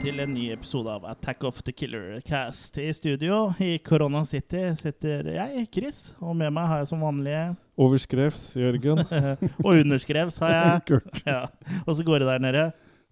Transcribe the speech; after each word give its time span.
Til 0.00 0.16
en 0.22 0.30
ny 0.32 0.46
episode 0.54 0.88
av 0.88 1.02
Attack 1.10 1.42
of 1.44 1.58
the 1.66 1.72
Killer 1.76 2.22
Cast. 2.24 2.78
I 2.80 2.88
studio 2.96 3.50
i 3.60 3.74
Corona 3.84 4.22
City 4.24 4.62
sitter 4.78 5.28
jeg, 5.34 5.66
Chris, 5.74 5.98
og 6.24 6.32
med 6.40 6.54
meg 6.56 6.70
har 6.70 6.80
jeg 6.80 6.88
som 6.88 7.04
vanlig 7.04 7.34
Overskrevs, 7.84 8.40
Jørgen. 8.56 9.02
Og 9.66 9.74
underskrevs 9.74 10.40
har 10.40 10.54
jeg. 10.56 10.80
Kult. 10.88 11.20
Ja. 11.28 11.42
Og 11.84 11.92
så 11.98 12.06
går 12.06 12.24
det 12.24 12.30
der 12.30 12.42
nede. 12.46 12.64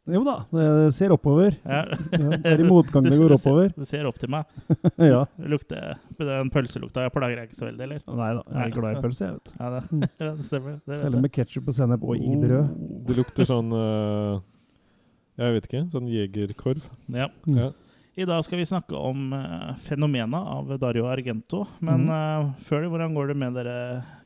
Jo 0.09 0.23
da, 0.25 0.39
det 0.49 0.67
ser 0.97 1.13
oppover. 1.13 1.59
Ja. 1.69 1.83
Det 2.09 2.41
er 2.49 2.65
i 2.65 2.69
motgang 2.69 3.05
det 3.05 3.21
går 3.21 3.37
oppover. 3.37 3.69
Du 3.77 3.85
ser 3.85 4.09
opp 4.09 4.17
til 4.17 4.33
meg. 4.33 4.49
Ja. 4.97 5.27
Det 5.37 5.53
lukter, 5.53 5.99
den 6.17 6.53
pølselukta 6.55 7.05
jeg 7.05 7.13
plager 7.13 7.43
deg 7.43 7.51
ikke 7.51 7.59
så 7.61 7.69
veldig, 7.69 7.85
eller? 7.91 8.05
Nei 8.09 8.31
da, 8.39 8.45
jeg 8.49 8.63
er 8.65 8.77
glad 8.79 8.97
i 8.97 9.03
pølse, 9.05 9.29
jeg, 9.29 9.37
vet 9.37 9.51
du. 9.51 9.59
Ja, 9.61 9.73
det, 9.75 10.13
det 10.25 10.49
stemmer. 10.49 10.79
Det 10.89 11.03
Selv 11.05 11.21
med 11.21 11.35
ketsjup 11.37 11.69
og 11.69 11.77
sennep 11.77 12.09
og 12.09 12.17
i 12.17 12.39
brød. 12.41 12.79
Det 13.11 13.19
lukter 13.21 13.51
sånn 13.53 13.77
eh, 13.77 14.39
Jeg 15.39 15.55
vet 15.55 15.69
ikke. 15.69 15.85
Sånn 15.93 16.09
jegerkorv. 16.11 16.87
Ja. 17.15 17.29
Mm. 17.47 17.59
Ja. 17.61 17.69
I 18.19 18.27
dag 18.27 18.43
skal 18.43 18.59
vi 18.59 18.67
snakke 18.67 18.99
om 18.99 19.31
uh, 19.31 19.77
fenomenet 19.85 20.35
av 20.39 20.73
Dario 20.83 21.07
Argento. 21.07 21.63
Men 21.79 22.09
mm. 22.09 22.11
uh, 22.11 22.65
før 22.67 22.83
det, 22.83 22.89
hvordan 22.91 23.15
går 23.15 23.31
det 23.31 23.37
med 23.39 23.55
dere 23.61 23.77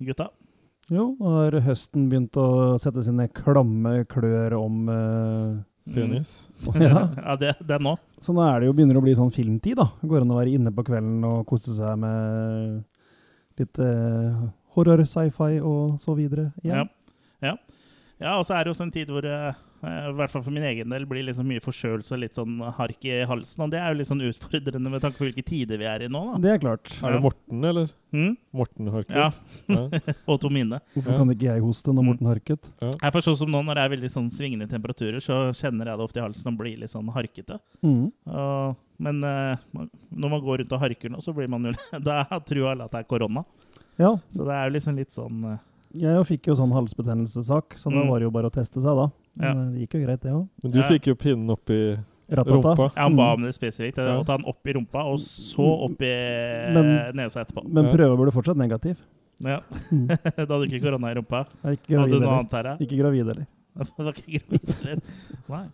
gutta? 0.00 0.30
Jo, 0.90 1.12
har 1.20 1.54
høsten 1.62 2.08
begynt 2.10 2.36
å 2.40 2.78
sette 2.82 3.04
sine 3.04 3.28
klamme 3.30 4.00
klør 4.10 4.56
om 4.58 4.88
uh, 4.88 5.60
Penis. 5.92 6.48
Ja. 6.80 7.08
ja, 7.26 7.36
det, 7.36 7.52
det 7.60 7.76
er 7.76 7.84
nå. 7.84 7.96
Så 8.22 8.32
nå 8.32 8.42
er 8.46 8.62
det 8.62 8.70
jo 8.70 8.74
begynner 8.78 8.96
å 8.96 9.04
bli 9.04 9.14
sånn 9.18 9.32
filmtid, 9.34 9.76
da. 9.82 9.90
Går 10.00 10.24
an 10.24 10.32
å 10.32 10.40
være 10.40 10.54
inne 10.56 10.72
på 10.74 10.84
kvelden 10.86 11.20
og 11.28 11.44
kose 11.48 11.74
seg 11.76 12.00
med 12.00 12.80
litt 13.60 13.82
uh, 13.82 14.46
horror, 14.76 15.04
sci-fi 15.04 15.60
og 15.60 15.98
så 16.00 16.16
videre. 16.16 16.50
Ja. 16.62 16.80
igjen. 16.80 16.90
ja. 17.44 17.54
ja, 18.22 18.38
og 18.38 18.46
så 18.48 18.56
er 18.56 18.64
det 18.64 18.72
jo 18.72 18.76
også 18.76 18.86
en 18.88 18.94
tid 18.94 19.12
hvor 19.12 19.26
eh, 19.28 19.60
i 19.82 20.12
hvert 20.14 20.30
fall 20.30 20.42
for 20.46 20.54
min 20.54 20.62
egen 20.62 20.88
del 20.94 21.04
blir 21.10 21.24
liksom 21.26 21.46
mye 21.50 21.60
forkjølelse 21.64 22.12
og 22.14 22.20
litt 22.22 22.36
sånn 22.38 22.60
hark 22.76 23.02
i 23.08 23.16
halsen. 23.26 23.64
Og 23.64 23.70
det 23.72 23.80
er 23.82 23.90
jo 23.90 23.98
litt 23.98 24.06
sånn 24.10 24.20
utfordrende 24.28 24.90
med 24.92 25.02
tanke 25.02 25.18
på 25.18 25.26
hvilke 25.26 25.42
tider 25.44 25.80
vi 25.80 25.88
er 25.90 26.04
i 26.06 26.08
nå, 26.12 26.20
da. 26.32 26.38
Det 26.44 26.52
er 26.52 26.60
klart. 26.62 26.92
Er 27.02 27.16
det 27.16 27.22
Morten, 27.24 27.64
eller? 27.66 27.88
Mm? 28.14 28.36
Morten 28.54 28.90
Harket? 28.94 29.16
Ja. 29.16 29.30
Ja. 29.72 29.88
Og 30.30 30.38
Tomine. 30.44 30.78
Hvorfor 30.94 31.10
Ja. 31.12 31.18
kan 31.18 31.32
ikke 31.34 31.48
jeg 31.50 31.64
hoste 31.64 31.90
når 31.90 32.02
Mm. 32.02 32.10
Morten 32.12 32.26
harket? 32.30 32.70
Jeg 32.80 33.12
får 33.16 33.26
sånn 33.26 33.36
som 33.42 33.50
nå 33.50 33.62
Når 33.64 33.74
det 33.74 33.82
er 33.82 33.92
veldig 33.96 34.10
sånn 34.14 34.30
svingende 34.30 34.68
temperaturer, 34.70 35.18
så 35.20 35.40
kjenner 35.56 35.86
jeg 35.90 35.98
det 35.98 36.04
ofte 36.06 36.18
i 36.20 36.22
halsen 36.26 36.52
og 36.52 36.58
blir 36.62 36.78
litt 36.78 36.90
sånn 36.94 37.08
harkete. 37.14 37.58
Mm. 37.82 38.12
Og, 38.26 38.76
men 39.02 39.24
uh, 39.24 39.56
når 40.14 40.30
man 40.36 40.40
går 40.46 40.58
rundt 40.62 40.72
og 40.72 40.80
harker 40.80 41.10
nå, 41.10 41.18
så 41.24 41.34
blir 41.34 41.48
man 41.50 41.64
jo 41.64 41.72
Da 42.06 42.22
tror 42.46 42.70
alle 42.70 42.84
at 42.86 42.92
det 42.94 43.00
er 43.02 43.10
korona. 43.10 43.42
Ja, 43.98 44.14
Så 44.30 44.44
det 44.46 44.54
er 44.54 44.68
jo 44.70 44.76
liksom 44.78 44.96
litt 44.96 45.10
sånn 45.10 45.44
uh, 45.44 45.58
jeg 45.92 46.14
jo 46.16 46.22
fikk 46.24 46.46
jo 46.48 46.54
sånn 46.56 46.70
halsbetennelsessak, 46.72 47.74
så 47.76 47.90
da 47.92 48.00
Mm. 48.00 48.08
var 48.08 48.18
det 48.18 48.24
jo 48.24 48.30
bare 48.30 48.48
å 48.48 48.52
teste 48.54 48.80
seg 48.80 48.96
da. 48.96 49.10
Ja. 49.40 49.54
Men 49.54 49.72
det 49.74 49.80
gikk 49.88 49.94
jo 49.98 50.06
greit, 50.06 50.20
det 50.20 50.32
òg. 50.32 50.48
Men 50.62 50.72
du 50.72 50.78
Ja. 50.80 50.88
fikk 50.88 51.06
jo 51.06 51.14
pinnen 51.14 51.50
opp 51.50 51.70
i 51.70 51.96
Rattata. 52.28 52.54
rumpa. 52.74 52.90
Ja, 52.96 53.02
Han 53.02 53.16
ba 53.16 53.22
Mm. 53.22 53.34
om 53.34 53.42
det 53.42 53.54
spesifikt. 53.54 53.96
Ja. 53.96 54.20
Å 54.20 54.26
ta 54.26 54.36
den 54.36 54.46
opp 54.46 54.66
i 54.66 54.72
rumpa, 54.72 55.04
og 55.04 55.18
så 55.18 55.66
opp 55.84 56.00
i 56.02 56.72
Men- 56.74 57.16
nesa 57.16 57.40
etterpå. 57.44 57.64
Men 57.68 57.86
prøva 57.92 58.16
ble 58.16 58.30
fortsatt 58.30 58.56
negativ. 58.56 58.96
Ja. 59.40 59.60
Mm. 59.90 60.06
da 60.36 60.46
hadde 60.46 60.68
du 60.68 60.76
ikke 60.78 60.82
korona 60.84 61.10
i 61.10 61.14
rumpa? 61.14 61.46
Ikke 61.64 61.88
gravid, 61.88 62.12
Hadde 62.12 62.20
du 62.20 62.26
noe 62.26 62.38
annet 62.38 62.52
her, 62.52 62.64
ja? 62.64 62.76
Ikke 62.76 62.98
gravid 62.98 63.26
heller. 63.26 63.46
Nei. 65.48 65.66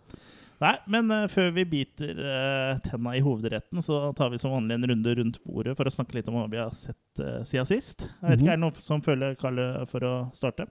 Nei, 0.59 0.73
men 0.91 1.11
uh, 1.11 1.27
før 1.31 1.53
vi 1.55 1.63
biter 1.71 2.17
uh, 2.19 2.79
tenna 2.83 3.13
i 3.15 3.21
hovedretten, 3.23 3.79
så 3.83 4.13
tar 4.15 4.29
vi 4.33 4.37
som 4.41 4.51
vanlig 4.51 4.75
en 4.75 4.87
runde 4.91 5.13
rundt 5.15 5.37
bordet 5.47 5.75
for 5.77 5.87
å 5.87 5.93
snakke 5.93 6.17
litt 6.17 6.27
om 6.27 6.35
hva 6.35 6.49
vi 6.51 6.57
har 6.59 6.71
sett 6.75 7.21
uh, 7.23 7.39
siden 7.47 7.65
sist. 7.69 8.03
Jeg 8.21 8.29
vet 8.33 8.39
ikke, 8.41 8.43
Mhm. 8.43 8.47
Er 8.49 8.57
det 8.57 8.63
noen 8.65 8.81
som 8.83 9.01
føler 9.01 9.37
kallet 9.39 9.87
for 9.87 9.99
å 10.03 10.13
starte? 10.35 10.67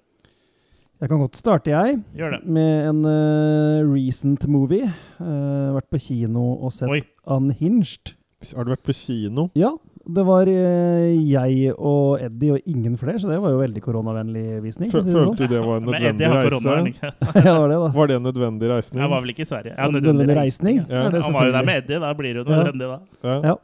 Jeg 0.99 1.09
kan 1.13 1.21
godt 1.23 1.37
starte, 1.39 1.71
jeg, 1.71 1.99
Gjør 2.19 2.33
det. 2.35 2.41
med 2.51 2.89
en 2.89 3.05
uh, 3.07 3.93
recent 3.93 4.49
movie. 4.51 4.89
Uh, 5.21 5.77
vært 5.77 5.87
på 5.95 6.01
kino 6.03 6.57
og 6.67 6.73
sett 6.75 6.91
Oi. 6.91 7.03
Unhinged. 7.31 8.17
Har 8.55 8.67
du 8.67 8.73
vært 8.75 8.83
på 8.87 8.95
kino? 8.99 9.45
Ja, 9.59 9.71
det 10.09 10.25
var 10.27 10.51
uh, 10.51 11.07
jeg 11.31 11.71
og 11.77 12.19
Eddie 12.27 12.57
og 12.57 12.67
ingen 12.67 12.97
flere, 12.99 13.21
så 13.23 13.31
det 13.31 13.39
var 13.45 13.55
jo 13.55 13.61
veldig 13.63 13.83
koronavennlig 13.85 14.45
visning. 14.67 14.91
Fø- 14.91 15.05
for 15.05 15.07
å 15.07 15.07
si 15.07 15.15
det 15.15 15.23
Følte 15.23 15.47
du 15.47 15.55
det 15.55 15.63
var 15.69 15.79
en 15.79 15.89
nødvendig 15.93 16.33
reise? 16.35 16.61
sånn. 16.67 16.91
ja, 17.07 17.13
det 17.47 17.55
var 17.61 17.71
det, 17.71 17.79
da. 17.85 17.89
Var 18.01 18.11
det 18.11 18.19
en 18.19 18.27
nødvendig 18.33 18.73
reisning? 18.75 19.03
Jeg 19.05 19.15
var 19.15 19.23
vel 19.23 19.35
ikke 19.37 19.47
i 19.47 19.51
Sverige? 19.55 19.77
Ja, 19.79 19.89
Nødvendig 19.95 20.39
reisning? 20.43 20.83
Ja. 20.83 21.05
Ja. 21.05 21.09
det 21.15 21.23
Han 21.29 21.39
var 21.39 21.47
jo 21.53 21.57
der 21.61 21.71
med 21.71 21.83
Eddie, 21.85 22.03
da 22.09 22.15
blir 22.19 22.35
det 22.35 22.43
jo 22.43 22.47
Ja. 22.51 22.59
nødvendig, 22.65 22.91
da. 22.91 22.99
Ja. 23.31 23.41
Ja. 23.53 23.57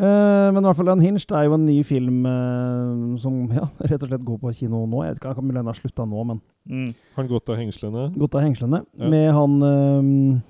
Eh, 0.00 0.46
men 0.54 0.62
i 0.62 0.66
hvert 0.66 0.78
fall 0.78 0.88
Unhinged 0.94 1.32
er 1.36 1.44
jo 1.44 1.56
en 1.58 1.66
ny 1.68 1.78
film 1.84 2.22
eh, 2.24 3.18
som 3.20 3.42
ja, 3.58 3.66
rett 3.84 4.02
og 4.06 4.08
slett 4.08 4.24
går 4.24 4.38
på 4.40 4.52
kino 4.56 4.86
nå. 4.88 5.02
Jeg 5.04 5.16
vet 5.16 5.20
ikke, 5.20 5.34
Han 5.36 5.50
kan 5.52 5.68
ha 5.72 5.76
slutta 5.76 6.06
nå, 6.08 6.24
men 6.32 6.40
Mm. 6.70 6.90
Han 7.16 7.26
gått 7.26 7.48
av 7.50 7.56
hengslene? 7.56 8.02
godt 8.20 8.34
av 8.36 8.42
hengslene. 8.44 8.82
Ja. 9.00 9.08
Med 9.10 9.30
han 9.34 9.54
eh, 9.64 10.40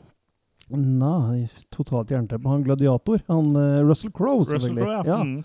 Nei, 0.77 1.49
totalt 1.75 2.10
jernteppe. 2.12 2.47
Han 2.50 2.62
gladiator. 2.66 3.22
Han 3.31 3.56
uh, 3.56 3.81
Russell 3.87 4.12
Crowe, 4.15 4.44
Russell. 4.47 4.75
Crowe, 4.77 4.91
ja. 5.00 5.03
Ja. 5.06 5.16
Mm. 5.25 5.41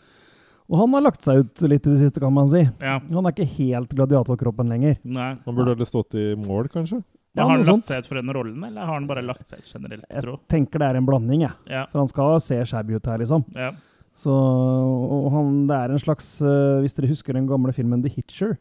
Og 0.70 0.78
han 0.82 0.94
har 0.98 1.04
lagt 1.06 1.22
seg 1.26 1.40
ut 1.44 1.62
litt 1.70 1.86
i 1.86 1.94
det 1.94 2.00
siste, 2.02 2.22
kan 2.22 2.34
man 2.34 2.50
si. 2.50 2.62
ja. 2.82 3.00
Han 3.14 3.26
er 3.30 3.34
ikke 3.34 3.48
helt 3.56 3.94
gladiatorkroppen 3.98 4.70
lenger. 4.74 4.98
Nei. 5.06 5.32
Han 5.46 5.58
burde 5.58 5.74
heller 5.76 5.90
stått 5.90 6.18
i 6.18 6.28
mål, 6.42 6.70
kanskje? 6.74 7.00
Ja, 7.02 7.42
Ja, 7.42 7.44
har 7.44 7.52
han 7.56 7.60
lagt 7.64 7.70
sånt. 7.70 7.86
seg 7.90 8.00
ut 8.06 8.08
for 8.10 8.16
den 8.22 8.32
rollen, 8.34 8.62
eller 8.64 8.86
har 8.88 8.94
han 8.96 9.08
bare 9.10 9.22
lagt 9.26 9.48
seg 9.50 9.60
ut 9.62 9.70
generelt, 9.74 10.06
Jeg 10.10 10.24
tro? 10.24 10.38
tenker 10.50 10.80
det 10.82 10.88
er 10.92 10.96
en 11.02 11.06
blanding, 11.10 11.42
jeg. 11.46 11.52
Ja. 11.70 11.86
For 11.92 12.00
han 12.02 12.08
skal 12.10 12.40
se 12.42 12.62
shabby 12.66 12.96
ut 12.98 13.06
her, 13.12 13.18
liksom. 13.22 13.44
ja. 13.54 13.72
Så 14.16 14.32
og 14.32 15.26
han, 15.34 15.66
det 15.68 15.76
er 15.76 15.92
en 15.92 16.00
slags 16.00 16.30
uh, 16.42 16.80
Hvis 16.84 16.96
dere 16.96 17.10
husker 17.12 17.36
den 17.36 17.48
gamle 17.50 17.74
filmen 17.76 18.00
The 18.06 18.14
Hitcher 18.14 18.54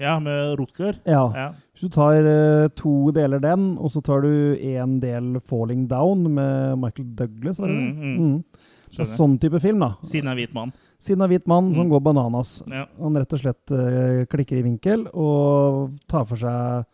Ja, 0.00 0.18
med 0.20 0.54
Rutger. 0.58 0.96
Ja. 1.08 1.22
Ja. 1.36 1.46
Hvis 1.72 1.84
du 1.86 1.92
tar 1.92 2.16
uh, 2.24 2.68
to 2.76 3.10
deler 3.16 3.40
den, 3.40 3.76
og 3.80 3.92
så 3.92 4.00
tar 4.04 4.24
du 4.24 4.56
en 4.56 4.98
del 5.00 5.38
Falling 5.44 5.86
Down 5.88 6.26
med 6.36 6.78
Michael 6.80 7.10
Douglas, 7.16 7.60
var 7.60 7.68
det 7.72 7.76
det? 7.76 7.92
Mm, 7.92 8.02
mm. 8.02 8.32
Mm. 8.32 8.66
Det 8.96 9.02
er 9.04 9.08
sånn 9.10 9.38
type 9.40 9.58
film, 9.60 9.80
da. 9.82 9.88
Siden 10.08 10.28
av 10.32 10.36
hvit 10.40 10.52
mann. 10.56 10.70
Siden 11.02 11.24
av 11.24 11.28
hvit 11.32 11.48
mann 11.48 11.72
som 11.74 11.84
Mm. 11.86 11.90
går 11.92 12.00
bananas. 12.06 12.62
Ja. 12.72 12.84
Han 13.00 13.16
rett 13.16 13.32
og 13.36 13.40
slett 13.42 13.72
uh, 13.72 14.24
klikker 14.32 14.60
i 14.60 14.64
vinkel 14.64 15.06
og 15.12 15.96
tar 16.08 16.24
for 16.28 16.40
seg 16.40 16.86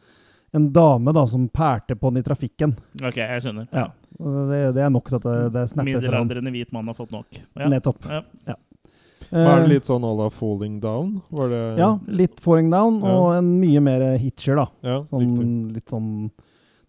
en 0.55 0.67
dame 0.73 1.13
da 1.17 1.27
som 1.27 1.47
pælte 1.49 1.95
på 1.97 2.11
den 2.13 2.21
i 2.21 2.27
trafikken. 2.27 2.75
OK, 3.03 3.17
jeg 3.17 3.43
skjønner. 3.45 3.69
Ja. 3.73 3.87
Det, 4.23 4.59
det 4.77 4.83
er 4.85 4.91
nok 4.93 5.09
til 5.09 5.17
at 5.17 5.25
det, 5.25 5.37
det 5.55 5.63
snapper 5.71 5.95
for 5.95 6.01
han. 6.01 6.03
Middelaldrende 6.03 6.53
hvit 6.53 6.73
mann 6.77 6.87
har 6.91 6.95
fått 6.99 7.11
nok. 7.15 7.39
Ja. 7.57 7.69
Nettopp. 7.73 8.05
Ja. 8.11 8.21
Ja. 8.51 8.59
Var 9.33 9.63
det 9.63 9.65
Eh, 9.65 9.69
litt 9.71 9.87
sånn 9.89 10.05
à 10.05 10.11
la 10.19 10.27
Falling 10.29 10.75
Down? 10.83 11.23
Var 11.33 11.49
det 11.49 11.61
Ja, 11.79 11.99
litt 12.07 12.41
Falling 12.45 12.69
Down, 12.71 12.99
Ja. 13.01 13.13
og 13.17 13.35
en 13.39 13.61
mye 13.63 13.81
mer 13.81 14.03
hitcher, 14.21 14.57
da. 14.57 14.67
Ja, 14.83 14.99
Sånn, 15.09 15.23
riktig. 15.25 15.75
litt 15.79 15.89
sånn 15.89 16.31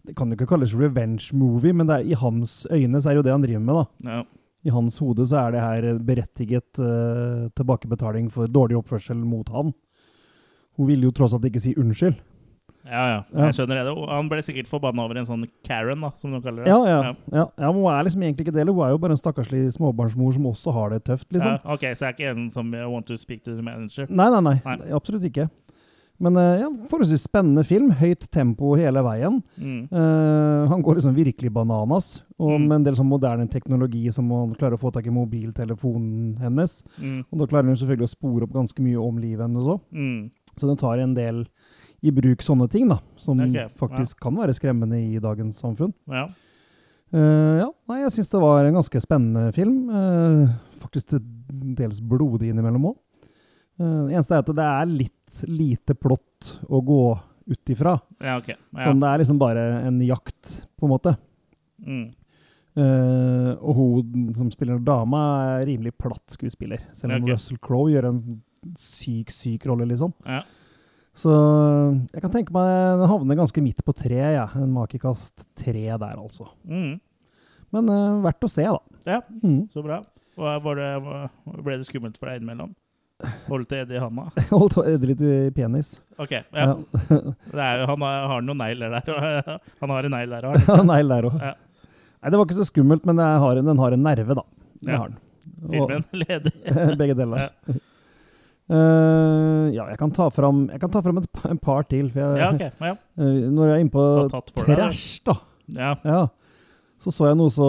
Det 0.04 0.14
kan 0.14 0.28
jo 0.28 0.36
ikke 0.36 0.48
kalles 0.50 0.74
revenge 0.76 1.32
movie, 1.32 1.72
men 1.72 1.86
det 1.86 1.94
er, 1.96 2.10
i 2.10 2.12
hans 2.20 2.66
øyne 2.70 3.00
så 3.00 3.08
er 3.08 3.14
det 3.14 3.16
jo 3.16 3.22
det 3.22 3.32
han 3.32 3.42
driver 3.46 3.60
med, 3.64 3.74
da. 3.74 4.10
Ja. 4.10 4.22
I 4.66 4.70
hans 4.70 4.98
hode 4.98 5.24
så 5.24 5.38
er 5.46 5.52
det 5.52 5.60
her 5.60 5.98
berettiget 6.04 6.78
uh, 6.78 7.48
tilbakebetaling 7.56 8.28
for 8.30 8.46
dårlig 8.46 8.76
oppførsel 8.76 9.16
mot 9.24 9.48
han. 9.48 9.72
Hun 10.76 10.86
ville 10.86 11.04
jo 11.08 11.10
tross 11.16 11.32
alt 11.32 11.44
ikke 11.48 11.60
si 11.62 11.72
unnskyld. 11.74 12.16
Ja, 12.84 13.02
ja. 13.08 13.18
Jeg 13.46 13.56
skjønner 13.56 13.80
det. 13.80 13.94
Han 14.10 14.28
ble 14.28 14.42
sikkert 14.44 14.68
forbanna 14.68 15.04
over 15.06 15.16
en 15.20 15.26
sånn 15.28 15.46
Karen, 15.64 16.00
da, 16.04 16.10
som 16.20 16.34
de 16.34 16.40
kaller 16.44 16.64
det. 16.66 16.70
Ja, 16.70 16.78
ja. 16.84 17.14
ja. 17.32 17.46
ja 17.48 17.72
men 17.72 17.80
hun 17.80 17.90
er 17.94 18.04
liksom 18.04 18.22
egentlig 18.26 18.46
ikke 18.46 18.56
det. 18.58 18.66
Hun 18.68 18.84
er 18.84 18.92
jo 18.94 19.00
bare 19.00 19.16
en 19.16 19.20
stakkarslig 19.20 19.64
småbarnsmor 19.78 20.36
som 20.36 20.46
også 20.52 20.74
har 20.76 20.94
det 20.94 21.02
tøft, 21.08 21.28
liksom. 21.32 21.56
Ja, 21.56 21.74
ok, 21.74 21.86
Så 21.94 22.04
jeg 22.04 22.12
er 22.12 22.16
ikke 22.18 22.32
en 22.36 22.48
som 22.54 22.72
I 22.74 22.84
want 22.84 23.06
to 23.08 23.16
speak 23.16 23.44
to 23.44 23.56
the 23.56 23.62
manager. 23.64 24.06
Nei, 24.10 24.28
nei, 24.36 24.40
nei, 24.52 24.56
Nei. 24.64 24.90
Absolutt 24.96 25.24
ikke. 25.30 25.48
Men 26.22 26.36
eh, 26.38 26.60
ja, 26.60 26.68
forholdsvis 26.92 27.24
spennende 27.26 27.64
film. 27.66 27.88
Høyt 27.98 28.28
tempo 28.30 28.76
hele 28.78 29.00
veien. 29.02 29.40
Mm. 29.58 29.80
Uh, 29.90 30.68
han 30.70 30.84
går 30.86 31.00
liksom 31.00 31.16
virkelig 31.16 31.50
bananas. 31.52 32.20
Og 32.38 32.52
Mm. 32.54 32.68
med 32.68 32.76
en 32.76 32.84
del 32.86 32.94
sånn 33.00 33.10
moderne 33.10 33.48
teknologi 33.50 34.04
som 34.14 34.30
han 34.30 34.54
klarer 34.54 34.76
å 34.76 34.80
få 34.80 34.92
tak 34.94 35.06
i 35.06 35.14
mobiltelefonen 35.14 36.36
hennes. 36.38 36.82
Mm. 37.00 37.24
Og 37.32 37.38
da 37.40 37.46
klarer 37.50 37.66
hun 37.66 37.76
selvfølgelig 37.80 38.08
å 38.08 38.14
spore 38.14 38.46
opp 38.46 38.54
ganske 38.54 38.82
mye 38.82 39.00
om 39.00 39.18
livet 39.18 39.42
hennes 39.46 39.66
òg. 39.66 39.80
Mm. 39.92 40.30
Så 40.56 40.68
den 40.70 40.78
tar 40.78 40.98
en 41.02 41.14
del 41.14 41.44
i 42.04 42.12
bruk 42.14 42.42
sånne 42.44 42.68
ting, 42.72 42.88
da. 42.90 42.98
Som 43.20 43.40
okay, 43.40 43.68
faktisk 43.80 44.20
kan 44.22 44.36
være 44.36 44.54
skremmende 44.56 44.98
i 45.00 45.20
dagens 45.22 45.60
samfunn. 45.62 45.94
Ja. 46.10 46.26
Uh, 47.14 47.60
ja, 47.62 47.68
nei, 47.90 48.00
jeg 48.02 48.14
syns 48.16 48.32
det 48.32 48.40
var 48.42 48.66
en 48.66 48.76
ganske 48.76 49.02
spennende 49.02 49.52
film. 49.56 49.76
Uh, 49.88 50.54
faktisk 50.82 51.16
dels 51.78 52.02
blodig 52.04 52.50
innimellom 52.52 52.90
òg. 52.92 52.96
det 53.78 54.14
eneste 54.14 54.36
er 54.36 54.42
at 54.42 54.50
det 54.54 54.64
er 54.64 54.90
litt 54.90 55.44
lite 55.50 55.96
plott 55.98 56.50
å 56.68 56.78
gå 56.84 57.04
ut 57.46 57.70
ifra. 57.72 57.96
ja, 58.20 58.36
okay. 58.38 58.56
Ja. 58.72 58.86
Sånn, 58.86 59.00
det 59.02 59.08
er 59.08 59.22
liksom 59.22 59.40
bare 59.40 59.64
en 59.88 60.00
jakt, 60.04 60.66
på 60.78 60.86
en 60.86 60.92
måte. 60.92 61.14
Mm. 61.84 62.04
Uh, 62.74 63.52
og 63.62 63.78
hun 63.78 64.28
som 64.34 64.50
spiller 64.50 64.80
dama, 64.82 65.22
er 65.60 65.68
rimelig 65.68 65.94
platt 66.00 66.34
skuespiller. 66.34 66.82
Selv 66.98 67.14
om 67.14 67.22
okay. 67.22 67.34
Russell 67.34 67.60
Crowe 67.62 67.92
gjør 67.92 68.10
en 68.10 68.20
syk, 68.80 69.32
syk 69.34 69.66
rolle, 69.70 69.86
liksom. 69.90 70.14
Ja. 70.26 70.42
Så 71.14 71.30
jeg 72.10 72.22
kan 72.24 72.32
tenke 72.34 72.54
meg 72.54 72.68
den 72.98 73.06
havner 73.10 73.36
ganske 73.38 73.62
midt 73.62 73.84
på 73.86 73.92
tre, 73.94 74.18
ja. 74.34 74.48
En 74.58 74.72
makekast 74.74 75.44
tre 75.58 75.84
der, 75.86 76.16
altså. 76.18 76.48
Mm. 76.66 76.96
Men 77.74 77.90
uh, 77.90 78.22
verdt 78.24 78.46
å 78.46 78.50
se, 78.50 78.64
da. 78.66 78.80
ja, 79.06 79.20
Mm. 79.42 79.60
så 79.70 79.82
bra. 79.84 80.00
Og 80.34 80.64
var 80.64 80.74
det, 80.80 80.88
ble 81.62 81.76
det 81.78 81.86
skummelt 81.86 82.16
for 82.18 82.26
deg 82.30 82.40
innimellom? 82.40 82.72
Holdt 83.46 83.70
det 83.70 83.84
i 83.94 84.00
handa? 84.02 84.24
Holdt 84.50 84.74
Eddie 84.82 85.12
litt 85.12 85.20
i 85.22 85.34
penis. 85.54 85.92
OK. 86.18 86.32
Ja. 86.34 86.64
Ja. 86.66 86.74
Det 87.06 87.62
er, 87.62 87.84
han 87.86 88.02
har, 88.02 88.26
har 88.32 88.42
noen 88.42 88.58
negler 88.58 88.96
der. 88.96 89.60
Han 89.84 89.92
har 89.94 90.08
en 90.08 90.16
negl 90.16 90.34
der. 90.34 90.48
òg. 90.50 90.66
Nei, 90.90 90.98
der 91.06 91.28
òg. 91.30 91.38
Ja. 91.38 91.52
Nei, 91.54 92.32
det 92.34 92.40
var 92.40 92.48
ikke 92.48 92.58
så 92.58 92.66
skummelt, 92.66 93.06
men 93.06 93.22
har 93.22 93.60
en, 93.60 93.70
den 93.70 93.78
har 93.84 93.94
en 93.94 94.02
nerve, 94.02 94.34
da. 94.40 94.42
Det 94.82 94.90
Ja. 94.90 94.98
har 95.04 95.14
den. 95.14 95.20
Filmen 95.70 96.04
leder. 96.12 96.96
Begge 96.98 97.14
deler. 97.16 97.46
Eh, 98.64 99.66
ja, 99.74 99.84
jeg 99.90 99.98
kan 100.00 100.12
ta 100.16 100.30
fram, 100.32 100.64
kan 100.80 100.92
ta 100.92 101.02
fram 101.04 101.18
et, 101.20 101.28
en 101.50 101.60
par 101.60 101.84
til. 101.90 102.08
Jeg, 102.14 102.38
Ja, 102.40 102.48
okay. 102.54 102.70
Ja. 102.80 102.94
Uh, 103.18 103.50
når 103.54 103.68
jeg 103.68 103.74
er 103.74 103.82
inne 103.84 103.92
på 103.92 104.06
trash, 104.56 105.20
da, 105.26 105.36
Ja. 105.68 105.94
ja, 106.04 106.22
så 107.00 107.12
så 107.12 107.28
jeg 107.28 107.36
noe 107.40 107.52
så 107.52 107.68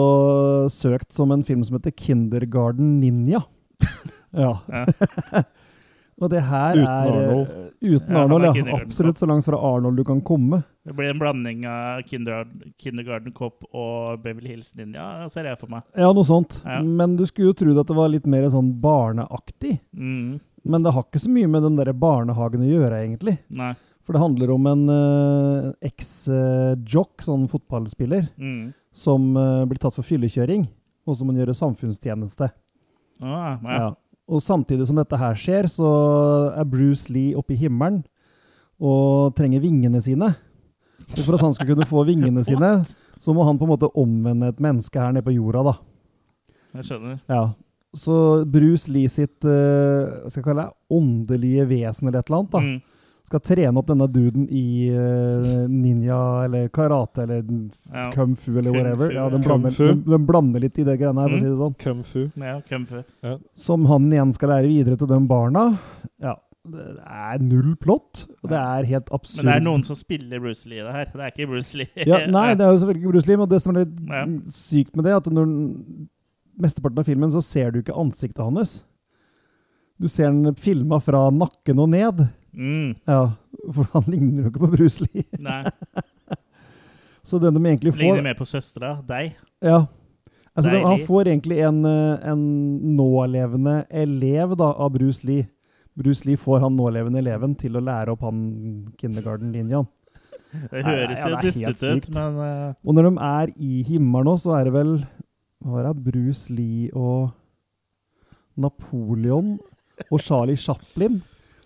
søkt 0.72 1.12
som 1.12 1.32
en 1.32 1.44
film 1.44 1.64
som 1.64 1.76
heter 1.76 1.92
Kindergarten 1.92 2.98
Ninja. 3.00 3.44
ja. 4.32 4.54
Ja. 4.72 5.42
Og 6.16 6.30
det 6.32 6.40
her 6.48 6.78
Uten 6.78 6.86
er 6.86 7.10
eh, 7.10 7.12
Arnold. 7.12 7.48
Uten 7.84 8.16
Arnold, 8.16 8.46
ja. 8.48 8.76
Absolutt 8.78 9.20
så 9.20 9.28
langt 9.28 9.44
fra 9.44 9.60
Arnold 9.60 10.00
du 10.00 10.04
kan 10.08 10.22
komme. 10.24 10.62
Det 10.86 10.94
blir 10.94 11.10
en 11.10 11.18
blanding 11.18 11.64
av 11.66 12.02
Kindergarten, 12.06 13.32
Cop 13.34 13.64
og 13.74 14.20
Beverly 14.22 14.52
Hills 14.52 14.68
Ninja, 14.78 15.26
ser 15.32 15.48
jeg 15.50 15.58
for 15.58 15.72
meg. 15.72 15.82
Ja, 15.98 16.12
noe 16.14 16.26
sånt. 16.28 16.60
Ja. 16.62 16.78
Men 16.86 17.16
du 17.18 17.24
skulle 17.26 17.50
jo 17.50 17.56
tro 17.58 17.74
at 17.80 17.88
det 17.90 17.96
var 17.98 18.12
litt 18.12 18.28
mer 18.30 18.46
sånn 18.52 18.68
barneaktig. 18.80 19.80
Mm. 19.96 20.36
Men 20.66 20.86
det 20.86 20.92
har 20.94 21.02
ikke 21.08 21.22
så 21.24 21.32
mye 21.34 21.50
med 21.50 21.66
den 21.66 21.76
der 21.80 21.90
barnehagen 21.98 22.62
å 22.62 22.70
gjøre, 22.70 23.02
egentlig. 23.02 23.36
Nei. 23.50 23.72
For 24.06 24.14
det 24.14 24.22
handler 24.22 24.52
om 24.54 24.66
en 24.70 24.84
uh, 24.86 25.72
eks-jock, 25.82 27.22
sånn 27.26 27.48
fotballspiller, 27.50 28.28
Mm. 28.38 28.72
som 28.94 29.36
uh, 29.36 29.64
blir 29.66 29.78
tatt 29.82 29.94
for 29.98 30.06
fyllekjøring, 30.06 30.68
og 31.06 31.16
som 31.18 31.26
må 31.26 31.34
gjøre 31.34 31.54
samfunnstjeneste. 31.54 32.52
Ah, 33.22 33.58
ja. 33.58 33.78
Ja. 33.78 33.90
Og 34.28 34.42
samtidig 34.42 34.86
som 34.86 34.96
dette 34.98 35.18
her 35.18 35.34
skjer, 35.34 35.66
så 35.70 35.90
er 36.54 36.64
Bruce 36.66 37.10
Lee 37.12 37.34
oppe 37.38 37.54
i 37.54 37.60
himmelen 37.60 38.04
og 38.82 39.34
trenger 39.38 39.62
vingene 39.62 40.00
sine. 40.02 40.32
Og 41.12 41.20
for 41.24 41.34
at 41.38 41.40
han 41.46 41.54
skal 41.54 41.66
kunne 41.74 41.86
få 41.86 42.04
vingene 42.08 42.42
sine, 42.48 42.72
så 43.18 43.34
må 43.34 43.44
han 43.46 43.58
på 43.58 43.64
en 43.68 43.72
måte 43.74 43.90
omvende 43.94 44.48
et 44.52 44.58
menneske 44.60 44.98
her 45.00 45.12
nede 45.14 45.24
på 45.24 45.34
jorda, 45.36 45.62
da. 45.70 45.76
Jeg 46.76 46.84
skjønner. 46.90 47.20
Ja. 47.30 47.44
Så 47.96 48.44
Bruce 48.52 48.90
Lee 48.92 49.08
sitt 49.08 49.44
uh, 49.48 50.26
skal 50.28 50.42
jeg 50.42 50.44
kalle 50.44 50.66
det, 50.66 50.74
åndelige 50.92 51.64
vesen 51.70 52.08
eller 52.10 52.20
et 52.20 52.28
eller 52.28 52.42
annet, 52.42 52.52
da, 52.52 52.60
Mm. 52.60 52.82
skal 53.26 53.40
trene 53.42 53.80
opp 53.80 53.86
denne 53.88 54.06
duden 54.12 54.44
i 54.54 54.90
uh, 54.92 55.64
ninja 55.66 56.18
eller 56.44 56.68
karate 56.68 57.24
eller 57.24 57.40
Ja. 57.94 58.10
kung 58.12 58.36
fu 58.36 58.52
eller 58.58 58.70
Kung 58.70 58.76
whatever. 58.82 59.08
fu, 59.08 59.14
Ja, 59.16 59.28
den, 59.30 59.40
blander, 59.42 59.70
Kung 59.70 59.76
fu. 59.78 59.86
de, 59.86 60.10
de 60.12 60.18
blander 60.28 60.60
litt 60.60 60.78
i 60.78 60.84
det 60.84 60.98
greiene 61.00 61.22
her, 61.24 61.28
for 61.28 61.36
å 61.36 61.40
Mm. 61.40 61.42
si 61.42 61.48
det 61.48 61.58
sånn. 61.62 61.78
Kung 61.78 62.02
fu. 62.04 62.30
ja, 62.36 62.60
Kung 62.68 62.86
fu. 62.86 63.02
Som 63.54 63.86
han 63.86 64.10
igjen 64.12 64.32
skal 64.34 64.48
lære 64.50 64.68
videre 64.68 64.96
til 64.98 65.06
de 65.08 65.18
barna. 65.26 65.78
Ja, 66.20 66.34
det 66.72 66.86
er 67.06 67.38
null 67.44 67.74
plott, 67.80 68.24
og 68.42 68.50
det 68.50 68.58
er 68.58 68.88
helt 68.90 69.08
absurd. 69.14 69.44
Men 69.44 69.52
det 69.52 69.56
er 69.60 69.64
noen 69.66 69.84
som 69.86 69.96
spiller 69.98 70.40
Bruce 70.42 70.68
Lee 70.68 70.80
i 70.82 70.84
det 70.86 70.92
her. 70.96 71.10
Det 71.12 71.22
er 71.26 71.32
ikke 71.34 71.48
Bruce 71.50 71.78
Lee. 71.78 71.88
ja, 72.06 72.22
Nei, 72.30 72.48
det 72.58 72.66
er 72.66 72.70
jo 72.74 72.80
selvfølgelig 72.82 73.02
ikke 73.04 73.12
Bruce 73.16 73.30
Lee, 73.30 73.40
men 73.42 73.48
det 73.52 73.62
som 73.62 73.74
er 73.76 73.84
litt 73.84 74.00
Ja. 74.10 74.24
sykt 74.58 74.96
med 74.96 75.04
det, 75.08 75.14
at 75.20 75.30
når 75.32 75.54
mesteparten 76.66 76.98
av 77.02 77.08
filmen 77.08 77.32
så 77.34 77.42
ser 77.44 77.70
du 77.74 77.80
ikke 77.82 77.96
ansiktet 77.96 78.42
hans. 78.44 78.78
Du 80.00 80.08
ser 80.12 80.28
den 80.32 80.54
filma 80.60 80.98
fra 81.00 81.26
nakken 81.32 81.78
og 81.80 81.88
ned. 81.92 82.26
Mm. 82.56 82.94
Ja, 83.08 83.22
for 83.72 83.88
han 83.92 84.08
ligner 84.12 84.46
jo 84.46 84.50
ikke 84.52 84.64
på 84.66 84.72
Bruce 84.76 85.04
Lee. 85.08 85.24
Nei. 85.40 85.62
Så 87.26 87.40
den 87.42 87.56
de 87.56 87.62
egentlig 87.66 87.92
får 87.96 88.04
Ligner 88.04 88.22
mer 88.22 88.36
på 88.38 88.46
søstera. 88.46 88.96
Deg. 89.08 89.34
Ja. 89.64 89.86
Altså, 90.56 90.70
de, 90.72 90.78
han 90.80 91.00
får 91.04 91.28
egentlig 91.28 91.58
en, 91.66 91.82
eh, 91.84 92.28
en 92.30 92.44
nålevende 92.96 93.80
elev 93.92 94.54
da, 94.56 94.70
av 94.72 94.94
Bruce 94.94 95.26
Lee. 95.26 95.48
Bruce 95.96 96.26
Lee 96.28 96.36
får 96.40 96.60
han 96.64 96.76
nålevende 96.76 97.20
eleven 97.22 97.54
til 97.58 97.78
å 97.78 97.82
lære 97.84 98.12
opp 98.12 98.24
han 98.26 98.40
kindergarten-linjaen. 99.00 99.86
Det 100.70 100.82
høres 100.86 101.20
jo 101.20 101.36
er 101.36 101.44
dustete 101.44 101.92
ut, 101.98 102.10
men 102.14 102.36
uh... 102.40 102.74
Og 102.86 102.96
når 102.96 103.08
de 103.08 103.14
er 103.28 103.52
i 103.60 103.80
himmelen 103.84 104.28
nå, 104.30 104.36
så 104.40 104.54
er 104.56 104.68
det 104.68 104.74
vel 104.76 104.92
Hva 105.66 105.80
er 105.80 105.88
det? 105.88 105.94
Bruce 106.06 106.52
Lee 106.54 106.90
og 106.96 107.32
Napoleon 108.56 109.56
og 110.06 110.20
Charlie 110.22 110.56
Chaplin 110.60 111.18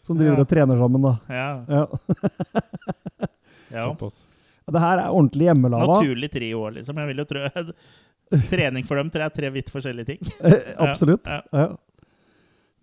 som 0.07 0.19
driver 0.19 0.41
Ja. 0.41 0.43
og 0.43 0.49
trener 0.51 0.81
sammen, 0.81 1.05
da. 1.05 1.13
ja. 1.29 1.51
Ja. 1.69 1.85
ja. 3.77 3.85
Såpass. 3.85 4.25
Det 4.71 4.81
her 4.81 5.03
er 5.03 5.11
ordentlig 5.11 5.49
hjemmelava. 5.49 5.99
Naturlig 5.99 6.31
tre 6.33 6.49
år, 6.55 6.73
liksom. 6.79 6.99
Jeg 7.03 7.11
vil 7.11 7.23
jo 7.23 7.27
tro 7.31 7.45
Trening 8.51 8.87
for 8.87 9.01
dem 9.01 9.11
tror 9.11 9.25
jeg 9.25 9.33
er 9.33 9.37
tre 9.37 9.49
vidt 9.55 9.71
forskjellige 9.75 10.07
ting. 10.13 10.21
Eh, 10.47 10.75
Absolutt. 10.79 11.27
Ja. 11.27 11.65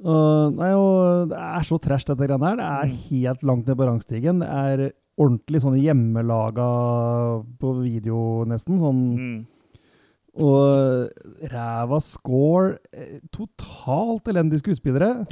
Og, 0.05 0.53
nei, 0.53 0.71
og 0.77 1.29
det 1.31 1.37
er 1.41 1.63
så 1.65 1.79
trash, 1.81 2.05
dette 2.05 2.27
greiene 2.27 2.45
her. 2.51 2.55
Det 2.59 2.65
er 2.65 2.85
Mm. 2.85 2.97
helt 3.09 3.43
langt 3.43 3.65
ned 3.67 3.77
på 3.77 3.87
rangstigen. 3.87 4.39
Det 4.39 4.47
er 4.49 4.91
ordentlig 5.17 5.61
sånn 5.63 5.79
hjemmelaga 5.81 6.67
på 7.57 7.71
video, 7.81 8.45
nesten. 8.45 8.79
Sånn, 8.79 9.17
Mm. 9.17 9.45
Og 10.39 11.09
ræva 11.49 11.99
score. 11.99 12.77
eh, 12.93 13.19
Totalt 13.31 14.27
elendige 14.27 14.59
skuespillere. 14.61 15.25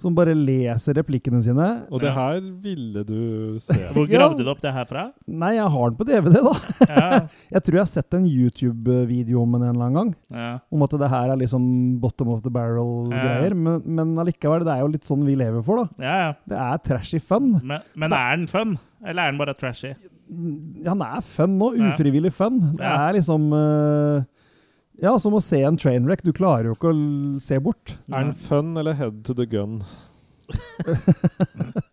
Som 0.00 0.14
bare 0.16 0.32
leser 0.32 0.96
replikkene 0.96 1.42
sine. 1.44 1.66
Og 1.92 2.00
det 2.00 2.08
her 2.16 2.38
ville 2.64 3.02
du 3.04 3.58
se. 3.60 3.76
Hvor 3.94 4.06
Ja. 4.08 4.16
gravde 4.22 4.46
du 4.46 4.48
opp 4.48 4.62
det 4.64 4.72
her 4.72 4.86
fra? 4.88 5.02
Nei, 5.28 5.50
jeg 5.58 5.66
har 5.74 5.90
den 5.92 5.98
på 5.98 6.06
DVD, 6.08 6.38
da. 6.46 6.54
Ja. 6.88 7.08
Jeg 7.54 7.62
tror 7.66 7.76
jeg 7.76 7.82
har 7.84 7.90
sett 7.92 8.16
en 8.16 8.24
YouTube-video 8.30 9.42
om 9.42 9.52
den 9.58 9.66
en 9.66 9.74
eller 9.74 9.86
annen 9.90 9.98
gang. 9.98 10.12
ja. 10.32 10.50
Om 10.72 10.82
at 10.86 10.94
det 11.02 11.10
her 11.12 11.32
er 11.34 11.40
liksom 11.42 11.66
bottom 12.00 12.30
of 12.32 12.40
the 12.46 12.50
barrel-greier. 12.54 13.50
Ja. 13.52 13.58
Men, 13.66 13.82
men 13.84 14.14
allikevel, 14.24 14.64
det 14.64 14.72
er 14.72 14.80
jo 14.86 14.92
litt 14.94 15.04
sånn 15.08 15.26
vi 15.28 15.36
lever 15.38 15.62
for, 15.66 15.84
da. 15.84 16.04
ja, 16.06 16.16
ja. 16.24 16.32
Det 16.48 16.56
er 16.64 16.80
trashy 16.88 17.20
fun. 17.20 17.52
Men, 17.60 17.84
men 17.94 18.16
er 18.16 18.36
den 18.40 18.48
fun? 18.50 18.78
Eller 19.04 19.26
er 19.28 19.34
den 19.34 19.40
bare 19.42 19.54
trashy? 19.58 19.92
Han 20.86 21.02
er 21.02 21.20
fun 21.26 21.56
nå. 21.60 21.72
Ufrivillig 21.90 22.32
fun. 22.36 22.60
Det 22.78 22.86
er 22.86 23.16
liksom 23.18 23.48
eh, 23.56 24.24
Ja, 25.00 25.14
som 25.18 25.34
å 25.36 25.40
se 25.40 25.62
en 25.64 25.78
trainwreck. 25.80 26.22
Du 26.26 26.32
klarer 26.36 26.68
jo 26.68 26.76
ikke 26.76 26.92
å 26.92 27.40
se 27.40 27.58
bort. 27.62 27.96
Er 28.12 28.26
den 28.28 28.34
fun 28.48 28.74
eller 28.76 28.98
head 28.98 29.22
to 29.24 29.36
the 29.36 29.46
gun? 29.48 29.80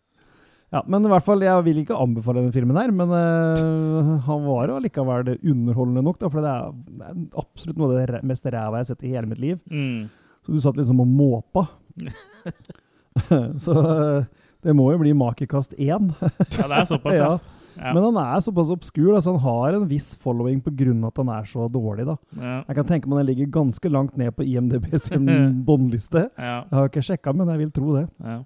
Ja, 0.70 0.82
Men 0.88 1.06
i 1.06 1.10
hvert 1.12 1.24
fall, 1.24 1.44
jeg 1.46 1.64
vil 1.64 1.78
ikke 1.80 1.96
anbefale 1.96 2.42
den 2.44 2.52
filmen 2.56 2.76
her, 2.76 2.92
men 2.92 3.12
uh, 3.14 4.18
han 4.26 4.42
var 4.44 4.68
jo 4.68 4.80
allikevel 4.82 5.30
underholdende 5.38 6.04
nok. 6.04 6.18
da, 6.20 6.32
For 6.34 6.44
det 6.44 6.52
er, 6.52 6.74
det 6.98 7.06
er 7.08 7.22
absolutt 7.40 7.80
noe 7.80 7.94
av 7.94 8.12
det 8.12 8.24
mest 8.28 8.48
ræva 8.48 8.82
jeg 8.82 8.84
har 8.84 8.90
sett 8.90 9.06
i 9.08 9.14
hele 9.14 9.30
mitt 9.32 9.40
liv. 9.44 9.62
Mm. 9.72 10.10
Så 10.44 10.56
du 10.56 10.60
satt 10.64 10.80
liksom 10.80 11.00
og 11.04 11.08
måpa. 11.08 11.64
så 13.64 13.78
uh, 13.80 14.28
det 14.66 14.76
må 14.76 14.90
jo 14.92 15.00
bli 15.06 15.16
makekast 15.16 15.78
én. 15.80 16.12
Ja, 16.20 16.68
det 16.68 16.82
er 16.82 16.90
såpass, 16.90 17.16
ja. 17.16 17.32
Ja. 17.78 17.94
Men 17.94 18.04
han 18.10 18.18
er 18.22 18.42
såpass 18.44 18.72
obskur. 18.74 19.14
Altså 19.16 19.36
han 19.36 19.42
har 19.44 19.78
en 19.78 19.88
viss 19.88 20.16
following 20.22 20.60
pga. 20.66 20.92
at 21.08 21.18
han 21.22 21.30
er 21.30 21.44
så 21.46 21.68
dårlig. 21.72 22.06
da. 22.10 22.18
ja. 22.36 22.58
Jeg 22.68 22.76
kan 22.80 22.86
tenke 22.92 23.08
meg 23.10 23.22
den 23.22 23.30
ligger 23.32 23.52
ganske 23.62 23.90
langt 23.94 24.18
ned 24.18 24.34
på 24.36 24.44
IMDb 24.44 24.90
sin 25.00 25.26
båndliste. 25.68 26.30
ja. 26.38 26.64
Jeg 26.66 26.76
har 26.80 26.90
ikke 26.90 27.06
sjekka, 27.06 27.34
men 27.34 27.48
jeg 27.54 27.64
vil 27.64 27.72
tro 27.72 27.96
det. 27.96 28.08
ja. 28.24 28.44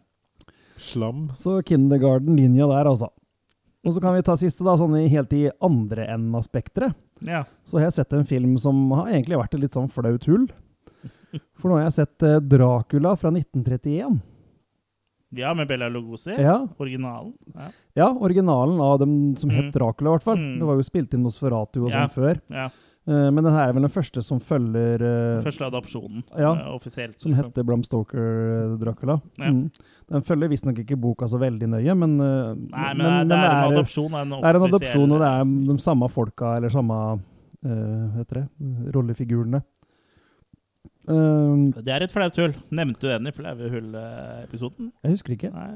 Slam. 0.81 1.27
Så 1.37 1.59
Kindergarten 1.61 2.35
linja 2.35 2.65
der, 2.67 2.87
altså. 2.89 3.11
Og 3.85 3.93
så 3.93 4.01
kan 4.01 4.13
vi 4.15 4.21
ta 4.25 4.33
siste, 4.37 4.63
da, 4.65 4.73
sånn 4.77 4.95
i, 4.97 5.07
helt 5.09 5.31
i 5.33 5.43
andre 5.61 6.07
enden 6.09 6.35
av 6.37 6.43
spekteret. 6.45 6.93
ja. 7.25 7.43
Så 7.65 7.77
har 7.77 7.87
jeg 7.87 7.95
sett 7.99 8.13
en 8.17 8.25
film 8.25 8.57
som 8.61 8.89
har 8.97 9.09
egentlig 9.13 9.37
vært 9.37 9.53
et 9.55 9.61
litt 9.61 9.77
sånn 9.77 9.89
flaut 9.93 10.25
hull. 10.29 10.47
For 11.61 11.69
nå 11.69 11.77
har 11.77 11.85
jeg 11.87 11.95
sett 12.01 12.25
eh, 12.27 12.39
Dracula 12.43 13.13
fra 13.15 13.29
1931. 13.31 14.17
Ja, 15.33 15.53
med 15.53 15.67
Bella 15.67 15.87
Lugosi. 15.89 16.33
Ja, 16.37 16.67
Originalen. 16.79 17.33
Ja. 17.55 17.67
ja 17.95 18.07
originalen 18.19 18.81
av 18.81 18.99
dem 18.99 19.35
som 19.35 19.49
het 19.49 19.65
Mm. 19.69 19.71
Dracula, 19.71 20.09
i 20.09 20.13
hvert 20.17 20.23
fall. 20.23 20.37
Mm. 20.37 20.59
Det 20.59 20.65
var 20.67 20.75
jo 20.75 20.83
spilt 20.83 21.13
inn 21.13 21.23
Nosferatu 21.23 21.85
og 21.85 21.91
Ja. 21.91 22.07
sånn 22.07 22.15
før. 22.15 22.41
ja. 22.49 22.69
Uh, 23.07 23.31
men 23.31 23.43
den 23.43 23.51
her 23.51 23.69
er 23.69 23.73
vel 23.73 23.81
den 23.81 23.89
første 23.89 24.21
som 24.21 24.37
følger 24.39 25.01
uh, 25.01 25.41
Første 25.41 25.65
adopsjonen 25.65 26.21
Ja. 26.37 26.51
uh, 26.53 26.75
offisielt. 26.75 27.19
Som 27.19 27.31
liksom. 27.31 27.47
heter 27.49 27.63
Bram 27.65 27.81
Stoker 27.83 28.77
Dracula. 28.77 29.19
Ja. 29.39 29.49
Mm. 29.49 29.71
Den 30.07 30.21
følger 30.21 30.47
visstnok 30.51 30.77
ikke 30.77 30.99
boka 31.01 31.25
så 31.25 31.39
veldig 31.39 31.67
nøye, 31.67 31.95
men 31.97 32.17
Nei, 32.17 32.93
men, 32.93 33.27
det 33.27 33.37
er 33.39 33.49
en 33.49 33.73
adopsjon. 33.73 34.13
av 34.13 34.21
En 34.21 34.29
Det 34.29 34.43
er 34.43 34.55
en 34.55 34.67
adopsjon, 34.67 35.11
og 35.11 35.19
det 35.19 35.27
er 35.27 35.73
de 35.73 35.77
samme 35.81 36.09
folka, 36.11 36.57
eller 36.57 36.69
samme 36.69 37.19
heter 37.63 38.33
det, 38.33 38.47
rollefigurene. 38.93 39.63
Um, 41.09 41.71
Det 41.73 41.89
er 41.89 42.05
et 42.05 42.13
flaut 42.13 42.35
hull. 42.37 42.53
Nevnte 42.69 43.01
du 43.01 43.09
den 43.09 43.27
i 43.27 43.33
flaue 43.35 43.71
hull-episoden? 43.73 44.91
jeg 45.03 45.15
husker 45.15 45.33
ikke. 45.37 45.49
Nei. 45.55 45.71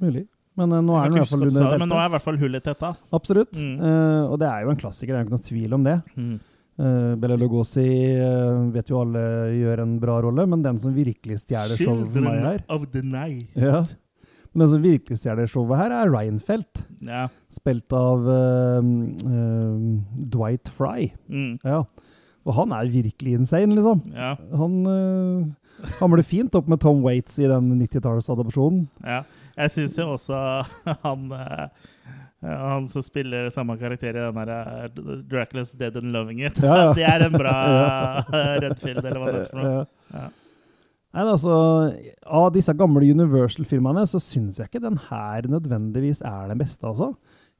Mulig. 0.00 0.26
Men 0.58 0.72
eh, 0.76 0.82
nå 0.84 0.96
er 0.98 1.08
den 1.08 1.16
i 1.16 1.22
hvert 1.22 1.30
fall 1.30 1.46
under 1.46 1.70
det, 1.72 1.78
Men 1.80 1.88
nå 1.88 1.98
er 2.00 2.08
i 2.08 2.12
hvert 2.14 2.24
fall 2.26 2.38
hullet 2.40 2.64
tetta. 2.66 2.94
Absolutt. 3.16 3.56
Mm. 3.56 3.76
Uh, 3.80 4.24
og 4.32 4.38
det 4.42 4.48
er 4.50 4.64
jo 4.66 4.72
en 4.74 4.80
klassiker, 4.80 5.14
det 5.14 5.18
er 5.18 5.22
jo 5.24 5.28
ikke 5.28 5.38
noe 5.38 5.48
tvil 5.48 5.76
om 5.78 5.86
det. 5.86 5.96
Uh, 6.80 7.14
Bella 7.20 7.36
Lugosi 7.36 7.86
eh, 8.16 8.60
vet 8.74 8.88
jo 8.88 9.02
alle 9.02 9.22
gjør 9.52 9.82
en 9.84 9.96
bra 10.00 10.20
rolle, 10.24 10.46
men 10.48 10.62
den 10.64 10.78
som 10.80 10.94
virkelig 10.96 11.42
stjeler 11.42 11.76
showet 11.76 12.08
for 12.14 12.24
meg 12.24 12.40
her 12.44 12.62
of 12.72 12.86
the 12.94 13.02
night. 13.04 13.48
ja. 13.56 13.84
Men 14.50 14.64
den 14.64 14.70
som 14.72 14.82
virkelig 14.82 15.20
stjeler 15.20 15.46
showet 15.46 15.78
her, 15.78 15.92
er 15.94 16.10
Reinfeldt. 16.10 16.80
Ja. 17.06 17.28
Spilt 17.54 17.92
av 17.94 18.24
eh, 18.32 18.88
eh, 19.30 19.84
Dwight 20.34 20.72
Fry. 20.74 21.12
Mm. 21.30 21.52
Ja. 21.62 21.84
Og 22.48 22.54
han 22.56 22.72
er 22.72 22.88
virkelig 22.92 23.36
insane, 23.36 23.74
liksom. 23.76 24.00
ja. 24.16 24.34
Han 24.56 24.76
uh, 24.88 25.90
hamler 26.00 26.24
fint 26.24 26.54
opp 26.56 26.68
med 26.70 26.80
Tom 26.80 27.02
Waits 27.04 27.38
i 27.40 27.48
den 27.50 27.74
90-tallsadopsjonen. 27.82 28.86
Ja. 29.04 29.22
Jeg 29.60 29.74
syns 29.74 29.98
jo 29.98 30.12
også 30.14 30.36
han 31.04 31.32
eh, 31.36 31.88
han 32.40 32.86
som 32.88 33.04
spiller 33.04 33.50
samme 33.52 33.76
karakter 33.76 34.16
i 34.16 34.20
den 34.22 34.38
her 34.40 34.52
eh, 34.54 35.00
Dracula's 35.28 35.74
Dead 35.76 35.96
and 35.96 36.12
Loving 36.14 36.40
It. 36.46 36.60
Ja, 36.62 36.76
ja. 36.86 36.92
det 36.98 37.04
er 37.04 37.26
en 37.26 37.36
bra 37.36 37.56
Redfield, 38.64 39.04
eller 39.04 39.18
hva 39.20 39.32
det 39.32 39.42
heter 39.42 39.52
for 39.52 39.60
noe. 39.60 39.82
Ja. 40.14 40.28
Nei, 41.10 41.24
altså, 41.26 41.54
Av 42.30 42.52
disse 42.54 42.72
gamle 42.78 43.02
Universal-filmene 43.10 44.04
så 44.06 44.20
syns 44.22 44.60
jeg 44.60 44.70
ikke 44.70 44.84
den 44.84 44.96
her 45.08 45.48
nødvendigvis 45.50 46.22
er 46.22 46.52
den 46.52 46.62
beste, 46.62 46.86
altså. 46.86 47.12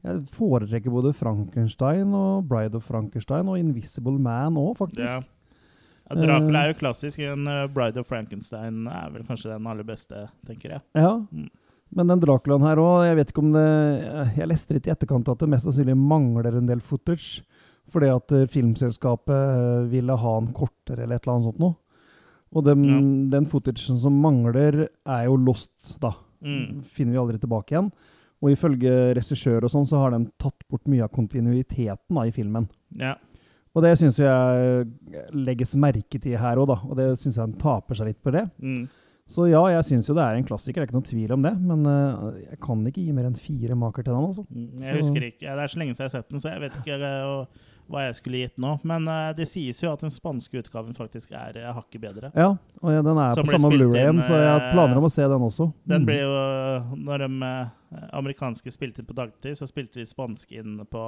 Jeg 0.04 0.22
foretrekker 0.32 0.92
både 0.94 1.12
Frankenstein 1.16 2.14
og 2.16 2.46
Bride 2.48 2.78
of 2.78 2.86
Frankenstein 2.88 3.48
og 3.52 3.58
Invisible 3.60 4.16
Man 4.18 4.56
òg, 4.60 4.76
faktisk. 4.80 5.04
Ja. 5.06 5.20
Ja, 6.10 6.16
Dracula 6.18 6.64
er 6.64 6.72
jo 6.72 6.78
klassisk, 6.80 7.20
men 7.22 7.46
eh, 7.46 7.66
Bride 7.70 8.00
of 8.02 8.08
Frankenstein 8.10 8.86
er 8.90 9.10
vel 9.14 9.22
kanskje 9.28 9.52
den 9.52 9.66
aller 9.70 9.86
beste, 9.86 10.24
tenker 10.48 10.72
jeg. 10.74 10.82
Ja. 10.98 11.12
Mm. 11.30 11.50
Men 11.94 12.10
den 12.10 12.22
Draculaen 12.22 12.64
her 12.66 12.80
òg, 12.82 13.04
jeg 13.06 13.16
vet 13.18 13.30
ikke 13.32 13.42
om 13.42 13.52
det 13.54 13.66
Jeg 14.38 14.46
leste 14.46 14.74
litt 14.76 14.86
i 14.86 14.92
etterkant 14.92 15.26
at 15.32 15.40
det 15.42 15.48
mest 15.50 15.66
sannsynlig 15.66 15.96
mangler 15.98 16.54
en 16.58 16.68
del 16.70 16.82
footage. 16.82 17.42
Fordi 17.90 18.10
at 18.14 18.32
eh, 18.36 18.46
filmselskapet 18.50 19.34
eh, 19.34 19.86
ville 19.90 20.16
ha 20.22 20.34
en 20.38 20.50
kortere 20.54 21.02
eller 21.04 21.18
et 21.18 21.24
eller 21.26 21.36
annet 21.36 21.48
sånt 21.50 21.62
noe. 21.62 21.74
Og 22.50 22.64
den, 22.66 22.84
Ja. 22.86 22.98
den 23.38 23.46
footagen 23.46 23.98
som 24.02 24.16
mangler, 24.22 24.88
er 25.06 25.24
jo 25.26 25.36
lost, 25.38 25.96
da. 26.02 26.12
Mm. 26.42 26.80
Finner 26.82 27.12
vi 27.14 27.18
aldri 27.22 27.38
tilbake 27.42 27.74
igjen. 27.76 27.90
Og 28.42 28.50
ifølge 28.54 29.14
regissør 29.18 29.64
og 29.66 29.70
sånn, 29.72 29.84
så 29.86 29.98
har 30.00 30.14
den 30.14 30.30
tatt 30.40 30.62
bort 30.70 30.86
mye 30.88 31.02
av 31.04 31.10
kontinuiteten 31.12 32.16
da, 32.16 32.22
i 32.24 32.32
filmen. 32.32 32.68
Ja. 32.96 33.14
Og 33.76 33.84
det 33.84 33.92
syns 34.00 34.16
jeg 34.18 34.86
legges 35.36 35.76
merke 35.78 36.18
til 36.18 36.38
her 36.40 36.58
òg, 36.58 36.66
da. 36.72 36.78
Og 36.88 36.96
det 36.98 37.10
syns 37.20 37.36
jeg 37.36 37.44
den 37.52 37.60
taper 37.60 37.94
seg 38.00 38.08
litt 38.10 38.22
på 38.24 38.32
det. 38.34 38.46
Mm. 38.58 38.88
Så 39.30 39.44
ja, 39.46 39.60
jeg 39.70 39.84
syns 39.86 40.08
jo 40.10 40.14
det 40.16 40.24
er 40.24 40.34
en 40.40 40.46
klassiker, 40.48 40.80
det 40.80 40.88
er 40.88 40.88
ikke 40.88 40.96
noen 40.98 41.06
tvil 41.06 41.34
om 41.36 41.42
det. 41.44 41.52
Men 41.62 41.84
uh, 41.86 42.30
jeg 42.48 42.58
kan 42.64 42.80
ikke 42.88 43.04
gi 43.04 43.12
mer 43.14 43.28
enn 43.28 43.36
fire 43.38 43.76
maker 43.78 44.02
til 44.02 44.16
den, 44.16 44.24
altså. 44.26 44.42
Mm, 44.50 44.80
Jeg 44.82 44.90
Så- 44.90 45.02
husker 45.04 45.26
ikke. 45.28 45.46
Det 45.46 45.62
er 45.66 45.70
så 45.74 45.78
lenge 45.78 45.94
siden 45.94 46.02
jeg 46.06 46.10
har 46.10 46.16
sett 46.18 46.30
den, 46.32 46.40
så 46.42 46.50
jeg 46.50 46.60
vet 46.64 46.78
ikke 46.80 46.98
og, 47.28 47.60
hva 47.90 48.02
jeg 48.08 48.16
skulle 48.18 48.40
gitt 48.42 48.58
nå. 48.58 48.72
Men 48.90 49.06
uh, 49.06 49.32
det 49.38 49.46
sies 49.52 49.78
jo 49.84 49.92
at 49.92 50.00
den 50.02 50.10
spanske 50.10 50.58
utgaven 50.64 50.96
faktisk 50.98 51.30
er 51.38 51.60
uh, 51.62 51.70
hakket 51.78 52.00
bedre. 52.08 52.32
Ja, 52.34 52.56
og 52.82 52.90
ja, 52.96 53.02
den 53.06 53.18
er 53.22 53.36
Som 53.38 53.46
på 53.46 53.54
samme 53.54 53.70
Blu-rayen, 53.76 54.18
så 54.26 54.34
jeg 54.34 54.50
har 54.50 54.64
eh, 54.66 54.72
planer 54.74 54.98
om 54.98 55.06
å 55.06 55.12
se 55.14 55.22
den 55.30 55.46
også. 55.46 55.68
Den 55.86 56.02
Mm. 56.02 56.06
blir 56.10 56.20
jo 56.24 56.32
eh, 56.40 56.90
Når 57.06 57.18
de 57.28 57.30
eh, 57.52 57.68
amerikanske 58.12 58.70
spilte 58.72 59.02
inn 59.02 59.08
på 59.08 59.16
dagtid, 59.18 59.56
så 59.58 59.66
spilte 59.68 59.98
de 60.00 60.06
spanske 60.06 60.60
inn 60.60 60.78
på 60.90 61.02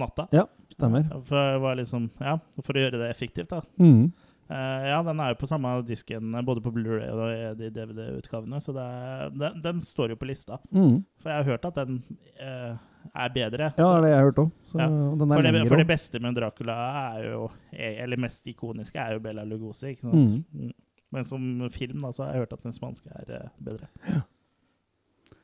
natta. 0.00 0.26
Ja, 0.34 0.46
stemmer. 0.74 1.06
For, 1.28 1.60
var 1.62 1.78
liksom, 1.78 2.10
ja, 2.18 2.38
for 2.62 2.76
å 2.76 2.82
gjøre 2.84 3.00
det 3.02 3.10
effektivt, 3.12 3.52
da. 3.52 3.62
Mm. 3.80 4.10
Uh, 4.50 4.82
ja, 4.88 4.96
den 5.06 5.20
er 5.22 5.30
jo 5.30 5.38
på 5.38 5.46
samme 5.46 5.70
disken 5.86 6.32
eh, 6.34 6.42
både 6.42 6.58
på 6.64 6.72
Blu-ray 6.74 7.06
og 7.14 7.58
de 7.60 7.68
DVD-utgavene, 7.70 8.58
så 8.58 8.72
det 8.74 8.82
er, 8.82 9.28
den, 9.44 9.60
den 9.62 9.82
står 9.86 10.10
jo 10.10 10.18
på 10.18 10.26
lista. 10.26 10.58
Mm. 10.74 11.04
For 11.22 11.30
jeg 11.30 11.38
har 11.44 11.50
hørt 11.52 11.68
at 11.68 11.78
den 11.78 12.00
uh, 12.40 12.74
er 13.14 13.30
bedre. 13.36 13.68
Ja, 13.70 13.78
det 13.78 13.86
så- 13.86 14.00
det 14.02 14.10
jeg 14.10 14.18
har 14.18 14.26
hørt 14.26 14.42
òg. 14.42 14.50
Ja, 14.74 14.88
for, 14.90 15.46
det, 15.46 15.62
for 15.70 15.84
det 15.84 15.86
beste 15.86 16.22
med 16.22 16.34
Dracula 16.34 16.76
er 17.14 17.28
jo 17.30 17.46
Eller 17.72 18.18
mest 18.20 18.46
ikoniske 18.50 18.98
er 18.98 19.14
jo 19.14 19.22
Bella 19.22 19.46
Lugosi. 19.46 19.94
Ikke 19.94 20.08
sant? 20.10 20.18
Mm. 20.18 20.66
Mm. 20.66 20.74
Men 21.14 21.24
som 21.26 21.46
film 21.74 22.02
da, 22.02 22.10
så 22.14 22.24
har 22.26 22.34
jeg 22.34 22.44
hørt 22.44 22.58
at 22.58 22.66
den 22.66 22.74
spanske 22.74 23.10
er 23.14 23.24
bedre. 23.30 23.48
bedre. 23.70 24.24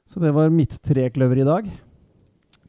Så 0.06 0.20
det 0.22 0.32
var 0.34 0.48
mitt 0.54 0.78
trekløver 0.86 1.42
i 1.42 1.46
dag. 1.48 1.68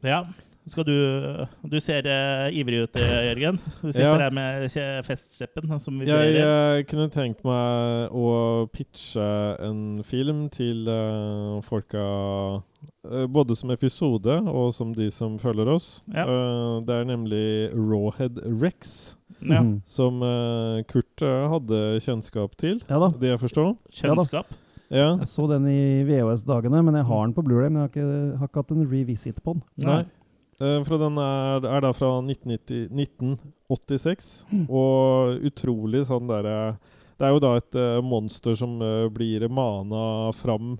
Ja. 0.04 0.24
Skal 0.68 0.84
du 0.84 1.46
Du 1.70 1.78
ser 1.80 2.04
uh, 2.04 2.52
ivrig 2.52 2.82
ut, 2.84 2.96
eh, 3.00 3.30
Jørgen. 3.30 3.56
Du 3.80 3.88
sitter 3.92 4.04
Ja. 4.04 4.18
her 4.18 4.30
med 4.30 4.66
festsjeppen 5.06 5.80
som 5.80 6.00
Jeg, 6.04 6.34
jeg 6.36 6.86
kunne 6.90 7.08
tenkt 7.08 7.40
meg 7.46 8.10
å 8.12 8.68
pitche 8.72 9.24
en 9.64 10.02
film 10.04 10.48
til 10.52 10.84
uh, 10.88 11.62
folka 11.64 12.02
uh, 13.08 13.24
Både 13.32 13.56
som 13.56 13.70
episode 13.72 14.36
og 14.44 14.74
som 14.76 14.92
de 14.92 15.08
som 15.10 15.38
følger 15.40 15.70
oss. 15.72 16.02
Ja. 16.12 16.26
Eh, 16.28 16.84
det 16.84 16.94
er 17.00 17.04
nemlig 17.08 17.72
Rawhead 17.72 18.36
Rex, 18.60 19.16
Ja. 19.40 19.62
Mhm. 19.62 19.80
som 19.86 20.20
Kurt 20.90 21.22
hadde 21.22 22.00
kjennskap 22.02 22.56
til, 22.58 22.82
Ja 22.90 22.98
da. 22.98 23.08
det 23.16 23.30
jeg 23.30 23.40
forstår. 23.40 23.76
Kjønnskap. 23.94 24.46
Ja. 24.90 25.16
Jeg 25.20 25.28
så 25.28 25.46
den 25.50 25.66
i 25.68 26.04
VHS-dagene, 26.08 26.82
men 26.84 26.94
jeg 26.94 27.04
har 27.04 27.26
den 27.26 27.34
på 27.36 27.42
Blu-ray. 27.44 27.68
Men 27.70 27.82
jeg 27.82 27.88
har 27.88 27.92
ikke, 27.92 28.38
har 28.38 28.48
ikke 28.48 28.62
hatt 28.62 28.70
en 28.76 28.86
revisit 28.90 29.42
på 29.44 29.54
den. 29.58 29.62
Nei. 29.84 30.04
Uh, 30.60 30.82
fra 30.82 30.96
den 30.98 31.18
er, 31.22 31.66
er 31.70 31.80
da 31.84 31.92
fra 31.94 32.08
1990, 32.24 32.88
1986, 32.90 34.30
Mm. 34.50 34.64
og 34.70 35.44
utrolig 35.46 36.00
sånn 36.08 36.26
derre 36.26 36.78
Det 37.18 37.26
er 37.26 37.34
jo 37.34 37.38
da 37.42 37.52
et 37.60 37.74
uh, 37.78 38.00
monster 38.02 38.56
som 38.56 38.80
uh, 38.80 39.08
blir 39.12 39.44
mana 39.50 40.32
fram 40.38 40.78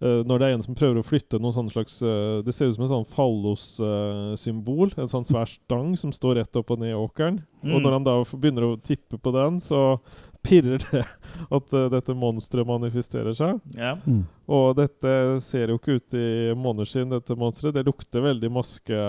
eh, 0.00 0.22
når 0.22 0.38
det 0.38 0.46
er 0.48 0.54
en 0.54 0.62
som 0.62 0.74
prøver 0.78 1.00
å 1.00 1.04
flytte 1.04 1.40
noe 1.42 1.50
sånn 1.52 1.68
slags 1.72 1.96
eh, 2.06 2.40
Det 2.46 2.54
ser 2.54 2.68
ut 2.70 2.76
som 2.76 2.84
en 2.86 2.92
sånn 2.92 3.08
fallos-symbol. 3.10 4.92
en 4.96 5.08
sånn 5.10 5.26
svær 5.26 5.48
stang 5.50 5.96
som 5.98 6.12
står 6.14 6.36
rett 6.38 6.56
opp 6.60 6.70
og 6.70 6.78
ned 6.82 6.92
i 6.92 6.98
åkeren. 6.98 7.40
Og 7.64 7.80
Mm. 7.80 7.82
når 7.82 7.92
han 7.92 8.04
da 8.04 8.16
begynner 8.24 8.62
å 8.68 8.80
tippe 8.82 9.18
på 9.18 9.32
den, 9.34 9.58
så 9.60 9.98
pirrer 10.46 10.82
det 10.90 11.04
at 11.04 11.74
uh, 11.76 11.86
dette 11.92 12.16
monsteret 12.16 12.68
manifesterer 12.68 13.36
seg. 13.36 13.62
Ja. 13.76 13.94
Mm. 14.04 14.24
Og 14.48 14.76
dette 14.78 15.14
ser 15.44 15.72
jo 15.72 15.78
ikke 15.78 15.98
ut 15.98 16.16
i 16.16 16.28
måneskinn, 16.56 17.10
dette 17.12 17.36
monsteret. 17.38 17.76
Det 17.76 17.86
lukter 17.88 18.24
veldig 18.24 18.50
maske 18.52 19.00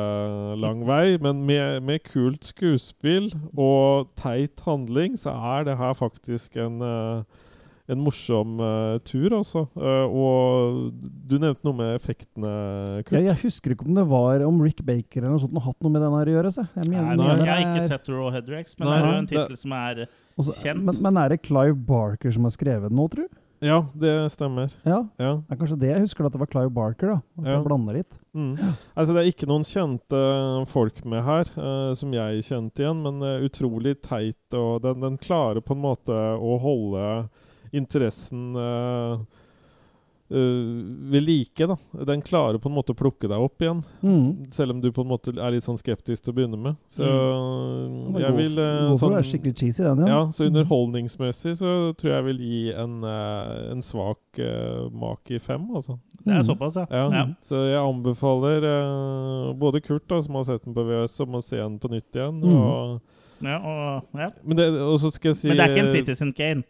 lang 0.60 0.84
vei, 0.88 1.18
men 1.24 1.46
med, 1.48 1.84
med 1.88 2.04
kult 2.08 2.48
skuespill 2.50 3.32
og 3.56 4.12
teit 4.20 4.60
handling, 4.66 5.16
så 5.20 5.36
er 5.56 5.70
det 5.70 5.80
her 5.80 5.96
faktisk 6.00 6.60
en 6.60 6.84
uh, 6.84 7.46
en 7.90 8.02
morsom 8.06 8.60
uh, 8.62 9.00
tur, 9.02 9.34
altså. 9.34 9.64
Og 9.74 10.92
du 11.02 11.40
nevnte 11.42 11.66
noe 11.66 11.78
med 11.80 11.96
effektene, 11.96 12.52
Kurt. 13.02 13.16
Jeg, 13.18 13.26
jeg 13.32 13.42
husker 13.48 13.74
ikke 13.74 13.88
om 13.90 13.98
det 13.98 14.06
var 14.12 14.46
om 14.46 14.60
Rick 14.62 14.84
Baker 14.86 15.24
eller 15.24 15.34
noe 15.34 15.42
sånt 15.42 15.58
har 15.58 15.72
hatt 15.72 15.86
noe 15.86 15.96
med 15.96 16.06
den 16.06 16.14
her 16.14 16.30
å 16.30 16.36
gjøre. 16.36 16.52
Så. 16.54 16.68
Jeg 16.78 16.92
mener, 16.92 17.18
Nei, 17.18 17.32
jeg 17.40 17.50
har 17.50 17.64
ikke 17.66 17.88
sett 17.90 18.12
Raw 18.14 18.30
Headrex, 18.36 18.78
men 18.78 18.92
Nei, 18.92 19.00
det 19.00 19.08
er 19.08 19.10
jo 19.10 19.24
en 19.24 19.32
tittel 19.34 19.62
som 19.64 19.74
er 19.80 20.04
også, 20.40 20.56
kjent. 20.64 20.82
men, 20.88 20.98
men 21.04 21.18
er 21.22 21.30
det 21.36 21.42
Clive 21.46 21.76
Barker 21.76 22.32
som 22.34 22.48
har 22.48 22.56
skrevet 22.56 22.90
den 22.90 22.98
nå, 23.00 23.06
tru? 23.12 23.28
Ja, 23.60 23.82
det 24.00 24.14
stemmer. 24.32 24.72
Ja, 24.88 25.02
Ja. 25.20 25.34
det 25.44 25.52
er 25.52 25.58
kanskje 25.60 25.78
det 25.82 25.90
jeg 25.92 26.04
husker, 26.06 26.26
at 26.26 26.32
det 26.32 26.40
var 26.40 26.48
Clive 26.48 26.72
Barker. 26.72 27.08
da. 27.08 27.16
At 27.42 27.46
Ja. 27.46 27.52
jeg 27.58 27.66
blander 27.66 27.94
litt. 27.98 28.16
Mm. 28.34 28.54
Altså 28.96 29.12
Det 29.14 29.20
er 29.20 29.32
ikke 29.34 29.50
noen 29.52 29.66
kjente 29.68 30.22
folk 30.72 31.02
med 31.04 31.24
her, 31.28 31.44
uh, 31.60 31.94
som 31.94 32.14
jeg 32.16 32.40
kjente 32.48 32.80
igjen, 32.86 33.02
men 33.04 33.20
uh, 33.22 33.44
utrolig 33.44 33.98
teit. 34.02 34.40
Og 34.56 34.82
den, 34.82 35.02
den 35.04 35.18
klarer 35.20 35.60
på 35.60 35.76
en 35.76 35.84
måte 35.84 36.16
å 36.40 36.56
holde 36.64 37.28
interessen 37.76 38.56
uh, 38.56 39.20
ved 40.30 41.24
like. 41.26 41.68
da 41.68 41.76
Den 42.06 42.22
klarer 42.22 42.60
på 42.62 42.70
en 42.70 42.76
måte 42.76 42.94
å 42.94 42.98
plukke 42.98 43.28
deg 43.28 43.40
opp 43.42 43.62
igjen, 43.62 43.84
Mm. 44.04 44.52
selv 44.54 44.72
om 44.76 44.82
du 44.82 44.92
på 44.92 45.02
en 45.02 45.08
måte 45.10 45.34
er 45.38 45.52
litt 45.52 45.64
sånn 45.66 45.78
skeptisk 45.82 46.24
til 46.24 46.34
å 46.34 46.36
begynne 46.38 46.58
med. 46.62 46.76
Så 46.90 47.04
Mm. 47.04 48.20
jeg 48.20 48.34
vil 48.38 48.60
uh, 48.60 48.94
sånn, 48.96 49.18
er 49.18 49.24
skikkelig 49.26 49.56
cheesy, 49.58 49.84
den? 49.84 50.06
ja, 50.08 50.26
så 50.30 50.46
underholdningsmessig 50.50 51.56
så 51.58 51.94
tror 51.98 52.12
jeg 52.12 52.20
jeg 52.20 52.26
vil 52.26 52.40
gi 52.46 52.74
en, 52.74 53.04
uh, 53.04 53.72
en 53.72 53.82
svak 53.82 54.18
uh, 54.40 54.90
mak 54.94 55.30
i 55.32 55.40
fem, 55.40 55.68
altså. 55.76 55.98
Det 56.24 56.34
er 56.34 56.42
Mm. 56.44 56.48
såpass, 56.50 56.76
ja. 56.76 56.86
Ja, 56.92 57.10
ja. 57.12 57.26
Så 57.42 57.56
jeg 57.66 57.80
anbefaler 57.80 58.64
uh, 58.64 59.54
både 59.54 59.82
Kurt, 59.82 60.08
da, 60.08 60.22
som 60.22 60.36
har 60.36 60.44
sett 60.44 60.64
den 60.66 60.74
på 60.76 60.84
VHS, 60.86 61.20
om 61.22 61.36
å 61.36 61.42
se 61.44 61.58
den 61.58 61.80
på 61.80 61.90
nytt 61.90 62.12
igjen. 62.14 62.42
Mm. 62.42 62.56
Og, 62.56 63.02
ja, 63.42 63.58
og, 63.58 64.04
ja. 64.14 64.30
men, 64.46 64.58
det, 64.58 64.68
og 64.82 65.00
så 65.00 65.12
skal 65.12 65.30
jeg 65.32 65.36
si 65.38 65.48
Men 65.48 65.58
det 65.58 65.66
er 65.66 65.76
ikke 65.76 65.86
en 65.88 65.96
Citizen 65.96 66.34
Kane. 66.34 66.64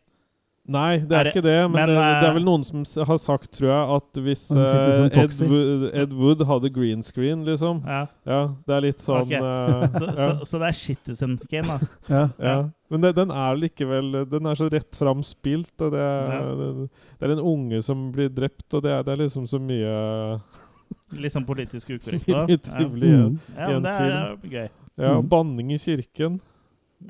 Nei, 0.69 0.99
det 1.01 1.15
Er 1.15 1.19
er, 1.19 1.23
det- 1.23 1.31
ikke 1.33 1.41
det. 1.45 1.55
Men, 1.65 1.71
men, 1.73 1.89
det, 1.89 1.95
det 1.97 2.03
eh, 2.05 2.25
er 2.29 2.33
vel 2.35 2.43
noen 2.45 2.63
som 2.67 2.83
har 3.09 3.17
sagt, 3.17 3.49
tror 3.57 3.69
jeg, 3.71 3.95
at 3.97 4.19
hvis 4.25 4.43
En 4.53 4.59
eh, 4.61 5.21
Ed, 5.23 5.31
Wood, 5.49 5.85
Ed 6.03 6.13
Wood 6.13 6.43
hadde 6.45 6.69
green 6.75 7.01
screen, 7.03 7.41
liksom 7.47 7.81
Ja. 7.87 8.03
Ja, 8.29 8.41
det 8.67 8.75
er 8.75 8.83
litt 8.85 9.01
sånn 9.01 9.23
Ok. 9.25 9.33
uh, 9.41 9.87
Så, 9.97 10.05
ja, 10.05 10.27
så, 10.39 10.45
så 10.51 10.61
det 10.61 10.67
er 10.69 10.77
Citizen 10.77 11.37
Kane, 11.49 11.79
da. 11.79 11.89
Ja. 12.13 12.21
ja. 12.37 12.57
Men 12.93 13.01
det, 13.05 13.15
den 13.17 13.33
er 13.33 13.57
likevel 13.57 14.11
Den 14.29 14.45
er 14.49 14.59
så 14.59 14.69
rett 14.69 14.95
fram 14.99 15.23
spilt, 15.25 15.73
og 15.81 15.93
det 15.97 16.03
er, 16.05 16.33
Ja. 16.37 16.55
det, 16.61 16.89
det 17.19 17.29
er 17.29 17.33
en 17.37 17.45
unge 17.55 17.81
som 17.85 18.11
blir 18.13 18.29
drept, 18.29 18.67
og 18.73 18.85
det 18.85 18.93
er, 18.93 19.01
det 19.07 19.15
er 19.15 19.23
liksom 19.25 19.47
så 19.49 19.57
mye 19.61 19.95
Litt 21.23 21.33
sånn 21.33 21.45
politisk 21.49 21.89
ukorrekt. 21.95 22.29
Da. 22.29 22.45
Ja. 22.45 22.57
trivelig 22.69 23.09
igjen. 23.09 23.33
Mm. 23.39 23.57
Ja, 23.57 23.67
men 23.73 23.83
det 23.85 23.97
er 23.97 24.53
gøy. 24.53 24.69
Ja, 24.99 25.11
banning 25.33 25.73
i 25.73 25.77
kirken. 25.81 26.37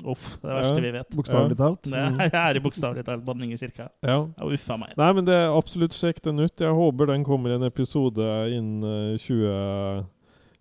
Uff, 0.06 0.36
det 0.40 0.48
verste 0.54 0.76
Ja. 0.76 0.82
vi 0.84 0.90
vet. 0.94 1.08
Bokstavelig 1.18 1.56
talt. 1.58 1.82
Det 1.90 1.98
er, 1.98 2.18
jeg 2.28 2.40
er 2.40 2.56
i 2.56 2.62
bokstavelig 2.62 3.04
talt 3.08 3.24
banning 3.26 3.52
i 3.52 3.58
kirka. 3.58 3.88
Ja. 4.06 4.20
Ja, 4.38 4.46
Uffa 4.46 4.76
meg. 4.78 4.92
Nei, 4.96 5.10
men 5.18 5.26
det 5.26 5.34
er 5.34 5.50
absolutt 5.56 5.96
sjekk 5.98 6.22
den 6.24 6.38
ut. 6.44 6.54
Jeg 6.62 6.70
håper 6.78 7.10
den 7.10 7.24
kommer 7.26 7.50
i 7.50 7.56
en 7.58 7.66
episode 7.66 8.26
innen 8.54 9.14
eh, 9.14 9.18
20, 9.18 10.04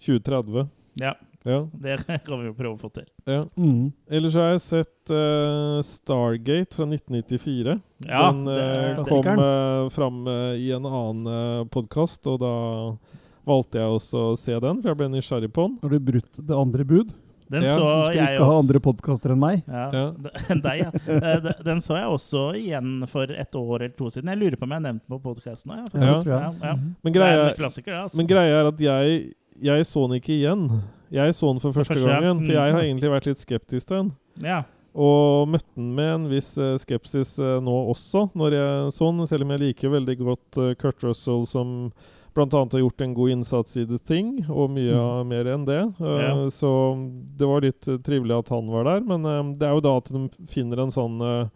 2030. 0.08 0.70
Ja, 1.00 1.14
Ja, 1.46 1.62
det 1.72 2.02
kan 2.26 2.42
vi 2.42 2.50
jo 2.50 2.56
prøve 2.58 2.74
å 2.74 2.80
få 2.82 2.90
til. 2.92 3.06
ja. 3.30 3.44
Mm. 3.56 3.94
Ellers 4.12 4.34
har 4.36 4.50
jeg 4.52 4.64
sett 4.66 5.14
uh, 5.14 5.78
Stargate 5.86 6.76
fra 6.76 6.84
1994. 6.90 7.78
Ja, 8.10 8.26
den 8.32 8.42
det 8.50 8.58
eh, 8.60 8.90
er 8.90 9.08
kom 9.08 9.30
uh, 9.40 9.88
fram 9.94 10.26
uh, 10.28 10.58
i 10.60 10.68
en 10.76 10.90
annen 10.90 11.30
uh, 11.30 11.64
podkast, 11.72 12.28
og 12.28 12.42
da 12.44 12.52
valgte 13.48 13.80
jeg 13.80 13.96
også 14.02 14.26
å 14.34 14.36
se 14.38 14.58
den, 14.60 14.82
for 14.82 14.92
jeg 14.92 15.00
ble 15.00 15.08
nysgjerrig 15.16 15.54
på 15.56 15.70
den. 15.70 15.80
Har 15.86 15.96
du 15.96 16.00
brutt 16.12 16.42
det 16.50 16.60
andre 16.60 16.86
bud? 16.86 17.16
Den 17.50 17.64
Ja, 17.66 17.76
så 17.76 17.82
Du 17.82 18.06
skal 18.06 18.16
jeg 18.20 18.36
ikke 18.38 18.46
ha 18.46 18.58
andre 18.60 18.80
podkaster 18.80 19.32
enn 19.34 19.40
meg? 19.42 19.64
Ja, 19.68 19.86
Ja. 19.92 20.06
Deg, 20.68 20.84
ja. 20.84 20.92
Eh, 21.16 21.50
Den 21.66 21.82
så 21.82 21.96
jeg 21.98 22.06
også 22.14 22.44
igjen 22.60 23.08
for 23.10 23.24
et 23.32 23.56
år 23.58 23.76
eller 23.82 23.96
to 23.98 24.10
siden. 24.14 24.30
Jeg 24.30 24.38
lurer 24.44 24.56
på 24.60 24.64
om 24.68 24.70
jeg 24.76 24.82
har 24.82 24.86
nevnt 24.86 25.02
den 25.08 25.18
på 25.18 25.22
podkasten. 25.24 25.74
Ja, 25.74 25.86
Ja. 25.94 26.22
Ja, 26.26 26.40
ja. 26.62 26.74
Mhm. 26.76 26.96
Men 27.04 27.14
greia. 27.14 27.54
Altså. 27.58 28.18
men 28.18 28.28
greia 28.28 28.60
er 28.62 28.68
at 28.70 28.80
jeg 28.80 29.34
jeg 29.62 29.86
så 29.86 30.08
den 30.08 30.22
ikke 30.22 30.36
igjen. 30.38 30.68
Jeg 31.12 31.34
så 31.36 31.50
den 31.52 31.60
for 31.60 31.74
første, 31.74 31.94
første 31.98 32.08
gang. 32.08 32.22
gangen, 32.24 32.46
for 32.46 32.54
jeg 32.54 32.72
har 32.72 32.80
Mm. 32.82 32.86
egentlig 32.88 33.10
vært 33.12 33.26
litt 33.26 33.38
skeptisk 33.42 33.88
til 33.88 33.98
den. 33.98 34.12
Ja. 34.46 34.62
Og 34.96 35.48
møtte 35.50 35.68
den 35.76 35.90
med 35.96 36.14
en 36.16 36.30
viss 36.30 36.58
eh, 36.58 36.78
skepsis 36.78 37.38
eh, 37.40 37.60
nå 37.60 37.76
også, 37.92 38.30
når 38.36 38.52
jeg 38.56 38.94
så 38.94 39.10
den. 39.18 39.28
Selv 39.28 39.44
om 39.44 39.50
jeg 39.52 39.60
liker 39.60 39.90
veldig 39.90 40.18
godt 40.18 40.78
Kurt 40.80 41.04
Russell, 41.04 41.46
som 41.46 41.92
bl.a. 42.36 42.46
har 42.52 42.80
gjort 42.80 43.02
en 43.02 43.14
god 43.14 43.30
innsats 43.34 43.78
i 43.78 43.86
The 43.86 43.98
Thing, 43.98 44.46
og 44.50 44.70
mye 44.72 44.94
Mm. 44.94 45.28
mer 45.28 45.46
enn 45.54 45.66
det. 45.66 45.82
Uh, 46.00 46.20
Ja. 46.20 46.50
Så 46.50 46.70
det 47.38 47.48
var 47.48 47.62
litt 47.62 47.88
eh, 47.88 47.98
trivelig 47.98 48.38
at 48.40 48.50
han 48.50 48.68
var 48.70 48.84
der. 48.86 49.02
Men 49.02 49.26
uh, 49.26 49.54
det 49.58 49.66
er 49.68 49.74
jo 49.74 49.82
da 49.82 49.98
at 49.98 50.12
de 50.12 50.30
finner 50.48 50.80
en 50.84 50.92
sånn 50.92 51.22
uh, 51.22 51.50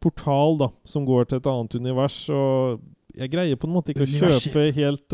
portal 0.00 0.58
da, 0.58 0.68
som 0.84 1.06
går 1.06 1.26
til 1.28 1.38
et 1.38 1.46
annet 1.46 1.74
univers. 1.74 2.18
Og 2.30 2.80
jeg 3.16 3.30
greier 3.30 3.56
på 3.56 3.66
en 3.68 3.74
måte 3.78 3.92
ikke 3.94 4.04
å 4.04 4.10
kjøpe 4.12 4.72
helt 4.76 5.08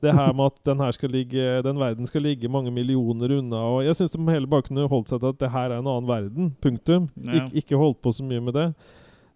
det 0.00 0.14
her 0.16 0.32
med 0.32 0.46
at 0.46 0.64
den 0.64 0.80
her 0.80 0.92
skal 0.96 1.10
ligge 1.12 1.62
Den 1.62 1.76
verden 1.78 2.06
skal 2.08 2.22
ligge 2.24 2.48
mange 2.48 2.70
millioner 2.72 3.30
unna. 3.36 3.60
Og 3.76 3.84
jeg 3.84 3.94
syns 3.98 4.10
de 4.16 4.18
heller 4.32 4.48
bare 4.48 4.62
kunne 4.66 4.88
holdt 4.88 5.08
seg 5.12 5.20
til 5.20 5.28
at 5.28 5.38
det 5.38 5.50
her 5.52 5.70
er 5.70 5.78
en 5.78 5.86
annen 5.86 6.08
verden. 6.08 6.54
Punktum. 6.64 7.10
Ja. 7.20 7.44
Ik 7.46 7.62
ikke 7.66 7.76
holdt 7.78 8.00
på 8.02 8.10
så 8.16 8.24
mye 8.24 8.40
med 8.40 8.54
det. 8.56 8.74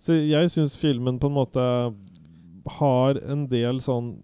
Så 0.01 0.17
jeg 0.17 0.51
syns 0.51 0.75
filmen 0.77 1.19
på 1.21 1.29
en 1.29 1.37
måte 1.37 1.95
har 2.81 3.21
en 3.29 3.47
del 3.49 3.79
sånn 3.85 4.23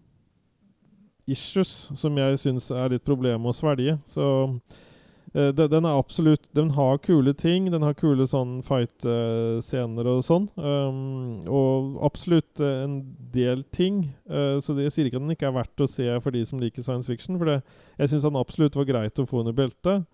issues 1.31 1.91
som 1.99 2.17
jeg 2.19 2.39
syns 2.43 2.71
er 2.75 2.95
litt 2.95 3.07
problem 3.07 3.49
å 3.49 3.55
svelge. 3.57 3.97
Så 4.11 4.27
uh, 4.51 5.51
det, 5.55 5.69
den 5.71 5.87
er 5.87 5.99
absolutt 5.99 6.49
Den 6.57 6.73
har 6.77 6.99
kule 7.05 7.35
ting. 7.39 7.69
Den 7.73 7.87
har 7.87 7.99
kule 7.99 8.27
sånn 8.31 8.59
fight-scener 8.67 10.11
og 10.11 10.25
sånn. 10.27 10.49
Um, 10.57 11.45
og 11.47 12.01
absolutt 12.07 12.63
eh, 12.63 12.83
en 12.87 12.99
del 13.35 13.63
ting. 13.75 14.09
Uh, 14.31 14.59
så 14.63 14.75
det, 14.79 14.91
sier 14.95 15.07
ikke 15.09 15.21
at 15.21 15.27
den 15.27 15.37
ikke 15.37 15.51
er 15.51 15.59
verdt 15.61 15.85
å 15.85 15.91
se 15.91 16.09
for 16.25 16.35
de 16.35 16.43
som 16.49 16.63
liker 16.63 16.87
science 16.87 17.11
fiction. 17.11 17.39
For 17.39 17.53
det, 17.53 17.61
jeg 18.01 18.15
syns 18.15 18.27
den 18.27 18.41
absolutt 18.41 18.79
var 18.79 18.91
greit 18.91 19.23
å 19.23 19.29
få 19.29 19.45
under 19.45 19.57
beltet. 19.57 20.05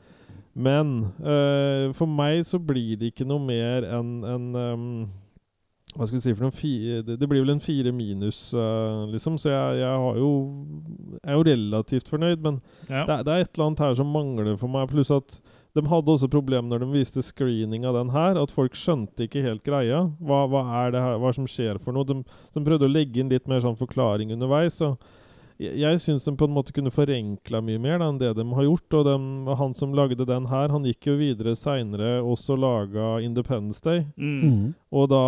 Men 0.57 1.13
eh, 1.21 1.93
for 1.93 2.09
meg 2.09 2.41
så 2.49 2.57
blir 2.57 2.97
det 2.97 3.13
ikke 3.13 3.27
noe 3.29 3.43
mer 3.45 3.85
enn 3.99 4.13
en, 4.25 4.47
um, 4.57 4.87
hva 5.97 6.07
skal 6.07 6.19
vi 6.19 6.23
si 6.27 6.35
for 6.35 6.47
noe 6.47 6.55
fire, 6.55 7.03
det, 7.07 7.17
det 7.21 7.29
blir 7.31 7.41
vel 7.43 7.55
en 7.55 7.63
fire 7.63 7.93
minus, 7.97 8.41
uh, 8.57 9.07
liksom. 9.09 9.39
Så 9.41 9.51
jeg, 9.51 9.79
jeg 9.81 10.01
har 10.05 10.19
jo 10.21 10.31
er 11.23 11.39
jo 11.39 11.47
relativt 11.49 12.11
fornøyd, 12.13 12.43
men 12.45 12.59
ja. 12.91 13.07
det, 13.09 13.23
det 13.27 13.33
er 13.33 13.45
et 13.45 13.53
eller 13.55 13.71
annet 13.71 13.85
her 13.87 13.97
som 13.99 14.13
mangler 14.13 14.59
for 14.61 14.73
meg. 14.73 14.91
Pluss 14.93 15.13
at 15.15 15.39
de 15.77 15.85
hadde 15.91 16.13
også 16.13 16.29
problemer 16.33 16.71
når 16.71 16.85
de 16.85 16.91
viste 16.95 17.25
screening 17.25 17.85
av 17.89 17.97
den 17.99 18.13
her. 18.15 18.39
At 18.41 18.55
folk 18.55 18.77
skjønte 18.79 19.27
ikke 19.27 19.45
helt 19.45 19.65
greia. 19.67 20.07
Hva, 20.25 20.45
hva 20.53 20.65
er 20.83 20.95
det 20.95 21.05
her, 21.05 21.19
hva 21.21 21.33
som 21.37 21.49
skjer 21.51 21.81
for 21.85 21.97
noe? 21.97 22.09
De, 22.09 22.23
de 22.25 22.65
prøvde 22.65 22.89
å 22.89 22.93
legge 22.93 23.21
inn 23.21 23.33
litt 23.33 23.49
mer 23.51 23.61
sånn 23.65 23.77
forklaring 23.77 24.33
underveis. 24.37 24.79
Og 24.87 24.97
jeg, 25.59 25.73
jeg 25.81 26.01
syns 26.03 26.25
de 26.27 26.33
på 26.37 26.45
en 26.49 26.55
måte 26.57 26.73
kunne 26.77 26.91
forenkla 26.93 27.61
mye 27.65 27.79
mer 27.81 27.99
da, 28.03 28.09
enn 28.13 28.19
det 28.21 28.33
de 28.37 28.45
har 28.57 28.67
gjort. 28.67 28.97
Og 28.99 29.05
dem, 29.09 29.27
han 29.61 29.75
som 29.79 29.95
lagde 29.97 30.27
den 30.29 30.47
her, 30.51 30.69
han 30.75 30.85
gikk 30.89 31.09
jo 31.11 31.15
videre 31.21 31.55
seinere 31.57 32.19
også 32.23 32.57
laga 32.61 33.21
Independence 33.25 33.81
Day. 33.85 34.05
Mm. 34.17 34.41
Mm. 34.43 34.67
Og 34.93 35.09
da, 35.13 35.23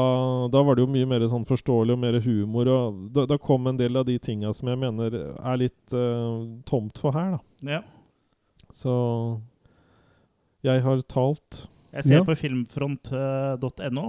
da 0.53 0.63
var 0.67 0.77
det 0.79 0.85
jo 0.87 0.93
mye 0.93 1.09
mer 1.09 1.25
sånn 1.33 1.47
forståelig 1.49 1.97
og 1.97 2.03
mer 2.05 2.21
humor. 2.25 2.69
Og 2.75 3.01
da, 3.17 3.25
da 3.31 3.39
kom 3.41 3.67
en 3.71 3.81
del 3.81 3.97
av 3.97 4.05
de 4.09 4.19
tinga 4.19 4.53
som 4.57 4.69
jeg 4.73 4.79
mener 4.85 5.17
er 5.39 5.63
litt 5.65 5.97
uh, 5.97 6.45
tomt 6.69 6.99
for 7.01 7.17
her, 7.17 7.39
da. 7.39 7.79
ja. 7.79 7.83
Så 8.69 8.93
jeg 10.67 10.83
har 10.85 11.01
talt. 11.09 11.67
Jeg 11.95 12.05
ser 12.05 12.19
Ja. 12.19 12.25
på 12.29 12.35
filmfront.no 12.37 14.03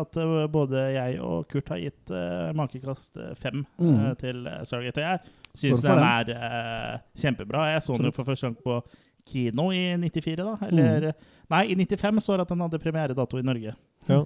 at 0.00 0.16
eh, 0.16 0.46
både 0.48 0.84
jeg 0.94 1.18
og 1.20 1.44
Kurt 1.52 1.68
har 1.68 1.82
gitt 1.82 2.12
uh, 2.14 2.48
makekast 2.56 3.18
eh, 3.20 3.34
fem 3.36 3.66
Mm. 3.76 3.98
eh, 4.06 4.14
til 4.16 4.40
Stargate. 4.64 5.02
Og 5.02 5.04
jeg 5.04 5.20
syns 5.56 5.82
den 5.84 6.02
er 6.04 6.32
uh, 6.36 6.94
kjempebra. 7.18 7.66
Jeg 7.72 7.84
så 7.86 7.98
den 7.98 8.10
jo 8.10 8.14
for 8.16 8.28
første 8.28 8.48
gang 8.48 8.56
på 8.62 8.80
kino 9.26 9.70
i 9.74 9.82
94, 9.98 10.36
da. 10.44 10.56
Eller 10.68 11.12
Nei, 11.50 11.62
i 11.70 11.76
95 11.78 12.22
står 12.24 12.40
det 12.40 12.46
at 12.46 12.52
den 12.54 12.64
hadde 12.64 12.82
premieredato 12.82 13.38
i 13.38 13.46
Norge. 13.46 13.74
Ja. 14.08 14.24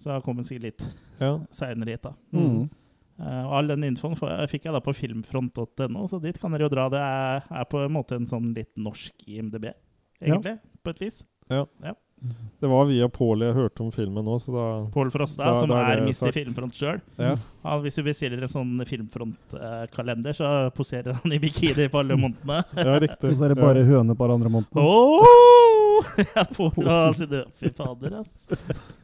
Så 0.00 0.12
da 0.12 0.20
kom 0.24 0.36
den 0.40 0.46
sikkert 0.48 0.68
litt 0.68 0.84
Ja. 1.20 1.38
seinere 1.52 1.96
hit, 1.96 2.04
da. 2.04 2.14
Mm. 2.32 2.68
Uh, 3.20 3.42
og 3.44 3.54
all 3.58 3.68
den 3.68 3.84
infoen 3.90 4.16
fikk 4.48 4.64
jeg 4.68 4.72
da 4.72 4.80
på 4.84 4.94
filmfront.no, 4.96 6.06
så 6.08 6.20
dit 6.22 6.38
kan 6.40 6.52
dere 6.56 6.68
jo 6.68 6.72
dra. 6.72 6.88
Det 6.92 7.00
er, 7.04 7.48
er 7.60 7.66
på 7.68 7.82
en 7.84 7.92
måte 7.92 8.16
en 8.16 8.28
sånn 8.28 8.54
litt 8.56 8.72
norsk 8.80 9.26
IMDb, 9.28 9.68
egentlig, 10.20 10.56
på 10.84 10.94
et 10.94 11.02
vis. 11.04 11.20
Det 12.60 12.68
var 12.68 12.84
via 12.90 13.06
Paul 13.08 13.40
jeg 13.40 13.54
hørte 13.56 13.80
om 13.80 13.90
filmen 13.94 14.24
nå, 14.26 14.34
så 14.42 14.52
da 14.52 14.64
Pål 14.92 15.08
Frostad, 15.14 15.46
Da- 15.46 15.60
som 15.62 15.70
da 15.70 15.78
er 15.86 16.02
er 16.02 16.02
Mr. 16.04 16.28
Filmfront 16.36 16.74
sjøl. 16.76 16.98
Ja. 17.16 17.34
hvis 17.80 17.94
du 17.96 18.02
bestiller 18.04 18.42
en 18.44 18.48
sånn 18.52 18.84
Filmfront-kalender, 18.84 20.36
så 20.36 20.50
poserer 20.76 21.16
han 21.16 21.32
i 21.32 21.38
bikini 21.40 21.88
på 21.88 22.02
alle 22.02 22.18
månedene. 22.20 22.58
ja, 22.76 22.98
riktig. 23.00 23.30
Og 23.30 23.36
så 23.38 23.44
er 23.48 23.54
det 23.54 23.62
bare 23.62 23.84
høne 23.88 24.12
på 24.16 24.24
alle 24.26 24.36
andre 24.40 24.52
månedene. 24.52 24.84
Oh! 24.84 25.48
Ja, 26.34 26.44
Pål 26.48 26.86
og 26.88 27.14
sine 27.16 27.42
Fy 27.60 27.68
fader, 27.76 28.14
ass. 28.20 28.48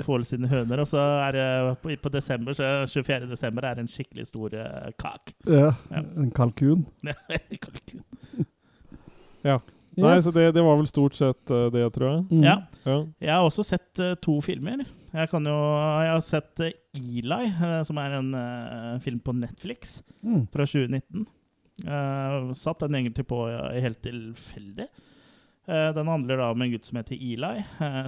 Pål 0.04 0.24
sine 0.24 0.48
høner. 0.48 0.80
Og 0.80 0.88
så 0.88 1.00
er 1.26 1.36
det 1.36 1.46
på, 1.82 1.92
på 2.02 2.12
desember, 2.12 2.56
så 2.56 2.70
24. 2.88 3.28
desember 3.28 3.66
er 3.68 3.80
en 3.82 3.88
skikkelig 3.90 4.26
stor 4.30 4.56
uh, 4.56 4.88
kak. 5.00 5.32
Ja, 5.44 5.74
Ja. 5.92 6.02
En 6.16 6.30
kalkun. 6.32 6.86
Kalkun. 7.64 8.04
Nei, 9.96 10.14
Yes. 10.16 10.24
så 10.26 10.32
det, 10.34 10.46
det 10.54 10.62
var 10.64 10.76
vel 10.76 10.86
stort 10.90 11.14
sett 11.16 11.50
uh, 11.50 11.70
det, 11.72 11.86
tror 11.94 12.08
jeg. 12.10 12.24
Mm. 12.30 12.42
Ja. 12.44 12.56
Ja. 12.84 12.96
Jeg 13.20 13.32
har 13.32 13.46
også 13.48 13.64
sett 13.64 14.00
uh, 14.02 14.14
to 14.20 14.34
filmer. 14.44 14.84
Jeg, 15.16 15.30
kan 15.30 15.44
jo, 15.48 15.54
jeg 16.04 16.10
har 16.12 16.20
sett 16.26 16.60
uh, 16.60 16.70
Eli, 16.96 17.46
som 17.88 17.96
er 18.02 18.18
en 18.18 18.30
film 19.04 19.20
på 19.24 19.32
Netflix 19.36 20.02
Mm. 20.26 20.46
fra 20.52 20.64
2019. 20.66 21.26
Eh, 21.86 22.52
satt 22.56 22.80
den 22.80 22.94
egentlig 22.96 23.26
på 23.28 23.36
helt 23.80 24.00
tilfeldig. 24.02 24.86
Eh, 25.68 25.88
den 25.92 26.08
handler 26.08 26.36
da 26.40 26.50
om 26.54 26.62
en 26.64 26.70
gutt 26.72 26.84
som 26.88 26.96
heter 26.96 27.16
Eli, 27.20 27.60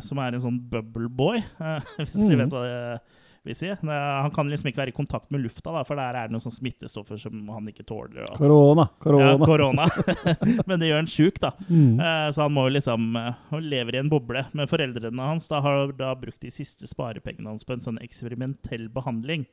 som 0.03 0.19
er 0.25 0.33
en 0.39 0.41
sånn 0.45 0.59
bubble 0.73 1.09
boy, 1.09 1.43
hvis 1.99 2.15
dere 2.17 2.33
Mm. 2.33 2.39
vet 2.45 2.55
hva 2.57 2.63
det 2.65 3.01
vil 3.49 3.57
si. 3.59 3.69
Han 3.89 4.31
kan 4.37 4.49
liksom 4.53 4.69
ikke 4.71 4.81
være 4.83 4.93
i 4.93 4.97
kontakt 4.97 5.31
med 5.35 5.43
lufta, 5.45 5.73
da, 5.75 5.83
for 5.89 5.99
der 5.99 6.17
er 6.17 6.29
det 6.29 6.35
noen 6.37 6.45
sånne 6.45 6.59
smittestoffer 6.61 7.19
som 7.21 7.49
han 7.55 7.69
ikke 7.73 7.87
tåler. 7.89 8.25
Og, 8.29 8.37
Korona. 8.39 8.85
ja, 8.89 8.99
Korona. 9.05 9.47
korona. 9.49 9.87
Men 10.69 10.79
det 10.83 10.91
gjør 10.91 11.01
han 11.03 11.11
sjuk, 11.11 11.41
da. 11.43 11.53
Mm. 11.69 11.99
Eh, 12.01 12.27
Så 12.37 12.45
han 12.47 12.55
må 12.57 12.67
jo 12.69 12.75
liksom 12.77 13.09
eh, 13.19 13.33
Han 13.51 13.69
lever 13.69 13.97
i 13.99 14.03
en 14.03 14.13
boble. 14.13 14.45
Men 14.53 14.71
foreldrene 14.71 15.29
hans 15.33 15.49
da 15.51 15.61
har 15.65 15.93
da 15.99 16.13
brukt 16.19 16.41
de 16.45 16.51
siste 16.55 16.87
sparepengene 16.91 17.51
hans 17.53 17.65
på 17.69 17.75
en 17.77 17.85
sånn 17.85 17.99
eksperimentell 18.05 18.89
behandling. 18.93 19.47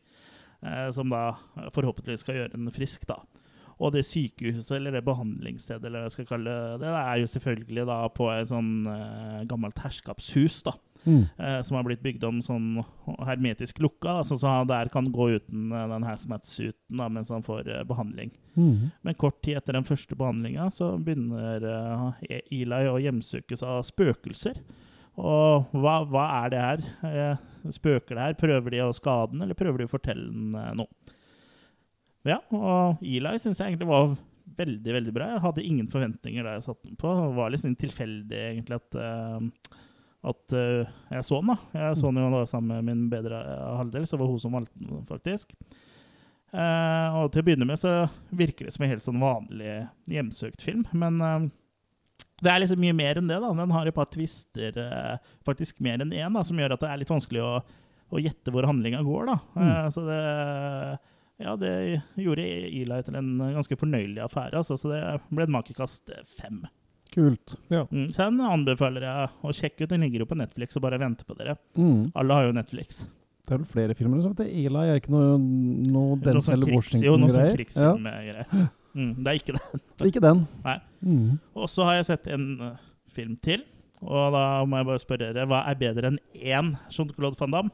eh, 0.61 0.89
Som 0.95 1.09
da 1.15 1.33
forhåpentligvis 1.75 2.23
skal 2.25 2.39
gjøre 2.41 2.55
ham 2.57 2.69
frisk, 2.75 3.07
da. 3.09 3.19
Og 3.75 3.91
det 3.91 4.05
sykehuset, 4.07 4.77
eller 4.77 4.93
det 4.95 5.01
behandlingsstedet, 5.03 5.83
eller 5.89 6.05
hva 6.05 6.07
jeg 6.07 6.13
skal 6.15 6.27
kalle 6.29 6.51
det, 6.77 6.77
det 6.85 6.91
er 6.95 7.17
jo 7.19 7.25
selvfølgelig 7.27 7.83
da 7.89 7.97
på 8.15 8.29
et 8.31 8.47
sånn 8.47 8.69
gammelt 9.51 9.81
herskapshus, 9.83 10.61
da. 10.63 10.77
Mm. 11.05 11.23
eh, 11.37 11.59
Som 11.65 11.77
har 11.77 11.85
blitt 11.87 12.03
bygd 12.03 12.23
om 12.27 12.41
sånn 12.45 12.81
hermetisk 13.27 13.79
lukka, 13.83 14.17
da, 14.17 14.23
sånn 14.27 14.41
så 14.41 14.53
han 14.53 14.71
der 14.71 14.89
kan 14.93 15.07
gå 15.13 15.29
uten 15.37 15.69
uh, 15.73 15.85
den 15.91 16.07
hazmat-suiten 16.07 17.03
mens 17.13 17.29
han 17.33 17.45
får 17.45 17.69
uh, 17.69 17.83
behandling. 17.87 18.33
Mm. 18.55 18.89
Men 19.05 19.19
kort 19.21 19.41
tid 19.45 19.59
etter 19.59 19.77
den 19.77 19.87
første 19.87 20.17
behandlinga 20.17 20.67
så 20.73 20.95
begynner 20.97 21.63
uh, 21.63 22.25
Eli 22.27 22.81
å 22.89 22.97
hjemsøkes 23.03 23.63
av 23.65 23.83
spøkelser. 23.87 24.61
Og 25.15 25.71
hva, 25.71 25.99
hva 26.11 26.25
er 26.43 26.51
det 26.51 26.61
her? 26.61 26.81
Eh, 27.07 27.43
spøker 27.71 28.17
det 28.17 28.23
her? 28.25 28.33
Prøver 28.39 28.73
de 28.73 28.81
å 28.83 28.95
skade 28.95 29.31
den, 29.31 29.45
eller 29.45 29.55
prøver 29.55 29.79
de 29.79 29.87
å 29.87 29.91
fortelle 29.93 30.25
den 30.27 30.55
noe? 30.75 31.13
Ja, 32.25 32.41
og 32.51 33.03
Eli 33.05 33.37
syns 33.39 33.61
jeg 33.61 33.71
egentlig 33.71 33.87
var 33.87 34.15
veldig 34.59 34.95
veldig 34.97 35.13
bra. 35.15 35.29
Jeg 35.33 35.43
hadde 35.45 35.65
ingen 35.65 35.89
forventninger 35.91 36.45
da 36.45 36.55
jeg 36.57 36.65
satte 36.67 36.89
den 36.89 36.99
på. 36.99 37.11
Det 37.15 37.35
var 37.37 37.53
liksom 37.53 37.75
tilfeldig 37.79 38.41
egentlig 38.41 38.79
at, 38.81 38.97
eh, 38.99 39.79
at 40.25 40.55
uh, 40.57 40.93
jeg 41.13 41.27
så 41.27 41.41
den. 41.41 41.51
da. 41.53 41.81
Jeg 41.81 41.99
så 41.99 42.11
den 42.11 42.23
jo 42.23 42.31
da 42.33 42.45
sammen 42.49 42.77
med 42.77 42.87
min 42.89 43.09
bedre 43.11 43.41
halvdel, 43.79 44.07
så 44.07 44.15
det 44.15 44.23
var 44.23 44.31
hun 44.31 44.41
som 44.41 44.55
valgte 44.57 44.81
den, 44.81 45.03
faktisk. 45.09 45.53
Uh, 46.55 47.19
og 47.19 47.33
til 47.33 47.41
å 47.41 47.45
begynne 47.49 47.67
med 47.67 47.79
så 47.81 48.05
virker 48.35 48.67
det 48.67 48.73
som 48.75 48.85
en 48.85 48.91
helt 48.93 49.03
sånn 49.03 49.19
vanlig 49.19 49.71
hjemsøkt 50.11 50.63
film, 50.63 50.85
men 50.95 51.17
uh, 51.19 51.47
det 52.43 52.51
er 52.51 52.61
liksom 52.61 52.79
mye 52.83 52.95
mer 52.95 53.19
enn 53.19 53.31
det. 53.31 53.39
da. 53.41 53.49
Den 53.55 53.73
har 53.75 53.87
et 53.87 53.95
par 53.95 54.09
twister, 54.11 54.75
eh, 54.75 55.33
faktisk 55.47 55.79
mer 55.83 56.01
enn 56.03 56.11
én, 56.11 56.33
da, 56.35 56.43
som 56.43 56.57
gjør 56.59 56.75
at 56.75 56.83
det 56.83 56.89
er 56.91 56.99
litt 56.99 57.11
vanskelig 57.13 57.43
å, 57.43 57.51
å 58.11 58.21
gjette 58.21 58.51
hvor 58.51 58.67
handlinga 58.67 59.03
går. 59.07 59.29
da. 59.29 59.37
Mm. 59.55 59.91
så 59.95 60.03
det 60.07 60.19
ja, 61.35 61.53
det 61.59 61.71
gjorde 62.19 62.43
Eli 62.43 62.97
til 63.03 63.17
en 63.19 63.31
ganske 63.55 63.77
fornøyelig 63.79 64.21
affære. 64.23 64.59
Altså, 64.59 64.77
så 64.79 64.91
det 64.91 64.99
ble 65.31 65.47
et 65.47 65.55
makekast 65.55 66.11
fem. 66.35 66.61
Kult. 67.15 67.55
Mm, 67.71 68.07
så 68.11 68.25
den 68.27 68.41
anbefaler 68.43 69.05
jeg 69.07 69.29
å 69.47 69.53
sjekke 69.55 69.85
ut. 69.85 69.91
Den 69.93 70.03
ligger 70.03 70.25
jo 70.25 70.29
på 70.29 70.37
Netflix 70.39 70.75
og 70.75 70.83
bare 70.85 70.99
venter 70.99 71.27
på 71.29 71.37
dere. 71.39 71.55
Mm. 71.79 72.09
Alle 72.19 72.39
har 72.39 72.49
jo 72.49 72.55
Netflix. 72.57 73.05
Det 73.45 73.53
er 73.53 73.59
vel 73.61 73.69
flere 73.69 73.95
filmer 73.95 74.23
som 74.23 74.33
heter 74.33 74.49
Eli. 74.49 74.83
Er 74.89 74.99
ikke 74.99 75.13
noe, 75.13 75.35
noe 75.37 76.17
sånn 76.17 76.25
jo, 76.25 76.33
noe 76.35 76.41
sånn 76.43 76.73
Washington-greier? 76.73 77.55
krigsfilmgreier. 77.59 78.67
Mm, 78.95 79.13
det 79.21 79.31
er 79.31 79.39
ikke 79.39 79.55
det. 79.55 79.63
Er 80.01 80.09
Ikke 80.11 80.23
den. 80.23 80.43
Nei. 80.65 80.75
Mm. 81.05 81.31
Og 81.55 81.69
så 81.71 81.85
har 81.87 81.97
jeg 81.99 82.07
sett 82.09 82.27
en 82.35 82.45
uh, 82.63 82.75
film 83.15 83.35
til. 83.43 83.63
Og 84.05 84.33
da 84.35 84.43
må 84.67 84.79
jeg 84.81 84.87
bare 84.91 85.01
spørre 85.01 85.31
dere, 85.33 85.47
hva 85.49 85.63
er 85.69 85.77
bedre 85.79 86.11
enn 86.13 86.19
én 86.35 86.73
Jean-Claude 86.93 87.37
Van 87.39 87.53
Damme? 87.55 87.73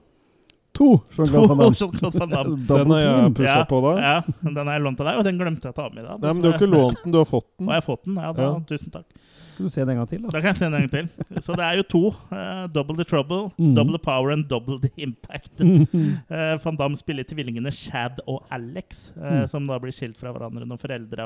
To! 0.78 0.90
Jean-Claude 1.16 1.50
Van 1.52 1.60
Damme. 1.64 1.76
Jean-Claude 1.80 2.20
Van 2.22 2.32
Damme. 2.36 2.60
Den 2.70 2.94
har 2.96 3.02
jeg 3.06 3.34
pusha 3.40 3.56
Ja, 3.58 3.66
på 3.68 3.80
da. 3.86 3.92
Ja, 4.00 4.14
den 4.44 4.62
har 4.62 4.78
jeg 4.78 4.84
lånt 4.86 5.02
av 5.04 5.10
deg, 5.10 5.18
og 5.20 5.28
den 5.28 5.40
glemte 5.42 5.68
jeg 5.68 5.76
å 5.76 5.80
ta 5.82 5.88
med 5.92 6.04
i 6.04 6.08
dag. 6.08 6.22
Nei, 6.24 6.32
men 6.36 6.44
du 6.44 6.48
har 6.52 6.60
ikke 6.60 6.70
lånt 6.78 7.02
den, 7.04 7.12
du 7.16 7.20
har 7.22 7.28
fått 7.32 7.48
Og 7.50 7.60
den. 7.64 7.72
jeg 7.74 7.80
har 7.82 7.88
fått 7.88 8.04
den. 8.08 8.20
Ja, 8.24 8.32
da, 8.38 8.48
Ja. 8.48 8.54
Tusen 8.72 8.94
takk. 8.96 9.22
Skal 9.54 9.68
du 9.68 9.72
se 9.74 9.82
den 9.84 9.90
en 9.94 10.00
gang 10.02 10.08
til, 10.10 10.22
da? 10.24 10.32
Da 10.34 10.40
kan 10.42 10.50
jeg 10.52 10.58
se 10.60 10.66
den 10.66 10.76
en 10.78 10.86
gang 10.86 10.92
til. 10.92 11.42
Så 11.46 11.56
det 11.60 11.66
er 11.66 11.78
jo 11.80 11.84
to. 11.92 12.02
Uh, 12.32 12.66
double 12.74 12.96
the 12.98 13.06
trouble, 13.08 13.52
mm. 13.58 13.74
double 13.78 13.94
the 13.98 14.02
power 14.04 14.32
and 14.34 14.48
double 14.50 14.80
the 14.82 14.92
impact. 14.98 15.52
Uh, 15.62 16.56
Van 16.64 16.78
Damme 16.80 16.98
spiller 17.00 17.28
tvillingene 17.28 17.72
Shad 17.76 18.22
og 18.28 18.46
Alex, 18.52 19.12
uh, 19.18 19.30
Mm. 19.32 19.48
som 19.48 19.68
da 19.68 19.78
blir 19.80 19.94
skilt 19.96 20.18
fra 20.20 20.32
hverandre 20.34 20.66
når 20.68 20.80
foreldra 20.82 21.26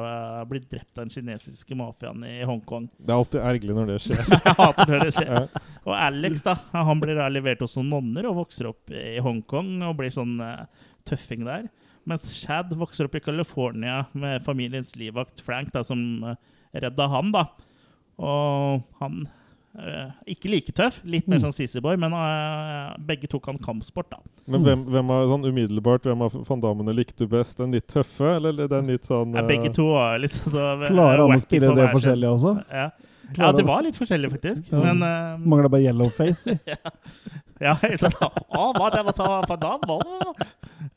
blir 0.50 0.62
drept 0.70 0.98
av 0.98 1.06
den 1.06 1.14
kinesiske 1.14 1.76
mafiaen 1.78 2.22
i 2.28 2.44
Hongkong. 2.46 2.86
Det 3.00 3.12
er 3.12 3.18
alltid 3.18 3.42
ergerlig 3.42 3.76
når 3.78 3.90
det 3.94 3.98
skjer. 4.06 4.22
Jeg 4.36 4.56
hater 4.60 4.92
når 4.94 5.06
det 5.08 5.14
skjer. 5.16 5.32
Ja. 5.34 5.64
Og 5.86 5.96
Alex 5.98 6.44
da, 6.46 6.56
han 6.76 7.02
blir 7.02 7.18
da 7.18 7.28
levert 7.32 7.64
hos 7.66 7.76
noen 7.80 7.90
nonner 7.94 8.30
og 8.30 8.38
vokser 8.44 8.70
opp 8.72 8.94
i 8.94 9.18
Hongkong 9.26 9.74
og 9.88 9.98
blir 10.00 10.14
sånn 10.14 10.38
tøffing 11.06 11.46
der. 11.48 11.68
Mens 12.06 12.28
Shad 12.38 12.74
vokser 12.78 13.08
opp 13.10 13.16
i 13.18 13.24
California 13.26 14.04
med 14.14 14.44
familiens 14.46 14.94
livvakt 15.00 15.42
Frank, 15.46 15.72
da, 15.74 15.82
som 15.84 16.02
redda 16.76 17.08
han. 17.10 17.32
da. 17.34 17.48
Og 18.20 18.84
han 19.02 19.28
eh, 19.80 20.12
Ikke 20.32 20.50
like 20.50 20.72
tøff, 20.72 21.02
litt 21.04 21.28
mer 21.28 21.40
Mm. 21.42 21.48
sånn 21.50 21.56
Sissy-boy, 21.58 21.98
men 22.00 22.14
eh, 22.16 22.96
begge 23.06 23.28
tok 23.28 23.46
han 23.52 23.58
kampsport, 23.60 24.10
da. 24.10 24.18
Men 24.48 24.64
hvem, 24.64 24.86
hvem 24.86 25.10
er 25.12 25.26
sånn 25.34 25.48
umiddelbart, 25.50 26.04
hvem 26.08 26.22
av 26.22 26.38
fandamene 26.48 26.94
likte 26.96 27.26
du 27.26 27.28
best? 27.28 27.58
Den 27.58 27.72
litt 27.76 27.88
tøffe, 27.92 28.38
eller 28.38 28.68
den 28.72 28.88
litt 28.88 29.04
sånn 29.10 29.36
Ja, 29.36 29.42
begge 29.44 29.68
eh, 29.68 29.76
to 29.76 29.90
var 29.92 30.18
litt 30.20 30.32
så 30.32 30.48
Klarer 30.88 31.26
han 31.26 31.36
å 31.36 31.42
spille 31.44 31.74
det 31.76 31.90
forskjellig 31.92 31.92
forskjellige 31.98 32.32
også? 32.38 32.56
Ja. 32.72 32.90
Ja, 33.38 33.52
det 33.56 33.66
var 33.66 33.82
litt 33.86 33.98
forskjellig, 33.98 34.32
faktisk. 34.36 34.72
Ja. 34.72 34.80
Men 34.84 35.02
uh, 35.04 35.40
Mangla 35.42 35.70
bare 35.70 35.82
yellow 35.88 36.10
face. 36.14 36.48
i. 36.52 36.60
Ja, 37.64 37.72
da? 37.80 38.28
Å, 38.52 38.64
hva 38.76 38.90
det 38.92 39.00
var 39.08 39.14
så 39.16 39.26
for 39.48 39.56
da 39.62 39.78
var 39.88 40.02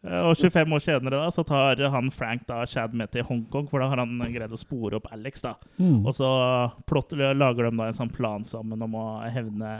Eh, 0.02 0.24
Og 0.26 0.32
25 0.40 0.72
år 0.74 0.82
senere 0.82 1.20
da, 1.20 1.28
så 1.30 1.44
tar 1.46 1.78
han 1.92 2.10
Frank 2.10 2.42
da 2.48 2.64
Chad 2.66 2.96
med 2.98 3.12
til 3.14 3.22
Hongkong, 3.28 3.68
for 3.70 3.78
da 3.78 3.86
har 3.92 4.00
han 4.02 4.18
greid 4.34 4.50
å 4.50 4.58
spore 4.58 4.98
opp 4.98 5.06
Alex. 5.14 5.44
da. 5.46 5.52
Mm. 5.78 6.00
Og 6.06 6.10
så 6.18 6.28
plott, 6.90 7.14
lager 7.14 7.68
de 7.68 7.76
da 7.78 7.86
en 7.86 7.96
sånn 8.00 8.10
plan 8.10 8.42
sammen 8.48 8.82
om 8.82 8.98
å 8.98 9.06
hevne 9.30 9.70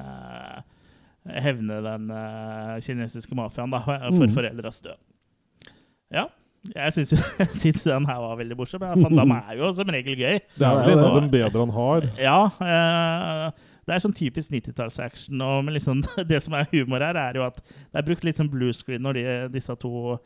Hevne 1.29 1.81
den 1.85 2.07
uh, 2.15 2.79
kinesiske 2.81 3.35
mafiaen 3.37 3.75
da, 3.75 3.83
for 3.83 4.25
Mm. 4.25 4.33
foreldras 4.39 4.79
død. 4.81 4.97
Ja. 6.15 6.29
Jeg 6.75 6.95
syns, 6.97 7.83
den 7.89 8.09
her 8.09 8.21
var 8.23 8.37
veldig 8.41 8.59
morsom. 8.59 8.83
men 8.85 9.05
Van 9.07 9.21
Damme 9.23 9.41
er 9.49 9.59
jo 9.61 9.71
som 9.77 9.91
regel 9.93 10.19
gøy. 10.19 10.41
Det 10.59 10.67
er 10.67 10.79
vel 10.81 10.89
det 10.89 10.97
en 10.97 11.03
er 11.03 11.09
av 11.09 11.19
dem 11.21 11.31
bedre 11.33 11.65
han 11.65 11.75
har. 11.77 12.09
Ja. 12.21 12.39
eh, 12.65 13.69
det 13.89 13.97
er 13.97 14.03
sånn 14.05 14.17
typisk 14.17 14.53
90-tallsaction. 14.53 15.41
og 15.45 15.71
liksom, 15.73 16.03
Det 16.31 16.43
som 16.45 16.57
er 16.59 16.69
humor 16.75 17.05
her, 17.05 17.17
er 17.17 17.41
jo 17.41 17.47
at 17.47 17.63
det 17.65 18.03
er 18.03 18.07
brukt 18.11 18.27
litt 18.27 18.41
sånn 18.41 18.51
blue 18.53 18.75
screen 18.77 19.05
når 19.07 19.21
de, 19.21 19.25
disse 19.59 19.79
to 19.81 20.19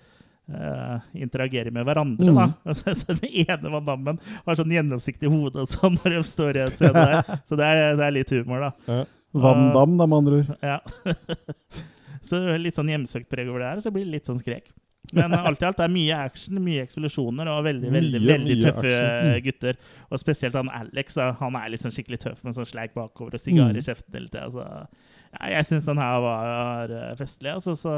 Uh, 0.52 0.98
interagerer 1.14 1.70
med 1.70 1.86
hverandre. 1.86 2.26
Mm. 2.26 2.34
da. 2.34 2.74
Så 2.98 3.14
Den 3.14 3.30
ene 3.46 3.70
Van 3.70 3.84
Dammen 3.86 4.16
har 4.42 4.56
sånn 4.58 4.72
gjennomsiktig 4.74 5.30
hode 5.30 5.62
og 5.62 5.70
sånn 5.70 5.94
når 6.02 6.16
de 6.16 6.22
står 6.26 6.58
i 6.58 6.62
en 6.64 6.72
scene 6.74 6.92
der. 6.98 7.38
Så 7.46 7.56
det 7.56 7.68
er, 7.70 7.94
det 7.96 8.04
er 8.08 8.16
litt 8.18 8.32
humor, 8.34 8.66
da. 8.66 8.72
Ja. 8.90 9.04
Van 9.46 9.70
Damme, 9.72 9.96
da, 10.02 10.08
med 10.10 10.18
andre 10.18 10.40
ord. 10.42 10.50
Ja. 10.66 10.80
så 12.26 12.42
litt 12.60 12.76
sånn 12.76 12.90
hjemsøkt 12.90 13.30
preg 13.30 13.48
over 13.48 13.62
det 13.62 13.70
her, 13.70 13.84
så 13.86 13.94
blir 13.94 14.04
det 14.04 14.16
litt 14.18 14.28
sånn 14.28 14.42
skrek. 14.42 14.66
Men 15.12 15.34
alt 15.34 15.60
i 15.62 15.66
alt 15.66 15.76
det 15.80 15.84
er 15.84 15.92
mye 15.92 16.16
action, 16.24 16.60
mye 16.62 16.82
eksplosjoner 16.86 17.48
og 17.50 17.64
veldig 17.66 17.88
Mye, 17.90 17.98
veldig 18.00 18.20
veldig 18.28 18.56
tøffe 18.62 18.92
action. 18.92 19.42
gutter. 19.44 19.76
Og 20.10 20.18
spesielt 20.22 20.54
han 20.54 20.70
Alex. 20.72 21.16
Han 21.40 21.56
er 21.58 21.72
liksom 21.74 21.90
skikkelig 21.92 22.20
tøff 22.22 22.44
med 22.46 22.54
sånn 22.56 22.68
sleik 22.70 22.94
bakover 22.94 23.34
og 23.34 23.40
sigar 23.42 23.72
Mm. 23.72 23.76
i 23.76 23.82
kjeften 23.82 24.14
hele 24.14 24.28
tida. 24.30 24.46
Så 24.54 24.62
ja, 24.62 25.50
jeg 25.56 25.64
syns 25.66 25.84
den 25.90 25.98
her 25.98 26.20
var 26.20 26.90
eh, 26.90 27.14
festlig. 27.18 27.50
Altså, 27.52 27.74
så 27.76 27.96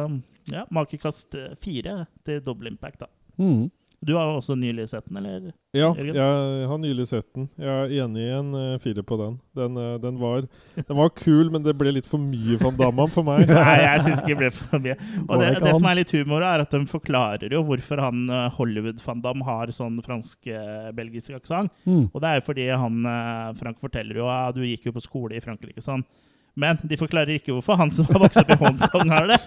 ja, 0.50 0.64
makekast 0.72 1.34
eh, 1.34 1.54
fire 1.60 2.06
til 2.24 2.40
Double 2.40 2.68
Impact, 2.72 3.00
da. 3.04 3.06
Mm. 3.38 3.70
Du 4.04 4.14
har 4.18 4.28
jo 4.28 4.38
også 4.38 4.56
nylig 4.58 4.86
sett 4.90 5.06
den, 5.08 5.18
eller? 5.20 5.52
Ja, 5.74 5.88
Jørgen? 5.90 6.14
jeg 6.14 6.68
har 6.70 6.80
nylig 6.82 7.06
sett 7.10 7.26
den. 7.34 7.48
Jeg 7.58 7.72
er 7.72 7.94
enig 8.04 8.24
i 8.24 8.32
en 8.36 8.50
uh, 8.54 8.76
fire 8.82 9.04
på 9.06 9.18
den. 9.20 9.38
Den, 9.56 9.78
uh, 9.80 9.94
den, 10.02 10.18
var, 10.20 10.46
den 10.76 10.98
var 10.98 11.10
kul, 11.18 11.50
men 11.54 11.64
det 11.64 11.74
ble 11.80 11.94
litt 11.96 12.08
for 12.08 12.22
mye 12.22 12.58
Van 12.60 12.76
Damme 12.78 13.08
for 13.14 13.26
meg. 13.26 13.48
Nei, 13.50 13.78
jeg 13.82 14.04
syns 14.06 14.22
ikke 14.22 14.34
det 14.34 14.40
ble 14.42 14.50
for 14.58 14.84
mye. 14.84 14.98
Og 15.24 15.42
det, 15.42 15.50
det 15.64 15.74
som 15.78 15.88
er 15.90 15.98
litt 16.00 16.14
humor, 16.14 16.44
er 16.46 16.64
at 16.66 16.76
de 16.76 16.82
forklarer 16.90 17.56
jo 17.56 17.64
hvorfor 17.66 18.04
han 18.04 18.26
uh, 18.30 18.46
Hollywood-van 18.58 19.24
Damme 19.24 19.48
har 19.48 19.72
sånn 19.74 19.98
fransk-belgisk 20.04 21.38
aksent. 21.40 21.72
Mm. 21.88 22.06
Og 22.12 22.20
det 22.22 22.30
er 22.30 22.40
jo 22.40 22.46
fordi 22.46 22.68
han 22.70 23.08
eh, 23.08 23.50
Frank 23.58 23.80
forteller 23.82 24.20
jo 24.20 24.28
at 24.30 24.56
du 24.56 24.64
gikk 24.66 24.88
jo 24.88 24.94
på 24.96 25.02
skole 25.04 25.38
i 25.38 25.42
Frankrike 25.44 25.82
sånn. 25.84 26.04
Men 26.56 26.78
de 26.86 26.96
forklarer 27.00 27.34
ikke 27.38 27.52
hvorfor 27.56 27.78
han 27.80 27.90
som 27.94 28.06
har 28.12 28.20
vokst 28.22 28.38
opp 28.38 28.52
i 28.54 28.58
Hongkong, 28.60 29.08
har 29.10 29.26
det. 29.32 29.38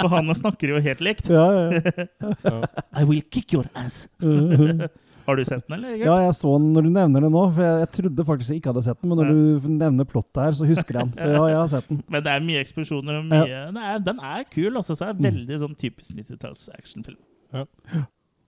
For 0.00 0.08
han 0.10 0.32
snakker 0.34 0.72
jo 0.74 0.80
helt 0.82 1.02
likt. 1.04 1.28
Ja, 1.30 1.44
ja. 1.54 2.06
Ja. 2.42 2.56
I 2.98 3.04
will 3.06 3.22
kick 3.30 3.54
your 3.54 3.68
ass. 3.78 4.06
Mhm. 4.22 4.88
Har 5.28 5.36
du 5.36 5.42
sett 5.44 5.66
den, 5.68 5.74
eller? 5.76 5.92
Ja, 6.00 6.14
jeg 6.24 6.32
så 6.38 6.54
den 6.56 6.70
når 6.72 6.86
du 6.86 6.88
nevner 6.88 7.20
det 7.26 7.28
nå, 7.34 7.40
for 7.52 7.60
jeg, 7.60 7.80
jeg 7.82 7.88
trodde 7.98 8.24
faktisk 8.24 8.48
jeg 8.54 8.62
ikke 8.62 8.70
hadde 8.72 8.82
sett 8.86 9.02
den, 9.02 9.10
men 9.12 9.18
når 9.20 9.28
du 9.28 9.66
nevner 9.76 10.06
plottet 10.08 10.40
her, 10.40 10.54
så 10.56 10.64
husker 10.70 10.96
jeg 10.96 11.04
den. 11.10 11.10
Så 11.18 11.26
ja, 11.34 11.42
jeg 11.52 11.58
har 11.58 11.68
sett 11.74 11.90
den. 11.90 11.98
Men 12.08 12.24
det 12.24 12.32
er 12.32 12.46
mye 12.46 12.62
eksplosjoner 12.64 13.18
og 13.20 13.26
mye 13.28 13.42
ja. 13.50 13.58
Nei, 13.76 13.90
den 14.06 14.22
er 14.24 14.46
kul, 14.48 14.70
altså. 14.80 14.96
Så 14.96 15.04
det 15.04 15.10
er 15.12 15.26
veldig 15.28 15.58
sånn 15.60 15.76
typisk 15.84 16.16
90-talls 16.16 16.62
actionfilm. 16.72 17.20
Ja. 17.52 17.66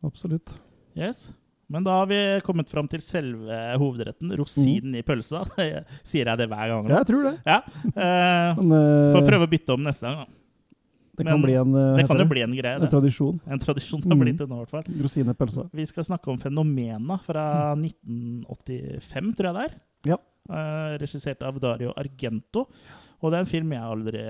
Absolutt. 0.08 0.54
Yes. 0.96 1.26
Men 1.70 1.84
da 1.86 2.00
har 2.00 2.06
vi 2.10 2.18
kommet 2.42 2.68
fram 2.72 2.88
til 2.90 3.00
selve 3.06 3.60
hovedretten, 3.78 4.32
rosinen 4.40 4.96
i 4.98 5.02
pølsa. 5.06 5.44
Sier 6.10 6.26
jeg 6.26 6.38
det 6.40 6.48
hver 6.50 6.72
gang? 6.74 6.88
Ja, 6.90 6.98
jeg 7.04 7.06
tror 7.12 7.28
det. 7.28 7.34
Ja. 7.46 7.60
Eh, 7.94 8.58
Men, 8.60 8.72
eh, 8.74 9.14
Får 9.14 9.28
prøve 9.28 9.46
å 9.46 9.50
bytte 9.54 9.76
om 9.76 9.84
neste 9.86 10.02
gang. 10.08 10.24
da. 10.24 10.26
det 11.20 11.26
kan 11.28 11.36
men 11.36 11.42
bli 11.44 11.54
en, 11.60 11.74
eh, 11.76 11.96
Det 12.00 12.06
kan 12.08 12.18
jo 12.18 12.24
bli 12.30 12.40
en 12.42 12.54
greie, 12.56 12.74
en 12.74 12.80
det. 12.86 12.90
tradisjon. 12.90 13.40
En 13.46 13.58
tradisjon 13.60 14.02
har 14.02 14.16
Mm. 14.16 14.20
blitt 14.24 14.38
det 14.38 14.48
nå, 14.48 14.56
i 14.56 14.64
hvert 14.64 14.70
fall. 14.70 15.00
Rosine 15.04 15.34
pølsa. 15.36 15.68
Vi 15.72 15.84
skal 15.86 16.04
snakke 16.04 16.28
om 16.32 16.38
Fenomena 16.38 17.18
fra 17.22 17.74
1985, 17.76 19.34
tror 19.36 19.50
jeg 19.50 19.54
det 19.54 19.64
er. 19.66 19.74
Ja. 20.14 20.18
Eh, 20.50 20.98
regissert 21.02 21.42
av 21.46 21.60
Dario 21.60 21.92
Argento. 21.96 22.66
Og 23.22 23.30
det 23.30 23.36
er 23.36 23.44
en 23.44 23.50
film 23.50 23.70
jeg 23.74 23.84
aldri 23.84 24.22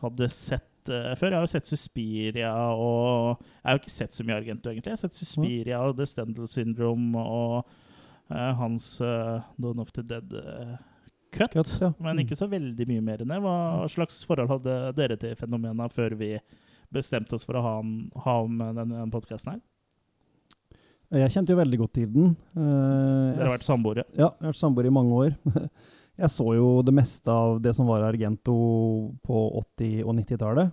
hadde 0.00 0.30
sett 0.30 0.68
eh, 0.92 1.14
før. 1.18 1.32
Jeg 1.32 1.38
har 1.38 1.46
jo 1.46 1.52
sett 1.52 1.70
Suspiria 1.70 2.52
og 2.72 3.42
Jeg 3.42 3.66
har 3.68 3.76
jo 3.76 3.82
ikke 3.82 3.94
sett 3.94 4.16
så 4.16 4.26
mye 4.26 4.38
Argento, 4.38 4.70
egentlig. 4.70 4.92
Jeg 4.92 4.98
har 4.98 5.02
sett 5.02 5.18
Suspiria 5.18 5.80
og 5.84 5.96
The 5.98 6.06
Stendel 6.08 6.48
Syndrome 6.50 7.22
og 7.22 7.56
uh, 8.30 8.52
hans 8.60 8.88
uh, 9.04 9.44
Dawn 9.60 9.82
of 9.82 9.92
the 9.96 10.04
Dead 10.06 10.36
Cut. 11.34 11.52
Cut, 11.52 11.72
ja. 11.82 11.92
Men 12.00 12.22
ikke 12.22 12.38
så 12.38 12.48
veldig 12.48 12.86
mye 12.88 13.04
mer 13.04 13.22
enn 13.22 13.34
det. 13.34 13.40
Hva 13.44 13.86
slags 13.92 14.22
forhold 14.28 14.52
hadde 14.54 14.76
dere 14.96 15.18
til 15.20 15.34
Fenomena 15.36 15.88
før 15.92 16.16
vi 16.16 16.36
bestemte 16.94 17.36
oss 17.36 17.44
for 17.44 17.58
å 17.58 17.64
ha, 17.64 17.74
ha 18.24 18.36
med 18.46 18.78
denne 18.78 19.08
podkasten 19.12 19.56
her? 19.56 19.64
Jeg 21.16 21.34
kjente 21.34 21.54
jo 21.54 21.58
veldig 21.60 21.78
godt 21.82 21.92
til 21.98 22.08
den. 22.10 22.32
Dere 22.56 23.44
har 23.44 23.52
vært 23.52 23.66
samboere. 23.66 24.06
Ja, 24.16 24.30
jeg 24.30 24.46
har 24.46 24.54
vært 24.54 24.62
samboere 24.62 24.90
i 24.90 24.96
mange 24.96 25.20
år. 25.26 25.36
Jeg 26.16 26.32
så 26.32 26.46
jo 26.56 26.68
det 26.86 26.94
meste 26.96 27.32
av 27.32 27.58
det 27.60 27.74
som 27.76 27.88
var 27.90 28.06
Argento 28.06 28.56
på 29.26 29.42
80- 29.78 30.04
og 30.06 30.14
90-tallet. 30.16 30.72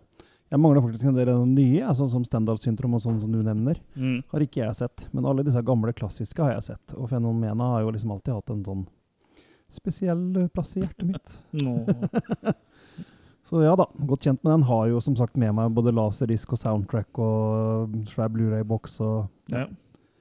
Jeg 0.53 0.61
mangler 0.61 0.83
faktisk 0.85 1.07
en 1.09 1.15
del 1.17 1.31
av 1.33 1.39
de 1.41 1.49
nye, 1.57 1.93
sånn 1.97 2.11
som 2.11 2.25
Stendal-syndrom 2.27 2.93
og 2.95 3.01
sånn 3.01 3.19
som 3.23 3.31
du 3.33 3.39
nevner. 3.41 3.79
Mm. 3.97 4.19
Har 4.29 4.43
ikke 4.45 4.61
jeg 4.61 4.77
sett. 4.77 5.07
Men 5.11 5.25
alle 5.25 5.43
disse 5.43 5.63
gamle 5.65 5.95
klassiske 5.97 6.43
har 6.45 6.53
jeg 6.53 6.67
sett. 6.69 6.93
Og 6.93 7.09
Fenomena 7.09 7.71
har 7.73 7.83
jo 7.83 7.93
liksom 7.95 8.13
alltid 8.13 8.37
hatt 8.37 8.53
en 8.53 8.61
sånn 8.67 8.83
spesiell 9.73 10.21
plass 10.53 10.75
i 10.77 10.83
hjertet 10.83 11.09
mitt. 11.09 11.33
Så 13.49 13.59
ja 13.65 13.73
da, 13.75 13.87
godt 14.07 14.23
kjent 14.23 14.43
med 14.45 14.53
den. 14.53 14.67
Har 14.69 14.87
jo 14.87 15.01
som 15.03 15.17
sagt 15.19 15.35
med 15.41 15.55
meg 15.57 15.73
både 15.75 15.91
laserdisk 15.95 16.53
og 16.55 16.61
soundtrack 16.61 17.19
og 17.21 17.97
svær 18.13 18.31
Blu-ray-boks 18.33 19.01
og 19.03 19.25
Ja. 19.51 19.65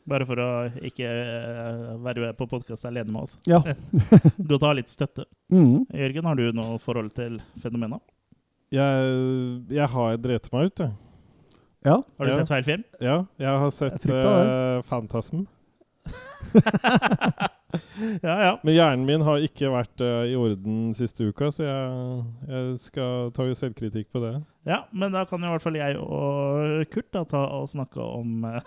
Bare 0.09 0.27
for 0.27 0.41
å 0.43 0.49
ikke 0.83 1.07
eh, 1.07 1.93
være 2.03 2.33
på 2.35 2.47
podkast 2.51 2.87
alene 2.89 3.13
med 3.15 3.23
oss. 3.23 3.37
Ja. 3.47 3.61
Godt 4.51 4.65
å 4.65 4.71
ha 4.73 4.75
litt 4.75 4.91
støtte. 4.91 5.29
Mm. 5.53 5.85
Jørgen, 5.95 6.27
har 6.27 6.41
du 6.41 6.49
noe 6.59 6.81
forhold 6.83 7.13
til 7.15 7.39
fenomena? 7.63 8.01
Jeg, 8.73 9.15
jeg 9.71 9.89
har 9.95 10.19
drept 10.25 10.51
meg 10.55 10.71
ut, 10.73 10.83
jeg. 10.87 10.93
Ja. 11.87 11.97
Har 12.19 12.27
du 12.27 12.31
Ja. 12.33 12.39
sett 12.41 12.49
feil 12.51 12.65
film? 12.67 12.85
Ja, 13.03 13.17
jeg 13.43 13.59
har 13.63 13.71
sett 13.75 14.05
Jeg 14.07 14.15
uh, 14.15 14.83
det. 14.83 15.47
eh. 17.73 17.85
Ja, 18.27 18.35
ja. 18.47 18.53
Men 18.63 18.75
hjernen 18.77 19.07
min 19.09 19.27
har 19.27 19.45
ikke 19.45 19.73
vært 19.73 20.05
uh, 20.05 20.23
i 20.29 20.37
orden 20.39 20.93
siste 20.97 21.29
uka, 21.29 21.51
så 21.55 21.67
jeg, 21.67 22.25
jeg 22.49 22.81
skal 22.87 23.31
ta 23.37 23.47
jo 23.49 23.59
selvkritikk 23.59 24.11
på 24.13 24.23
det. 24.25 24.35
Ja, 24.69 24.85
Men 24.93 25.15
da 25.17 25.25
kan 25.29 25.43
jo 25.43 25.51
i 25.51 25.55
hvert 25.57 25.65
fall 25.65 25.79
jeg 25.81 25.99
og 25.99 26.87
Kurt 26.93 27.11
da, 27.15 27.25
ta 27.29 27.45
og 27.59 27.71
snakke 27.73 28.03
om 28.03 28.45
uh, 28.47 28.61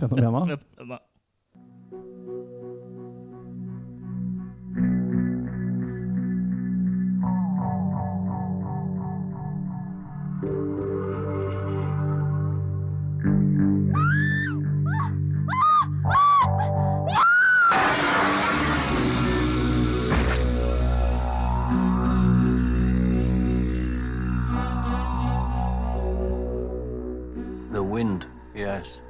Fenomena. 0.00 0.60
Yes. 28.72 29.00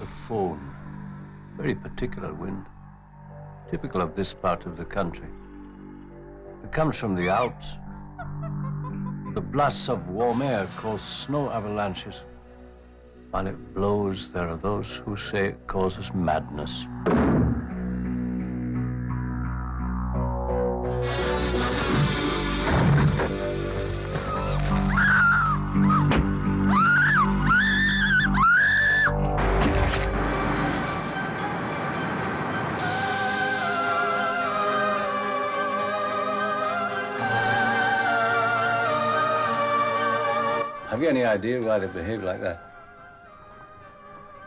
The 0.00 0.06
Fawn, 0.06 0.60
Very 1.56 1.74
particular 1.74 2.34
wind. 2.34 2.66
Typical 3.70 4.02
of 4.02 4.14
this 4.14 4.34
part 4.34 4.66
of 4.66 4.76
the 4.76 4.84
country. 4.84 5.28
It 6.62 6.72
comes 6.72 6.98
from 6.98 7.14
the 7.14 7.30
Alps. 7.30 7.76
The 9.34 9.40
blasts 9.40 9.88
of 9.88 10.10
warm 10.10 10.42
air 10.42 10.68
cause 10.76 11.00
snow 11.00 11.50
avalanches. 11.50 12.22
While 13.30 13.46
it 13.46 13.74
blows, 13.74 14.30
there 14.30 14.46
are 14.46 14.58
those 14.58 15.00
who 15.06 15.16
say 15.16 15.46
it 15.46 15.66
causes 15.66 16.12
madness. 16.12 16.86
Idea 41.26 41.60
why 41.60 41.78
they 41.78 41.86
behave 41.88 42.22
like 42.22 42.40
that? 42.40 42.60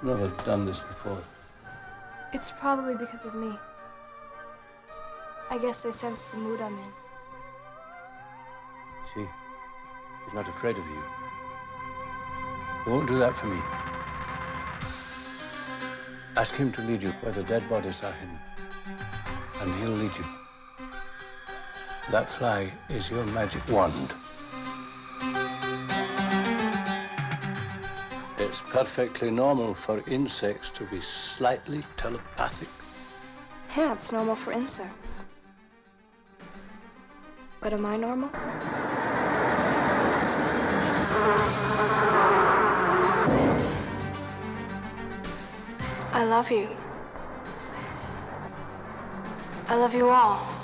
Never 0.02 0.28
done 0.46 0.66
this 0.66 0.80
before. 0.80 1.18
It's 2.34 2.52
probably 2.52 2.96
because 2.96 3.26
of 3.26 3.36
me. 3.36 3.52
I 5.50 5.58
guess 5.58 5.84
they 5.84 5.92
sense 5.92 6.26
the 6.26 6.38
mood 6.38 6.62
I'm 6.62 6.74
in. 6.74 6.92
See, 9.14 9.28
he's 10.26 10.34
not 10.34 10.48
afraid 10.48 10.78
of 10.78 10.86
you. 10.86 11.04
He 12.86 12.90
won't 12.92 13.08
do 13.08 13.18
that 13.18 13.36
for 13.36 13.48
me. 13.48 13.60
Ask 16.38 16.56
him 16.56 16.72
to 16.72 16.82
lead 16.82 17.04
you 17.04 17.10
where 17.22 17.34
the 17.34 17.44
dead 17.44 17.68
bodies 17.70 18.04
are 18.04 18.14
hidden, 18.14 18.40
and 19.62 19.76
he'll 19.82 19.90
lead 19.90 20.16
you. 20.16 20.26
That 22.12 22.30
fly 22.30 22.72
is 22.90 23.12
your 23.12 23.26
magic 23.26 23.68
wand. 23.70 24.14
It's 28.50 28.62
perfectly 28.62 29.30
normal 29.30 29.76
for 29.76 30.02
insects 30.08 30.72
to 30.72 30.84
be 30.86 31.00
slightly 31.02 31.84
telepathic. 31.98 32.68
Yeah, 33.78 33.94
it's 33.94 34.12
normal 34.12 34.36
for 34.36 34.52
insects. 34.52 35.24
But 37.62 37.74
am 37.74 37.86
I 37.86 37.96
normal? 37.96 38.32
I 46.12 46.24
love 46.24 46.50
you. 46.50 46.70
I 49.68 49.76
love 49.76 49.94
you 49.94 50.10
all. 50.10 50.59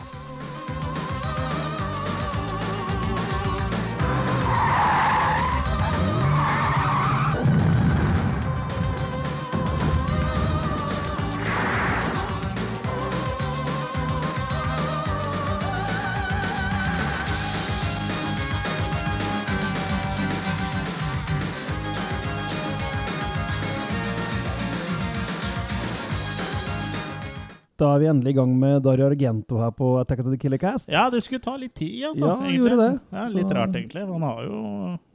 Da 27.86 27.92
er 27.94 28.00
vi 28.02 28.08
endelig 28.10 28.32
i 28.34 28.38
gang 28.40 28.54
med 28.58 28.80
Dario 28.82 29.06
Argento 29.12 29.60
her 29.62 29.70
på 29.78 29.92
Attack 30.02 30.24
of 30.24 30.30
the 30.32 30.38
Killer 30.42 30.58
Cast. 30.58 30.90
Ja, 30.90 31.04
det 31.14 31.20
skulle 31.22 31.44
ta 31.44 31.54
litt 31.62 31.76
tid, 31.78 31.92
altså. 32.08 32.26
Ja, 32.26 32.36
egentlig. 32.40 32.56
gjorde 32.58 32.78
det. 32.82 32.88
Ja, 33.14 33.26
litt 33.36 33.48
Så- 33.52 33.56
rart, 33.60 33.76
egentlig. 33.78 34.06
Han 34.10 34.26
har 34.26 34.40
jo 34.48 34.62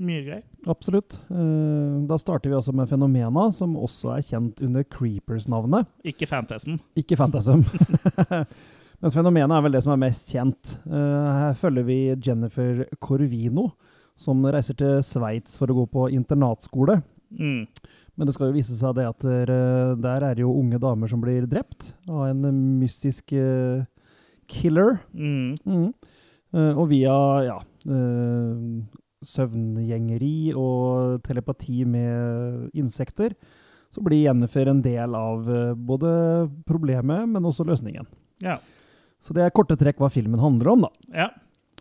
mye 0.07 0.23
greier. 0.29 0.43
Absolutt. 0.71 1.17
Eh, 1.31 2.07
Da 2.07 2.17
starter 2.23 2.51
vi 2.53 2.55
også 2.61 2.73
med 2.75 2.89
Fenomena, 2.89 3.49
som 3.53 3.75
også 3.77 4.13
er 4.17 4.23
kjent 4.23 4.63
under 4.63 4.85
Creepers-navnet. 4.85 5.87
Ikke 6.05 6.29
Fantasm. 6.31 6.79
Ikke 6.97 7.17
Fantasm. 7.19 7.65
Men 9.03 9.11
Fenomena 9.15 9.57
er 9.59 9.63
vel 9.65 9.73
det 9.73 9.83
som 9.83 9.95
er 9.95 10.03
mest 10.07 10.29
kjent. 10.31 10.75
Eh, 10.87 11.31
her 11.41 11.55
følger 11.57 11.87
vi 11.89 11.99
Jennifer 12.23 12.85
Corvino, 13.01 13.71
som 14.21 14.43
reiser 14.45 14.77
til 14.77 15.01
Sveits 15.03 15.57
for 15.59 15.67
å 15.73 15.79
gå 15.81 15.87
på 15.91 16.07
internatskole. 16.13 17.03
Mm. 17.33 17.67
Men 18.21 18.29
det 18.29 18.35
skal 18.37 18.51
jo 18.51 18.59
vise 18.59 18.75
seg 18.77 18.99
det 18.99 19.07
at 19.09 19.25
der 19.25 20.25
er 20.27 20.35
det 20.37 20.45
jo 20.45 20.53
unge 20.53 20.77
damer 20.77 21.09
som 21.09 21.23
blir 21.23 21.47
drept 21.49 21.95
av 22.05 22.27
en 22.27 22.43
mystisk 22.77 23.33
uh, 23.33 23.81
killer. 24.45 24.99
Mm. 25.17 25.55
Mm. 25.65 25.87
Uh, 26.53 26.75
og 26.75 26.91
via 26.91 27.15
ja, 27.47 27.57
uh, 27.89 28.61
søvngjengeri 29.25 30.53
og 30.53 31.23
telepati 31.25 31.87
med 31.89 32.69
insekter, 32.77 33.33
så 33.89 34.05
blir 34.05 34.27
Jennifer 34.27 34.69
en 34.69 34.85
del 34.85 35.17
av 35.17 35.49
både 35.81 36.13
problemet, 36.69 37.25
men 37.25 37.49
også 37.49 37.65
løsningen. 37.67 38.05
Ja. 38.45 38.61
Så 39.17 39.33
det 39.33 39.47
er 39.47 39.57
korte 39.57 39.81
trekk 39.81 39.99
hva 40.01 40.13
filmen 40.13 40.45
handler 40.45 40.75
om, 40.77 40.85
da. 40.85 40.93
ja. 41.25 41.33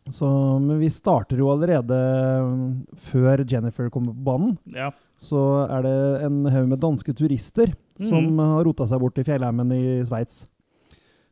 Så, 0.10 0.26
men 0.58 0.80
vi 0.80 0.88
starter 0.90 1.38
jo 1.38 1.52
allerede 1.52 1.98
før 3.12 3.44
Jennifer 3.46 3.92
kommer 3.94 4.16
på 4.16 4.26
banen. 4.26 4.56
Ja. 4.74 4.88
Så 5.20 5.40
er 5.70 5.82
det 5.84 6.24
en 6.26 6.46
haug 6.46 6.68
med 6.72 6.80
danske 6.80 7.14
turister 7.14 7.74
som 8.00 8.24
Mhm. 8.26 8.38
har 8.40 8.64
rota 8.64 8.86
seg 8.88 9.00
bort 9.02 9.18
i 9.20 9.24
fjellheimen 9.28 9.72
i 9.76 10.04
Sveits. 10.08 10.48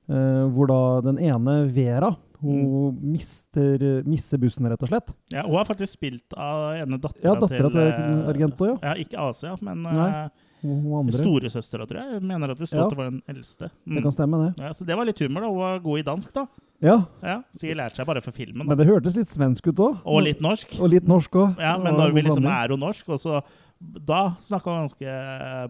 Eh, 0.10 0.44
hvor 0.56 0.68
da 0.68 1.02
den 1.12 1.18
ene, 1.20 1.68
Vera, 1.74 2.16
hun 2.42 2.94
Mm. 2.94 3.02
mister, 3.12 4.04
mister 4.06 4.38
bussen, 4.38 4.66
rett 4.70 4.82
og 4.84 4.90
slett. 4.90 5.14
ja. 5.34 5.44
Hun 5.44 5.56
har 5.56 5.66
faktisk 5.66 5.98
spilt 5.98 6.34
av 6.38 6.76
ene 6.76 6.98
dattera 7.00 7.24
Ja, 7.24 7.36
dattera 7.36 7.70
til 7.72 7.82
eh, 7.82 8.28
Argento, 8.32 8.66
ja. 8.68 8.78
Ja, 8.84 8.94
ikke 9.04 9.18
Asia, 9.20 9.56
men 9.62 9.82
Nei, 9.84 10.30
andre. 10.64 11.12
storesøstera, 11.12 11.86
tror 11.88 11.98
jeg. 12.00 12.14
Jeg 12.14 12.22
mener 12.24 12.52
at 12.52 12.58
det 12.58 12.68
stod 12.68 12.80
Ja. 12.80 12.88
det 12.90 12.98
var 12.98 13.10
den 13.10 13.22
eldste. 13.28 13.70
Mm. 13.86 13.96
Det 13.96 14.04
kan 14.04 14.12
stemme, 14.12 14.38
det. 14.56 14.60
Ja, 14.64 14.70
så 14.72 14.86
det 14.86 14.96
var 14.96 15.06
litt 15.06 15.20
humor, 15.20 15.42
da. 15.42 15.48
Hun 15.48 15.58
var 15.58 15.80
god 15.80 16.00
i 16.00 16.04
dansk, 16.04 16.34
da. 16.34 16.46
Ja, 16.80 17.06
Ja, 17.24 17.42
Sikkert 17.58 17.78
lærte 17.78 17.96
seg 17.96 18.06
bare 18.06 18.22
for 18.22 18.32
filmen. 18.32 18.60
Da. 18.60 18.64
men 18.76 18.78
det 18.78 18.88
hørtes 18.88 19.16
litt 19.16 19.28
svensk 19.28 19.68
ut 19.68 19.76
òg. 19.76 19.98
Og 20.06 20.24
litt 20.24 20.40
norsk. 20.40 20.80
Og 20.80 20.90
litt 20.90 21.06
norsk 21.08 21.32
også. 21.32 21.58
Ja, 21.60 21.78
men 21.78 21.96
når 21.96 22.14
vi 22.14 22.22
liksom 22.22 22.46
er 22.46 22.68
hun 22.70 22.80
norsk, 22.80 23.10
og 23.10 23.20
så 23.20 23.42
Da 23.80 24.32
snakka 24.42 24.72
han 24.74 24.88
ganske 24.88 25.16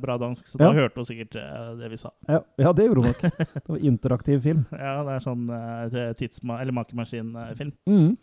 bra 0.01 0.15
dansk, 0.21 0.47
så 0.47 0.59
Ja. 0.59 0.69
da 0.69 0.77
hørte 0.77 0.95
hun 1.01 1.07
sikkert 1.09 1.35
eh, 1.35 1.73
det 1.81 1.89
vi 1.91 1.97
sa. 1.99 2.11
Ja, 2.29 2.39
ja, 2.57 2.71
det 2.73 2.85
gjorde 2.87 3.03
hun 3.03 3.09
nok. 3.11 3.21
Det 3.53 3.67
var 3.67 3.77
interaktiv 3.83 4.39
film. 4.45 4.61
Ja, 4.71 5.03
det 5.03 5.17
er 5.17 5.25
sånn 5.25 5.49
uh, 5.51 6.13
tidsma 6.15 6.61
eller 6.61 6.71
makemaskin-film. 6.77 7.73
Mhm. 7.89 8.15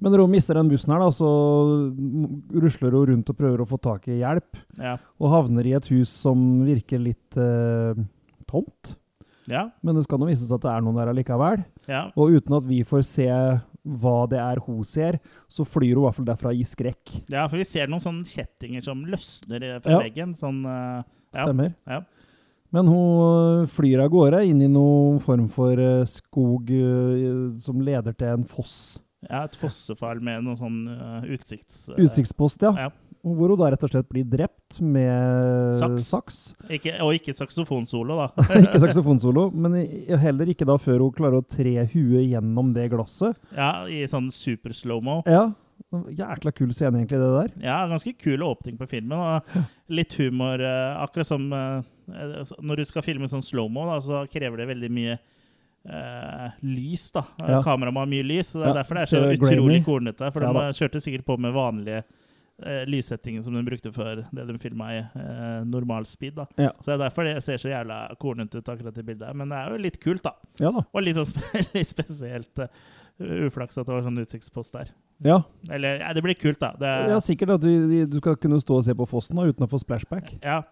Men 0.00 0.12
når 0.14 0.22
hun 0.22 0.30
mister 0.32 0.56
den 0.56 0.68
bussen 0.70 0.94
her, 0.94 1.00
da, 1.02 1.10
så 1.12 1.28
rusler 2.56 2.94
hun 2.96 3.06
rundt 3.10 3.28
og 3.32 3.36
prøver 3.36 3.60
å 3.60 3.68
få 3.68 3.76
tak 3.82 4.06
i 4.08 4.20
hjelp. 4.22 4.56
Ja. 4.80 4.94
Og 5.20 5.28
havner 5.34 5.66
i 5.68 5.74
et 5.76 5.88
hus 5.92 6.08
som 6.22 6.38
virker 6.64 7.02
litt 7.02 7.36
eh, 7.36 8.00
tomt. 8.48 8.94
Ja, 9.50 9.66
Men 9.82 9.96
det 9.98 10.04
skal 10.06 10.20
nå 10.22 10.28
vise 10.30 10.46
seg 10.46 10.56
at 10.60 10.64
det 10.64 10.70
er 10.72 10.82
noen 10.86 10.96
der 11.00 11.10
allikevel. 11.10 11.64
ja. 11.90 12.04
Og 12.16 12.36
uten 12.38 12.54
at 12.60 12.64
vi 12.68 12.80
får 12.86 13.02
se 13.08 13.26
hva 13.84 14.26
det 14.28 14.38
er 14.38 14.60
hun 14.66 14.82
ser, 14.84 15.18
så 15.48 15.64
flyr 15.64 15.94
hun 15.96 16.02
i 16.02 16.06
hvert 16.08 16.16
fall 16.18 16.28
derfra 16.28 16.52
i 16.54 16.64
skrekk. 16.66 17.14
ja, 17.30 17.46
for 17.48 17.56
vi 17.56 17.64
ser 17.64 17.88
noen 17.88 18.02
sånne 18.04 18.24
kjettinger 18.28 18.82
som 18.84 19.04
løsner 19.08 19.80
fra 19.82 19.92
Ja. 19.96 20.00
veggen. 20.04 20.34
Sånn 20.36 20.64
uh, 20.66 21.02
ja. 21.34 21.44
Stemmer. 21.46 21.74
Ja. 21.88 22.02
Men 22.72 22.86
hun 22.86 23.66
flyr 23.66 23.98
av 24.04 24.10
gårde 24.12 24.44
inn 24.46 24.60
i 24.62 24.68
noen 24.70 25.18
form 25.24 25.48
for 25.50 25.74
uh, 25.80 26.04
skog 26.06 26.70
uh, 26.70 27.56
som 27.58 27.80
leder 27.82 28.12
til 28.14 28.28
en 28.36 28.44
foss. 28.46 29.00
ja, 29.28 29.44
et 29.44 29.56
fossefall 29.58 30.20
med 30.24 30.44
noen 30.46 30.56
sånn 30.56 30.76
eh, 30.88 31.26
utsikts... 31.34 31.88
eh, 31.90 31.98
Utsiktspost, 32.06 32.62
ja. 32.64 32.70
Ja. 32.86 32.90
Hvor 33.20 33.52
hun 33.52 33.58
da 33.60 33.70
rett 33.74 33.82
og 33.84 33.90
slett 33.92 34.08
blir 34.08 34.24
drept 34.24 34.78
med 34.80 35.74
Saks. 35.76 36.04
saks. 36.08 36.36
Ikke, 36.72 36.94
og 37.04 37.12
ikke 37.18 37.34
saksofonsolo, 37.36 38.16
da. 38.16 38.28
ikke 38.64 38.80
saksofonsolo, 38.80 39.50
men 39.52 39.74
heller 40.22 40.48
ikke 40.48 40.64
da 40.68 40.78
før 40.80 41.04
hun 41.04 41.12
klarer 41.18 41.42
å 41.42 41.44
tre 41.44 41.74
huet 41.92 42.30
gjennom 42.30 42.72
det 42.76 42.86
glasset. 42.94 43.36
ja, 43.56 43.84
I 43.92 44.06
sånn 44.08 44.30
super 44.32 44.72
slow-mo. 44.76 45.20
Ja, 45.28 45.50
Jækla 45.90 46.52
kul 46.54 46.70
scene, 46.76 47.00
egentlig, 47.00 47.18
det 47.18 47.28
der. 47.34 47.52
Ja, 47.64 47.78
ganske 47.90 48.12
kul 48.20 48.42
åpning 48.46 48.76
på 48.78 48.86
filmen. 48.86 49.16
Og 49.16 49.64
litt 49.90 50.12
humor. 50.20 50.60
eh, 50.60 51.00
akkurat 51.02 51.26
som 51.26 51.48
eh, 51.56 51.80
eh, 52.14 52.52
når 52.62 52.82
du 52.82 52.84
skal 52.84 53.02
filme 53.02 53.26
sånn 53.32 53.42
slow-mo, 53.42 53.86
da, 53.88 53.96
så 54.04 54.20
krever 54.30 54.62
det 54.62 54.68
veldig 54.74 54.90
mye 54.96 55.18
Uh, 55.80 56.50
lys. 56.60 57.06
da. 57.10 57.22
Ja. 57.40 57.62
Kameraet 57.64 57.94
må 57.96 58.02
ha 58.02 58.08
mye 58.10 58.20
lys, 58.20 58.50
så 58.52 58.58
det 58.60 58.66
er 58.66 58.68
Ja, 58.68 58.74
derfor 58.82 58.98
det 58.98 59.00
er 59.00 59.08
så 59.08 59.20
så 59.22 59.28
utrolig 59.32 59.78
kornete. 59.86 60.28
For 60.34 60.44
Ja 60.44 60.50
de 60.52 60.64
kjørte 60.76 61.00
sikkert 61.00 61.24
på 61.24 61.38
med 61.40 61.54
vanlige 61.56 62.02
uh, 62.62 62.84
lyssettingen 62.90 63.42
som 63.44 63.56
de 63.56 63.64
brukte 63.66 63.92
før 63.94 64.24
det 64.30 64.46
de 64.48 64.56
filma 64.62 64.90
i 64.94 65.00
uh, 65.02 65.60
normal 65.68 66.06
speed. 66.08 66.38
da. 66.38 66.46
Ja. 66.56 66.72
Så 66.78 66.92
det 66.92 66.96
er 66.96 67.04
derfor 67.06 67.28
det 67.28 67.36
ser 67.44 67.60
så 67.60 67.72
jævla 67.72 68.02
kornete 68.20 68.60
ut, 68.60 68.72
akkurat 68.72 68.98
i 68.98 69.06
bildet. 69.06 69.36
Men 69.36 69.52
det 69.52 69.60
er 69.60 69.74
jo 69.74 69.84
litt 69.86 70.00
kult, 70.02 70.24
da. 70.26 70.34
Ja 70.62 70.72
da. 70.76 70.86
Og 70.92 71.06
litt, 71.06 71.20
sånn 71.20 71.62
litt 71.76 71.90
spesielt 71.90 72.64
uh, 72.64 72.68
uflaks 73.46 73.78
at 73.78 73.86
det 73.86 73.94
var 73.94 74.04
sånn 74.06 74.20
utsiktspost 74.22 74.76
der. 74.76 74.92
Ja, 75.20 75.42
Eller 75.68 75.98
ja, 76.00 76.12
det 76.16 76.22
blir 76.24 76.36
kult, 76.40 76.60
da. 76.62 76.72
Det, 76.80 76.90
ja 77.12 77.18
sikkert 77.20 77.58
at 77.58 77.64
du, 77.64 78.04
du 78.08 78.20
skal 78.22 78.38
kunne 78.40 78.60
stå 78.62 78.78
og 78.80 78.86
se 78.86 78.94
på 78.96 79.08
fossen 79.08 79.36
da, 79.36 79.44
uten 79.50 79.66
å 79.66 79.68
få 79.68 79.80
splashback. 79.82 80.32
Ja, 80.40 80.62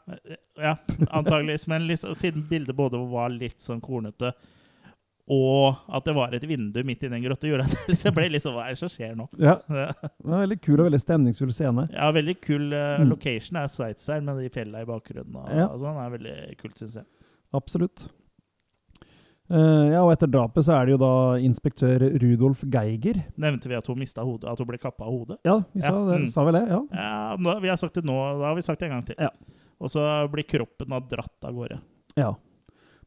ja 0.56 0.78
antageligvis. 1.10 1.66
Men 1.68 1.84
liksom, 1.90 2.14
siden 2.16 2.46
bildet 2.48 2.76
både 2.78 3.00
var 3.10 3.28
litt 3.34 3.60
sånn 3.60 3.82
kornete, 3.84 4.32
og 5.28 5.76
at 5.92 6.04
det 6.08 6.14
var 6.16 6.32
et 6.34 6.42
vindu 6.48 6.78
midt 6.88 7.02
i 7.04 7.08
den 7.12 7.22
grotta, 7.22 7.46
gjorde 7.50 7.66
at 7.66 7.74
det 7.76 7.92
liksom 7.94 8.14
ble 8.16 8.28
liksom 8.32 8.54
Hva 8.56 8.64
er 8.66 8.74
det 8.76 8.78
som 8.80 8.88
skjer 8.92 9.14
nå? 9.18 9.26
Ja, 9.38 9.58
Ja, 9.68 9.86
det 9.92 10.24
var 10.32 10.40
veldig 10.46 10.60
kul 10.64 10.78
og 10.80 10.86
veldig 10.88 11.00
stemningsfull 11.02 11.52
scene. 11.52 11.88
ja 11.92 12.10
veldig 12.16 12.36
kul 12.40 12.72
uh, 12.72 12.98
Mm. 13.02 13.08
location 13.10 13.56
er 13.60 13.68
Sveits 13.68 14.06
her, 14.08 14.20
med 14.24 14.38
de 14.40 14.48
fjellene 14.48 14.82
i 14.82 14.88
bakgrunnen. 14.88 15.36
Og, 15.36 15.50
Ja. 15.54 15.66
og 15.68 15.78
sånn 15.80 15.98
er 16.00 16.14
veldig 16.18 16.56
kult, 16.62 16.78
syns 16.80 16.96
jeg. 16.96 17.04
Absolutt. 17.54 18.08
Uh, 19.48 19.88
ja, 19.88 20.02
og 20.04 20.10
etter 20.12 20.28
drapet 20.28 20.60
så 20.66 20.74
er 20.76 20.84
det 20.88 20.92
jo 20.92 20.98
da 21.00 21.10
inspektør 21.40 22.02
Rudolf 22.20 22.60
Geiger. 22.68 23.22
Nevnte 23.40 23.70
vi 23.70 23.78
at 23.78 23.86
hun 23.88 23.96
mista 23.98 24.20
hodet? 24.20 24.44
At 24.50 24.58
hun 24.60 24.68
ble 24.68 24.76
kappa 24.82 25.06
av 25.06 25.14
hodet? 25.14 25.38
Ja, 25.48 25.54
vi 25.72 25.80
sa, 25.80 25.92
Ja, 25.94 26.02
det, 26.10 26.18
mm. 26.20 26.26
sa 26.34 26.44
vel 26.44 26.58
det? 26.58 26.64
Ja. 26.68 26.80
Ja, 26.92 27.36
nå, 27.40 27.54
vi 27.64 27.70
har 27.72 27.76
sagt 27.80 27.94
det 27.96 28.04
nå, 28.04 28.16
da 28.42 28.50
har 28.50 28.58
vi 28.58 28.64
sagt 28.66 28.80
det 28.82 28.90
en 28.90 28.96
gang 28.98 29.06
til. 29.08 29.16
Ja. 29.24 29.30
Og 29.80 29.88
så 29.94 30.04
blir 30.28 30.44
kroppen 30.44 30.92
da 30.92 31.00
dratt 31.00 31.48
av 31.48 31.56
gårde. 31.56 31.80
ja. 32.16 32.34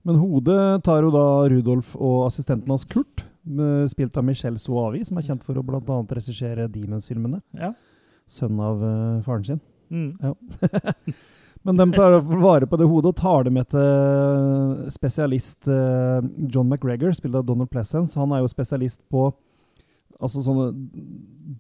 Men 0.08 0.18
hodet 0.22 0.84
tar 0.86 1.04
jo 1.06 1.12
da 1.14 1.26
Rudolf 1.52 1.94
og 1.98 2.26
assistenten 2.28 2.72
hans 2.74 2.88
Kurt, 2.90 3.26
spilt 3.92 4.18
av 4.18 4.26
Michelle 4.26 4.62
Soavi, 4.62 5.04
som 5.06 5.18
er 5.18 5.28
kjent 5.28 5.46
for 5.46 5.58
å 5.58 5.64
bl.a. 5.66 6.00
regissere 6.14 6.68
Demons-filmene. 6.72 7.42
Ja. 7.58 7.72
Sønn 8.30 8.60
av 8.62 8.82
uh, 8.82 9.22
faren 9.26 9.46
sin. 9.46 9.62
Mm. 9.92 10.14
Men 11.68 11.78
de 11.78 11.86
tar 11.94 12.18
vare 12.26 12.66
på 12.66 12.78
det 12.80 12.88
hodet 12.90 13.12
og 13.12 13.20
tar 13.20 13.46
det 13.46 13.54
med 13.54 13.68
til 13.70 14.88
spesialist 14.90 15.68
eh, 15.70 16.24
John 16.50 16.66
McGregor, 16.66 17.14
spilt 17.14 17.38
av 17.38 17.46
Donald 17.46 17.70
Pleasence. 17.70 18.18
Han 18.18 18.34
er 18.34 18.42
jo 18.42 18.50
spesialist 18.50 19.04
på 19.14 19.28
altså 20.22 20.42
sånne 20.46 20.72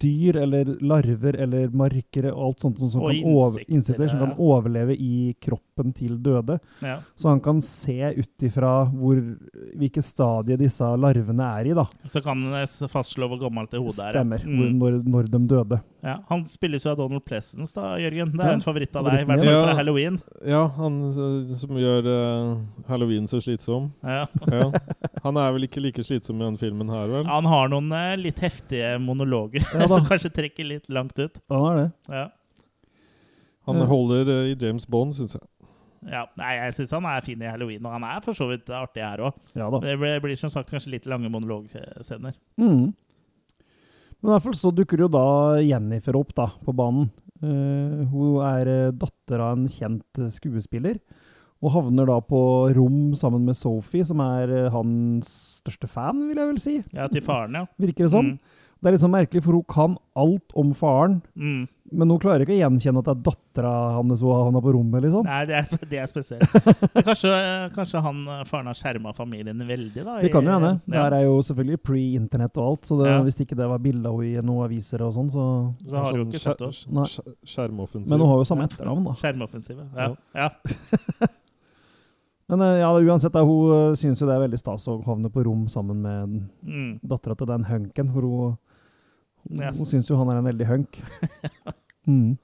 dyr 0.01 0.35
eller 0.43 0.65
larver 0.81 1.35
eller 1.41 1.69
markere 1.75 2.31
og 2.33 2.43
alt 2.51 2.65
sånt 2.65 2.79
som 2.81 3.01
Og 3.03 3.11
kan, 3.11 3.23
over, 3.25 3.59
insekter, 3.61 3.75
insekter, 3.75 4.07
som 4.13 4.19
ja. 4.21 4.25
kan 4.25 4.41
overleve 4.41 4.95
i 4.95 5.33
kroppen 5.41 5.93
til 5.97 6.17
døde. 6.21 6.59
Ja. 6.85 6.99
Så 7.15 7.29
han 7.29 7.41
kan 7.43 7.61
se 7.65 8.13
ut 8.17 8.45
ifra 8.45 8.73
hvilket 8.91 10.05
stadie 10.05 10.57
disse 10.59 10.85
larvene 10.97 11.47
er 11.59 11.71
i. 11.71 11.75
da. 11.77 11.87
Så 12.11 12.21
kan 12.23 12.43
han 12.53 12.67
fastslå 12.91 13.29
hvor 13.31 13.41
gammelt 13.41 13.71
det 13.73 13.81
hodet 13.81 14.05
er. 14.05 14.17
Stemmer. 14.19 14.45
Mm. 14.45 14.59
Hvor, 14.61 14.71
når, 14.81 15.01
når 15.15 15.31
de 15.33 15.41
døde. 15.51 15.81
Ja, 16.01 16.15
han 16.31 16.45
spilles 16.49 16.85
jo 16.85 16.91
av 16.93 16.97
Donald 16.97 17.21
Pleasence, 17.25 17.75
da, 17.77 17.91
Jørgen. 18.01 18.31
Det 18.33 18.41
er 18.41 18.51
Ja, 18.51 18.57
en 18.57 18.63
favoritt 18.65 18.95
av 18.97 19.05
deg, 19.05 19.19
i 19.21 19.25
hvert 19.29 19.43
fall 19.45 19.59
fra 19.67 19.75
halloween. 19.77 20.15
Ja, 20.49 20.63
han 20.79 20.95
som 21.13 21.77
gjør 21.77 22.07
uh, 22.09 22.55
halloween 22.89 23.27
så 23.29 23.41
slitsom. 23.43 23.91
Ja. 24.01 24.25
Ja. 24.49 24.71
Han 25.21 25.37
er 25.37 25.51
vel 25.53 25.67
ikke 25.67 25.83
like 25.83 26.01
slitsom 26.05 26.41
i 26.41 26.45
den 26.47 26.57
filmen 26.57 26.89
her, 26.89 27.05
vel? 27.11 27.27
Han 27.29 27.45
har 27.45 27.69
noen 27.69 27.91
uh, 27.93 28.15
litt 28.17 28.41
heftige 28.41 28.95
monologer 29.03 29.61
Ja 29.75 29.87
som 29.91 30.05
kanskje 30.07 30.31
trekker 30.35 30.67
litt 30.67 30.89
langt 30.91 31.17
ut. 31.19 31.41
Han 31.51 31.65
er 31.71 31.81
det. 31.81 31.89
Ja. 32.11 32.27
Han 33.69 33.81
holder 33.87 34.29
uh, 34.29 34.49
i 34.49 34.55
James 34.59 34.87
Bond, 34.89 35.15
syns 35.17 35.37
jeg. 35.37 35.47
Ja, 36.09 36.23
nei, 36.39 36.55
jeg 36.57 36.73
syns 36.79 36.95
han 36.97 37.05
er 37.05 37.21
fin 37.21 37.41
i 37.43 37.49
halloween, 37.49 37.85
og 37.85 37.93
han 37.93 38.05
er 38.07 38.23
for 38.25 38.37
så 38.37 38.47
vidt 38.49 38.69
artig 38.73 39.03
her 39.05 39.21
òg. 39.27 39.37
Ja 39.53 39.69
da. 39.69 39.81
Det 39.83 39.99
blir, 40.01 40.17
blir 40.23 40.39
som 40.39 40.49
sagt 40.49 40.71
kanskje 40.73 40.95
litt 40.95 41.05
lange 41.09 41.29
monologscener. 41.29 42.33
Mm. 42.57 42.89
Men 44.21 44.29
i 44.29 44.33
hvert 44.33 44.45
fall 44.47 44.57
så 44.57 44.71
dukker 44.73 45.05
jo 45.05 45.09
da 45.13 45.25
Jennifer 45.61 46.17
opp 46.17 46.33
da, 46.37 46.49
på 46.65 46.73
banen. 46.77 47.11
Uh, 47.41 48.01
hun 48.09 48.41
er 48.45 48.69
eh, 48.69 48.93
datter 48.93 49.41
av 49.41 49.55
en 49.55 49.69
kjent 49.69 50.19
skuespiller, 50.33 50.99
og 51.61 51.73
havner 51.73 52.09
da 52.09 52.17
på 52.25 52.41
rom 52.73 53.13
sammen 53.17 53.45
med 53.45 53.57
Sophie, 53.57 54.05
som 54.05 54.21
er 54.25 54.71
hans 54.73 55.29
største 55.61 55.89
fan, 55.89 56.25
vil 56.29 56.41
jeg 56.41 56.49
vel 56.49 56.61
si. 56.61 56.75
Ja, 56.97 57.05
til 57.09 57.21
faren, 57.25 57.57
ja. 57.61 57.65
Virker 57.81 58.07
det 58.07 58.13
som. 58.13 58.33
Det 58.81 58.89
er 58.89 58.95
litt 58.95 59.01
sånn 59.03 59.13
merkelig, 59.13 59.43
for 59.45 59.53
hun 59.53 59.63
kan 59.69 59.97
alt 60.17 60.55
om 60.57 60.73
faren, 60.73 61.21
Mm. 61.37 61.67
Men 61.93 62.07
hun 62.09 62.19
klarer 62.23 62.45
ikke 62.45 62.53
å 62.55 62.59
gjenkjenne 62.69 63.01
at 63.01 63.03
det 63.09 63.11
er 63.17 63.23
dattera 63.25 63.71
hans 63.97 64.21
hun 64.23 64.31
havna 64.31 64.61
på 64.63 64.71
rommet, 64.71 65.01
liksom. 65.03 65.25
Nei, 65.27 65.41
det 65.45 65.55
er, 65.57 65.81
det 65.91 65.97
er 65.99 66.05
spesielt. 66.07 66.53
Kanskje, 67.03 67.31
kanskje 67.75 68.01
han 68.05 68.21
eh, 68.31 68.43
faren 68.47 68.69
har 68.71 68.77
skjerma 68.79 69.11
familien 69.13 69.59
veldig, 69.67 70.05
da? 70.07 70.15
Det 70.23 70.31
kan 70.31 70.47
jo 70.47 70.53
hende. 70.55 70.69
Det 70.87 70.95
Ja. 70.95 71.03
her 71.03 71.15
er 71.17 71.25
jo 71.25 71.41
selvfølgelig 71.43 71.81
pre-internett 71.83 72.55
og 72.57 72.63
alt, 72.69 72.87
så 72.87 72.97
det, 73.01 73.09
Ja. 73.11 73.17
hvis 73.27 73.41
ikke 73.43 73.57
det 73.59 73.67
var 73.67 73.77
bilde 73.83 74.07
av 74.07 74.21
henne 74.23 74.39
i 74.39 74.45
noen 74.47 74.63
aviser 74.69 75.03
og 75.03 75.11
sånn, 75.17 75.29
så 75.35 75.43
Så 75.83 75.97
har 75.97 76.13
hun 76.15 76.23
sånn, 76.23 76.31
ikke 76.31 76.39
sett 76.39 76.61
oss. 76.61 76.85
Skjer- 76.87 77.35
Skjermoffensiv. 77.43 78.07
Men 78.09 78.19
hun 78.23 78.29
har 78.29 78.37
jo 78.39 78.47
samme 78.47 78.63
etternavn, 78.69 79.03
da. 79.03 79.11
Skjermoffensive. 79.19 79.83
Ja. 79.93 80.15
Ja. 80.33 80.47
ja. 80.47 81.27
Men 82.51 82.61
eh, 82.61 82.79
ja, 82.81 82.89
uansett, 82.99 83.31
da, 83.35 83.43
hun 83.43 83.71
uh, 83.91 83.95
syns 83.95 84.19
jo 84.21 84.27
det 84.27 84.35
er 84.35 84.43
veldig 84.47 84.59
stas 84.59 84.87
å 84.91 84.97
havne 85.05 85.29
på 85.31 85.43
rom 85.47 85.67
sammen 85.71 86.01
med 86.03 86.49
Mm. 86.65 86.99
dattera 87.03 87.35
til 87.37 87.47
den 87.47 87.63
hunken, 87.67 88.09
for 88.11 88.21
hun, 88.21 88.57
hun, 89.49 89.59
Ja. 89.61 89.71
syns 89.85 90.09
jo 90.09 90.17
han 90.19 90.29
er 90.29 90.37
en 90.41 90.47
veldig 90.49 90.67
hunk. 90.69 91.01
mm. 92.07 92.37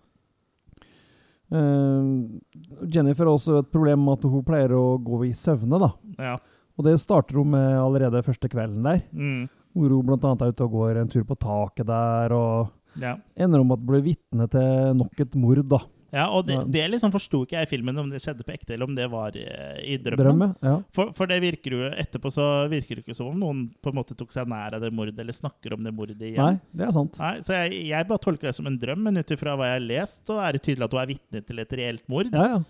uh, 1.51 2.85
Jennifer 2.93 3.25
har 3.25 3.33
også 3.33 3.59
et 3.61 3.71
problem 3.73 4.03
med 4.05 4.17
at 4.19 4.29
hun 4.31 4.43
pleier 4.47 4.73
å 4.77 4.97
gå 5.03 5.21
i 5.27 5.33
søvne, 5.37 5.79
da. 5.81 5.91
ja. 6.19 6.37
Og 6.77 6.85
det 6.85 6.99
starter 7.01 7.39
hun 7.39 7.49
med 7.55 7.71
allerede 7.81 8.19
første 8.25 8.49
kvelden 8.51 8.83
der, 8.85 8.99
Mm. 9.11 9.47
hvor 9.73 9.89
hun 9.95 10.11
annet 10.13 10.41
er 10.45 10.51
ute 10.53 10.65
og 10.67 10.71
går 10.75 10.97
en 11.01 11.09
tur 11.09 11.23
på 11.25 11.37
taket 11.41 11.87
der, 11.87 12.33
og 12.33 12.69
ja. 13.01 13.15
ender 13.35 13.59
om 13.63 13.71
at 13.73 13.79
hun 13.79 13.87
blir 13.87 14.03
vitne 14.05 14.45
til 14.49 14.93
nok 14.99 15.19
et 15.19 15.35
mord, 15.35 15.63
da. 15.67 15.79
Ja, 16.15 16.29
og 16.31 16.45
det, 16.47 16.55
det 16.71 16.85
liksom 16.91 17.11
forsto 17.11 17.41
ikke 17.43 17.57
jeg 17.57 17.67
i 17.67 17.69
filmen, 17.69 17.97
om 17.99 18.07
det 18.09 18.21
skjedde 18.23 18.45
på 18.47 18.53
ekte, 18.55 18.73
eller 18.75 18.87
om 18.87 18.95
det 18.95 19.07
var 19.11 19.35
eh, 19.35 19.79
i 19.83 19.97
drømmen. 19.99 20.21
Drømme. 20.23 20.47
Ja. 20.63 20.77
For, 20.95 21.11
for 21.17 21.27
det 21.27 21.41
virker 21.43 21.75
jo 21.75 21.89
etterpå 21.89 22.31
så 22.31 22.45
virker 22.71 22.95
det 22.95 23.03
ikke 23.03 23.17
som 23.17 23.27
om 23.33 23.41
noen 23.41 23.65
på 23.83 23.91
en 23.91 23.97
måte 23.99 24.15
tok 24.15 24.31
seg 24.31 24.47
nær 24.47 24.77
av 24.77 24.85
det 24.85 24.93
mordet, 24.95 25.17
eller 25.19 25.35
snakker 25.35 25.75
om 25.75 25.83
det 25.83 25.91
mordet 25.97 26.21
igjen. 26.21 26.39
Nei, 26.39 26.55
det 26.79 26.87
er 26.87 26.95
sant. 26.95 27.19
Nei, 27.19 27.33
så 27.43 27.57
jeg, 27.59 27.83
jeg 27.91 28.07
bare 28.07 28.23
tolker 28.23 28.47
det 28.51 28.55
som 28.55 28.69
en 28.71 28.79
drøm, 28.79 29.03
men 29.09 29.19
ut 29.19 29.35
ifra 29.35 29.57
hva 29.59 29.67
jeg 29.73 29.81
har 29.81 29.85
lest, 29.89 30.21
så 30.29 30.39
er 30.45 30.55
det 30.55 30.63
tydelig 30.63 30.87
at 30.87 30.95
hun 30.95 31.03
er 31.03 31.11
vitne 31.11 31.43
til 31.51 31.63
et 31.65 31.77
reelt 31.81 32.07
mord. 32.11 32.31
Ja, 32.31 32.47
ja. 32.55 32.63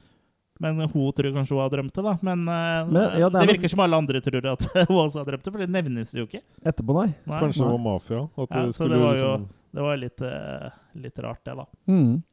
Men 0.60 0.80
hun 0.90 1.12
tror 1.14 1.28
kanskje 1.36 1.54
hun 1.54 1.62
har 1.62 1.70
drømt 1.70 1.94
det, 1.94 2.02
da. 2.02 2.16
Men, 2.26 2.40
eh, 2.50 2.88
Men, 2.90 3.20
ja, 3.22 3.28
det 3.30 3.36
det, 3.38 3.44
er 3.44 3.52
virker 3.54 3.70
som 3.70 3.84
alle 3.86 4.00
andre 4.02 4.22
tror 4.26 4.48
at 4.56 4.64
hun 4.90 4.98
også 5.04 5.22
har 5.22 5.28
drømt 5.30 5.46
det, 5.46 5.54
for 5.54 5.62
det 5.62 5.70
nevnes 5.70 6.14
jo 6.18 6.26
ikke. 6.26 6.42
Etterpå, 6.66 6.96
nei. 6.98 7.12
Nei. 7.30 7.42
Kanskje 7.44 7.62
Nei. 7.62 7.68
det 7.68 7.76
var 7.76 7.84
mafia? 7.86 8.24
At 8.34 8.56
Ja, 8.58 8.64
det 8.66 8.74
så 8.80 8.88
det 8.90 8.98
var 9.04 9.14
jo- 9.14 9.30
liksom 9.38 9.46
Det 9.78 9.84
var 9.86 9.98
litt, 10.02 10.22
eh, 10.26 10.70
litt 11.04 11.20
rart, 11.22 11.44
det, 11.46 11.54
da. 11.60 11.66
Mm. 11.92 12.24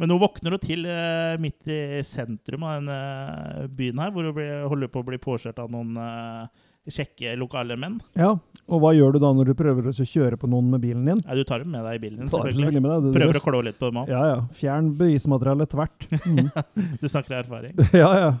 Men 0.00 0.10
nå 0.10 0.16
våkner 0.18 0.56
du 0.56 0.58
til 0.58 0.86
eh, 0.90 1.36
midt 1.42 1.68
i 1.70 2.02
sentrum 2.06 2.64
av 2.66 2.80
denne 2.80 2.94
eh, 2.98 3.66
byen 3.70 4.00
her, 4.02 4.10
hvor 4.14 4.26
hun 4.26 4.34
blir, 4.34 4.64
holder 4.70 4.90
på 4.90 5.02
å 5.04 5.06
bli 5.06 5.18
påkjørt 5.22 5.60
av 5.62 5.70
noen 5.70 5.94
eh, 6.02 6.64
kjekke 6.90 7.36
lokale 7.40 7.76
menn. 7.80 8.00
Ja, 8.18 8.32
og 8.66 8.82
hva 8.82 8.90
gjør 8.96 9.14
du 9.14 9.20
da 9.22 9.30
når 9.36 9.52
du 9.52 9.54
prøver 9.56 9.86
å 9.88 9.94
kjøre 9.94 10.36
på 10.40 10.50
noen 10.50 10.72
med 10.74 10.82
bilen 10.82 11.06
din? 11.08 11.22
Ja, 11.22 11.36
du 11.38 11.44
tar 11.46 11.62
dem 11.62 11.70
med 11.72 11.86
deg 11.86 12.00
i 12.00 12.02
bilen 12.02 12.24
din, 12.24 12.28
Tar 12.32 12.42
selvfølgelig. 12.42 12.66
selvfølgelig 12.66 12.82
med 12.84 12.90
deg. 12.90 13.06
det- 13.06 13.20
Prøver 13.20 13.38
å 13.38 13.44
klå 13.46 13.60
litt 13.68 13.78
på 13.78 13.90
dem 13.92 14.00
òg. 14.02 14.10
Ja, 14.12 14.24
ja. 14.32 14.40
Fjern 14.58 14.90
bevismaterialet 14.98 15.72
tvert. 15.76 16.08
Mm. 16.26 16.50
Du 17.00 17.06
snakker 17.08 17.38
av 17.38 17.44
erfaring. 17.44 17.78
ja, 18.02 18.10
ja. 18.24 18.32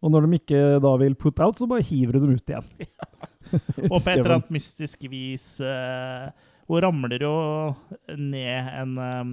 Og 0.00 0.14
når 0.14 0.24
de 0.30 0.38
ikke 0.38 0.60
da 0.80 0.94
vil 1.02 1.18
put 1.18 1.42
out, 1.44 1.58
så 1.60 1.66
bare 1.68 1.84
hiver 1.84 2.16
du 2.16 2.22
dem 2.22 2.38
ut 2.38 2.54
igjen. 2.54 2.70
Og 3.90 3.98
på 3.98 4.06
et 4.06 4.14
eller 4.14 4.36
annet 4.38 4.52
mystisk 4.54 5.02
vis 5.10 5.44
eh, 5.64 6.30
Hun 6.70 6.80
ramler 6.84 7.24
jo 7.24 7.32
ned 8.14 8.68
en 8.78 8.92
um, 8.96 9.32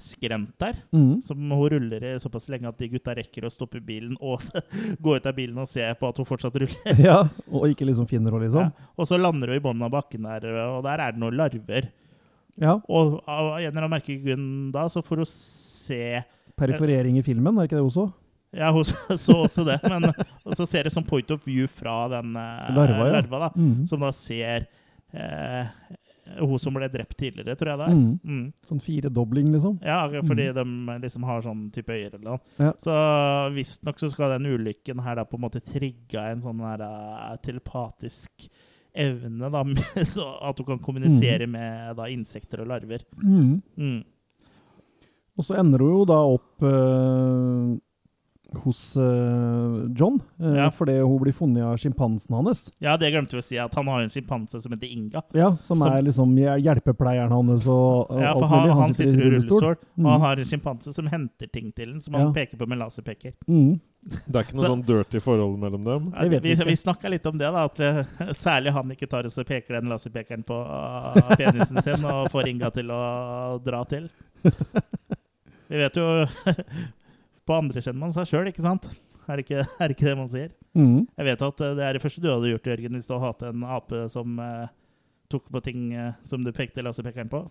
skrent 0.00 0.52
der, 0.58 0.78
Mm. 0.92 1.20
som 1.22 1.36
hun 1.50 1.68
ruller 1.70 2.04
i 2.04 2.18
såpass 2.18 2.48
lenge 2.48 2.68
at 2.68 2.78
de 2.80 2.88
gutta 2.88 3.14
rekker 3.14 3.44
å 3.46 3.50
stoppe 3.52 3.80
bilen 3.84 4.16
og 4.20 4.40
gå 5.04 5.16
ut 5.16 5.26
av 5.28 5.34
bilen 5.36 5.58
og 5.60 5.68
se 5.68 5.84
på 6.00 6.08
at 6.08 6.16
hun 6.20 6.26
fortsatt 6.28 6.56
ruller. 6.56 7.00
Ja, 7.08 7.18
og 7.50 7.68
ikke 7.68 7.86
liksom 7.88 8.08
finner 8.10 8.32
henne, 8.32 8.46
liksom. 8.48 8.70
Ja. 8.70 8.88
Og 8.96 9.06
så 9.10 9.18
lander 9.20 9.52
hun 9.52 9.60
i 9.60 9.64
bunnen 9.64 9.86
av 9.86 9.92
bakken 9.94 10.24
der, 10.28 10.48
og 10.70 10.82
der 10.88 11.04
er 11.06 11.12
det 11.12 11.20
noen 11.22 11.36
larver. 11.38 11.90
Ja. 12.60 12.78
Og 12.88 13.20
av 13.28 13.54
en 13.58 13.68
eller 13.68 13.84
annen 13.86 13.94
merkelig 13.94 14.36
da, 14.74 14.88
så 14.92 15.00
får 15.04 15.22
hun 15.22 15.30
se 15.30 16.02
Periforering 16.60 17.16
i 17.16 17.22
filmen, 17.24 17.56
er 17.56 17.68
ikke 17.68 17.78
det 17.78 17.86
også? 17.86 18.08
Ja, 18.52 18.72
hun 18.74 18.84
så 19.16 19.36
også 19.46 19.62
det, 19.64 19.78
men 19.86 20.10
så 20.58 20.66
ser 20.66 20.84
det 20.88 20.92
som 20.92 21.04
point 21.06 21.30
of 21.30 21.44
view 21.46 21.68
fra 21.70 22.02
den 22.10 22.34
eh, 22.36 22.72
Larva, 22.74 23.06
ja. 23.06 23.12
larva 23.20 23.38
da, 23.46 23.50
Mm. 23.54 23.86
som 23.88 24.00
da 24.02 24.10
ser 24.12 24.66
eh, 25.14 25.70
hun 26.38 26.58
som 26.62 26.76
ble 26.76 26.88
drept 26.92 27.16
tidligere, 27.18 27.56
tror 27.58 27.72
jeg 27.72 27.80
det 27.80 27.88
er. 27.88 27.98
Mm. 27.98 28.14
Mm. 28.24 28.46
Sånn 28.68 28.82
firedobling, 28.84 29.50
liksom. 29.54 29.78
Ja, 29.84 30.00
fordi 30.26 30.48
de 30.56 30.64
liksom 31.02 31.26
har 31.28 31.44
sånn 31.44 31.66
type 31.74 31.94
øyer 31.94 32.14
eller 32.14 32.26
noe. 32.26 32.40
Ja. 32.60 32.72
Så 32.84 32.96
visstnok 33.56 34.00
så 34.00 34.10
skal 34.12 34.36
den 34.36 34.50
ulykken 34.54 35.02
her 35.04 35.20
da 35.20 35.26
på 35.28 35.38
en 35.40 35.46
måte 35.46 35.62
trigge 35.64 36.24
en 36.32 36.44
sånn 36.44 36.62
her 36.64 36.84
uh, 36.84 37.34
telepatisk 37.44 38.48
evne, 38.90 39.50
da, 39.50 39.64
med, 39.72 39.82
så 40.08 40.26
at 40.50 40.58
hun 40.60 40.72
kan 40.72 40.82
kommunisere 40.82 41.46
med 41.50 41.96
da 41.98 42.08
insekter 42.10 42.64
og 42.64 42.72
larver. 42.72 43.06
Mm. 43.22 43.60
Mm. 43.76 44.00
Og 45.38 45.46
så 45.46 45.56
ender 45.60 45.80
hun 45.80 45.94
jo 45.94 46.08
da 46.08 46.18
opp 46.28 46.64
eh, 46.68 47.76
hos 48.64 48.96
uh, 48.96 49.86
John, 49.94 50.20
uh, 50.42 50.56
Ja. 50.56 50.70
fordi 50.70 50.98
hun 51.00 51.18
blir 51.22 51.32
funnet 51.32 51.62
av 51.62 51.76
sjimpansen 51.78 52.34
hans. 52.34 52.72
Ja, 52.80 52.96
det 52.96 53.10
glemte 53.12 53.36
vi 53.36 53.38
å 53.42 53.44
si, 53.44 53.58
at 53.58 53.74
han 53.74 53.86
har 53.86 54.00
en 54.02 54.10
sjimpanse 54.10 54.60
som 54.60 54.72
heter 54.72 54.90
Inga. 54.90 55.22
Ja, 55.32 55.56
som, 55.60 55.78
Som- 55.78 55.92
er 55.92 56.02
liksom 56.02 56.34
hjelpepleieren 56.36 57.30
hans 57.30 57.66
og, 57.68 58.10
og 58.10 58.20
Ja, 58.20 58.32
for 58.34 58.46
han, 58.46 58.68
han, 58.68 58.78
han 58.82 58.94
sitter 58.94 59.20
i 59.20 59.30
rullestol, 59.30 59.64
og 59.72 59.76
Mm. 59.98 60.10
han 60.12 60.20
har 60.20 60.36
en 60.38 60.44
sjimpanse 60.44 60.92
som 60.94 61.06
henter 61.06 61.46
ting 61.52 61.72
til 61.72 61.92
den, 61.92 62.00
som 62.00 62.14
han 62.14 62.26
Ja. 62.26 62.32
peker 62.32 62.56
på 62.58 62.66
med 62.68 62.78
laserpeker. 62.78 63.32
Mm. 63.48 63.80
Det 64.00 64.34
er 64.34 64.44
ikke 64.44 64.54
noe 64.56 64.64
Så- 64.64 64.70
sånn 64.72 64.84
dirty 64.86 65.20
forhold 65.20 65.58
mellom 65.60 65.84
dem. 65.84 66.12
Ja, 66.16 66.22
Det 66.28 66.42
vi 66.42 66.54
vi 66.54 66.64
vi 66.64 66.76
snakka 66.76 67.10
litt 67.10 67.26
om 67.26 67.36
det, 67.38 67.50
da, 67.52 67.64
at 67.64 67.78
uh, 67.80 68.04
særlig 68.32 68.72
han 68.72 68.88
ikke 68.90 69.06
tar 69.08 69.24
og 69.24 69.30
så 69.30 69.44
peker 69.44 69.78
den 69.80 69.90
laserpekeren 69.90 70.42
på 70.44 70.56
uh, 70.56 71.36
penisen 71.36 71.82
sin 71.82 72.04
og 72.04 72.30
får 72.32 72.48
Inga 72.48 72.70
til 72.72 72.86
å 72.90 73.62
dra 73.62 73.84
til. 73.84 74.08
Vi 75.70 75.76
vet 75.78 75.94
jo 75.94 76.26
På 77.50 77.56
andre 77.58 77.82
kjenner 77.82 78.04
man 78.04 78.12
seg 78.14 78.28
sjøl, 78.30 78.50
ikke 78.52 78.62
sant? 78.62 78.84
Er 79.26 79.38
det 79.38 79.44
ikke, 79.44 79.64
er 79.66 79.90
det 79.90 79.96
ikke 79.96 80.06
det 80.06 80.18
man 80.18 80.30
sier? 80.30 80.52
Mm. 80.78 81.00
Jeg 81.18 81.26
vet 81.26 81.42
at 81.46 81.62
eh, 81.66 81.72
det 81.78 81.86
er 81.86 81.96
det 81.96 82.02
første 82.04 82.22
du 82.22 82.28
hadde 82.30 82.52
gjort, 82.52 82.68
Jørgen, 82.70 82.94
hvis 82.94 83.08
du 83.10 83.14
hadde 83.16 83.26
hatt 83.26 83.42
en 83.50 83.64
ape 83.76 84.04
som 84.12 84.38
eh, 84.42 84.68
tok 85.30 85.50
på 85.50 85.62
ting 85.66 85.88
eh, 85.94 86.12
som 86.26 86.46
du 86.46 86.52
pekte 86.54 86.84
laserpekeren 86.86 87.30
på. 87.32 87.42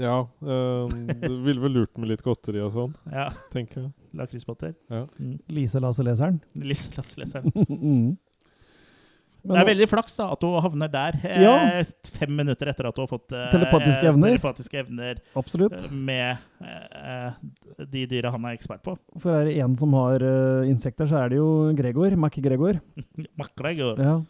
Ja, 0.00 0.16
eh, 0.42 0.94
du 1.22 1.36
ville 1.44 1.62
vel 1.62 1.76
lurt 1.78 1.96
med 2.00 2.10
litt 2.10 2.24
godteri 2.26 2.60
og 2.64 2.72
sånn, 2.74 2.94
Ja, 3.12 3.28
tenker 3.52 3.84
jeg. 3.86 3.92
lakrispotter. 4.18 4.74
Ja. 4.90 5.04
Mm. 5.20 5.36
Lise 5.54 5.80
Lasse-leseren. 5.82 6.40
Lise 6.58 6.92
Lasseleseren. 6.96 7.52
mm. 7.70 8.16
Det 9.44 9.58
er 9.60 9.66
veldig 9.68 9.88
flaks 9.90 10.16
da 10.16 10.30
at 10.32 10.40
hun 10.46 10.54
havner 10.64 10.88
der, 10.90 11.18
eh, 11.22 11.42
Ja. 11.42 11.82
fem 12.16 12.34
minutter 12.36 12.70
etter 12.72 12.86
at 12.88 12.96
hun 12.96 13.06
har 13.06 13.18
fått 13.18 13.32
eh, 13.32 13.50
Telepatiske 13.52 14.08
evner. 14.08 14.38
telepatiske 14.38 14.78
evner 14.80 15.18
Absolutt. 15.36 15.84
eh, 15.84 15.90
med 15.92 16.38
de 17.92 18.06
dyra 18.06 18.30
han 18.32 18.44
er 18.46 18.56
ekspert 18.56 18.82
på. 18.86 18.96
For 19.20 19.40
er 19.42 19.44
det 19.50 19.58
en 19.60 19.76
som 19.76 19.92
har 19.92 20.18
insekter, 20.64 21.06
så 21.10 21.24
er 21.24 21.28
det 21.34 21.36
jo 21.42 21.72
Gregor. 21.76 22.16
Mac-Gregor. 22.16 22.80
Makregor. 23.38 23.98
Ja. 23.98 24.20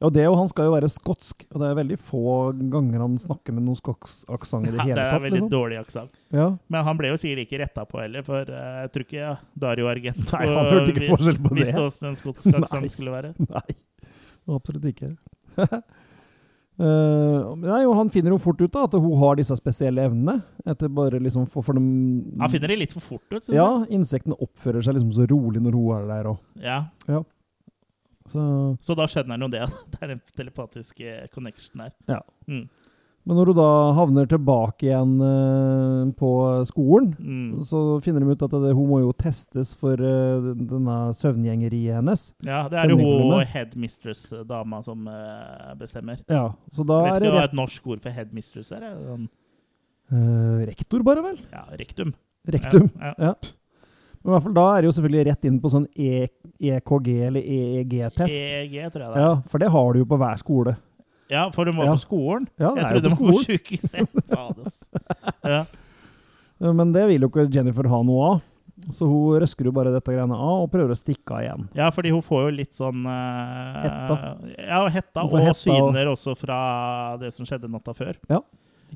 Og 0.00 0.12
det, 0.14 0.28
og 0.30 0.36
han 0.38 0.46
skal 0.46 0.68
jo 0.68 0.74
være 0.76 0.86
skotsk, 0.94 1.40
og 1.50 1.58
det 1.58 1.68
er 1.72 1.74
veldig 1.74 1.96
få 1.98 2.20
ganger 2.70 3.00
han 3.02 3.16
snakker 3.18 3.50
med 3.56 3.64
noen 3.66 3.74
skotsk 3.80 4.28
aksent 4.30 4.68
i 4.68 4.70
det 4.70 4.78
Ja, 4.78 4.84
hele 4.84 4.94
det 4.94 5.06
er 5.06 5.10
tatt. 5.10 5.22
veldig 5.24 5.40
Liksom. 5.40 5.50
dårlig 5.50 5.78
aksent. 5.80 6.12
Ja. 6.30 6.44
Men 6.70 6.84
han 6.86 6.96
ble 7.00 7.08
jo 7.10 7.16
sikkert 7.18 7.42
ikke 7.48 7.58
retta 7.64 7.84
på 7.90 7.98
heller, 8.04 8.22
for 8.22 8.46
uh, 8.46 8.86
jeg 8.86 8.92
tror 8.94 9.06
ikke 9.08 9.18
ja, 9.18 9.32
Dario 9.58 9.88
Argento 9.90 10.38
Nei, 10.38 10.46
han 10.54 10.70
hørte 10.70 10.92
ikke 10.94 11.08
forskjell 11.10 11.40
på 11.42 11.50
det. 11.50 11.58
visste 11.64 11.82
åssen 11.82 12.10
en 12.12 12.18
skotsk 12.20 12.46
aksent 12.60 12.92
skulle 12.94 13.10
være. 13.16 13.32
Nei, 13.42 13.74
absolutt 14.56 14.84
ikke. 14.90 15.10
Uh, 16.78 17.56
nei, 17.64 17.80
og 17.88 17.94
Han 17.98 18.10
finner 18.14 18.30
jo 18.34 18.38
fort 18.42 18.60
ut 18.62 18.70
da, 18.74 18.84
at 18.86 18.94
hun 18.94 19.16
har 19.20 19.38
disse 19.40 19.56
spesielle 19.58 20.04
evnene. 20.08 20.38
Etter 20.68 20.92
bare 20.94 21.20
liksom 21.22 21.48
for, 21.50 21.66
for 21.66 21.78
dem, 21.78 21.88
Han 22.40 22.52
finner 22.52 22.72
det 22.72 22.78
litt 22.84 22.94
for 22.94 23.04
fort 23.04 23.26
ut, 23.34 23.42
Synes 23.42 23.56
Ja, 23.58 23.68
insektene 23.90 24.38
oppfører 24.38 24.84
seg 24.86 24.98
liksom 24.98 25.12
så 25.16 25.26
rolig 25.30 25.62
når 25.64 25.76
hun 25.78 25.90
er 25.98 26.06
der. 26.12 26.30
Og, 26.32 26.38
Ja. 26.62 26.78
Ja. 27.08 27.22
så, 28.30 28.42
Så 28.84 28.94
da 28.98 29.08
skjønner 29.10 29.36
han 29.36 29.46
jo 29.48 29.52
det. 29.56 29.64
Det 29.96 30.02
er 30.06 30.14
en 30.16 30.22
telepatisk 30.36 31.02
connection 31.34 31.82
her. 31.86 31.92
Ja. 32.08 32.20
Mm. 32.46 32.68
Men 33.26 33.36
når 33.36 33.50
hun 33.50 33.56
da 33.58 33.68
havner 33.98 34.28
tilbake 34.30 34.86
igjen 34.88 35.16
uh, 35.20 36.12
på 36.16 36.30
skolen, 36.70 37.10
Mm. 37.18 37.58
så 37.66 38.00
finner 38.04 38.20
de 38.24 38.30
ut 38.32 38.42
at 38.46 38.54
det, 38.62 38.70
hun 38.76 38.88
må 38.88 39.00
jo 39.02 39.10
testes 39.12 39.74
for 39.76 40.00
uh, 40.00 40.52
denne 40.56 40.96
søvngjengeriet 41.18 41.98
hennes. 41.98 42.22
Ja, 42.46 42.62
det 42.72 42.78
er 42.80 42.88
jo 42.94 42.96
hun 43.02 43.44
headmistress-dama 43.44 44.80
som 44.86 45.04
uh, 45.08 45.74
bestemmer. 45.80 46.22
Ja, 46.30 46.46
så 46.72 46.86
da 46.88 47.02
Jeg 47.04 47.12
vet 47.18 47.28
ikke 47.28 47.36
hva 47.36 47.44
et 47.50 47.58
norsk 47.60 47.86
ord 47.92 48.00
for 48.06 48.10
headmistress 48.16 48.72
er. 48.72 48.88
Sånn, 48.96 49.28
eh, 50.12 50.64
rektor, 50.70 51.04
bare 51.04 51.22
vel? 51.28 51.38
ja, 51.52 51.66
rektum. 51.76 52.14
Rektum. 52.48 52.88
Ja, 52.96 53.12
ja. 53.18 53.32
Ja. 53.34 53.34
Men 54.18 54.32
i 54.32 54.34
hvert 54.34 54.42
fall 54.48 54.54
da 54.56 54.64
er 54.74 54.82
det 54.82 54.88
jo 54.88 54.94
selvfølgelig 54.96 55.26
rett 55.28 55.44
inn 55.46 55.58
på 55.62 55.70
sånn 55.70 55.84
e 55.94 56.24
EKG 56.58 57.08
eller 57.28 57.44
EEG-test. 57.44 58.34
EEG, 58.34 58.72
tror 58.90 59.04
jeg 59.04 59.12
det 59.12 59.20
er. 59.20 59.22
Ja, 59.22 59.34
for 59.46 59.62
det 59.62 59.68
har 59.70 59.92
du 59.94 60.00
jo 60.00 60.08
på 60.10 60.18
hver 60.18 60.40
skole. 60.40 60.72
Ja, 61.30 61.50
for 61.52 61.64
hun 61.68 61.76
var 61.76 61.84
Ja. 61.90 61.92
på 61.96 62.00
skolen. 62.04 62.48
Ja, 62.58 62.70
det 62.74 62.82
jeg 62.82 62.90
trodde 62.92 63.10
hun 63.16 63.26
var 63.26 63.32
på 63.32 63.44
sykehuset. 63.44 64.08
Ja. 65.48 65.64
Ja, 66.60 66.72
Men 66.72 66.92
det 66.92 67.04
vil 67.08 67.22
jo 67.22 67.28
ikke 67.30 67.44
Jennifer 67.54 67.86
ha 67.88 68.00
noe 68.02 68.30
av. 68.32 68.40
Så 68.94 69.06
hun 69.10 69.40
røsker 69.42 69.66
jo 69.66 69.72
bare 69.74 69.90
dette 69.92 70.10
greiene 70.14 70.34
av 70.38 70.62
og 70.64 70.70
prøver 70.72 70.94
å 70.94 70.96
stikke 70.98 71.34
av 71.34 71.42
igjen. 71.42 71.64
ja, 71.76 71.88
fordi 71.90 72.10
hun 72.14 72.22
får 72.22 72.44
jo 72.46 72.52
litt 72.56 72.72
sånn 72.78 73.02
uh, 73.04 73.82
Hetta. 73.82 74.16
Ja, 74.56 74.78
hetta, 74.88 75.24
og 75.26 75.34
hetta 75.42 75.54
syner 75.58 76.06
og- 76.08 76.14
også 76.16 76.36
fra 76.38 77.16
det 77.20 77.32
som 77.34 77.44
skjedde 77.44 77.68
natta 77.70 77.92
før. 77.92 78.14
Ikke 78.22 78.40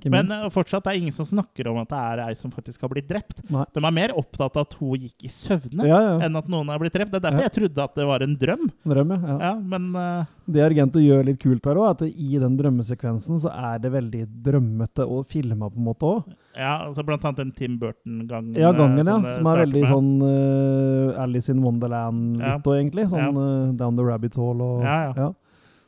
Men 0.08 0.30
eh, 0.32 0.46
fortsatt 0.50 0.84
det 0.86 0.92
er 0.94 0.98
ingen 1.02 1.14
som 1.14 1.26
snakker 1.28 1.68
om 1.70 1.78
at 1.82 1.90
det 1.92 1.98
er 2.00 2.22
ei 2.28 2.34
som 2.38 2.50
faktisk 2.50 2.80
har 2.82 2.90
blitt 2.92 3.08
drept. 3.10 3.42
Nei. 3.52 3.64
De 3.74 3.82
er 3.84 3.94
mer 3.94 4.14
opptatt 4.18 4.56
av 4.56 4.66
at 4.66 4.76
hun 4.80 4.94
gikk 4.98 5.26
i 5.28 5.30
søvne, 5.32 5.86
ja, 5.86 5.98
ja. 6.06 6.14
enn 6.26 6.36
at 6.40 6.48
noen 6.50 6.70
er 6.72 6.80
blitt 6.82 6.94
drept. 6.96 7.12
Det 7.12 7.20
er 7.20 7.26
derfor 7.28 7.44
Ja. 7.44 7.48
jeg 7.50 7.56
trodde 7.58 7.84
at 7.84 7.94
det 8.00 8.06
var 8.08 8.24
en 8.24 8.36
drøm. 8.40 8.64
Drøm, 8.88 9.12
ja. 9.14 9.20
ja. 9.28 9.36
Ja, 9.42 9.52
men 9.74 9.90
uh, 9.96 10.24
Det 10.48 10.64
Argento 10.64 10.98
gjør 11.02 11.24
litt 11.28 11.40
kult 11.42 11.66
her 11.68 11.78
òg, 11.82 11.90
at 11.92 12.02
i 12.08 12.38
den 12.42 12.56
drømmesekvensen 12.58 13.38
så 13.44 13.52
er 13.52 13.78
det 13.84 13.92
veldig 13.92 14.24
drømmete 14.48 15.06
og 15.06 15.26
filma 15.30 15.68
på 15.70 15.78
en 15.78 15.86
måte 15.90 16.08
òg. 16.08 16.32
ja, 16.56 16.72
altså 16.88 17.04
blant 17.06 17.24
annet 17.24 17.38
den 17.44 17.52
Tim 17.56 17.78
Burton-gangen. 17.80 18.56
Ja, 18.58 18.70
eh, 18.72 18.76
gangen, 18.78 19.06
ja. 19.06 19.18
Som 19.36 19.46
er 19.52 19.62
veldig 19.64 19.84
med. 19.84 19.92
sånn 19.92 20.10
uh, 20.24 21.22
Alice 21.22 21.52
in 21.52 21.62
Wonderland-litt, 21.64 22.66
òg, 22.66 22.74
egentlig. 22.80 23.06
Sånn 23.12 23.38
eh, 23.44 23.72
Down 23.78 23.96
the 23.96 24.04
Rabbit 24.04 24.36
Hole 24.40 24.62
og 24.62 24.82
Ja, 24.84 25.12
ja. 25.16 25.30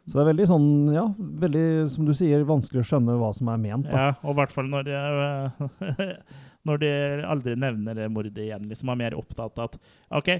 Så 0.04 0.18
det 0.18 0.24
er 0.24 0.30
veldig 0.32 0.46
sånn, 0.50 0.66
ja, 0.92 1.04
veldig, 1.44 1.68
som 1.94 2.04
du 2.04 2.12
sier, 2.16 2.42
vanskelig 2.44 2.82
å 2.82 2.88
skjønne 2.90 3.14
hva 3.20 3.30
som 3.36 3.48
er 3.48 3.62
ment. 3.62 3.86
da. 3.88 4.10
Ja, 4.10 4.10
og 4.20 4.34
i 4.34 4.38
hvert 4.42 4.52
fall 4.52 4.68
når, 4.68 4.90
de, 4.90 5.94
når 6.68 6.82
de 6.82 6.90
aldri 7.34 7.54
nevner 7.56 7.96
det 7.96 8.10
mordet 8.12 8.42
igjen. 8.44 8.68
liksom 8.68 8.92
er 8.92 9.00
mer 9.00 9.16
opptatt 9.16 9.56
av 9.62 9.70
at 9.70 9.78
OK, 10.20 10.30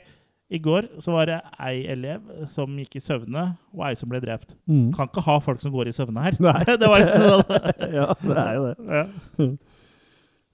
i 0.52 0.60
går 0.60 0.90
så 1.00 1.14
var 1.14 1.30
det 1.30 1.38
ei 1.64 1.86
elev 1.88 2.46
som 2.52 2.76
gikk 2.76 2.98
i 2.98 3.02
søvne, 3.02 3.46
og 3.72 3.86
ei 3.88 3.94
som 3.96 4.10
ble 4.12 4.20
drept. 4.20 4.52
Mm. 4.68 4.90
Kan 4.94 5.08
ikke 5.08 5.24
ha 5.24 5.38
folk 5.42 5.62
som 5.64 5.72
går 5.72 5.88
i 5.88 5.96
søvne 5.96 6.26
her. 6.26 6.36
Nei. 6.44 6.58
det 6.80 6.90
var 6.90 7.00
liksom 7.00 7.24
sånn. 7.30 7.94
ja, 7.96 8.08
det 8.20 8.40
er 8.42 8.58
jo 8.58 8.66
det. 8.68 8.98
Ja. 8.98 9.48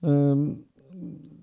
Um, 0.00 0.44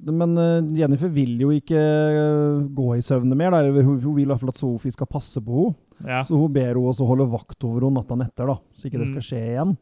men 0.08 0.38
eh, 0.40 0.70
Jennifer 0.80 1.12
vil 1.12 1.36
jo 1.42 1.50
ikke 1.52 1.78
eh, 1.82 2.64
gå 2.78 2.88
i 2.96 3.04
søvne 3.04 3.36
mer. 3.36 3.58
Hun, 3.76 3.98
hun 4.00 4.16
vil 4.16 4.24
i 4.24 4.30
hvert 4.32 4.40
fall 4.40 4.54
at 4.54 4.60
Sophie 4.62 4.96
skal 4.96 5.10
passe 5.12 5.44
på 5.44 5.68
henne. 5.68 5.84
Ja. 6.06 6.22
Så 6.24 6.38
hun 6.38 6.52
ber 6.54 6.68
henne 6.74 6.84
også 6.92 7.08
holde 7.08 7.26
vakt 7.32 7.64
over 7.64 7.82
henne 7.88 7.98
natta 8.02 8.16
etter, 8.26 8.48
da, 8.48 8.56
så 8.76 8.86
ikke 8.90 9.00
det 9.00 9.08
Mm. 9.10 9.14
skal 9.16 9.22
skje 9.30 9.44
igjen. 9.52 9.78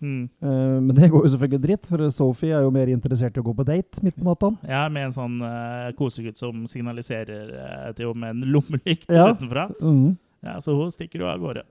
Mm. 0.00 0.30
Uh, 0.42 0.80
men 0.80 0.94
det 0.96 1.10
går 1.10 1.24
jo 1.26 1.30
selvfølgelig 1.36 1.60
dritt, 1.60 1.86
for 1.90 2.10
Sophie 2.10 2.54
er 2.56 2.62
jo 2.62 2.70
mer 2.70 2.86
interessert 2.88 3.36
i 3.36 3.40
å 3.40 3.44
gå 3.44 3.52
på 3.54 3.64
date 3.68 4.00
midt 4.02 4.16
på 4.16 4.24
natta. 4.24 4.56
ja, 4.66 4.88
med 4.88 5.04
en 5.10 5.12
sånn 5.12 5.42
uh, 5.44 5.92
kosegutt 5.98 6.38
som 6.38 6.66
signaliserer 6.66 7.50
uh, 7.52 7.92
til 7.92 8.06
henne 8.08 8.20
med 8.20 8.30
en 8.30 8.52
lommelykt 8.52 9.10
Ja. 9.10 9.26
utenfra. 9.34 9.68
Mm. 9.80 10.16
Ja, 10.42 10.58
Så 10.60 10.72
hun 10.74 10.88
stikker 10.90 11.20
jo 11.20 11.26
av 11.26 11.38
gårde. 11.38 11.64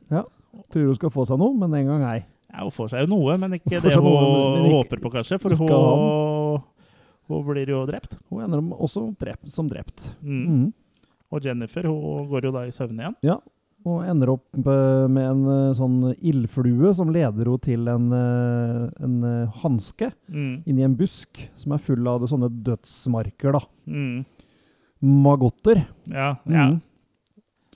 Tror 0.69 0.86
hun 0.86 0.95
skal 0.95 1.09
få 1.09 1.25
seg 1.25 1.39
noe, 1.39 1.55
men 1.57 1.73
en 1.73 1.88
gang 1.88 2.03
ei. 2.03 2.25
Ja, 2.53 2.61
Hun 2.63 2.71
får 2.71 2.89
seg 2.89 3.07
jo 3.07 3.15
noe, 3.15 3.38
men 3.38 3.51
ikke 3.57 3.82
det 3.82 3.93
hun 3.95 4.03
noe, 4.03 4.59
ikke- 4.61 4.73
håper 4.73 4.97
på, 5.01 5.11
kanskje. 5.11 5.39
For 5.39 5.49
hun, 5.55 6.61
hun 7.27 7.43
blir 7.45 7.67
jo 7.67 7.86
drept. 7.86 8.15
Hun 8.30 8.43
ender 8.43 8.61
også 8.77 9.15
drept, 9.17 9.49
som 9.49 9.67
drept. 9.69 10.13
Mm. 10.23 10.45
Mhm. 10.45 10.73
Og 11.32 11.41
Jennifer 11.45 11.84
hun 11.84 12.27
går 12.30 12.43
jo 12.43 12.51
da 12.51 12.59
i 12.65 12.71
søvne 12.73 13.01
igjen. 13.23 13.41
Og 13.88 14.03
ender 14.03 14.27
opp 14.34 14.43
med 14.59 15.17
en 15.23 15.43
eh, 15.47 15.73
sånn 15.77 16.13
ildflue 16.19 16.91
som 16.93 17.13
leder 17.15 17.47
henne 17.47 17.61
til 17.63 17.88
en, 17.88 18.09
eh, 18.11 18.89
en 19.05 19.23
eh, 19.23 19.53
hanske 19.63 20.11
Mm. 20.30 20.63
inni 20.67 20.84
en 20.84 20.95
busk 20.99 21.49
som 21.55 21.71
er 21.71 21.77
full 21.80 22.05
av 22.07 22.21
sånne 22.27 22.49
dødsmarker, 22.63 23.53
da. 23.53 23.61
Mm. 23.88 24.25
Magotter. 25.01 25.86
Ja. 26.11 26.36
ja. 26.45 26.65
Mhm. 26.67 26.82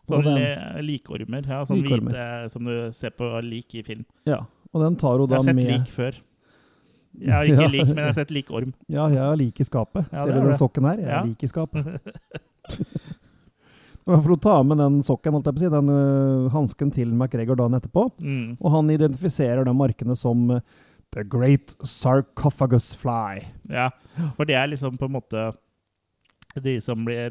Sånn 0.10 0.24
den- 0.26 0.84
likormer. 0.86 1.46
Ja, 1.48 1.64
sånn 1.64 1.82
Likormer. 1.82 2.12
hvite 2.12 2.52
som 2.52 2.66
du 2.66 2.92
ser 2.92 3.12
på 3.12 3.30
lik 3.42 3.74
i 3.76 3.82
film. 3.84 4.06
Ja, 4.28 4.42
og 4.74 4.82
den 4.84 4.96
tar 4.98 5.18
hun 5.18 5.30
da 5.30 5.40
med 5.42 5.56
Jeg 5.64 5.72
har 5.72 5.80
sett 5.80 5.88
lik 5.88 5.96
før. 5.96 6.20
Jeg 7.22 7.32
har 7.32 7.44
ikke 7.46 7.62
Ja. 7.62 7.68
lik, 7.70 7.88
men 7.88 7.96
jeg 7.96 8.06
har 8.06 8.12
sett 8.14 8.30
likorm. 8.32 8.74
Ja, 8.90 9.08
jeg 9.08 9.20
har 9.20 9.36
lik 9.38 9.60
i 9.62 9.64
skapet. 9.64 10.06
Ja, 10.12 10.26
Ser 10.26 10.34
du 10.34 10.42
den 10.42 10.54
sokken 10.60 10.84
her? 10.86 10.98
Jeg 10.98 11.08
Ja. 11.08 11.20
har 11.20 11.28
lik 11.28 11.44
i 11.44 11.48
skapet. 11.48 12.02
For 14.06 14.34
å 14.36 14.40
ta 14.42 14.58
med 14.68 14.82
den 14.82 14.98
sokken, 15.06 15.32
holdt 15.36 15.46
jeg 15.48 15.56
på 15.56 15.62
å 15.62 15.64
si, 15.64 15.70
den 15.72 15.92
uh, 15.94 16.50
hansken 16.52 16.90
til 16.92 17.14
MacGregor 17.16 17.56
dagen 17.60 17.78
etterpå, 17.80 18.08
Mm. 18.20 18.58
og 18.60 18.72
han 18.74 18.90
identifiserer 18.92 19.64
de 19.64 19.74
markene 19.80 20.16
som 20.20 20.50
uh, 20.52 20.60
The 21.16 21.24
Great 21.24 21.76
Sarcophagus 21.88 22.92
Fly. 23.00 23.44
Ja, 23.72 23.90
for 24.36 24.46
det 24.50 24.56
er 24.60 24.68
liksom 24.72 24.98
på 25.00 25.06
en 25.08 25.16
måte 25.16 25.46
de 26.62 26.82
som 26.82 27.06
blir 27.06 27.30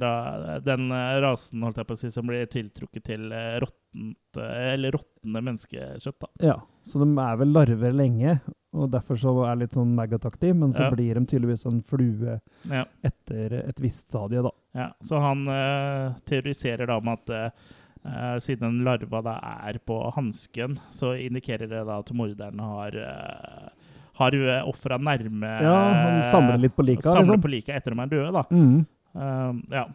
Den 0.65 0.91
eh, 0.91 1.21
rasen 1.23 1.63
holdt 1.63 1.79
jeg 1.79 1.87
på 1.89 1.95
å 1.95 2.01
si, 2.01 2.11
som 2.11 2.27
blir 2.27 2.49
tiltrukket 2.51 3.05
til 3.07 3.29
eh, 3.33 3.59
råttent 3.63 4.41
eh, 4.41 4.73
Eller 4.73 4.97
råtne 4.97 5.43
menneskekjøtt. 5.43 6.19
da. 6.25 6.31
Ja, 6.43 6.57
så 6.89 7.03
de 7.03 7.07
er 7.23 7.37
vel 7.39 7.53
larver 7.55 7.95
lenge, 7.95 8.41
og 8.75 8.91
derfor 8.91 9.21
så 9.21 9.35
er 9.47 9.61
litt 9.61 9.77
sånn 9.77 9.95
maggot-aktig, 9.95 10.55
men 10.59 10.73
så 10.75 10.89
Ja. 10.89 10.91
blir 10.91 11.15
de 11.15 11.27
tydeligvis 11.27 11.67
en 11.71 11.83
flue 11.83 12.41
Ja. 12.71 12.85
etter 13.05 13.61
et 13.69 13.79
visst 13.81 14.09
stadie, 14.09 14.43
da. 14.43 14.51
Ja, 14.75 14.89
så 15.05 15.21
han 15.21 15.47
uh, 15.47 16.15
teoriserer 16.27 16.87
da 16.89 16.97
om 16.97 17.09
at 17.13 17.29
uh, 17.29 18.39
siden 18.41 18.83
larva 18.83 19.21
da 19.23 19.37
er 19.69 19.79
på 19.79 20.01
hansken, 20.17 20.81
så 20.91 21.13
indikerer 21.15 21.69
det 21.69 21.85
da 21.87 21.99
at 22.01 22.11
morderen 22.17 22.59
har 22.59 22.97
uh, 22.97 23.69
har 24.15 24.35
ofra 24.69 24.99
nærme 24.99 25.63
Ja, 25.63 25.77
han 25.93 26.25
samler 26.25 26.59
litt 26.59 26.75
på 26.77 26.85
lika, 26.85 27.03
Samler 27.07 27.25
liksom. 27.37 27.43
på 27.43 27.49
lika 27.49 27.77
etter 27.77 27.95
de 27.95 28.01
er 28.01 28.11
døde, 28.11 28.33
da. 28.33 28.43
Mm. 28.51 28.87
Eh, 29.17 29.53
ja. 29.77 29.87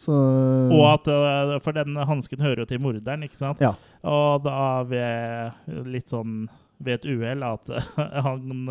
Så 0.00 0.14
Og 0.16 0.82
at 0.94 1.08
øh, 1.12 1.58
For 1.60 1.76
den 1.76 1.96
hansken 2.08 2.40
hører 2.40 2.62
jo 2.62 2.64
til 2.70 2.80
morderen, 2.80 3.22
ikke 3.26 3.36
sant? 3.36 3.60
Ja. 3.60 3.74
Og 4.08 4.42
da 4.46 4.82
ved 4.88 5.84
litt 5.92 6.08
sånn 6.12 6.46
ved 6.80 6.94
et 6.94 7.04
uhell 7.12 7.42
at 7.44 7.68
han 8.24 8.62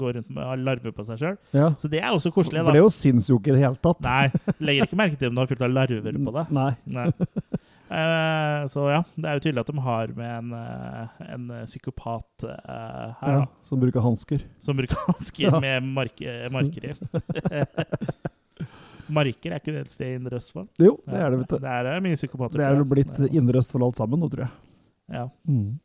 går 0.00 0.14
rundt 0.16 0.30
med 0.32 0.62
larver 0.64 0.94
på 0.96 1.04
seg 1.04 1.18
sjøl. 1.20 1.34
ja. 1.52 1.66
Så 1.76 1.90
det 1.92 2.00
er 2.00 2.08
også 2.14 2.30
koselig, 2.32 2.62
For 2.64 2.72
da. 2.72 2.80
det 2.80 2.94
syns 2.96 3.28
jo 3.28 3.36
ikke 3.36 3.52
i 3.52 3.56
det 3.58 3.66
hele 3.66 3.76
tatt. 3.84 4.00
Nei, 4.00 4.54
legger 4.64 4.86
ikke 4.88 4.96
merke 5.02 5.18
til 5.20 5.28
om 5.28 5.36
du 5.36 5.42
har 5.42 5.50
fullt 5.50 5.66
av 5.68 5.74
larver 5.76 6.16
på 6.24 6.32
deg. 6.38 6.54
Nei. 6.56 6.70
Nei. 6.88 7.04
Uh, 7.90 8.64
så 8.70 8.86
ja, 8.88 9.02
det 9.18 9.26
er 9.28 9.36
jo 9.36 9.42
tydelig 9.44 9.60
at 9.66 9.70
de 9.74 9.82
har 9.84 10.12
med 10.16 10.32
en, 10.38 10.52
uh, 10.56 11.22
en 11.34 11.46
psykopat 11.66 12.46
uh, 12.48 13.12
her, 13.20 13.32
Ja, 13.34 13.38
da. 13.42 13.46
som 13.68 13.80
bruker 13.82 14.00
hansker. 14.08 14.44
Som 14.64 14.80
bruker 14.80 14.96
hansker 15.10 15.50
Ja. 15.50 15.60
med 15.60 15.84
mark 16.00 16.22
marker 16.56 16.92
i. 16.94 16.96
marker, 19.16 19.52
er 19.52 19.60
ikke 19.62 19.74
det 19.74 19.84
et 19.86 19.94
sted 19.94 20.08
i 20.12 20.16
Indre 20.18 20.38
Østfold? 20.40 20.68
Jo, 20.80 20.96
det 21.06 21.20
er 21.20 21.30
det, 21.30 21.38
vet 21.42 21.52
du. 21.52 21.58
Det 21.64 21.76
er 21.94 22.02
mye 22.04 22.18
psykopater. 22.18 22.62
Det 22.62 22.66
er 22.66 22.80
jo 22.80 22.88
blitt 22.88 23.22
Indre 23.30 23.62
Østfold 23.62 23.86
alt 23.88 24.00
sammen 24.02 24.22
nå, 24.22 24.28
tror 24.32 24.46
jeg. 24.46 24.52
Ja. 25.10 25.24
Mm. 25.50 25.78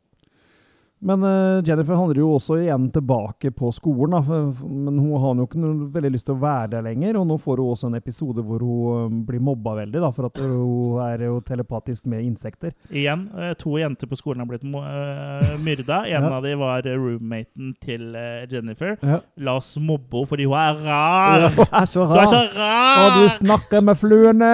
Men 1.06 1.22
eh, 1.22 1.60
Jennifer 1.66 1.94
handler 1.94 2.18
jo 2.18 2.32
også 2.34 2.56
igjen 2.64 2.88
tilbake 2.90 3.52
på 3.54 3.68
skolen, 3.74 4.16
da, 4.16 4.38
men 4.66 4.96
hun 4.98 5.12
har 5.22 5.36
jo 5.38 5.44
ikke 5.46 5.60
noe 5.62 5.86
veldig 5.94 6.10
lyst 6.16 6.26
til 6.26 6.34
å 6.34 6.40
være 6.42 6.72
der 6.74 6.82
lenger. 6.88 7.18
Og 7.20 7.28
nå 7.30 7.36
får 7.42 7.62
hun 7.62 7.70
også 7.76 7.90
en 7.92 7.98
episode 8.00 8.42
hvor 8.46 8.64
hun 8.66 9.04
eh, 9.14 9.20
blir 9.28 9.42
mobba 9.46 9.76
veldig, 9.78 10.00
da, 10.02 10.10
for 10.16 10.26
at 10.30 10.40
hun 10.42 10.98
er 11.04 11.22
jo 11.28 11.36
telepatisk 11.46 12.08
med 12.10 12.24
insekter. 12.26 12.74
Igjen, 12.90 13.28
eh, 13.38 13.52
to 13.60 13.76
jenter 13.78 14.10
på 14.10 14.18
skolen 14.18 14.42
har 14.42 14.50
blitt 14.50 14.66
myrda. 14.66 16.02
En 16.16 16.24
Ja. 16.26 16.30
av 16.32 16.42
dem 16.42 16.58
var 16.58 16.82
roommaten 16.86 17.74
til 17.82 18.14
Jennifer. 18.50 18.96
Ja. 19.04 19.18
La 19.44 19.56
oss 19.60 19.74
mobbe 19.78 20.16
henne 20.16 20.30
fordi 20.30 20.46
hun 20.48 20.56
er 20.58 20.78
rar! 20.86 21.46
Hun 21.54 21.66
er 21.70 21.86
så 21.90 22.06
Du 22.08 22.14
er 22.18 22.26
så 22.30 22.40
rar! 22.40 22.56
rar! 22.56 23.04
Og 23.04 23.20
du 23.20 23.28
snakker 23.36 23.84
med 23.84 23.98
fluene! 24.00 24.50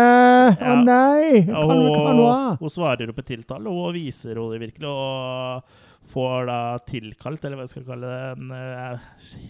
Å 0.58 0.74
nei! 0.84 1.44
Noe 1.48 2.28
av? 2.28 2.58
hun 2.60 2.72
svarer 2.72 3.08
jo 3.08 3.16
på 3.16 3.24
tiltale, 3.26 3.70
og 3.70 3.94
viser 3.96 4.36
henne 4.36 4.60
virkelig. 4.62 4.90
Og 4.90 5.80
får 6.12 6.46
da 6.50 6.58
tilkalt, 6.88 7.44
eller 7.44 7.56
hva 7.58 7.64
jeg 7.66 7.72
skal 7.72 7.86
kalle 7.88 8.12
det, 8.12 8.20
en 8.36 8.52
eh, 8.52 9.08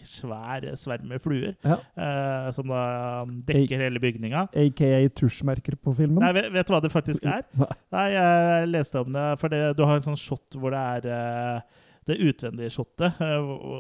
svær 0.09 0.67
sverm 0.79 1.09
med 1.13 1.23
fluer. 1.25 1.55
Ja. 1.67 1.77
eh, 1.97 2.49
som 2.57 2.71
da 2.71 2.83
dekker 3.51 3.83
hele 3.83 4.01
bygninga. 4.03 4.47
AKA 4.55 5.03
tusjmerker 5.19 5.77
på 5.83 5.95
filmen. 5.99 6.23
Nei, 6.23 6.33
vet, 6.39 6.67
du 6.67 6.73
hva 6.75 6.83
det 6.85 6.93
faktisk 6.95 7.27
er? 7.27 7.45
Nei. 7.95 8.09
Jeg 8.15 8.73
leste 8.73 9.03
om 9.03 9.13
det. 9.13 9.29
For 9.43 9.53
det, 9.53 9.63
du 9.79 9.85
har 9.89 9.99
en 9.99 10.07
sånn 10.13 10.19
shot 10.21 10.59
hvor 10.59 10.71
det 10.75 10.83
er 10.97 11.09
eh, 11.13 11.81
det 12.11 12.17
utvendige 12.19 12.73
shotet, 12.75 13.21
eh, 13.23 13.37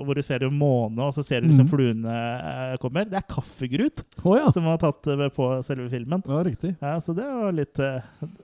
hvor- 0.06 0.14
du 0.14 0.22
ser 0.22 0.44
måne, 0.54 1.02
og 1.08 1.10
så 1.16 1.24
ser 1.26 1.40
du 1.42 1.48
liksom 1.48 1.66
Mhm. 1.66 1.72
fluene 1.72 2.78
kommer. 2.78 3.04
Det 3.10 3.18
er 3.18 3.26
kaffegrut 3.26 4.04
oh, 4.22 4.36
ja. 4.38 4.46
som 4.54 4.62
var 4.68 4.78
tatt 4.78 5.02
på 5.34 5.48
selve 5.66 5.88
filmen. 5.90 6.22
Ja, 6.28 6.42
riktig. 6.46 6.76
Ja, 6.80 6.98
Så 7.02 7.16
det 7.18 7.24
var 7.26 7.50
litt 7.52 7.80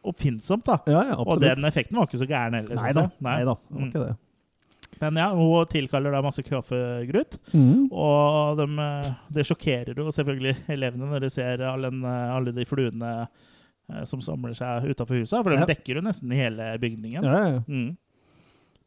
oppfinnsomt, 0.03 0.65
da. 0.67 0.79
Ja, 0.87 1.05
ja, 1.13 1.15
Og 1.23 1.39
den 1.41 1.63
effekten 1.69 1.97
var 1.99 2.09
ikke 2.09 2.19
så 2.23 2.27
gæren 2.29 2.59
heller. 2.59 2.75
Nei 2.81 2.93
da. 2.97 3.07
Nei. 3.21 3.37
Nei 3.37 3.45
da. 3.45 3.55
Det 3.55 3.77
var 3.77 3.81
Mm. 3.85 3.91
ikke 3.93 4.07
det. 4.07 4.17
Men 5.01 5.17
ja, 5.21 5.29
hun 5.35 5.67
tilkaller 5.71 6.11
da 6.13 6.23
masse 6.25 6.43
kaffegrut. 6.43 7.39
Mm. 7.55 7.89
Og 7.93 8.57
de, 8.59 8.67
eh, 8.83 9.13
det 9.31 9.45
sjokkerer 9.47 9.97
jo 9.97 10.09
selvfølgelig 10.15 10.57
elevene 10.75 11.07
når 11.13 11.21
de 11.27 11.31
ser 11.31 11.63
alle, 11.63 11.89
eh, 11.93 12.35
alle 12.37 12.53
de 12.57 12.65
fluene 12.69 13.13
eh, 13.91 14.03
som 14.05 14.21
samler 14.21 14.55
seg 14.59 14.91
utafor 14.91 15.21
huset. 15.21 15.43
For 15.43 15.51
de 15.55 15.61
Ja. 15.63 15.67
dekker 15.67 15.97
jo 15.97 16.01
nesten 16.05 16.31
hele 16.35 16.73
bygningen. 16.83 17.23
Ja, 17.25 17.47
ja. 17.55 17.61
Mm. 17.69 17.97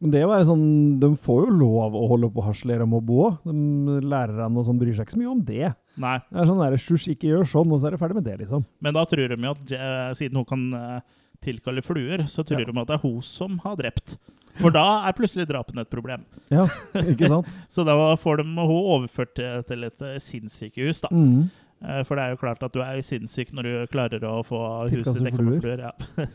Men 0.02 0.12
det 0.12 0.24
var 0.26 0.42
sånn, 0.42 1.00
De 1.00 1.10
får 1.16 1.46
jo 1.46 1.52
lov 1.60 1.94
å 1.94 2.08
holde 2.10 2.30
på 2.34 2.42
å 2.42 2.48
harselere 2.48 2.82
om 2.88 2.94
å 2.98 3.02
bo. 3.06 3.30
òg. 3.30 4.02
Lærerne 4.02 4.58
og 4.58 4.66
sånn 4.66 4.80
bryr 4.82 4.96
seg 4.98 5.06
ikke 5.06 5.14
så 5.14 5.22
mye 5.22 5.32
om 5.32 5.42
det. 5.46 5.76
Nei, 6.02 6.18
Det 6.32 6.40
er 6.42 6.46
sånn 6.50 6.58
der, 6.64 6.78
Sjusj, 6.78 7.10
ikke 7.14 7.30
gjør 7.30 7.46
sånn, 7.46 7.72
og 7.72 7.80
så 7.80 7.88
er 7.88 7.92
det 7.92 8.00
ferdig 8.00 8.16
med 8.16 8.24
det, 8.26 8.40
liksom. 8.40 8.66
men 8.82 8.94
da 8.96 9.06
tror 9.06 9.28
de 9.30 9.36
jo 9.38 9.52
at 9.52 10.16
siden 10.18 10.36
hun 10.40 10.46
kan 10.46 11.02
tilkalle 11.42 11.82
fluer, 11.84 12.24
så 12.30 12.44
tror 12.46 12.60
Ja. 12.62 12.66
de 12.72 12.80
at 12.80 12.88
det 12.88 12.96
er 12.98 13.08
hun 13.08 13.22
som 13.22 13.60
har 13.60 13.76
drept. 13.76 14.18
For 14.60 14.74
da 14.74 14.86
er 15.08 15.16
plutselig 15.18 15.48
drapene 15.50 15.86
et 15.86 15.92
problem. 15.92 16.26
Ja, 16.52 16.68
ikke 17.00 17.30
sant? 17.32 17.50
Så 17.74 17.86
da 17.88 17.96
får 18.20 18.42
de 18.42 18.46
hun 18.58 18.78
overført 18.98 19.36
til, 19.38 19.62
til 19.68 19.88
et 19.88 20.02
eh, 20.08 20.18
sinnssykehus, 20.20 21.04
da. 21.06 21.12
Mm. 21.14 21.50
Eh, 21.82 22.02
For 22.06 22.18
det 22.20 22.24
er 22.26 22.34
jo 22.36 22.40
klart 22.42 22.64
at 22.66 22.74
du 22.76 22.82
er 22.84 23.00
sinnssyk 23.06 23.54
når 23.58 23.68
du 23.68 23.72
klarer 23.94 24.26
å 24.28 24.42
få 24.46 24.60
huset 24.92 25.22
dekka 25.26 25.46
med 25.48 25.62
fluer. 25.64 25.86
Ja. 25.88 25.94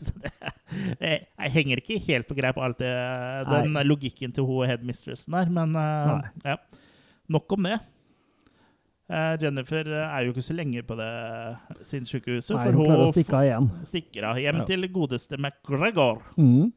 Jeg, 0.99 1.21
jeg 1.39 1.51
henger 1.53 1.79
ikke 1.79 1.95
helt 2.03 2.27
på 2.27 2.35
greip 2.35 2.57
alt 2.59 2.81
det, 2.81 2.89
den 3.47 3.69
Nei. 3.77 3.83
logikken 3.87 4.33
til 4.35 4.43
hun 4.43 4.67
headmistressen 4.67 5.31
der, 5.37 5.47
men 5.55 5.71
uh, 5.79 6.25
ja. 6.43 6.57
nok 7.31 7.55
om 7.55 7.69
det. 7.69 7.77
Uh, 9.07 9.37
Jennifer 9.39 9.87
er 9.87 10.25
jo 10.25 10.33
ikke 10.33 10.43
så 10.43 10.57
lenge 10.57 10.83
på 10.83 10.97
det 10.99 11.07
sinnssykehuset, 11.87 12.51
Nei, 12.57 12.65
for 12.65 12.75
hun 12.81 12.89
klarer 12.89 13.05
å 13.05 13.13
stikke 13.13 13.39
av 13.39 13.47
igjen. 13.47 13.69
stikker 13.87 14.27
av 14.33 14.41
hjem 14.43 14.59
Ja. 14.59 14.65
til 14.67 14.89
godeste 14.91 15.39
McGregor. 15.39 16.19
Mm. 16.35 16.73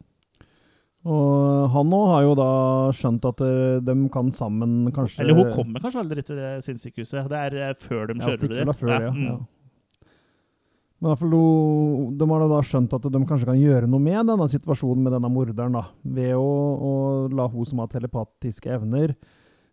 Og 1.09 1.71
han 1.73 1.93
òg 1.97 2.11
har 2.11 2.25
jo 2.27 2.33
da 2.37 2.51
skjønt 2.93 3.25
at 3.31 3.39
eh, 3.47 3.79
de 3.81 3.95
kan 4.13 4.29
sammen 4.37 4.91
kanskje 4.93 5.23
Eller 5.25 5.39
hun 5.39 5.55
kommer 5.55 5.81
kanskje 5.81 6.03
aldri 6.03 6.25
til 6.27 6.37
det 6.37 6.51
sinnssykehuset. 6.67 7.31
Det 7.31 7.39
er 7.39 7.57
eh, 7.57 7.73
før 7.81 8.11
de 8.11 8.19
kjører 8.21 8.37
ja, 8.37 8.67
dit. 8.69 8.77
før 8.77 8.93
det, 8.93 9.01
ja. 9.07 9.15
mm. 9.15 9.25
ja. 9.31 9.39
Men 11.01 11.09
i 11.09 11.13
hvert 11.15 11.23
fall, 11.23 11.37
de 12.21 12.27
har 12.29 12.43
da 12.53 12.61
skjønt 12.69 12.93
at 12.99 13.07
de 13.09 13.21
kanskje 13.25 13.49
kan 13.49 13.57
gjøre 13.57 13.89
noe 13.89 14.05
med 14.05 14.29
denne 14.29 14.49
situasjonen 14.53 15.07
med 15.07 15.15
denne 15.17 15.31
morderen, 15.33 15.79
da, 15.79 15.87
ved 16.05 16.35
å, 16.37 16.51
å 16.77 16.91
la 17.33 17.47
hun 17.49 17.65
som 17.65 17.81
har 17.81 17.89
telepatiske 17.89 18.69
evner, 18.75 19.15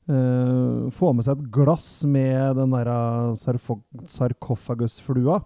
uh, 0.07 0.88
få 0.95 1.11
med 1.11 1.28
seg 1.28 1.36
et 1.36 1.49
glass 1.51 1.89
med 2.07 2.55
den 2.61 2.71
der 2.71 2.88
sarkofagusflua. 4.15 5.41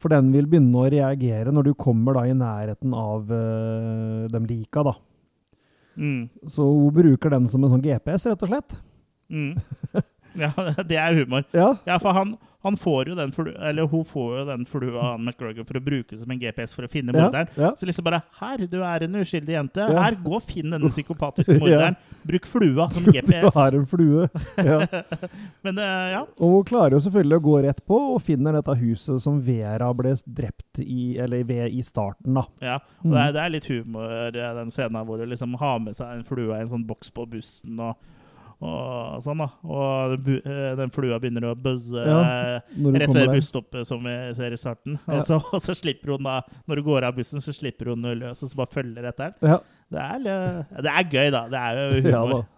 For 0.00 0.12
den 0.12 0.30
vil 0.32 0.48
begynne 0.48 0.80
å 0.80 0.88
reagere 0.90 1.52
når 1.52 1.70
du 1.70 1.72
kommer 1.76 2.16
da 2.16 2.24
i 2.28 2.36
nærheten 2.36 2.94
av 2.96 3.28
uh, 3.28 4.28
de 4.32 4.40
lika, 4.48 4.84
da. 4.86 4.94
Mm. 6.00 6.22
Så 6.48 6.64
hun 6.64 6.94
bruker 6.96 7.34
den 7.34 7.48
som 7.52 7.64
en 7.64 7.74
sånn 7.74 7.84
GPS, 7.84 8.24
rett 8.30 8.46
og 8.46 8.54
slett. 8.54 8.78
Mm. 9.30 9.52
Ja, 10.38 10.52
det 10.86 10.94
er 10.94 11.16
humor. 11.18 11.42
Ja, 11.50 11.72
Ja, 11.88 11.96
for 11.98 12.14
han, 12.14 12.36
han 12.62 12.76
får 12.76 13.08
jo 13.08 13.14
den 13.16 13.30
flua, 13.32 13.54
eller 13.70 13.86
hun 13.88 14.02
får 14.04 14.32
jo 14.38 14.44
den 14.50 14.66
flua 14.68 15.00
av 15.14 15.20
McGregor 15.20 15.64
for 15.64 15.78
å 15.78 15.82
bruke 15.84 16.16
som 16.20 16.30
en 16.34 16.40
GPS 16.42 16.74
for 16.76 16.84
å 16.84 16.90
finne 16.92 17.14
ja, 17.14 17.22
morderen. 17.24 17.48
ja. 17.56 17.70
Så 17.78 17.88
liksom 17.88 18.04
bare 18.04 18.18
Her, 18.40 18.66
du 18.68 18.78
er 18.84 19.06
en 19.06 19.16
uskyldig 19.22 19.54
jente. 19.54 19.80
Ja. 19.80 20.02
Her, 20.04 20.18
gå 20.20 20.34
og 20.36 20.44
finn 20.44 20.74
denne 20.74 20.90
psykopatiske 20.92 21.54
Ja. 21.56 21.62
morderen. 21.62 21.96
Bruk 22.28 22.48
flua 22.50 22.90
som 22.92 23.06
GPS. 23.08 23.40
Du 23.46 23.56
har 23.56 23.78
en 23.78 23.86
flue. 23.88 24.28
Ja. 24.60 24.76
Men 25.64 25.80
uh, 25.80 26.04
ja. 26.12 26.20
Og 26.36 26.54
hun 26.58 26.68
klarer 26.68 26.98
jo 26.98 27.02
selvfølgelig 27.06 27.40
å 27.40 27.46
gå 27.48 27.56
rett 27.64 27.80
på 27.88 28.00
og 28.14 28.20
finner 28.28 28.58
dette 28.60 28.76
huset 28.82 29.24
som 29.24 29.40
Vera 29.44 29.88
ble 29.96 30.12
drept 30.26 30.80
i, 30.84 31.16
eller 31.20 31.44
ved 31.48 31.72
i 31.72 31.80
starten, 31.86 32.36
da. 32.36 32.44
ja. 32.60 32.76
Og 33.00 33.12
det, 33.14 33.20
er, 33.24 33.34
det 33.38 33.42
er 33.46 33.52
litt 33.56 33.68
humor, 33.72 34.12
eh, 34.28 34.54
den 34.60 34.70
scenen 34.74 35.04
hvor 35.08 35.20
hun 35.22 35.30
liksom 35.32 35.56
har 35.60 35.78
med 35.80 35.96
seg 35.96 36.12
en 36.18 36.24
flue 36.28 36.52
i 36.52 36.60
en 36.60 36.68
sånn 36.70 36.84
boks 36.88 37.08
på 37.16 37.24
bussen. 37.30 37.80
og 37.80 37.96
og 38.60 39.22
sånn 39.24 39.40
da. 39.40 39.48
Og 39.64 40.30
eh, 40.36 40.70
den 40.78 40.92
flua 40.92 41.18
begynner 41.22 41.48
å 41.50 41.56
buzze 41.56 42.04
Ja, 42.04 42.20
rett 42.60 43.16
ved 43.16 43.32
busstoppet, 43.32 43.86
som 43.88 44.04
vi 44.04 44.14
ser 44.36 44.52
i 44.52 44.60
starten. 44.60 44.98
Ja. 45.06 45.18
Og, 45.18 45.26
så, 45.28 45.40
og 45.56 45.64
så 45.64 45.76
slipper 45.78 46.14
hun 46.16 46.28
da, 46.28 46.40
når 46.68 46.80
du 46.80 46.86
går 46.90 47.08
av 47.08 47.18
bussen, 47.18 47.42
så 47.44 47.54
slipper 47.56 47.92
hun 47.94 48.08
løs 48.20 48.44
og 48.44 48.52
så 48.52 48.60
bare 48.60 48.74
følger 48.74 49.10
etter 49.12 49.32
den. 49.32 49.52
Ja, 49.54 49.60
Det 49.90 50.06
er, 50.06 50.64
det 50.86 50.96
er 50.96 51.06
gøy, 51.08 51.28
da. 51.34 51.44
Det 51.50 51.62
er 51.66 51.80
jo 51.80 52.02
ja 52.12 52.24
humor. 52.24 52.48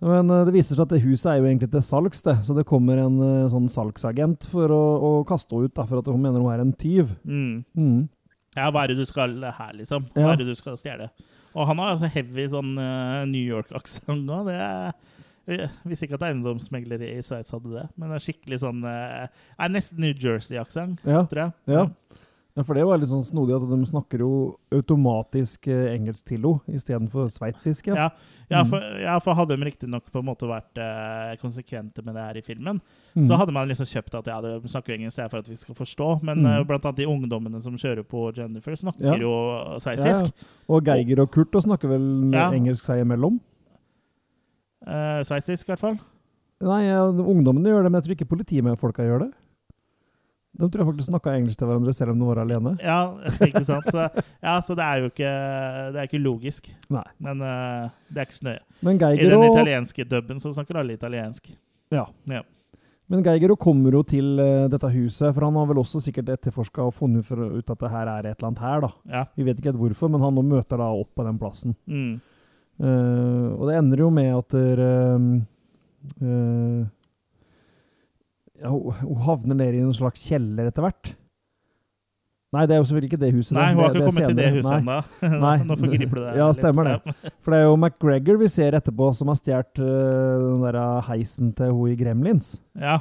Men 0.00 0.30
eh, 0.32 0.46
det 0.48 0.54
viser 0.56 0.76
seg 0.76 0.86
at 0.86 0.94
det 0.94 1.02
huset 1.04 1.28
er 1.34 1.42
jo 1.42 1.48
egentlig 1.50 1.68
til 1.74 1.84
salgs, 1.84 2.22
det. 2.24 2.38
Så 2.46 2.56
det 2.56 2.64
kommer 2.68 3.02
en 3.02 3.18
eh, 3.26 3.50
sånn 3.52 3.68
salgsagent 3.72 4.48
for 4.52 4.72
å, 4.72 4.80
å 5.04 5.10
kaste 5.28 5.52
henne 5.52 5.68
ut, 5.68 5.76
da, 5.76 5.84
for 5.90 6.00
at 6.00 6.08
hun 6.08 6.22
mener 6.24 6.40
hun 6.40 6.54
er 6.54 6.64
en 6.64 6.72
tyv. 6.72 7.12
mm. 7.28 7.52
Mm. 7.76 8.00
Ja, 8.58 8.64
hva 8.74 8.82
er 8.82 8.90
det 8.90 8.96
du 8.98 9.06
skal 9.06 9.36
her, 9.38 9.74
liksom? 9.78 10.08
Hva 10.10 10.32
er 10.32 10.40
det 10.40 10.48
du 10.48 10.56
skal 10.58 10.74
stjele? 10.74 11.06
Og 11.54 11.66
han 11.66 11.80
har 11.82 11.94
altså 11.96 12.10
heavy 12.14 12.44
sånn 12.52 12.76
uh, 12.78 13.24
New 13.26 13.42
York-aksent 13.42 14.22
nå. 14.26 14.42
Det 14.46 14.54
er 14.60 14.92
jeg 15.50 15.66
visste 15.88 16.06
ikke 16.06 16.14
at 16.20 16.24
eiendomsmeglere 16.28 17.08
i 17.16 17.22
Sveits 17.26 17.50
hadde 17.50 17.72
det, 17.72 17.86
men 17.98 18.12
det 18.12 18.18
er 18.20 18.22
skikkelig 18.22 18.58
sånn 18.62 18.84
uh, 18.86 19.24
er 19.58 19.72
Nesten 19.72 19.98
New 20.04 20.12
Jersey-aksent, 20.14 21.00
Ja. 21.08 21.24
tror 21.26 21.40
jeg. 21.42 21.54
Ja. 21.74 21.86
Ja, 22.60 22.64
for 22.68 22.76
det 22.76 22.84
var 22.84 22.98
litt 23.00 23.08
sånn 23.08 23.24
snodig 23.24 23.54
at 23.56 23.64
de 23.70 23.86
snakker 23.88 24.20
jo 24.20 24.30
automatisk 24.76 25.68
eh, 25.72 25.94
engelsk 25.96 26.26
til 26.28 26.44
henne 26.44 26.76
istedenfor 26.76 27.30
sveitsisk. 27.32 27.88
Ja. 27.88 27.94
Ja, 27.96 28.08
ja, 28.50 28.62
Mm. 28.62 28.68
for, 28.68 28.80
ja, 29.00 29.14
for 29.24 29.34
hadde 29.38 29.56
de 29.56 29.64
riktignok 29.64 30.10
vært 30.12 30.76
eh, 30.76 31.36
konsekvente 31.40 32.04
med 32.04 32.14
det 32.14 32.22
her 32.26 32.36
i 32.36 32.42
filmen, 32.44 32.80
Mm. 33.16 33.24
så 33.26 33.36
hadde 33.40 33.52
man 33.52 33.66
liksom 33.68 33.86
kjøpt 33.88 34.14
at 34.18 34.26
ja, 34.26 34.40
de 34.40 34.68
snakker 34.68 34.94
engelsk 34.94 35.30
for 35.30 35.38
at 35.38 35.48
vi 35.48 35.56
skal 35.56 35.74
forstå, 35.74 36.22
men 36.22 36.38
Mm. 36.42 36.46
eh, 36.60 36.64
blant 36.64 36.84
annet 36.84 36.96
de 36.96 37.06
ungdommene 37.06 37.62
som 37.62 37.74
kjører 37.76 38.04
på 38.04 38.32
Jennifer, 38.36 38.72
snakker 38.76 39.04
Ja. 39.04 39.16
jo 39.16 39.78
sveitsisk 39.80 40.26
ja. 40.30 40.46
Og 40.68 40.84
Geiger 40.84 41.20
og 41.22 41.30
Kurt 41.32 41.54
og 41.54 41.62
snakker 41.64 41.88
vel 41.88 42.30
engelsk 42.54 42.84
seg 42.84 43.00
imellom? 43.04 43.40
Eh, 44.86 45.20
sveitsisk, 45.26 45.68
i 45.68 45.72
hvert 45.72 45.78
fall. 45.80 45.98
Nei, 46.60 46.84
ungdommene 46.92 47.64
gjør 47.72 47.84
det, 47.84 47.90
men 47.92 48.00
jeg 48.00 48.04
tror 48.04 48.16
ikke 48.16 48.28
politifolka 48.36 49.02
gjør 49.02 49.20
det. 49.26 49.30
De 50.60 50.68
tror 50.68 50.82
jeg 50.82 50.88
faktisk 50.90 51.08
snakka 51.08 51.32
engelsk 51.38 51.60
til 51.60 51.70
hverandre 51.70 51.94
selv 51.96 52.12
om 52.12 52.20
de 52.20 52.28
var 52.28 52.42
alene. 52.42 52.74
Ja, 52.84 53.00
ikke 53.48 53.64
sant? 53.64 53.88
Så, 53.88 54.06
ja, 54.44 54.54
så 54.60 54.76
det 54.76 54.86
er 54.86 55.02
jo 55.02 55.10
ikke, 55.10 55.32
det 55.94 56.02
er 56.02 56.08
ikke 56.10 56.22
logisk. 56.22 56.70
Nei. 56.92 57.06
Men 57.24 57.40
uh, 57.40 57.90
det 58.12 58.20
er 58.22 58.28
ikke 58.28 58.38
så 58.38 58.48
nøye. 58.50 58.62
I 58.84 58.94
den 59.24 59.36
og, 59.40 59.48
italienske 59.50 60.08
dubben 60.08 60.42
så 60.42 60.52
snakker 60.54 60.82
alle 60.82 60.96
italiensk. 61.00 61.52
ja. 61.94 62.06
Ja. 62.30 62.44
Men 63.10 63.24
Geiger 63.26 63.50
kommer 63.58 63.90
jo 63.90 64.04
til 64.06 64.38
uh, 64.38 64.68
dette 64.70 64.86
huset, 64.92 65.32
for 65.34 65.42
han 65.42 65.56
har 65.58 65.66
vel 65.66 65.80
også 65.82 65.98
sikkert 66.04 66.28
etterforska 66.36 66.84
og 66.86 66.92
funnet 66.94 67.26
ut 67.26 67.72
at 67.72 67.80
det 67.80 67.90
her 67.90 68.06
er 68.06 68.28
et 68.28 68.36
eller 68.36 68.50
annet 68.52 68.62
her, 68.62 68.84
da. 68.84 68.90
Ja. 69.10 69.22
Vi 69.34 69.46
vet 69.48 69.58
ikke 69.58 69.72
helt 69.72 69.80
hvorfor, 69.80 70.12
men 70.12 70.22
han 70.22 70.36
nå 70.38 70.44
møter 70.46 70.78
da 70.78 70.86
opp 70.94 71.10
på 71.18 71.26
den 71.26 71.40
plassen. 71.40 71.74
Mm. 71.90 72.20
Uh, 72.78 73.48
og 73.56 73.66
det 73.66 73.80
ender 73.80 74.04
jo 74.04 74.12
med 74.14 74.30
at 74.38 74.54
eh, 74.56 75.26
ja, 78.60 78.70
hun, 78.70 79.16
havner 79.24 79.58
ned 79.58 79.78
i 79.78 79.82
en 79.84 79.96
slags 79.96 80.22
kjeller 80.28 80.70
etter 80.70 80.84
hvert. 80.84 81.14
Nei, 82.50 82.64
det 82.66 82.74
er 82.74 82.80
jo 82.80 82.86
selvfølgelig 82.88 83.08
ikke 83.12 83.20
det 83.22 83.30
huset. 83.36 83.54
Nei, 83.54 83.66
hun 83.70 83.80
har 83.80 83.92
ikke 83.94 84.06
kommet 84.08 84.24
til 84.26 84.38
det 84.40 84.48
huset 84.56 84.72
ennå. 84.74 84.96
Nei. 85.44 85.56
Nå 85.68 85.76
forgriper 85.78 86.16
du 86.18 86.22
deg. 86.24 86.38
Ja, 86.40 86.48
stemmer 86.56 86.88
det. 86.88 87.14
For 87.44 87.54
det 87.54 87.60
er 87.60 87.68
jo 87.68 87.76
McGregor 87.76 88.40
vi 88.40 88.48
ser 88.50 88.74
etterpå, 88.78 89.12
som 89.14 89.30
har 89.30 89.38
stjålet 89.38 89.82
uh, 89.84 90.48
den 90.48 90.64
der 90.66 90.80
heisen 91.06 91.52
til 91.58 91.76
hun 91.76 91.92
i 91.92 91.98
Gremlins. 92.00 92.56
Ja, 92.74 92.98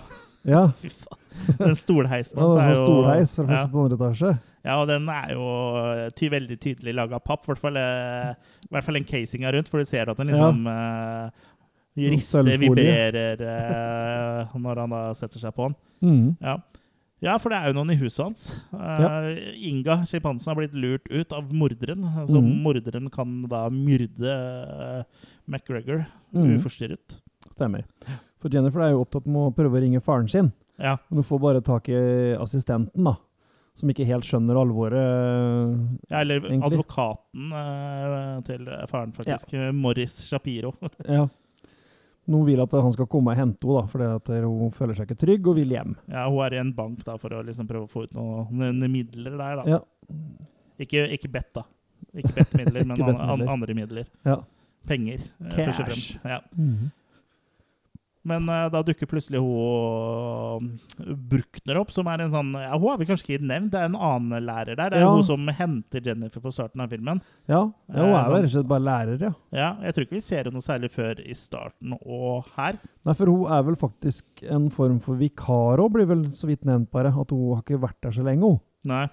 Ja, 0.47 0.69
fy 0.81 0.91
faen. 0.93 1.17
Den 1.57 1.75
stolheisen 1.77 2.39
hans 2.41 2.55
ja, 2.57 2.61
er 2.61 2.75
sånn 2.75 2.83
jo 2.83 2.85
stolheis 2.85 3.33
fra 3.37 3.43
ja. 3.45 3.49
første 3.49 3.71
til 3.71 3.81
andre 3.81 3.97
etasje. 3.97 4.31
Ja, 4.67 4.75
og 4.81 4.89
den 4.89 5.05
er 5.13 5.29
jo 5.33 5.45
ty 6.19 6.27
veldig 6.33 6.57
tydelig 6.59 6.93
laga 6.97 7.17
av 7.17 7.23
papp. 7.25 7.45
I 7.45 7.51
hvert 7.53 7.61
fall, 7.63 7.77
eh, 7.79 8.57
hvert 8.69 8.85
fall 8.85 8.99
den 8.99 9.07
casinga 9.07 9.53
rundt, 9.55 9.71
for 9.71 9.81
du 9.81 9.87
ser 9.87 10.11
at 10.11 10.19
den 10.19 10.33
liksom 10.33 10.67
eh, 10.67 11.47
rister, 12.13 12.43
Sølvfolie. 12.43 12.83
vibrerer 12.85 13.41
eh, 13.43 14.57
når 14.59 14.83
han 14.83 14.93
da 14.95 15.01
setter 15.17 15.41
seg 15.41 15.55
på 15.55 15.67
den. 15.69 15.77
Mm. 15.99 16.27
Ja. 16.39 16.55
ja, 17.25 17.35
for 17.41 17.51
det 17.51 17.59
er 17.59 17.71
jo 17.71 17.77
noen 17.79 17.93
i 17.93 17.99
huset 17.99 18.23
hans. 18.23 18.45
Eh, 18.71 19.29
Inga, 19.69 19.99
sjimpansen, 20.09 20.51
har 20.51 20.59
blitt 20.61 20.77
lurt 20.77 21.09
ut 21.11 21.35
av 21.35 21.51
morderen. 21.51 22.05
Så 22.29 22.39
mm. 22.39 22.51
morderen 22.63 23.09
kan 23.13 23.41
da 23.51 23.65
myrde 23.73 24.35
eh, 24.35 25.29
McGregor 25.49 26.05
mm. 26.31 26.53
uforstyrret. 26.57 27.19
Stemmer. 27.55 27.87
For 28.39 28.53
Jennifer 28.53 28.85
er 28.85 28.93
jo 28.93 29.03
opptatt 29.03 29.27
med 29.27 29.49
å 29.49 29.55
prøve 29.55 29.79
å 29.79 29.83
ringe 29.83 30.03
faren 30.03 30.29
sin, 30.31 30.53
Ja. 30.79 30.95
hun 31.09 31.25
får 31.27 31.41
bare 31.43 31.61
tak 31.65 31.89
i 31.91 31.97
assistenten, 32.39 33.03
da. 33.03 33.17
Som 33.79 33.91
ikke 33.91 34.07
helt 34.07 34.27
skjønner 34.27 34.57
alvoret. 34.59 34.95
ja, 36.09 36.19
eller 36.19 36.41
Egentlig. 36.43 36.67
advokaten 36.67 37.51
eh, 37.55 38.39
til 38.47 38.65
faren, 38.91 39.13
faktisk. 39.15 39.53
Morris 39.75 40.17
Shapiro. 40.27 40.73
Ja. 41.07 41.27
Nå 42.29 42.43
vil 42.45 42.61
at 42.61 42.73
han 42.77 42.91
skal 42.93 43.07
komme 43.09 43.33
og 43.33 43.39
hente 43.39 43.65
henne, 43.65 43.89
fordi 43.89 44.07
at 44.19 44.27
hun 44.45 44.71
føler 44.75 44.93
seg 44.97 45.07
ikke 45.09 45.17
trygg 45.23 45.47
og 45.49 45.55
vil 45.57 45.71
hjem. 45.73 45.95
Ja, 46.11 46.27
hun 46.29 46.43
er 46.45 46.53
i 46.53 46.61
en 46.61 46.73
bank 46.77 47.01
da, 47.07 47.15
for 47.17 47.33
å 47.33 47.41
liksom 47.47 47.65
prøve 47.69 47.87
å 47.87 47.89
få 47.89 48.03
ut 48.05 48.13
noen 48.13 48.83
midler 48.91 49.33
der. 49.39 49.63
da. 49.63 49.65
Ja. 49.65 49.79
Ikke, 50.79 51.07
ikke 51.15 51.31
bet, 51.33 51.49
da. 51.57 51.63
Ikke 52.13 52.35
bet-midler, 52.37 52.85
men 52.89 53.01
an, 53.01 53.19
an, 53.33 53.43
andre 53.57 53.75
midler. 53.77 54.05
Ja. 54.27 54.37
Penger. 54.89 55.25
eh, 55.49 55.55
Cash. 55.57 56.05
Ja. 56.23 56.39
Mhm. 56.55 56.91
Men 58.29 58.45
eh, 58.53 58.67
da 58.73 58.81
dukker 58.85 59.09
plutselig 59.09 59.39
hun 59.41 60.69
uh, 60.69 61.15
Bruckner 61.29 61.79
opp, 61.81 61.89
som 61.95 62.07
er 62.11 62.21
en 62.23 62.31
sånn 62.33 62.51
ja, 62.59 62.71
Hun 62.77 62.85
har 62.91 62.99
vi 63.01 63.07
kanskje 63.09 63.25
ikke 63.33 63.47
nevnt, 63.49 63.71
det 63.73 63.81
er 63.81 63.89
en 63.89 63.97
annen 63.97 64.45
lærer 64.45 64.77
der. 64.77 64.93
Det 64.93 64.99
er 64.99 65.05
Ja. 65.07 65.11
hun 65.15 65.25
som 65.25 65.47
henter 65.57 66.05
Jennifer 66.05 66.43
på 66.43 66.53
starten 66.53 66.83
av 66.85 66.93
filmen. 66.93 67.21
Ja, 67.49 67.63
ja, 67.89 67.99
hun 67.99 68.09
Eh, 68.13 68.19
er 68.19 68.23
sånn. 68.29 68.35
rett 68.37 68.47
og 68.49 68.53
slett 68.55 68.69
bare 68.71 68.85
lærer, 68.87 69.19
ja. 69.27 69.33
Ja, 69.51 69.69
Jeg 69.83 69.93
tror 69.97 70.05
ikke 70.07 70.17
vi 70.19 70.23
ser 70.29 70.43
henne 70.43 70.53
noe 70.59 70.65
særlig 70.69 70.91
før 70.93 71.19
i 71.25 71.33
starten 71.33 71.97
og 72.05 72.45
her. 72.55 72.79
Nei, 73.05 73.13
for 73.17 73.25
hun 73.33 73.51
er 73.51 73.63
vel 73.63 73.75
faktisk 73.81 74.43
en 74.49 74.69
form 74.69 74.99
for 75.01 75.15
vikar 75.19 75.79
òg, 75.83 75.91
blir 75.97 76.05
vel 76.07 76.25
så 76.35 76.47
vidt 76.47 76.63
nevnt 76.69 76.91
bare. 76.91 77.09
At 77.09 77.31
hun 77.33 77.55
har 77.55 77.63
ikke 77.65 77.81
vært 77.81 77.99
der 78.05 78.11
så 78.15 78.23
lenge, 78.23 78.41
hun. 78.53 78.59
Nei. 78.85 79.07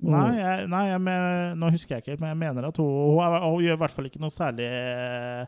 Nei, 0.00 0.28
jeg, 0.38 0.68
nei 0.72 0.84
jeg, 0.88 1.00
men, 1.04 1.58
nå 1.60 1.68
husker 1.74 1.98
jeg 1.98 2.04
ikke, 2.06 2.20
men 2.22 2.30
jeg 2.32 2.38
mener 2.40 2.68
at 2.70 2.78
hun, 2.80 2.86
hun, 2.88 3.18
er, 3.20 3.42
hun 3.44 3.60
gjør 3.66 3.76
i 3.76 3.80
hvert 3.82 3.92
fall 3.98 4.06
ikke 4.08 4.22
noe 4.22 4.32
særlig 4.32 4.64
eh, 4.64 5.42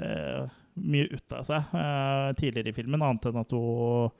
eh, 0.00 0.46
mye 0.82 1.08
ut 1.12 1.32
av 1.32 1.44
seg 1.44 1.74
uh, 1.74 2.32
tidligere 2.38 2.68
i 2.68 2.72
filmen, 2.76 3.02
annet 3.02 3.26
enn 3.30 3.40
at 3.40 3.50
hun 3.50 4.10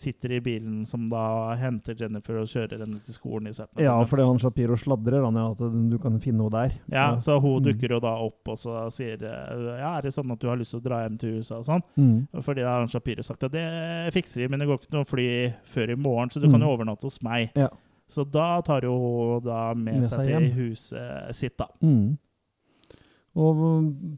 sitter 0.00 0.32
i 0.32 0.38
bilen 0.40 0.86
som 0.88 1.02
da 1.12 1.54
henter 1.60 1.92
Jennifer 2.00 2.38
og 2.40 2.46
kjører 2.48 2.80
henne 2.80 3.02
til 3.04 3.12
skolen 3.18 3.50
i 3.50 3.52
av 3.52 3.68
Ja, 3.84 3.98
fordi 4.08 4.24
han 4.24 4.38
Shapiro 4.40 4.78
sladrer 4.80 5.26
han 5.26 5.36
ja, 5.36 5.50
at 5.52 5.58
du 5.60 5.98
kan 6.00 6.16
finne 6.24 6.40
henne 6.46 6.50
der. 6.54 6.72
ja, 6.90 7.18
så 7.20 7.36
hun 7.38 7.58
Mm. 7.60 7.66
dukker 7.68 7.90
jo 7.92 8.00
da 8.00 8.14
opp 8.24 8.48
og 8.48 8.56
så 8.58 8.90
sier 8.90 9.20
eh, 9.22 9.78
Ja, 9.82 9.98
er 9.98 10.02
det 10.02 10.14
sånn 10.14 10.32
at 10.32 10.38
du 10.40 10.48
har 10.48 10.56
lyst 10.56 10.70
til 10.72 10.80
å 10.80 10.84
dra 10.88 11.02
hjem 11.04 11.18
til 11.20 11.36
USA 11.36 11.58
og 11.60 11.66
sånn? 11.68 11.82
Mm. 12.00 12.28
Fordi 12.42 12.62
da 12.64 12.70
har 12.72 12.78
han 12.80 12.88
Shapiro 12.88 13.22
sagt 13.22 13.44
at 13.44 13.52
det 13.52 14.14
fikser 14.14 14.40
vi, 14.40 14.48
men 14.48 14.60
det 14.60 14.68
går 14.68 14.78
ikke 14.80 14.92
noe 14.96 15.04
fly 15.04 15.28
før 15.64 15.90
i 15.92 15.96
morgen, 16.00 16.30
så 16.30 16.40
du 16.40 16.48
kan 16.48 16.60
Mm. 16.60 16.64
jo 16.64 16.76
overnatte 16.78 17.02
hos 17.04 17.20
meg. 17.22 17.50
Ja. 17.54 17.68
Så 18.08 18.24
da 18.24 18.62
tar 18.62 18.80
jo 18.88 18.96
hun 19.36 19.44
da 19.44 19.74
med, 19.74 20.00
Med 20.00 20.04
seg, 20.08 20.16
seg 20.18 20.26
til 20.26 20.32
hjem. 20.32 20.52
huset 20.56 21.34
sitt, 21.34 21.56
da. 21.58 21.66
Mm. 21.82 22.16
Og 23.34 23.58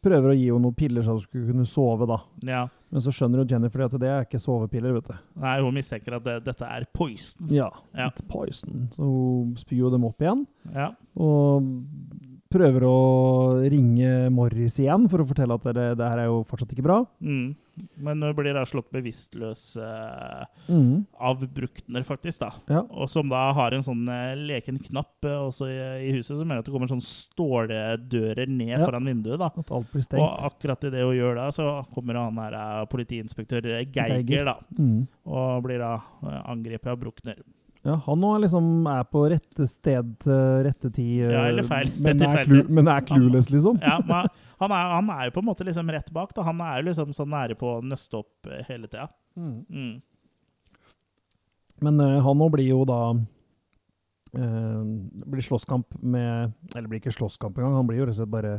prøver 0.04 0.28
å 0.32 0.36
gi 0.36 0.48
henne 0.50 0.60
noen 0.66 0.74
piller 0.76 1.02
så 1.06 1.14
hun 1.16 1.22
skulle 1.22 1.46
kunne 1.48 1.64
sove, 1.66 2.04
da. 2.10 2.18
Ja. 2.44 2.66
Men 2.92 3.00
så 3.00 3.10
skjønner 3.16 3.40
jo 3.42 3.46
Jennifer 3.54 3.86
at 3.86 3.94
det 4.00 4.10
er 4.12 4.26
ikke 4.26 4.40
sovepiller, 4.42 4.92
vet 4.98 5.08
du. 5.08 5.14
Nei, 5.40 5.54
hun 5.64 5.72
mistenker 5.74 6.18
at 6.18 6.24
det, 6.26 6.34
dette 6.44 6.68
er 6.68 6.84
poison. 6.92 7.48
Ja, 7.50 7.70
Ja. 7.96 8.10
it's 8.10 8.20
poison. 8.28 8.88
Så 8.92 9.02
hun 9.08 9.54
spyr 9.56 9.78
jo 9.86 9.90
dem 9.90 10.04
opp 10.04 10.20
igjen. 10.20 10.44
Ja. 10.74 10.90
Og 11.16 11.64
prøver 12.52 12.84
å 12.86 12.96
ringe 13.68 14.30
Morris 14.32 14.78
igjen 14.78 15.08
for 15.10 15.22
å 15.22 15.26
fortelle 15.28 15.54
at 15.58 15.64
det, 15.74 15.86
det 15.98 16.08
her 16.10 16.18
er 16.22 16.28
jo 16.30 16.42
fortsatt 16.48 16.72
ikke 16.72 16.84
bra. 16.86 17.00
Mm. 17.20 17.54
Men 18.00 18.20
nå 18.22 18.30
blir 18.32 18.54
da 18.56 18.62
slått 18.64 18.88
bevisstløs 18.94 19.76
eh, 19.76 20.44
Mm. 20.72 21.04
av 21.20 21.42
Bruckner, 21.52 22.02
faktisk. 22.08 22.40
da. 22.40 22.50
Ja. 22.72 22.80
Og 22.90 23.10
som 23.12 23.28
da 23.28 23.52
har 23.52 23.74
en 23.76 23.82
sånn 23.84 24.06
eh, 24.08 24.32
leken 24.38 24.78
knapp 24.80 25.24
eh, 25.28 25.36
også 25.50 25.68
i, 25.68 26.08
i 26.08 26.12
huset, 26.16 26.38
som 26.38 26.48
gjør 26.48 26.62
at 26.62 26.64
det 26.70 26.72
kommer 26.72 26.88
sånn 26.88 27.04
ståldører 27.04 28.48
ned 28.48 28.78
Ja. 28.78 28.84
foran 28.86 29.04
vinduet. 29.04 29.38
da. 29.38 29.50
At 29.56 29.70
alt 29.70 29.90
blir 29.92 30.02
stengt. 30.02 30.22
Og 30.22 30.46
akkurat 30.50 30.84
i 30.84 30.90
det 30.90 31.02
hun 31.04 31.14
gjør 31.16 31.34
da, 31.36 31.48
så 31.52 31.84
kommer 31.94 32.14
han 32.18 32.36
her 32.40 32.54
eh, 32.54 32.86
politiinspektør 32.86 33.62
Geiger, 33.92 34.22
Geiger. 34.22 34.44
da, 34.44 34.56
Mm. 34.78 35.06
og 35.26 35.62
blir 35.64 35.78
da 35.78 35.94
eh, 36.22 36.42
angrepet 36.50 36.86
av 36.86 36.98
Bruckner. 36.98 37.36
Ja, 37.86 37.94
han 38.02 38.18
nå 38.18 38.32
liksom 38.42 38.64
er 38.90 39.04
på 39.06 39.20
rette 39.30 39.66
sted 39.70 40.08
til 40.24 40.64
rette 40.66 40.88
tid. 40.90 41.20
eh, 41.22 41.30
Ja, 41.36 41.44
eller 41.52 41.62
feil 41.68 41.92
sted 41.94 42.08
men 42.08 42.18
til 42.18 42.32
feil. 42.34 42.68
Men 42.74 42.88
er 42.90 43.04
clueless, 43.06 43.46
liksom. 43.52 43.78
Ja, 43.84 44.00
men 44.02 44.26
han 44.58 44.72
er, 44.74 44.90
han 44.96 45.10
er 45.14 45.28
jo 45.28 45.34
på 45.36 45.42
en 45.44 45.46
måte 45.52 45.66
liksom 45.68 45.90
rett 45.94 46.10
bak. 46.16 46.34
da. 46.34 46.42
Han 46.48 46.60
er 46.66 46.80
jo 46.82 46.88
liksom 46.90 47.12
så 47.14 47.26
nære 47.28 47.54
på 47.60 47.76
å 47.76 47.82
nøste 47.86 48.18
opp 48.18 48.50
eh, 48.50 48.64
hele 48.68 48.88
tida. 48.90 49.06
Mm. 49.38 49.64
Mm. 49.70 49.94
Men 51.86 52.00
uh, 52.00 52.20
han 52.24 52.38
nå 52.40 52.48
blir 52.54 52.70
jo 52.72 52.84
da 52.88 53.00
uh, 53.12 54.82
blir 55.28 55.44
slåsskamp 55.44 55.98
med 56.02 56.52
Eller 56.74 56.88
blir 56.88 57.02
ikke 57.02 57.12
slåsskamp 57.14 57.58
engang, 57.58 57.74
han 57.76 57.86
blir 57.90 58.00
jo 58.00 58.06
rett 58.08 58.16
og 58.16 58.22
slett 58.22 58.32
bare 58.32 58.54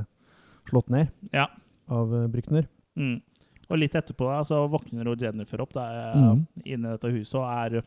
slått 0.70 0.90
ned 0.94 1.10
Ja. 1.34 1.48
av 1.90 2.14
uh, 2.14 2.28
Brykner. 2.32 2.68
Mm. 2.98 3.20
Og 3.68 3.80
litt 3.82 3.96
etterpå 4.00 4.28
da, 4.30 4.42
så 4.48 4.62
våkner 4.72 5.04
jo 5.10 5.16
Jennifer 5.20 5.60
opp 5.66 5.74
da, 5.76 5.86
eh, 5.92 6.16
Mhm. 6.22 6.46
inne 6.64 6.88
i 6.88 6.92
dette 6.96 7.12
huset 7.12 7.36
og 7.36 7.48
er 7.52 7.82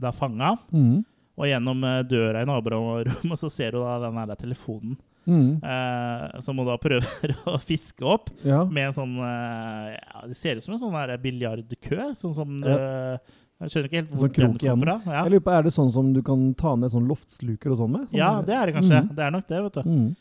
da 0.00 0.10
fanga. 0.16 0.54
Mm. 0.72 1.04
Og 1.40 1.46
gjennom 1.48 1.84
eh, 1.84 2.02
døra 2.08 2.42
i 2.42 2.48
naborommet 2.48 3.38
så 3.42 3.48
ser 3.52 3.72
du 3.76 3.78
da 3.84 3.98
den 4.08 4.18
der 4.26 4.36
telefonen 4.40 4.96
Mm. 5.28 5.60
eh, 5.62 6.40
som 6.40 6.56
hun 6.56 6.64
da 6.66 6.78
prøver 6.80 7.34
å 7.52 7.58
fiske 7.60 8.02
opp 8.08 8.30
Ja. 8.42 8.62
med 8.64 8.86
en 8.88 8.94
sånn 8.96 9.12
eh, 9.20 9.90
ja, 10.00 10.22
Det 10.26 10.34
ser 10.34 10.56
ut 10.56 10.64
som 10.64 10.72
en 10.74 10.80
sånn 10.80 10.96
biljardkø. 11.22 12.06
Sånn 12.16 12.32
som 12.34 12.56
Ja. 12.64 12.72
eh, 12.74 13.18
Jeg 13.60 13.68
skjønner 13.70 13.88
ikke 13.90 13.98
helt 14.00 14.10
hvor 14.14 14.22
Sånn 14.24 14.32
den 14.32 14.58
kommer 14.58 14.86
fra. 14.88 15.12
Ja. 15.12 15.22
Jeg 15.24 15.32
lurer 15.34 15.44
på, 15.44 15.52
Er 15.58 15.62
det 15.68 15.72
sånn 15.76 15.90
som 15.92 16.12
du 16.16 16.22
kan 16.24 16.54
ta 16.54 16.72
ned 16.74 16.90
sånn 16.90 17.06
loftsluker 17.06 17.70
og 17.74 17.78
sånn 17.82 17.92
med? 17.92 18.08
Sånn, 18.08 18.16
ja, 18.18 18.30
det 18.40 18.54
er 18.56 18.66
det 18.66 18.74
kanskje. 18.80 19.02
Mm. 19.04 19.14
Det 19.14 19.24
er 19.26 19.30
nok 19.36 19.46
det, 19.52 19.62
vet 19.68 19.72
du. 19.74 19.82
Mm. 19.84 20.16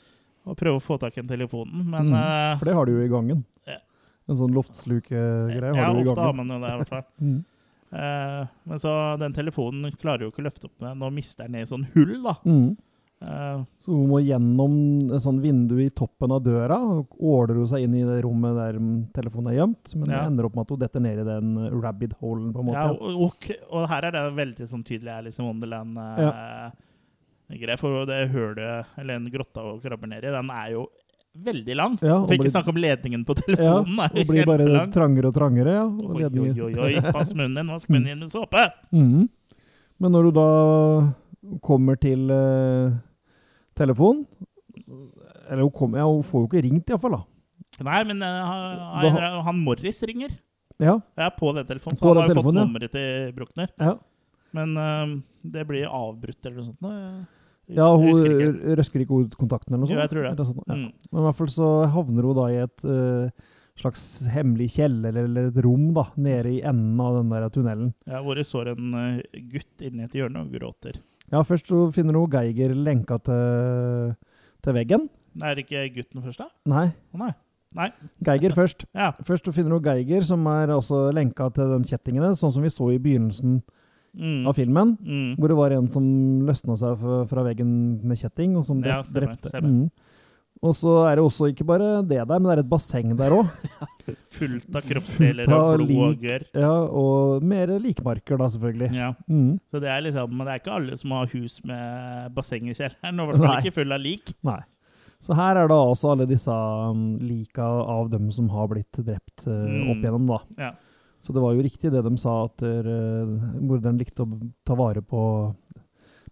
Å 0.45 0.55
prøve 0.59 0.75
å 0.75 0.84
få 0.84 0.99
tak 0.99 1.17
i 1.17 1.21
telefonen. 1.32 1.86
Men 1.89 2.11
Mm. 2.11 2.19
eh, 2.19 2.57
For 2.59 2.65
det 2.65 2.75
har 2.75 2.86
du 2.86 2.91
jo 2.99 3.05
i 3.05 3.09
gangen. 3.09 3.45
En 4.30 4.36
sånn 4.36 4.53
loftsluke-greie 4.53 5.73
har 5.73 5.93
du 5.95 6.01
i 6.01 6.03
gangen. 6.03 6.05
Ja, 6.05 6.11
ofte 6.11 6.21
har 6.27 6.34
man 6.34 6.47
jo 6.47 6.59
det, 6.59 6.67
i 6.69 6.77
hvert 6.84 6.89
fall. 6.89 7.05
Eh, 7.91 8.43
men 8.69 8.79
så 8.79 8.91
den 9.19 9.33
telefonen 9.33 9.91
klarer 9.97 10.21
jo 10.27 10.31
ikke 10.33 10.43
å 10.43 10.47
løfte 10.49 10.65
opp 10.69 10.77
med. 10.83 10.97
Nå 11.01 11.09
mister 11.15 11.43
den 11.47 11.51
ned 11.57 11.63
i 11.65 11.69
sånn 11.71 11.87
hull, 11.95 12.15
da. 12.23 12.35
Mm. 12.45 12.77
Eh, 13.21 13.63
Så 13.83 13.91
hun 13.91 14.07
må 14.11 14.19
gjennom 14.23 14.73
et 15.11 15.21
sånn 15.25 15.41
vindu 15.43 15.75
i 15.83 15.89
toppen 15.89 16.31
av 16.31 16.43
døra, 16.45 16.77
og 16.79 17.07
åler 17.19 17.55
hun 17.59 17.67
seg 17.67 17.83
inn 17.83 17.95
i 17.99 18.05
det 18.07 18.21
rommet 18.23 18.55
der 18.55 18.73
telefonen 19.17 19.49
er 19.51 19.57
gjemt. 19.59 19.85
Men 19.95 20.07
Ja. 20.09 20.13
det 20.21 20.27
ender 20.31 20.45
opp 20.47 20.55
med 20.55 20.63
at 20.67 20.71
hun 20.75 20.79
detter 20.85 20.99
ned 21.03 21.17
i 21.19 21.23
den 21.27 21.47
uh, 21.57 21.81
rabbit 21.81 22.13
holen, 22.21 22.53
på 22.53 22.59
en 22.61 22.65
måte. 22.69 22.79
ja, 22.79 22.85
og, 22.93 22.99
og, 23.25 23.31
og 23.71 23.83
her 23.89 24.01
er 24.07 24.11
det 24.15 24.23
veldig 24.37 24.65
sånn 24.69 24.83
tydelig 24.87 25.11
Alice 25.17 25.39
in 25.41 25.47
Wonderland-greie. 25.49 27.77
for 27.81 28.05
det 28.05 28.29
hølet, 28.31 28.85
eller 28.97 29.13
en 29.15 29.29
grotta 29.33 29.61
hun 29.65 29.81
krabber 29.81 30.07
ned 30.07 30.23
i, 30.23 30.31
den 30.31 30.49
er 30.53 30.69
jo 30.77 30.85
veldig 31.38 31.75
lang. 31.75 31.97
Ja, 32.01 32.17
og 32.23 32.32
ikke 32.32 32.43
blir- 32.45 32.51
snakke 32.53 32.69
om 32.73 32.80
ledningen 32.82 33.25
på 33.25 33.36
telefonen. 33.38 33.95
ja, 33.97 34.07
og 34.09 34.27
blir 34.27 34.45
bare 34.45 34.65
lang. 34.67 34.91
trangere 34.91 35.27
og 35.27 35.34
trangere. 35.36 35.73
Ja, 35.77 35.86
og 35.86 36.15
Oi, 36.15 36.23
oi, 36.25 36.61
oi, 36.61 36.73
oi, 36.97 37.11
pass 37.11 37.34
munnen 37.34 37.55
din, 37.55 37.67
vask 37.67 37.89
munnen 37.89 38.05
din 38.13 38.19
med 38.19 38.32
såpe! 38.32 38.65
Mm. 38.91 39.30
Men 39.99 40.11
når 40.15 40.23
du 40.30 40.32
da 40.39 40.47
kommer 41.61 41.97
til 41.99 42.30
uh, 42.32 42.91
telefonen 43.75 44.25
Eller 45.49 45.63
hun, 45.65 45.71
kommer, 45.71 45.97
ja, 45.99 46.05
hun 46.05 46.23
får 46.23 46.43
jo 46.43 46.47
ikke 46.47 46.61
ringt, 46.63 46.89
iallfall. 46.93 47.17
da. 47.17 47.23
Nei, 47.84 48.03
men 48.03 48.21
uh, 48.21 48.45
han, 48.45 49.15
Da- 49.15 49.41
han 49.47 49.59
Morris 49.65 50.01
ringer. 50.03 50.30
Ja, 50.80 50.93
Jeg 51.17 51.25
er 51.25 51.34
på 51.36 51.49
den 51.55 51.65
telefonen. 51.67 51.97
Så 51.99 52.05
På 52.05 52.13
han 52.13 52.21
har 52.23 52.30
jo 52.36 52.41
fått 52.41 52.55
nummeret 52.55 52.91
til 52.93 53.34
Bruckner. 53.36 53.69
ja. 53.80 53.97
Men 54.55 54.71
uh, 54.77 55.21
det 55.45 55.67
blir 55.67 55.86
avbrutt 55.86 56.39
eller 56.45 56.55
noe 56.57 56.65
sånt. 56.65 56.82
nå. 56.82 57.27
Ja 57.78 57.86
hun 57.93 58.74
røsker 58.80 59.03
ikke 59.03 59.22
ut 59.26 59.36
kontakten 59.38 59.76
eller 59.76 59.84
noe 59.86 59.91
Jo, 59.91 59.95
sånt? 59.95 60.03
jeg 60.05 60.11
tror 60.13 60.26
det. 60.26 60.45
Sånt, 60.49 60.61
ja. 60.67 60.76
Mm. 60.76 60.91
Men 61.11 61.22
i 61.22 61.26
hvert 61.28 61.38
fall 61.39 61.51
så 61.53 61.70
havner 61.93 62.28
hun 62.30 62.38
da 62.39 62.45
i 62.49 62.59
et 62.63 62.86
uh, 62.89 63.51
slags 63.80 64.05
hemmelig 64.34 64.72
kjeller 64.76 65.20
eller 65.24 65.51
et 65.51 65.59
rom 65.63 65.89
da, 65.95 66.07
nede 66.17 66.55
i 66.55 66.61
enden 66.65 66.99
av 67.03 67.20
den 67.20 67.30
der 67.36 67.45
tunnelen. 67.53 67.93
Ja, 68.09 68.24
hvor 68.26 68.36
det 68.39 68.47
står 68.49 68.72
en 68.74 68.89
uh, 68.97 69.43
gutt 69.53 69.86
inni 69.86 70.03
et 70.07 70.17
hjørne 70.17 70.41
og 70.45 70.51
gråter. 70.55 70.97
Ja, 71.30 71.43
først 71.45 71.70
så 71.70 71.84
finner 71.93 72.17
hun 72.17 72.32
Geiger 72.34 72.74
lenka 72.74 73.20
til, 73.22 74.15
til 74.65 74.74
veggen. 74.80 75.05
Er 75.45 75.53
det 75.55 75.67
ikke 75.67 75.86
gutten 75.99 76.26
først, 76.26 76.41
da? 76.41 76.49
Nei, 76.74 76.88
Oh, 77.13 77.22
nei. 77.22 77.32
Nei. 77.78 77.91
Geiger 78.26 78.55
først. 78.57 78.88
Ja. 78.97 79.11
Først 79.28 79.45
så 79.45 79.51
finner 79.53 79.76
hun 79.78 79.84
Geiger, 79.86 80.24
som 80.26 80.41
er 80.49 80.72
også 80.74 81.11
lenka 81.13 81.51
til 81.53 81.70
de 81.76 81.84
kjettingene, 81.86 82.32
sånn 82.34 82.55
som 82.55 82.65
vi 82.65 82.72
så 82.74 82.88
i 82.89 82.97
begynnelsen 82.97 83.59
Mm. 84.18 84.47
av 84.47 84.53
filmen. 84.57 84.97
Mm. 85.05 85.36
Hvor 85.38 85.47
det 85.51 85.57
var 85.60 85.72
en 85.78 85.88
som 85.91 86.05
løsna 86.47 86.78
seg 86.80 86.95
fra, 87.01 87.18
fra 87.30 87.43
veggen 87.45 87.74
med 88.03 88.18
kjetting, 88.18 88.55
og 88.57 88.66
som 88.66 88.82
Ja, 88.84 89.01
stemmer, 89.03 89.28
drepte. 89.34 89.49
stemmer. 89.53 89.70
Mm. 89.70 89.91
Og 90.62 90.74
så 90.76 90.91
er 91.07 91.16
det 91.16 91.24
også 91.24 91.47
ikke 91.53 91.64
bare 91.64 92.01
det 92.03 92.18
der, 92.20 92.39
men 92.39 92.49
det 92.49 92.57
er 92.57 92.62
et 92.66 92.70
basseng 92.70 93.14
der 93.16 93.32
òg. 93.32 93.47
Fullt 94.36 94.76
av 94.76 94.82
kroppsdeler 94.89 95.47
og 95.47 95.78
blod 95.78 95.91
og 95.93 96.10
lik. 96.18 96.20
gørr. 96.26 96.43
Ja, 96.60 96.72
og 96.99 97.45
mer 97.47 97.72
likmarker, 97.80 98.36
da, 98.41 98.49
selvfølgelig. 98.51 98.89
Ja. 98.97 99.14
Mm. 99.30 99.53
Så 99.72 99.80
det 99.80 99.88
er 99.93 100.01
liksom 100.03 100.34
Men 100.36 100.45
det 100.49 100.51
er 100.57 100.60
ikke 100.60 100.74
alle 100.76 100.97
som 100.99 101.12
har 101.16 101.32
hus 101.32 101.60
med 101.64 102.34
basseng 102.36 102.68
i 102.68 102.76
kjelleren. 102.76 103.22
Og 103.24 103.30
i 103.30 103.38
hvert 103.38 103.45
fall 103.45 103.64
ikke 103.64 103.78
full 103.78 103.95
av 103.95 104.03
lik. 104.03 104.34
Nei. 104.43 104.60
Så 105.24 105.36
her 105.36 105.55
er 105.60 105.68
da 105.68 105.76
også 105.76 106.12
alle 106.14 106.26
disse 106.28 106.51
um, 106.51 107.18
lika 107.24 107.64
av 107.64 108.10
dem 108.12 108.30
som 108.32 108.47
har 108.51 108.68
blitt 108.72 108.99
drept 109.03 109.47
uh, 109.47 109.91
opp 109.91 109.99
igjennom, 110.03 110.28
da. 110.28 110.38
Ja. 110.60 110.70
Så 111.20 111.34
det 111.36 111.41
var 111.43 111.53
jo 111.53 111.63
riktig 111.65 111.91
det 111.91 112.03
de 112.05 112.13
sa, 112.17 112.45
at 112.47 112.61
uh, 112.63 113.32
morderen 113.59 113.97
likte 113.99 114.24
å 114.24 114.38
ta 114.65 114.76
vare 114.80 115.01
på 115.03 115.22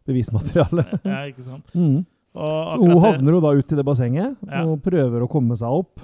bevismaterialet. 0.07 0.93
ja, 1.03 1.23
ikke 1.31 1.43
sant? 1.47 1.65
Mm. 1.77 2.05
Og 2.37 2.69
Så 2.69 2.77
hun 2.85 2.99
havner 3.01 3.33
jo 3.33 3.39
da 3.41 3.49
ut 3.57 3.71
i 3.73 3.75
det 3.79 3.83
bassenget 3.87 4.35
Ja. 4.45 4.59
og 4.69 4.83
prøver 4.85 5.23
å 5.25 5.29
komme 5.31 5.55
seg 5.57 5.73
opp. 5.73 6.03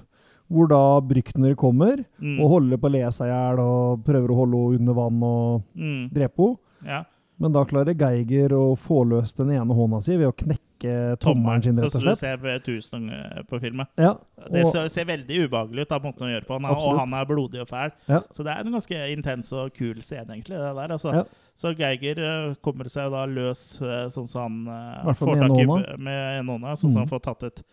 Hvor 0.49 0.65
da 0.71 0.79
Brykner 1.05 1.53
kommer 1.55 1.99
mm, 2.17 2.39
og 2.41 2.49
holder 2.55 2.79
på 2.81 2.89
å 2.89 2.93
le 2.95 3.03
seg 3.13 3.29
i 3.29 3.31
hjel 3.35 3.59
og 3.61 4.01
prøver 4.07 4.31
å 4.33 4.37
holde 4.39 4.57
henne 4.63 4.79
under 4.81 4.97
vann 4.97 5.21
og 5.27 5.61
mm, 5.77 6.01
drepe 6.15 6.47
henne. 6.47 6.57
ja. 6.89 7.03
Men 7.41 7.51
da 7.53 7.63
klarer 7.65 7.93
Geiger 7.97 8.53
å 8.53 8.63
få 8.77 9.03
løst 9.09 9.37
den 9.41 9.49
ene 9.51 9.73
hånda 9.77 10.01
si 10.05 10.13
ved 10.17 10.29
å 10.29 10.35
knekke 10.37 10.72
tommelen 11.23 11.63
sin, 11.63 11.75
Sånn 11.77 11.85
rett 11.87 11.95
som 11.95 12.03
og 12.03 12.15
du 12.15 12.21
ser 12.21 12.63
tusen 12.65 13.07
på 13.49 13.59
filmen. 13.63 13.87
Ja, 13.97 14.15
Det 14.49 14.65
og, 14.65 14.71
ser, 14.73 14.87
ser 14.91 15.07
veldig 15.09 15.43
ubehagelig 15.47 15.85
ut, 15.85 15.89
da, 15.93 15.99
måten 16.03 16.27
å 16.27 16.31
gjøre 16.33 16.47
på. 16.47 16.57
Han 16.59 16.69
og 16.73 16.99
han 16.99 17.15
er 17.19 17.29
blodig 17.29 17.61
og 17.63 17.69
fæl. 17.69 17.93
Ja. 18.09 18.21
Så 18.35 18.43
det 18.45 18.53
er 18.55 18.65
en 18.65 18.75
ganske 18.75 19.05
intens 19.13 19.53
og 19.55 19.73
kul 19.77 20.01
scene, 20.01 20.35
egentlig. 20.35 20.57
det 20.59 20.73
der, 20.75 20.95
altså. 20.97 21.13
Ja. 21.13 21.23
Så 21.55 21.73
Geiger 21.77 22.19
eh, 22.23 22.55
kommer 22.65 22.89
seg 22.89 23.11
da 23.13 23.25
løs, 23.29 23.63
eh, 23.81 24.07
sånn 24.13 24.27
som 24.29 24.63
han 24.67 25.07
eh, 25.07 25.13
får 25.19 25.35
med 25.35 25.43
tak 25.47 25.59
i 25.61 25.97
med 26.01 26.21
en 26.39 26.53
hånda. 26.55 26.75
Sånn 26.75 26.89
som 26.89 27.03
Mm. 27.03 27.05
han 27.05 27.11
får 27.13 27.23
tatt 27.25 27.43
et 27.43 27.63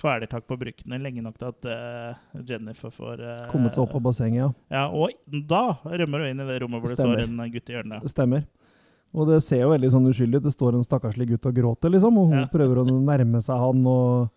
kvelertak 0.00 0.46
på 0.48 0.56
brykkene 0.56 0.98
lenge 1.02 1.22
nok 1.24 1.36
til 1.36 1.50
at 1.50 1.66
uh, 1.68 2.40
Jennifer 2.48 2.92
får 2.94 3.20
uh, 3.20 3.48
kommet 3.52 3.74
seg 3.76 3.84
opp 3.84 3.92
på 3.92 4.00
bassenget, 4.00 4.40
ja. 4.40 4.48
Ja, 4.72 4.84
og 4.88 5.12
da 5.48 5.76
rømmer 5.84 6.24
hun 6.24 6.30
inn 6.32 6.40
i 6.40 6.46
det 6.48 6.60
rommet 6.62 6.80
hvor 6.80 6.92
det 6.94 6.96
Stemmer. 6.96 7.20
står 7.20 7.28
en 7.44 7.52
gutt 7.52 7.68
i 7.68 7.74
hjørnet. 7.76 8.06
Stemmer. 8.08 8.46
Og 9.12 9.26
det 9.26 9.40
ser 9.42 9.62
jo 9.64 9.70
veldig 9.72 9.90
sånn 9.90 10.06
uskyldig 10.06 10.38
ut. 10.38 10.44
Det 10.46 10.52
står 10.54 10.74
en 10.78 10.84
stakkarslig 10.86 11.26
gutt 11.32 11.46
og 11.50 11.54
gråter, 11.56 11.90
liksom, 11.90 12.16
og 12.18 12.28
hun 12.30 12.38
Ja. 12.40 12.46
prøver 12.46 12.78
å 12.78 12.84
nærme 12.86 13.42
seg 13.42 13.58
han. 13.58 13.84
Og, 13.86 14.30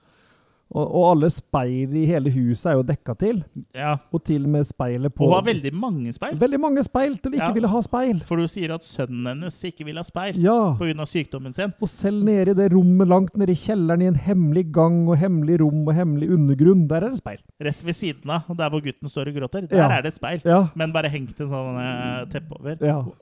og, 0.74 0.86
og 0.96 1.04
alle 1.12 1.28
speil 1.30 1.92
i 2.00 2.06
hele 2.10 2.32
huset 2.34 2.72
er 2.72 2.78
jo 2.80 2.84
dekka 2.88 3.14
til. 3.20 3.44
Ja, 3.78 3.98
Og 4.14 4.24
til 4.26 4.46
og 4.48 4.50
med 4.56 4.66
speilet 4.66 5.14
på 5.14 5.28
hun 5.28 5.34
har 5.36 5.44
veldig 5.46 5.72
mange 5.78 6.14
speil. 6.16 6.38
Veldig 6.42 6.60
mange 6.64 6.84
speil 6.84 7.18
til 7.22 7.32
å 7.32 7.36
ikke 7.36 7.50
Ja. 7.52 7.54
ville 7.54 7.68
ha 7.70 7.82
speil. 7.86 8.22
For 8.26 8.38
du 8.42 8.48
sier 8.50 8.74
at 8.74 8.82
sønnen 8.82 9.28
hennes 9.30 9.60
ikke 9.70 9.86
vil 9.86 9.98
ha 9.98 10.04
speil 10.04 10.40
Ja. 10.42 10.74
pga. 10.80 11.06
sykdommen 11.06 11.54
sin. 11.54 11.74
Og 11.82 11.88
selv 11.90 12.24
nede 12.26 12.52
i 12.52 12.54
det 12.58 12.72
rommet 12.74 13.08
langt 13.08 13.38
nede 13.38 13.52
i 13.52 13.60
kjelleren, 13.60 14.02
i 14.02 14.08
en 14.08 14.16
hemmelig 14.16 14.72
gang 14.72 15.08
og 15.08 15.18
hemmelig 15.18 15.60
rom 15.62 15.88
og 15.88 15.94
hemmelig 15.94 16.32
undergrunn, 16.34 16.88
der 16.88 17.04
er 17.04 17.10
det 17.10 17.18
speil. 17.22 17.38
Rett 17.62 17.84
ved 17.84 17.94
siden 17.94 18.30
av, 18.32 18.42
der 18.58 18.70
hvor 18.70 18.82
gutten 18.82 19.08
står 19.10 19.28
og 19.30 19.36
gråter, 19.36 19.68
der 19.70 19.78
Ja. 19.78 19.90
er 19.90 20.02
det 20.02 20.14
et 20.14 20.16
speil. 20.16 20.42
Ja. 20.46 20.70
Men 20.76 20.92
bare 20.92 21.10
hengt 21.10 21.40
en 21.40 21.48
sånn 21.48 21.78
eh, 21.78 22.26
teppe 22.34 22.60
over. 22.60 22.76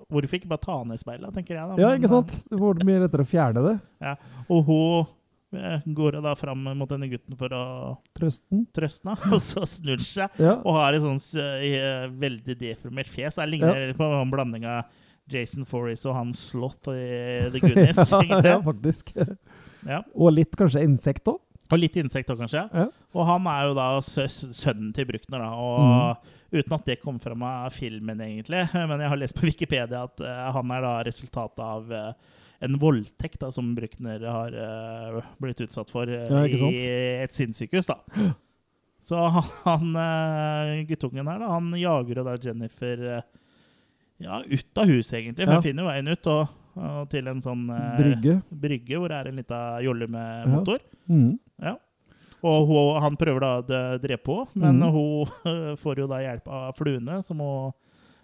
Hvorfor 0.10 0.40
ikke 0.40 0.48
bare 0.48 0.60
ta 0.64 0.84
ned 0.86 1.00
speilet, 1.00 1.34
tenker 1.34 1.56
jeg 1.56 1.68
da. 1.68 1.76
ja 1.82 1.98
ikke 1.98 2.08
sant? 2.10 2.44
Det 2.50 2.60
var 2.60 2.74
mye 2.86 3.00
lettere 3.08 3.26
å 3.26 3.28
fjerne 3.28 3.62
det. 3.68 4.18
Og 4.50 4.66
hun 4.66 5.06
eh, 5.58 5.86
går 5.86 6.20
da 6.24 6.34
fram 6.40 6.64
mot 6.78 6.90
denne 6.90 7.10
gutten 7.12 7.38
for 7.40 7.54
å 7.56 7.64
Trøsten. 8.18 8.66
trøste 8.76 9.12
ham, 9.12 9.22
og 9.36 9.44
så 9.44 9.66
snur 9.70 10.00
han 10.00 10.08
seg 10.08 10.42
Ja. 10.42 10.58
og 10.60 10.80
har 10.80 10.98
et 10.98 11.06
sånt 11.06 11.30
eh, 11.42 12.08
veldig 12.22 12.58
deformert 12.60 13.12
fjes. 13.12 13.40
Det 13.40 13.48
ligner 13.52 13.94
på 13.98 14.10
en 14.22 14.34
blanding 14.34 14.68
av 14.70 14.90
Jason 15.32 15.68
Forrest 15.68 16.08
og 16.10 16.18
han 16.18 16.34
Slott 16.36 16.90
i 16.92 17.48
The 17.54 17.62
Goonies. 17.64 18.02
ja, 18.30 18.42
ja, 18.54 18.58
faktisk. 18.66 19.14
Ja. 19.88 20.02
Og 20.14 20.36
litt 20.36 20.58
kanskje 20.60 20.84
insekt 20.88 21.30
òg. 21.32 21.40
Og 21.72 21.80
litt 21.80 21.96
insekt 22.00 22.30
òg, 22.32 22.42
kanskje. 22.42 22.66
Ja. 22.68 22.90
Og 23.16 23.28
han 23.28 23.48
er 23.48 23.70
jo 23.70 23.76
da 23.78 23.88
sønnen 24.04 24.92
til 24.96 25.08
Bruckner, 25.08 25.46
da. 25.46 25.52
Og 25.56 25.80
mm. 25.88 26.36
uten 26.58 26.76
at 26.76 26.90
det 26.90 27.00
kom 27.04 27.20
fram 27.24 27.46
av 27.48 27.72
filmen, 27.76 28.20
egentlig. 28.26 28.66
Men 28.90 29.00
jeg 29.00 29.14
har 29.14 29.22
lest 29.22 29.38
på 29.38 29.48
Wikipedia 29.48 30.04
at 30.10 30.24
uh, 30.24 30.50
han 30.58 30.76
er 30.76 30.86
da 30.86 30.94
resultatet 31.08 31.64
av 31.64 31.94
eh, 31.96 32.38
en 32.62 32.78
voldtekt 32.82 33.40
da, 33.42 33.50
som 33.52 33.74
Bruckner 33.76 34.22
har 34.26 34.54
uh, 34.54 35.20
blitt 35.42 35.62
utsatt 35.66 35.90
for 35.94 36.10
uh, 36.10 36.28
Ja, 36.30 36.46
i 36.70 36.86
et 37.24 37.34
sinnssykehus. 37.34 37.90
da. 37.90 38.00
Så 39.02 39.18
han, 39.18 39.96
eh, 39.98 40.84
guttungen 40.86 41.26
her, 41.26 41.40
da, 41.42 41.48
han 41.50 41.72
jager 41.74 42.20
jo 42.20 42.24
da 42.28 42.36
Jennifer 42.38 43.00
ja, 44.22 44.44
ut 44.46 44.78
av 44.78 44.86
huset, 44.86 45.14
egentlig. 45.20 45.48
For 45.48 45.56
Ja. 45.58 45.62
finner 45.62 45.84
jo 45.84 45.90
veien 45.90 46.12
ut 46.12 46.28
og, 46.30 46.52
og 46.78 47.10
til 47.10 47.28
en 47.28 47.42
sånn 47.42 47.64
eh, 47.74 47.96
Brygge. 47.98 48.36
brygge 48.54 49.00
hvor 49.00 49.10
det 49.10 49.18
er 49.18 49.30
en 49.32 49.40
lita 49.42 49.62
jolle 49.82 50.08
med 50.08 50.46
Ja. 50.46 50.52
motor. 50.54 50.80
Mm. 51.10 51.40
Og 52.42 52.68
hun, 52.68 53.02
han 53.04 53.18
prøver 53.18 53.40
da 53.44 53.50
å 53.62 53.98
drepe 54.02 54.36
henne, 54.38 54.50
men 54.56 54.80
mm. 54.82 54.94
hun 54.94 55.76
får 55.84 56.00
jo 56.02 56.08
da 56.10 56.22
hjelp 56.24 56.48
av 56.50 56.72
fluene, 56.78 57.20
som 57.26 57.42
hun 57.42 57.74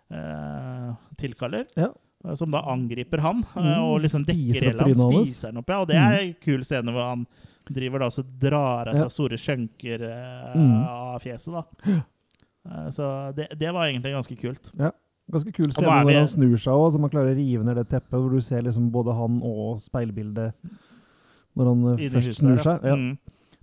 eh, 0.10 0.94
tilkaller. 1.22 1.68
Ja. 1.78 1.92
Eh, 2.28 2.34
Som 2.36 2.52
da 2.52 2.62
angriper 2.62 3.20
han, 3.24 3.40
eh, 3.56 3.62
Mhm, 3.62 3.84
og 3.84 4.02
liksom 4.04 4.26
dekker 4.28 4.68
hele 4.72 4.80
han. 4.84 5.24
Spiser 5.26 5.48
han 5.52 5.58
opp, 5.64 5.70
ja. 5.70 5.80
Og 5.82 5.88
det 5.88 5.96
er 5.96 6.20
en 6.20 6.36
kul 6.44 6.64
scene 6.68 6.92
hvor 6.92 7.10
han 7.10 7.26
driver 7.72 8.00
da 8.00 8.06
og 8.06 8.14
så 8.16 8.24
drar 8.40 8.88
av 8.88 8.96
seg 8.96 9.12
store 9.12 9.38
skjønker 9.38 10.02
eh, 10.08 10.58
Mhm. 10.58 10.84
av 10.88 11.20
fjeset, 11.22 11.54
da. 11.54 12.02
Så 12.92 13.34
det, 13.36 13.48
det 13.58 13.72
var 13.74 13.88
egentlig 13.88 14.12
ganske 14.14 14.36
kult. 14.40 14.72
Ja. 14.78 14.92
Ganske 15.32 15.52
kul 15.56 15.72
scene 15.72 15.88
hvor 16.04 16.14
han 16.16 16.28
snur 16.28 16.56
seg 16.60 16.92
så 16.94 17.00
man 17.00 17.10
klarer 17.12 17.34
å 17.34 17.38
rive 17.38 17.64
ned 17.64 17.76
det 17.76 17.88
teppet, 17.90 18.16
hvor 18.16 18.30
du 18.32 18.40
ser 18.44 18.62
liksom 18.64 18.90
både 18.92 19.16
han 19.16 19.42
og 19.44 19.80
speilbildet 19.84 20.54
når 21.58 21.66
han 21.72 21.98
først 22.12 22.38
snur 22.40 22.58
seg. 22.64 22.84
ja. 22.84 22.96
Mm. 22.96 23.18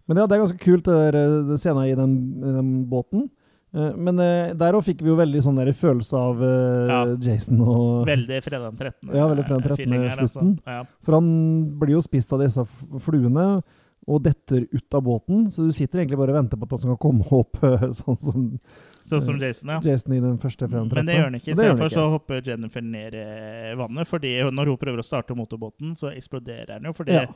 Men 0.06 0.16
ja, 0.18 0.26
det 0.26 0.36
er 0.36 0.42
ganske 0.44 0.60
kult, 0.60 0.84
det 0.84 1.56
scenen 1.60 1.86
i 1.88 1.94
den, 1.96 2.14
i 2.44 2.52
den 2.52 2.72
båten. 2.90 3.30
Eh, 3.74 3.92
Men 3.98 4.20
eh, 4.22 4.52
der 4.58 4.76
òg 4.78 4.84
fikk 4.86 5.02
vi 5.02 5.10
jo 5.10 5.16
veldig 5.18 5.40
sånn 5.44 5.58
der 5.58 5.72
følelse 5.74 6.18
av 6.18 6.42
eh, 6.46 6.90
Ja. 6.90 7.00
Jason 7.26 7.60
og 7.64 8.04
Veldig 8.08 8.40
fredag 8.44 8.68
den 8.70 8.82
13. 8.92 9.14
Ja, 9.16 9.26
veldig 9.30 9.46
fredag 9.48 9.62
den 9.64 9.70
13. 9.70 9.94
slutten. 10.14 10.20
altså. 10.28 10.74
Ja. 10.76 10.82
For 11.02 11.18
han 11.18 11.30
blir 11.80 11.96
jo 11.96 12.04
spist 12.06 12.32
av 12.36 12.44
disse 12.44 12.66
fluene 13.02 13.48
og 14.04 14.18
detter 14.26 14.66
ut 14.68 14.94
av 14.98 15.00
båten, 15.06 15.46
så 15.50 15.64
du 15.64 15.72
sitter 15.72 16.02
egentlig 16.02 16.18
bare 16.20 16.34
og 16.34 16.36
venter 16.42 16.58
på 16.60 16.66
at 16.68 16.74
han 16.76 16.82
skal 16.82 16.98
komme 17.00 17.24
opp, 17.32 17.56
sånn 18.02 18.18
som 18.20 18.42
Sånn 19.04 19.20
som 19.20 19.36
Jason, 19.36 19.68
ja. 19.68 19.80
Jason 19.84 20.14
i 20.16 20.20
den 20.20 20.38
første 20.40 20.64
13. 20.64 20.88
Men 20.96 21.04
det 21.06 21.14
gjør 21.18 21.26
han 21.28 21.34
ikke. 21.36 21.52
Istedenfor 21.52 21.90
så 21.92 22.04
hopper 22.08 22.40
Jennifer 22.46 22.80
ned 22.80 23.12
i 23.20 23.74
vannet. 23.76 24.08
fordi 24.08 24.30
Når 24.48 24.70
hun 24.72 24.78
prøver 24.80 25.02
å 25.02 25.04
starte 25.04 25.36
motorbåten, 25.36 25.92
så 26.00 26.08
eksploderer 26.16 26.66
den 26.78 26.84
jo. 26.88 26.92
Fordi 26.96 27.12
Ja. 27.12 27.26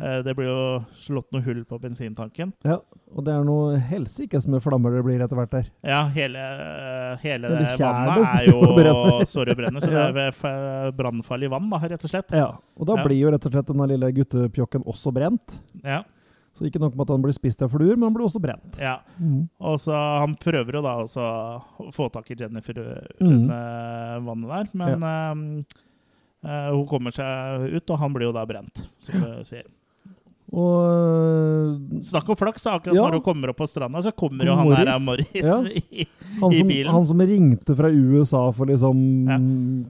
eh, 0.00 0.22
det 0.22 0.34
blir 0.34 0.46
jo 0.48 0.84
slått 0.96 1.28
noe 1.30 1.42
hull 1.42 1.62
på 1.64 1.78
bensintanken. 1.78 2.54
Ja, 2.64 2.78
og 3.14 3.24
det 3.26 3.34
er 3.34 3.44
noe 3.44 3.76
helsikes 3.78 4.46
med 4.48 4.62
flammer 4.62 4.96
det 4.96 5.04
blir 5.04 5.20
etter 5.20 5.36
hvert 5.36 5.50
der. 5.50 5.66
Ja, 5.84 6.08
hele, 6.08 6.38
eh, 6.38 7.16
hele 7.22 7.48
det 7.52 7.78
vannet 7.78 8.40
er 8.40 8.46
jo 8.46 8.62
står 9.26 9.50
og 9.50 9.56
brenner. 9.60 9.80
Så 9.84 9.90
det 9.90 10.44
er 10.44 10.92
brannfarlig 10.92 11.50
vann, 11.50 11.68
da, 11.68 11.76
rett 11.84 12.02
og 12.02 12.10
slett. 12.10 12.30
Ja, 12.32 12.56
og 12.78 12.86
da 12.86 12.96
Ja. 12.96 13.04
blir 13.04 13.18
jo 13.20 13.30
rett 13.30 13.44
og 13.44 13.52
slett 13.52 13.66
denne 13.66 13.86
lille 13.86 14.10
guttepjokken 14.10 14.84
også 14.86 15.12
brent. 15.12 15.60
Ja, 15.84 16.02
Så 16.52 16.66
ikke 16.66 16.80
nok 16.82 16.96
med 16.98 17.06
at 17.06 17.12
han 17.14 17.22
blir 17.22 17.32
spist 17.36 17.62
av 17.62 17.70
fluer, 17.70 17.94
men 17.96 18.08
han 18.08 18.14
blir 18.16 18.26
også 18.26 18.40
brent. 18.42 18.78
ja. 18.82 18.96
Mm. 19.20 19.48
Og 19.60 19.76
så 19.80 19.94
Han 19.94 20.34
prøver 20.40 20.74
jo 20.80 20.82
da 20.82 20.96
også 21.04 21.22
å 21.22 21.90
få 21.94 22.08
tak 22.12 22.30
i 22.30 22.36
Jennifer 22.40 22.80
under 22.80 23.10
mm. 23.20 23.28
under 23.30 24.24
vannet 24.26 24.50
der, 24.50 24.72
men 24.74 25.04
ja. 26.42 26.70
uh, 26.70 26.70
hun 26.74 26.86
kommer 26.90 27.14
seg 27.14 27.68
ut, 27.76 27.90
og 27.94 27.98
han 28.02 28.12
blir 28.16 28.26
jo 28.30 28.32
da 28.36 28.44
brent, 28.50 28.82
som 28.98 29.20
du 29.22 29.44
sier. 29.46 29.68
Og 30.50 30.82
øh, 30.90 32.00
Snakk 32.02 32.26
om 32.32 32.34
flaks, 32.34 32.64
akkurat 32.66 32.96
Ja. 32.96 33.04
når 33.06 33.20
hun 33.20 33.22
kommer 33.22 33.52
opp 33.52 33.60
på 33.60 33.68
stranda, 33.70 34.00
så 34.02 34.10
kommer 34.10 34.48
jo 34.48 34.56
han 34.58 34.66
der 34.72 34.98
Morris. 35.04 35.30
Ja. 35.38 35.60
i- 35.94 36.08
han, 36.40 36.52
I 36.52 36.62
bilen. 36.66 36.90
han 36.90 37.06
som 37.06 37.20
ringte 37.22 37.76
fra 37.78 37.86
USA 37.86 38.40
for 38.50 38.66
liksom 38.66 38.98
Ja. 39.30 39.38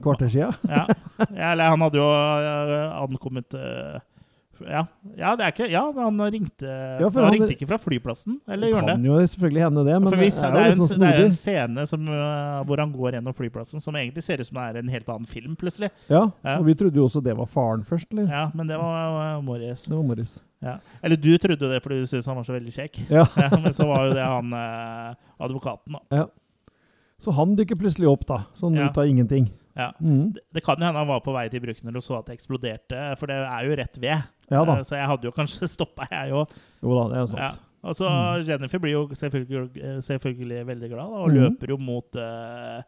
kvarter 0.03 0.29
sia. 0.29 0.51
ja. 0.69 0.85
ja, 1.33 1.51
eller 1.55 1.65
han 1.73 1.81
hadde 1.81 1.97
jo 1.97 2.05
eh, 2.05 2.93
ankommet 3.01 3.53
eh, 3.57 3.97
Ja, 4.67 4.81
ja, 5.17 5.35
det 5.35 5.45
er 5.45 5.51
ikke 5.53 5.67
Ja, 5.71 5.81
han 5.95 6.17
ringte, 6.31 6.67
for 6.99 7.21
han 7.21 7.23
han- 7.23 7.33
ringte 7.33 7.55
ikke 7.55 7.67
fra 7.67 7.77
flyplassen. 7.81 8.39
Eller 8.47 8.67
Det 8.67 8.73
gjorde 8.73 8.89
han 8.89 9.01
kan 9.01 9.05
jo 9.05 9.17
selvfølgelig 9.33 9.63
hende 9.65 9.85
det, 9.87 9.95
men 10.01 10.13
hvis, 10.19 10.35
det 10.37 10.45
er 10.45 10.51
det, 10.51 10.59
jo 10.59 10.65
er 10.65 10.75
litt 10.75 10.91
en, 10.91 10.99
det 10.99 11.09
er 11.13 11.25
en 11.25 11.33
scene 11.37 11.85
som, 11.87 12.07
øh, 12.07 12.63
hvor 12.67 12.77
han 12.83 12.91
går 12.93 13.11
gjennom 13.17 13.33
flyplassen, 13.37 13.81
som 13.81 13.95
egentlig 13.95 14.23
ser 14.23 14.39
ut 14.39 14.47
som 14.47 14.55
det 14.61 14.67
er 14.75 14.79
en 14.83 14.89
helt 14.89 15.09
annen 15.09 15.25
film, 15.27 15.55
plutselig. 15.55 15.89
Ja, 16.09 16.29
Ja. 16.43 16.57
og 16.59 16.65
vi 16.65 16.73
trodde 16.73 16.95
jo 16.95 17.05
også 17.07 17.23
det 17.23 17.35
var 17.37 17.45
faren 17.45 17.83
først, 17.83 18.07
eller? 18.11 18.27
Ja, 18.29 18.51
Men 18.53 18.67
det 18.67 18.77
var 18.77 19.37
uh, 19.37 19.41
Morris. 19.43 19.83
Det 19.83 19.95
var 19.95 20.03
Morris. 20.03 20.39
Ja. 20.61 20.77
Eller 21.03 21.15
du 21.17 21.37
trodde 21.37 21.59
jo 21.65 21.71
det 21.71 21.81
fordi 21.81 21.99
du 22.01 22.05
syntes 22.05 22.25
han 22.27 22.35
var 22.35 22.43
så 22.43 22.53
veldig 22.53 22.71
kjekk. 22.73 23.01
Ja. 23.09 23.25
Ja, 23.37 23.49
men 23.57 23.73
så 23.73 23.87
var 23.87 24.05
jo 24.07 24.13
det 24.13 24.25
han 24.25 24.53
uh, 24.53 25.15
advokaten, 25.39 25.95
da. 26.11 26.27
Så 27.21 27.31
han 27.37 27.55
dukker 27.55 27.77
plutselig 27.77 28.07
opp, 28.09 28.25
da. 28.25 28.43
Sånn 28.57 28.75
Ja. 28.77 28.85
ut 28.89 28.97
av 28.97 29.05
ingenting. 29.05 29.51
Ja. 29.77 29.91
Mm. 30.01 30.33
Det, 30.33 30.41
det 30.53 30.63
kan 30.65 30.75
jo 30.77 30.85
hende 30.85 30.99
han 30.99 31.07
var 31.07 31.21
på 31.21 31.31
vei 31.33 31.47
til 31.49 31.61
Bruckner 31.63 31.95
og 31.95 32.03
så 32.03 32.17
at 32.19 32.25
det 32.27 32.35
eksploderte, 32.39 33.17
for 33.17 33.27
det 33.31 33.37
er 33.39 33.63
jo 33.69 33.75
rett 33.79 33.97
ved. 34.03 34.23
Ja. 34.51 34.61
Eh, 34.77 34.83
Så 34.87 34.95
jeg 34.99 35.07
hadde 35.13 35.29
jo 35.29 35.31
kanskje 35.35 35.67
stoppa, 35.77 36.07
jeg 36.11 36.33
òg. 36.35 36.57
Jo 36.83 36.97
da, 36.99 37.05
det 37.13 37.17
er 37.17 37.23
jo 37.25 37.29
sant. 37.35 37.45
Ja. 37.47 37.51
Og 37.81 37.95
så 37.97 38.05
Mm. 38.11 38.43
Jennifer 38.45 38.77
blir 38.83 38.91
jo 38.93 39.07
selvfølgelig, 39.17 40.03
selvfølgelig 40.05 40.65
veldig 40.67 40.89
glad, 40.91 41.07
da, 41.15 41.21
og 41.23 41.31
mm. 41.31 41.37
løper 41.39 41.71
jo 41.73 41.77
mot 41.81 42.19
eh, 42.21 42.83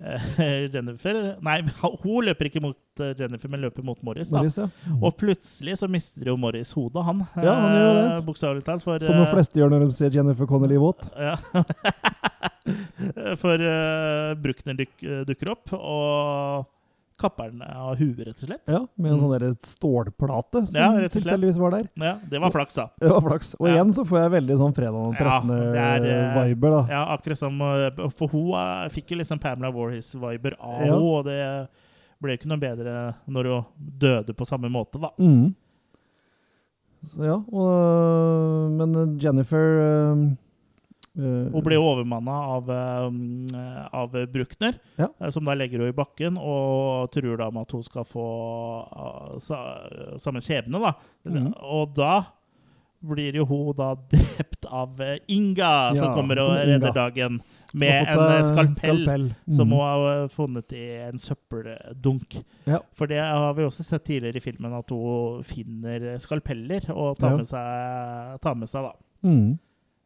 eh, 0.00 0.62
Jennifer 0.72 1.18
Nei, 1.44 1.58
hun 2.04 2.24
løper 2.24 2.48
ikke 2.48 2.62
mot 2.64 3.02
eh, 3.04 3.10
Jennifer, 3.20 3.50
men 3.52 3.60
løper 3.66 3.84
mot 3.84 4.00
Morris. 4.02 4.30
da. 4.32 4.38
Morris, 4.40 4.56
ja. 4.62 4.70
Mm. 4.88 5.02
Og 5.04 5.12
plutselig 5.20 5.76
så 5.82 5.88
mister 5.92 6.24
jo 6.32 6.38
Morris 6.40 6.72
hodet, 6.72 7.04
han. 7.04 7.20
Ja, 7.36 7.52
han 7.66 7.76
gjør 7.76 7.92
det. 7.98 8.06
eh, 8.14 8.24
Bokstavelig 8.30 8.64
talt. 8.64 8.82
For, 8.86 9.04
Som 9.04 9.20
de 9.20 9.26
eh, 9.26 9.34
fleste 9.34 9.60
gjør 9.60 9.74
når 9.74 9.84
de 9.84 9.92
ser 9.98 10.16
Jennifer 10.16 10.48
Connelly 10.48 10.80
våt. 10.80 11.10
ja. 11.20 11.36
For 13.40 13.60
uh, 13.60 14.34
Bruckner 14.40 14.76
duk, 14.78 14.92
dukker 15.26 15.50
opp 15.52 15.72
og 15.76 16.66
kapper 17.20 17.50
den 17.52 17.62
av 17.62 17.94
huet, 18.00 18.18
rett 18.26 18.42
og 18.42 18.48
slett. 18.48 18.62
Ja, 18.70 18.80
med 18.96 19.12
en 19.12 19.20
sånn 19.20 19.34
der 19.38 19.52
stålplate 19.68 20.64
som 20.66 20.74
Mm. 20.80 21.02
Ja, 21.02 21.08
tilfeldigvis 21.12 21.58
var 21.60 21.70
der. 21.76 21.88
Ja, 22.00 22.14
Det 22.30 22.40
var 22.40 22.50
flaks, 22.50 22.74
da. 22.80 22.88
Det 22.98 23.10
var 23.12 23.20
flaks. 23.20 23.54
Og 23.60 23.68
Ja. 23.68 23.74
igjen 23.74 23.92
så 23.94 24.04
får 24.08 24.18
jeg 24.24 24.30
veldig 24.38 24.56
sånn 24.58 24.74
fredag 24.74 25.04
den 25.04 25.14
Ja, 25.20 25.40
det 25.40 25.76
er, 25.76 26.04
eh, 26.04 26.34
13.-viber, 26.34 26.70
da. 26.70 26.82
Ja, 26.90 27.16
akkurat 27.16 27.38
som 27.38 27.60
eh, 27.60 28.10
For 28.16 28.28
hun 28.28 28.52
eh, 28.54 28.88
fikk 28.88 29.10
jo 29.12 29.16
liksom 29.20 29.38
Pamela 29.40 29.70
Warhis-viber 29.72 30.54
av 30.60 30.80
Ja. 30.80 30.86
henne, 30.86 31.00
og 31.00 31.24
det 31.26 31.68
ble 32.20 32.36
ikke 32.36 32.46
noe 32.46 32.58
bedre 32.58 33.14
når 33.28 33.44
hun 33.44 33.64
døde 33.98 34.34
på 34.34 34.44
samme 34.46 34.68
måte, 34.70 35.00
da. 35.00 35.10
Mm. 35.18 35.54
Så 37.04 37.24
ja, 37.24 37.36
og, 37.36 38.70
men 38.76 39.18
Jennifer 39.18 40.36
eh, 41.18 41.22
eh, 41.24 41.50
Hun 41.52 41.62
ble 41.64 41.74
jo 41.74 41.82
overmanna 41.82 42.36
av, 42.56 42.70
eh, 42.70 43.88
av 43.92 44.10
Bruckner, 44.32 44.74
Ja. 44.98 45.08
eh, 45.20 45.30
som 45.30 45.44
da 45.44 45.54
legger 45.54 45.78
henne 45.80 45.88
i 45.90 45.92
bakken 45.96 46.36
og 46.38 47.10
truer 47.12 47.36
da 47.38 47.50
med 47.50 47.62
at 47.62 47.72
hun 47.72 47.82
skal 47.82 48.04
få 48.04 48.26
eh, 49.40 50.18
samme 50.18 50.40
skjebne. 50.40 50.80
da. 50.80 50.92
Mm. 51.28 51.54
Og 51.62 51.94
da 51.94 52.24
blir 53.02 53.32
jo 53.32 53.46
hun 53.48 53.72
da 53.78 53.94
drept 54.12 54.66
av 54.68 55.00
eh, 55.00 55.18
Inga, 55.32 55.94
som 55.96 56.10
Ja, 56.10 56.14
kommer 56.14 56.38
og 56.42 56.50
redder 56.68 56.92
dagen 56.92 57.38
med 57.72 58.08
en 58.10 58.44
skalpell, 58.44 58.74
skalpell. 58.76 59.24
Mm. 59.48 59.54
Som 59.56 59.68
Mm. 59.68 59.72
hun 59.72 59.80
har 59.80 60.22
eh, 60.24 60.28
funnet 60.28 60.72
i 60.72 60.84
en 61.08 61.18
søppeldunk. 61.18 62.42
Ja. 62.66 62.78
For 62.92 63.06
det 63.06 63.18
har 63.22 63.54
vi 63.54 63.62
også 63.64 63.82
sett 63.84 64.04
tidligere 64.04 64.36
i 64.36 64.40
filmen, 64.44 64.72
at 64.76 64.90
hun 64.90 65.42
finner 65.44 66.18
skalpeller 66.20 66.90
og 66.90 67.16
tar, 67.18 67.30
Ja. 67.30 67.36
med, 67.36 67.46
seg, 67.46 68.40
tar 68.42 68.54
med 68.54 68.68
seg. 68.68 68.82
da. 68.82 68.92
Mm. 69.24 69.58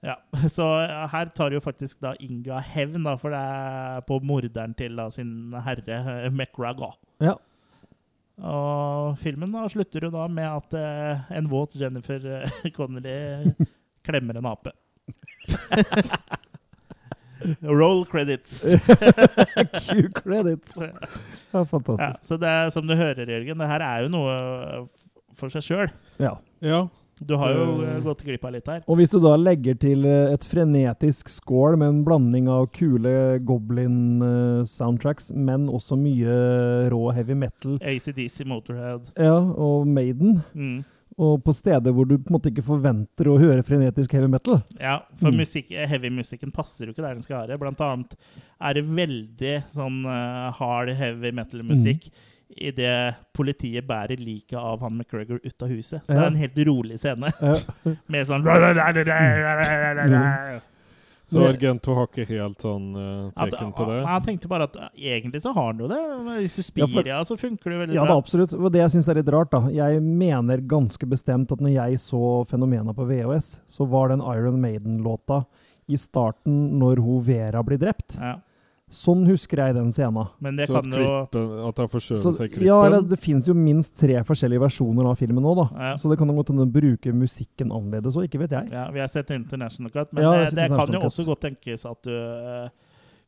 Ja, 0.05 0.19
Så 0.53 0.67
eh, 0.85 1.07
her 1.15 1.31
tar 1.37 1.55
jo 1.57 1.63
faktisk 1.65 2.03
da 2.05 2.13
Inga 2.21 2.59
hevn, 2.75 3.05
da, 3.07 3.15
for 3.21 3.33
det 3.33 3.41
er 3.41 4.05
på 4.09 4.19
morderen 4.21 4.75
til 4.77 4.97
da, 5.01 5.09
sin 5.15 5.55
herre, 5.65 6.01
eh, 6.27 6.31
McRaga. 6.31 6.91
Ja. 7.25 7.35
Og 8.45 9.15
filmen 9.23 9.53
da 9.55 9.63
slutter 9.71 10.09
jo 10.09 10.11
da 10.13 10.27
med 10.29 10.49
at 10.51 10.75
eh, 10.77 11.29
en 11.39 11.49
våt 11.53 11.77
Jennifer 11.79 12.21
Connolly 12.77 13.53
klemmer 14.05 14.37
en 14.41 14.49
ape. 14.51 14.73
Roll 17.63 18.05
credits. 18.09 18.63
Q 19.85 20.09
credits. 20.17 20.77
Ja, 20.81 20.89
Ja, 21.55 21.61
fantastisk. 21.71 22.25
så 22.27 22.35
det 22.41 22.49
er 22.51 22.71
som 22.75 22.87
du 22.89 22.97
hører, 22.99 23.29
Jørgen, 23.31 23.61
det 23.61 23.67
her 23.71 23.83
er 23.87 24.01
jo 24.03 24.09
noe 24.11 24.33
for 25.39 25.53
seg 25.53 25.63
sjøl. 25.63 25.91
Ja. 26.19 26.33
Ja. 26.65 26.81
Du 27.21 27.37
har 27.39 27.53
jo 27.55 27.83
eh, 27.87 28.01
gått 28.03 28.25
glipp 28.27 28.45
av 28.45 28.53
litt 28.57 28.67
her. 28.67 28.81
Og 28.91 28.97
hvis 28.99 29.11
du 29.13 29.21
da 29.23 29.37
legger 29.39 29.75
til 29.79 30.05
eh, 30.05 30.33
et 30.35 30.45
frenetisk 30.45 31.29
skål 31.31 31.77
med 31.79 31.89
en 31.89 32.01
blanding 32.05 32.49
av 32.51 32.67
kule 32.75 33.39
Goblin-soundtracks, 34.19 35.33
men 35.35 35.69
også 35.71 35.97
mye 36.01 36.35
rå 36.93 37.05
heavy 37.15 37.37
metal 37.39 37.79
ACDC 37.83 38.45
Motorhead. 38.51 39.13
ja, 39.17 39.37
og 39.39 39.87
Maiden, 39.87 40.43
Mm. 40.55 40.85
og 41.19 41.45
på 41.45 41.53
steder 41.55 41.93
hvor 41.95 42.09
du 42.09 42.17
på 42.19 42.29
en 42.31 42.35
måte 42.41 42.51
ikke 42.51 42.65
forventer 42.67 43.29
å 43.31 43.39
høre 43.39 43.63
frenetisk 43.63 44.13
heavy 44.13 44.27
metal 44.29 44.63
Ja, 44.81 45.01
for 45.21 45.31
Mm. 45.31 45.37
musikk, 45.39 45.69
heavy-musikken 45.71 46.53
passer 46.53 46.87
jo 46.87 46.93
ikke 46.93 47.03
der 47.03 47.15
den 47.15 47.23
skal 47.23 47.47
være. 47.47 47.59
Blant 47.59 47.79
annet 47.81 48.15
er 48.61 48.75
det 48.75 48.85
veldig 48.85 49.65
sånn 49.73 50.05
eh, 50.05 50.51
hard 50.53 50.89
heavy 50.91 51.31
metal-musikk 51.31 52.05
Mm. 52.11 52.13
Idet 52.57 53.17
politiet 53.35 53.87
bærer 53.87 54.21
liket 54.21 54.59
av 54.59 54.81
han 54.85 54.97
McGregor 54.99 55.41
ut 55.43 55.63
av 55.63 55.69
huset. 55.73 56.05
Så 56.05 56.13
det 56.13 56.21
er 56.21 56.31
en 56.31 56.39
helt 56.41 56.61
rolig 56.69 56.99
scene 57.03 57.33
med 58.13 58.29
sånn 58.29 58.47
Så 61.27 61.41
Argento 61.49 61.95
har 61.97 62.09
ikke 62.11 62.27
helt 62.29 62.61
sånn 62.61 62.91
uh, 62.95 63.31
teken 63.39 63.73
på 63.75 63.87
det? 63.89 64.01
Han 64.05 64.25
tenkte 64.27 64.49
bare 64.51 64.67
at 64.69 64.75
egentlig 64.93 65.41
så 65.41 65.55
har 65.57 65.71
han 65.71 65.81
jo 65.81 65.89
det. 65.89 66.01
Men 66.21 66.35
I 66.37 66.45
Ja, 66.45 66.49
for- 66.49 66.59
Suspiria 66.59 67.21
så 67.25 67.37
funker 67.41 67.73
det 67.73 67.79
veldig 67.81 67.97
Ja, 67.97 68.05
da, 68.05 68.17
absolutt. 68.21 68.53
Og 68.53 68.71
det 68.75 68.83
jeg 68.83 68.93
syns 68.97 69.09
er 69.09 69.21
litt 69.23 69.33
rart, 69.33 69.51
da 69.55 69.63
Jeg 69.73 70.03
mener 70.05 70.61
ganske 70.61 71.09
bestemt 71.09 71.53
at 71.53 71.65
når 71.65 71.75
jeg 71.79 72.03
så 72.05 72.45
Fenomena 72.51 72.93
på 72.93 73.09
VHS, 73.09 73.63
så 73.67 73.89
var 73.89 74.13
den 74.13 74.21
Iron 74.21 74.61
Maiden-låta 74.61 75.45
i 75.89 75.97
starten 76.01 76.79
når 76.81 77.01
hun 77.05 77.25
Vera 77.25 77.63
blir 77.65 77.81
drept. 77.81 78.19
Ja. 78.21 78.37
Sånn 78.95 79.25
husker 79.27 79.59
jeg 79.59 79.75
den 79.75 79.91
scenen. 79.93 80.29
Men 80.45 80.57
det 80.61 80.69
Så 80.71 80.79
kan 80.79 80.93
jo 80.95 81.09
at 81.69 81.81
han 81.83 81.89
forskjøver 81.91 82.23
seg 82.39 82.45
i 82.47 82.49
klippen? 82.53 82.67
ja, 82.69 82.77
eller 82.87 83.03
det 83.11 83.19
fins 83.19 83.49
jo 83.51 83.55
minst 83.59 83.97
tre 83.99 84.21
forskjellige 84.25 84.63
versjoner 84.63 85.09
av 85.11 85.19
filmen 85.19 85.43
nå, 85.43 85.55
da. 85.59 85.67
Ja. 85.75 85.93
Så 85.99 86.09
det 86.13 86.19
kan 86.21 86.31
godt 86.31 86.53
hende 86.53 86.67
å 86.69 86.71
bruke 86.71 87.13
musikken 87.13 87.75
annerledes 87.75 88.15
òg, 88.17 88.29
ikke 88.29 88.45
vet 88.45 88.55
jeg. 88.55 88.71
Ja, 88.73 88.87
vi 88.95 89.03
har 89.03 89.11
sett 89.11 89.31
International 89.35 89.91
Cut, 89.91 90.13
men 90.15 90.23
Ja, 90.25 90.33
det, 90.45 90.55
det 90.57 90.69
kan 90.73 90.95
jo 90.95 91.03
også 91.11 91.27
godt 91.27 91.43
tenkes 91.49 91.85
at 91.91 92.01
du 92.07 92.15
eh, 92.15 92.69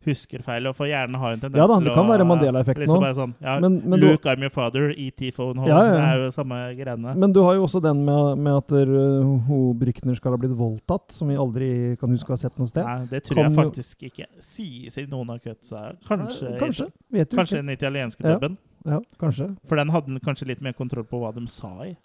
husker 0.06 0.42
feil, 0.42 0.66
og 0.70 0.74
for 0.78 0.86
hjernen 0.88 1.18
har 1.20 1.32
en 1.34 1.40
tendens 1.42 1.58
Ja 1.60 1.66
da, 1.66 1.76
det 1.84 1.92
kan 1.94 2.06
å, 2.06 2.10
være 2.12 2.24
Mandela-effekten 2.26 2.84
liksom 2.86 3.00
bare 3.02 3.14
Sånn, 3.18 3.34
ja, 3.42 3.58
Men- 3.60 3.82
men 3.84 4.00
du- 4.00 4.06
Luke, 4.08 4.24
I'm 4.30 4.40
your 4.40 4.50
father, 4.54 4.90
ET 4.96 5.20
phone 5.34 5.58
home. 5.58 5.68
Ja, 5.68 5.82
ja. 5.84 5.92
Det 5.96 6.06
er 6.06 6.24
jo 6.24 6.30
samme 6.30 6.58
greiene. 6.78 7.16
Men 7.16 7.32
du 7.32 7.42
har 7.42 7.54
jo 7.54 7.64
også 7.66 7.82
den 7.82 8.04
med, 8.04 8.38
med 8.38 8.56
at 8.56 8.72
uh, 8.72 9.22
hun 9.46 9.74
Brykner 9.78 10.16
skal 10.16 10.32
ha 10.32 10.36
blitt 10.38 10.56
voldtatt, 10.56 11.10
som 11.12 11.28
vi 11.28 11.34
aldri 11.36 11.96
kan 12.00 12.08
huske 12.10 12.26
å 12.30 12.36
ha 12.36 12.36
sett 12.36 12.56
noe 12.58 12.66
sted. 12.66 12.84
Nei, 12.84 13.06
det 13.10 13.24
tror 13.24 13.34
Kan 13.42 13.52
jeg 13.52 13.56
jo- 13.56 13.70
faktisk 13.70 13.96
ikke 14.10 14.26
sies 14.40 14.96
i 14.98 15.06
noen 15.06 15.30
av 15.30 15.40
cutsa. 15.40 15.96
Kanskje, 16.08 16.54
Eh, 16.54 16.58
Kanskje. 16.58 16.90
Vet 17.12 17.30
du 17.30 17.36
kanskje 17.36 17.58
ikke. 17.58 17.66
den 17.66 17.76
italienske 17.76 18.22
dubben. 18.22 18.56
Ja, 18.86 19.00
kanskje. 19.18 19.56
For 19.66 19.76
den 19.76 19.88
hadde 19.90 20.20
kanskje 20.20 20.46
litt 20.46 20.60
mer 20.62 20.72
kontroll 20.72 21.04
på 21.04 21.18
hva 21.20 21.34
de 21.34 21.46
sa 21.48 21.68
i. 21.82 21.96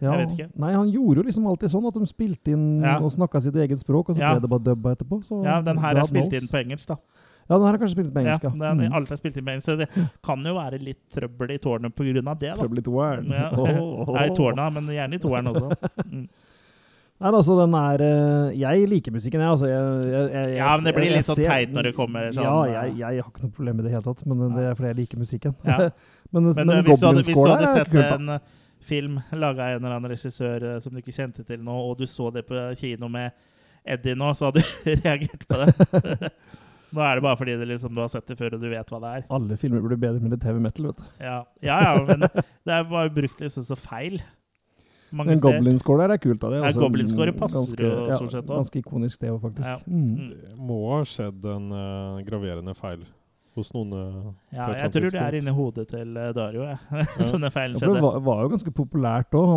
Ja. 0.00 0.10
Nei, 0.56 0.72
han 0.72 0.90
gjorde 0.90 1.16
jo 1.16 1.22
liksom 1.22 1.46
alltid 1.46 1.70
sånn 1.70 1.86
at 1.86 1.94
de 1.94 2.04
spilte 2.06 2.48
inn 2.52 2.82
Ja. 2.82 2.98
og 2.98 3.10
snakka 3.12 3.40
sitt 3.40 3.54
eget 3.54 3.78
språk, 3.80 4.08
og 4.10 4.16
så 4.16 4.20
ble 4.20 4.40
det 4.40 4.50
bare 4.50 4.64
dubba 4.74 4.94
etterpå. 4.96 5.22
Så 5.24 5.44
Ja, 5.44 5.60
den 5.62 5.78
her 5.78 5.96
er 5.96 6.02
spilt 6.02 6.32
inn 6.32 6.48
på 6.50 6.58
engelsk, 6.64 6.86
da. 6.88 6.96
Ja, 7.44 7.58
den 7.58 7.66
her 7.66 7.74
er 7.74 7.78
kanskje 7.82 7.96
spilt 7.98 8.14
på 8.14 8.20
engelsk, 8.22 8.44
ja, 8.46 8.50
ja. 8.54 8.72
den, 8.74 8.86
Mm. 8.88 8.94
Alt 8.96 9.10
er 9.12 9.16
spilt 9.20 9.36
inn 9.36 9.44
på 9.44 9.52
engelsk, 9.52 9.68
så 9.68 9.76
det 9.76 9.88
kan 10.24 10.44
jo 10.48 10.54
være 10.56 10.78
litt 10.80 11.02
trøbbel 11.12 11.50
i 11.52 11.58
tårnet 11.60 11.92
av 11.92 12.38
det, 12.40 12.48
da. 12.48 12.56
Trøbbel 12.56 12.80
i 12.80 12.84
toeren. 12.86 13.30
Ja. 13.30 13.50
Åh. 13.60 14.12
Nei, 14.14 14.26
i 14.30 14.34
tårna, 14.38 14.70
men 14.72 14.88
gjerne 14.94 15.18
i 15.18 15.22
toeren 15.22 15.50
også. 15.52 15.76
Mm. 16.08 16.26
Nei, 17.24 17.30
altså, 17.30 17.54
den 17.60 17.74
er 17.78 18.02
eh, 18.02 18.56
Jeg 18.58 18.88
liker 18.90 19.12
musikken, 19.14 19.40
jeg. 19.40 19.48
Altså, 19.48 19.68
jeg, 19.70 20.08
jeg, 20.10 20.30
jeg 20.34 20.56
Ja, 20.58 20.70
men 20.76 20.84
det 20.88 20.94
blir 20.96 21.04
jeg- 21.04 21.12
litt 21.14 21.20
jeg 21.22 21.28
sånn 21.28 21.44
teit 21.46 21.70
når 21.76 21.82
det 21.86 21.92
kommer 21.94 22.32
sånn 22.34 22.42
Ja, 22.48 22.54
eh, 22.64 22.72
jeg, 22.74 22.96
jeg 22.98 23.22
har 23.22 23.30
ikke 23.30 23.44
noe 23.44 23.54
problem 23.54 23.76
med 23.76 23.84
det 23.84 23.90
i 23.90 23.92
det 23.92 24.00
hele 24.00 24.08
tatt, 24.08 24.26
men 24.26 24.42
det 24.56 24.64
er 24.64 24.74
fordi 24.74 24.88
jeg 24.90 24.98
liker 24.98 25.18
musikken. 25.22 25.54
Ja. 25.64 25.76
men, 26.34 26.42
Men, 26.48 26.54
men, 26.58 26.72
eh, 26.74 26.82
hvis, 26.88 27.00
du 27.00 27.06
hadde, 27.06 27.22
hvis 27.22 27.38
du 27.38 27.46
hadde 27.52 27.70
sett 27.70 27.92
kult, 27.92 28.16
en 28.18 28.38
film 28.84 29.20
laga 29.32 29.62
av 29.68 29.76
en 29.78 29.84
eller 29.84 29.94
annen 29.96 30.10
regissør 30.12 30.66
som 30.82 30.92
du 30.92 31.00
ikke 31.00 31.14
kjente 31.14 31.44
til 31.46 31.62
nå, 31.64 31.72
og 31.72 31.96
du 32.02 32.04
så 32.10 32.32
det 32.34 32.42
på 32.48 32.58
kino 32.76 33.08
med 33.08 33.30
Eddie 33.86 34.16
nå, 34.18 34.32
så 34.34 34.50
hadde 34.50 34.64
du 34.64 34.90
reagert 35.04 35.46
på 35.48 35.62
det. 35.62 36.32
Nå 36.94 37.02
er 37.02 37.18
det 37.18 37.26
bare 37.26 37.40
fordi 37.40 37.56
det 37.58 37.66
liksom, 37.72 37.92
du 37.96 38.02
har 38.04 38.12
sett 38.12 38.30
det 38.30 38.38
før, 38.38 38.56
og 38.56 38.62
du 38.62 38.70
vet 38.70 38.94
hva 38.94 39.02
det 39.02 39.12
er. 39.18 39.26
Alle 39.34 39.58
filmer 39.60 39.82
blir 39.84 40.00
bedre 40.00 40.22
med 40.22 40.36
litt 40.36 40.46
heavy 40.46 40.62
metal, 40.62 40.90
vet 40.92 41.02
du. 41.02 41.10
Ja, 41.24 41.40
ja, 41.64 41.80
ja 41.88 41.92
men 42.06 42.26
det 42.68 42.80
var 42.90 43.08
jo 43.08 43.14
brukt 43.18 43.42
liksom 43.42 43.66
så 43.66 43.78
feil. 43.78 44.20
Mange 45.14 45.34
Men. 45.36 45.42
Goblin-score 45.42 46.02
der 46.02 46.16
er 46.16 46.22
kult. 46.22 46.42
av 46.42 46.50
Det 46.50 46.58
er 46.58 46.62
Ja, 46.62 46.70
altså, 46.70 46.80
Goblin-score 46.82 47.34
passer 47.38 47.60
ganske, 47.60 47.82
jo 47.82 48.06
stort 48.18 48.32
sett 48.32 48.48
også. 48.48 48.54
Ganske 48.62 48.80
ikonisk 48.80 49.20
det 49.20 49.30
òg, 49.30 49.42
faktisk. 49.42 49.68
Ja. 49.68 49.76
Mm. 49.86 50.30
Det 50.30 50.56
må 50.70 50.78
ha 50.90 51.02
skjedd 51.06 51.46
en 51.52 51.68
uh, 51.70 52.24
graverende 52.26 52.74
feil 52.78 53.04
hos 53.54 53.70
noen. 53.76 53.92
uh, 53.94 54.32
Ja, 54.50 54.72
jeg 54.80 54.94
tror 54.96 55.06
det 55.14 55.20
er 55.22 55.38
inni 55.38 55.54
hodet 55.54 55.86
til 55.92 56.18
uh, 56.18 56.32
Dario, 56.34 56.66
jeg. 56.66 57.06
som 57.30 57.38
den 57.44 57.54
feilen 57.54 57.78
Ja, 57.78 57.92
det 57.94 58.02
var, 58.02 58.18
var 58.26 58.42
jo 58.42 58.54
ganske 58.56 58.74
populært 58.74 59.38
òg. 59.38 59.52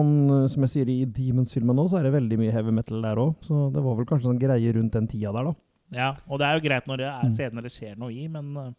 Som 0.54 0.68
jeg 0.68 0.76
sier, 0.76 0.92
i 0.94 1.08
Demons-filmen 1.10 1.80
nå, 1.80 1.88
så 1.90 2.02
er 2.02 2.10
det 2.10 2.14
veldig 2.20 2.42
mye 2.44 2.54
heavy 2.54 2.76
metal 2.78 3.02
der 3.02 3.24
òg. 3.24 3.34
Så 3.48 3.72
det 3.74 3.86
var 3.88 3.98
vel 3.98 4.10
kanskje 4.10 4.36
en 4.36 4.44
greie 4.44 4.76
rundt 4.78 4.94
den 5.00 5.10
tida 5.10 5.34
der, 5.40 5.50
da. 5.50 5.58
Ja, 5.96 6.10
og 6.28 6.40
det 6.42 6.48
er 6.48 6.58
jo 6.58 6.66
greit 6.68 6.88
når 6.90 6.98
det 7.00 7.06
er 7.08 7.24
Mm. 7.24 7.32
scener 7.38 7.62
det 7.64 7.72
skjer 7.72 7.98
noe 7.98 8.12
i, 8.12 8.28
men 8.28 8.50
eh, 8.58 8.72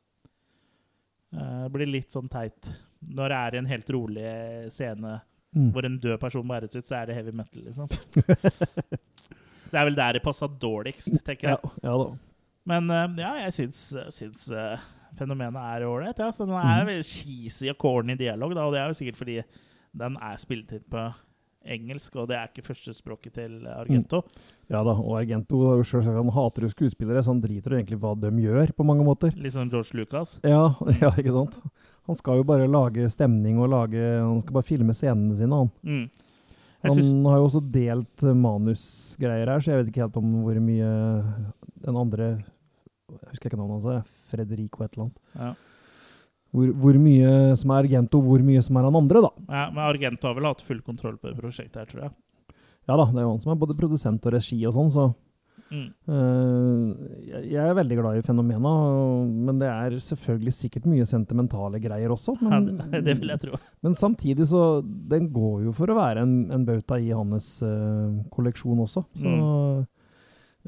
eh, 1.35 1.63
det 1.65 1.73
blir 1.73 1.87
litt 1.89 2.13
sånn 2.13 2.29
teit 2.29 2.69
når 3.09 3.29
det 3.33 3.39
er 3.39 3.57
en 3.61 3.67
helt 3.71 3.91
rolig 3.95 4.29
scene 4.75 5.21
Mm. 5.57 5.71
hvor 5.73 5.87
en 5.87 5.95
død 5.99 6.19
person 6.21 6.45
bæres 6.47 6.77
ut, 6.77 6.85
så 6.85 6.99
er 6.99 7.07
det 7.07 7.15
heavy 7.17 7.33
metal, 7.33 7.63
liksom. 7.65 7.89
det 9.73 9.79
er 9.81 9.85
vel 9.89 9.97
der 9.97 10.13
det 10.19 10.23
passa 10.23 10.47
dårligst, 10.47 11.09
tenker 11.25 11.49
jeg. 11.55 11.71
ja 11.83 11.95
da. 12.03 12.09
Men 12.69 12.91
eh, 12.93 13.15
ja, 13.25 13.31
jeg 13.47 13.55
syns, 13.57 13.81
syns 14.13 14.51
eh, 14.53 14.79
fenomenet 15.17 15.57
er 15.57 15.87
ålreit. 15.89 16.19
Ja. 16.21 16.29
Så 16.31 16.45
den 16.45 16.53
er 16.53 16.85
mm. 16.85 17.03
cheesy 17.03 17.71
og 17.73 17.79
corny 17.81 18.15
dialog, 18.21 18.53
da, 18.55 18.67
og 18.69 18.77
det 18.77 18.83
er 18.83 18.93
jo 18.93 18.99
sikkert 19.01 19.17
fordi 19.23 19.39
den 19.99 20.19
er 20.21 20.37
spilt 20.37 20.73
inn 20.77 20.85
på 20.93 21.07
engelsk, 21.75 22.17
og 22.19 22.29
det 22.31 22.39
er 22.39 22.51
ikke 22.51 22.67
førstespråket 22.67 23.35
til 23.39 23.67
Argento. 23.71 24.23
Ja 24.73 24.83
da, 24.87 24.95
og 24.95 25.19
Argento 25.21 25.61
har 25.67 26.07
han 26.07 26.33
hater 26.35 26.67
jo 26.67 26.73
skuespillere, 26.73 27.23
så 27.25 27.35
han 27.35 27.43
driter 27.43 27.75
jo 27.75 27.81
egentlig 27.81 28.01
hva 28.03 28.15
de 28.19 28.33
gjør, 28.43 28.73
på 28.77 28.87
mange 28.87 29.07
måter. 29.07 29.35
Litt 29.37 29.57
sånn 29.57 29.71
George 29.73 29.97
Lucas. 29.99 30.39
Ja, 30.47 30.75
ja, 31.03 31.13
ikke 31.15 31.35
sant? 31.35 31.61
Han 32.09 32.17
skal 32.17 32.41
jo 32.41 32.49
bare 32.49 32.69
lage 32.71 33.05
stemning 33.13 33.59
og 33.61 33.69
lage 33.69 34.01
Han 34.01 34.41
skal 34.41 34.57
bare 34.57 34.69
filme 34.69 34.97
scenene 34.97 35.37
sine, 35.37 35.63
han. 35.65 35.73
Mm. 35.85 36.27
Han 36.87 37.25
har 37.27 37.41
jo 37.41 37.49
også 37.49 37.63
delt 37.75 38.23
eh, 38.23 38.37
manusgreier 38.39 39.51
her, 39.51 39.61
så 39.61 39.73
jeg 39.73 39.83
vet 39.83 39.91
ikke 39.91 40.05
helt 40.05 40.21
om 40.21 40.37
hvor 40.45 40.61
mye 40.63 40.93
den 41.83 41.99
andre 41.99 42.29
Jeg 42.39 43.33
husker 43.33 43.51
ikke 43.51 43.59
navnet 43.61 43.89
hans. 43.89 44.15
Fredrik 44.29 44.79
og 44.79 44.87
et 44.87 44.95
eller 44.95 45.09
annet. 45.09 45.25
ja. 45.35 45.57
Hvor, 46.55 46.71
hvor 46.81 46.97
mye 46.97 47.33
som 47.61 47.71
er 47.75 47.83
Argento, 47.85 48.23
hvor 48.25 48.41
mye 48.45 48.63
som 48.65 48.79
er 48.81 48.89
han 48.89 48.97
andre, 48.97 49.21
da. 49.27 49.31
ja, 49.51 49.67
Men 49.75 49.85
Argento 49.85 50.31
har 50.31 50.37
vel 50.39 50.49
hatt 50.49 50.65
full 50.65 50.81
kontroll 50.87 51.19
på 51.21 51.29
det 51.29 51.37
prosjektet 51.37 51.83
her, 51.83 51.89
tror 51.91 52.07
jeg. 52.07 52.15
Ja 52.89 52.97
da, 52.97 53.05
det 53.13 53.21
er 53.21 53.27
jo 53.27 53.33
han 53.35 53.43
som 53.43 53.53
er 53.53 53.61
både 53.61 53.77
produsent 53.77 54.25
og 54.25 54.33
regi 54.33 54.63
og 54.65 54.73
sånn, 54.79 54.93
så 54.95 55.11
Mm. 55.69 55.89
uh, 56.09 57.09
jeg, 57.29 57.61
er 57.61 57.75
veldig 57.77 57.97
glad 57.99 58.17
i 58.17 58.23
fenomena, 58.25 58.71
men 59.29 59.59
det 59.61 59.69
er 59.69 59.97
selvfølgelig 60.01 60.55
sikkert 60.57 60.87
mye 60.89 61.05
sentimentale 61.05 61.77
greier 61.83 62.15
også. 62.15 62.39
Ja, 62.41 62.61
det, 62.65 63.03
det 63.05 63.19
vil 63.21 63.35
jeg 63.35 63.43
tro. 63.43 63.59
men 63.85 63.99
samtidig 63.99 64.47
så 64.49 64.81
Den 64.81 65.29
går 65.35 65.67
jo 65.67 65.75
for 65.77 65.93
å 65.93 65.99
være 65.99 66.25
en, 66.25 66.35
en 66.55 66.65
bauta 66.65 66.97
i 66.97 67.11
hans 67.13 67.59
uh, 67.61 68.17
kolleksjon 68.33 68.81
også. 68.87 69.05
Så 69.19 69.35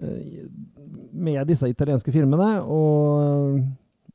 eh, 0.03 0.45
Med 1.17 1.49
disse 1.49 1.71
italienske 1.73 2.13
filmene, 2.13 2.51
og 2.61 3.30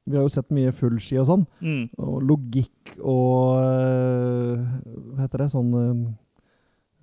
vi 0.06 0.16
har 0.18 0.24
jo 0.28 0.30
sett 0.30 0.51
mye 0.53 0.72
fullski 0.72 1.18
og 1.22 1.26
sånn, 1.28 1.45
Mm. 1.62 1.89
og 1.97 2.22
logikk 2.24 2.95
og 3.01 3.58
eh, 3.64 4.66
Hva 5.16 5.26
heter 5.26 5.38
det? 5.43 5.49
Sånn 5.51 5.74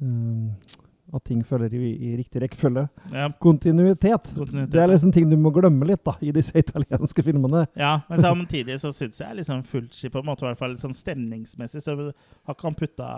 eh, 0.02 0.78
At 1.12 1.24
ting 1.28 1.42
følger 1.44 1.74
i, 1.76 1.90
i 2.08 2.12
riktig 2.16 2.40
rekkefølge. 2.40 2.86
Ja, 3.12 3.26
Kontinuitet. 3.42 4.30
kontinuitet, 4.34 4.70
Det 4.72 4.80
er 4.80 4.88
liksom 4.88 5.12
ting 5.12 5.28
du 5.28 5.36
må 5.36 5.50
glemme 5.52 5.84
litt 5.84 6.00
da, 6.08 6.14
i 6.24 6.30
disse 6.32 6.54
italienske 6.56 7.22
filmene. 7.26 7.66
Ja, 7.76 7.98
men 8.08 8.22
samtidig 8.22 8.78
så 8.80 8.88
syns 8.96 9.20
jeg 9.20 9.36
liksom 9.42 9.60
fullski 9.68 10.08
på 10.08 10.22
en 10.22 10.24
måte, 10.30 10.46
i 10.46 10.48
hvert 10.48 10.58
fall 10.62 10.78
sånn 10.80 10.96
stemningsmessig, 10.96 11.82
så 11.84 11.98
har 11.98 12.54
ikke 12.54 12.64
han 12.70 12.78
putta 12.80 13.08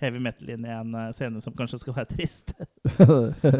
heavy 0.00 0.20
metal 0.22 0.48
inn 0.54 0.64
i 0.64 0.70
en 0.70 0.94
eh, 0.94 1.08
scene 1.16 1.40
som 1.42 1.54
kanskje 1.58 1.80
skal 1.82 1.94
være 1.96 2.10
trist. 2.16 2.52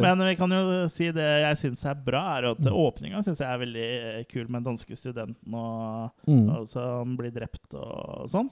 Men 0.05 0.23
vi 0.23 0.35
kan 0.39 0.53
jo 0.55 0.85
si 0.93 1.11
det 1.15 1.27
jeg 1.45 1.59
syns 1.63 1.85
er 1.91 1.99
bra, 2.07 2.23
er 2.39 2.51
at 2.53 2.69
åpninga 2.71 3.23
syns 3.27 3.41
jeg 3.43 3.49
er 3.51 3.63
veldig 3.65 3.87
eh, 4.13 4.21
kul 4.31 4.47
med 4.47 4.61
den 4.63 4.69
danske 4.73 4.97
studenten 4.99 5.55
og, 5.59 6.13
Mm. 6.29 6.49
og 6.53 6.67
som 6.69 7.15
blir 7.19 7.33
drept 7.33 7.75
og 7.79 8.27
sånn. 8.31 8.51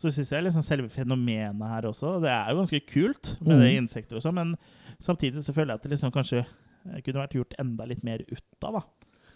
Så 0.00 0.10
syns 0.10 0.30
jeg 0.32 0.42
liksom 0.46 0.64
selve 0.66 0.88
fenomenet 0.90 1.62
her 1.70 1.84
også 1.86 2.16
Det 2.22 2.30
er 2.32 2.48
jo 2.50 2.58
ganske 2.62 2.80
kult 2.90 3.34
med 3.44 3.60
det 3.60 3.68
Mm. 3.76 3.82
insekter 3.84 4.16
og 4.18 4.22
sånn, 4.24 4.34
men 4.34 4.56
samtidig 4.98 5.44
så 5.44 5.52
føler 5.54 5.74
jeg 5.74 5.80
at 5.80 5.82
det 5.86 5.92
liksom 5.94 6.12
kanskje 6.14 6.40
eh, 6.42 7.00
kunne 7.04 7.22
vært 7.22 7.36
gjort 7.38 7.54
enda 7.62 7.86
litt 7.86 8.02
mer 8.02 8.24
ut 8.26 8.64
av, 8.66 8.80
da. 8.80 8.82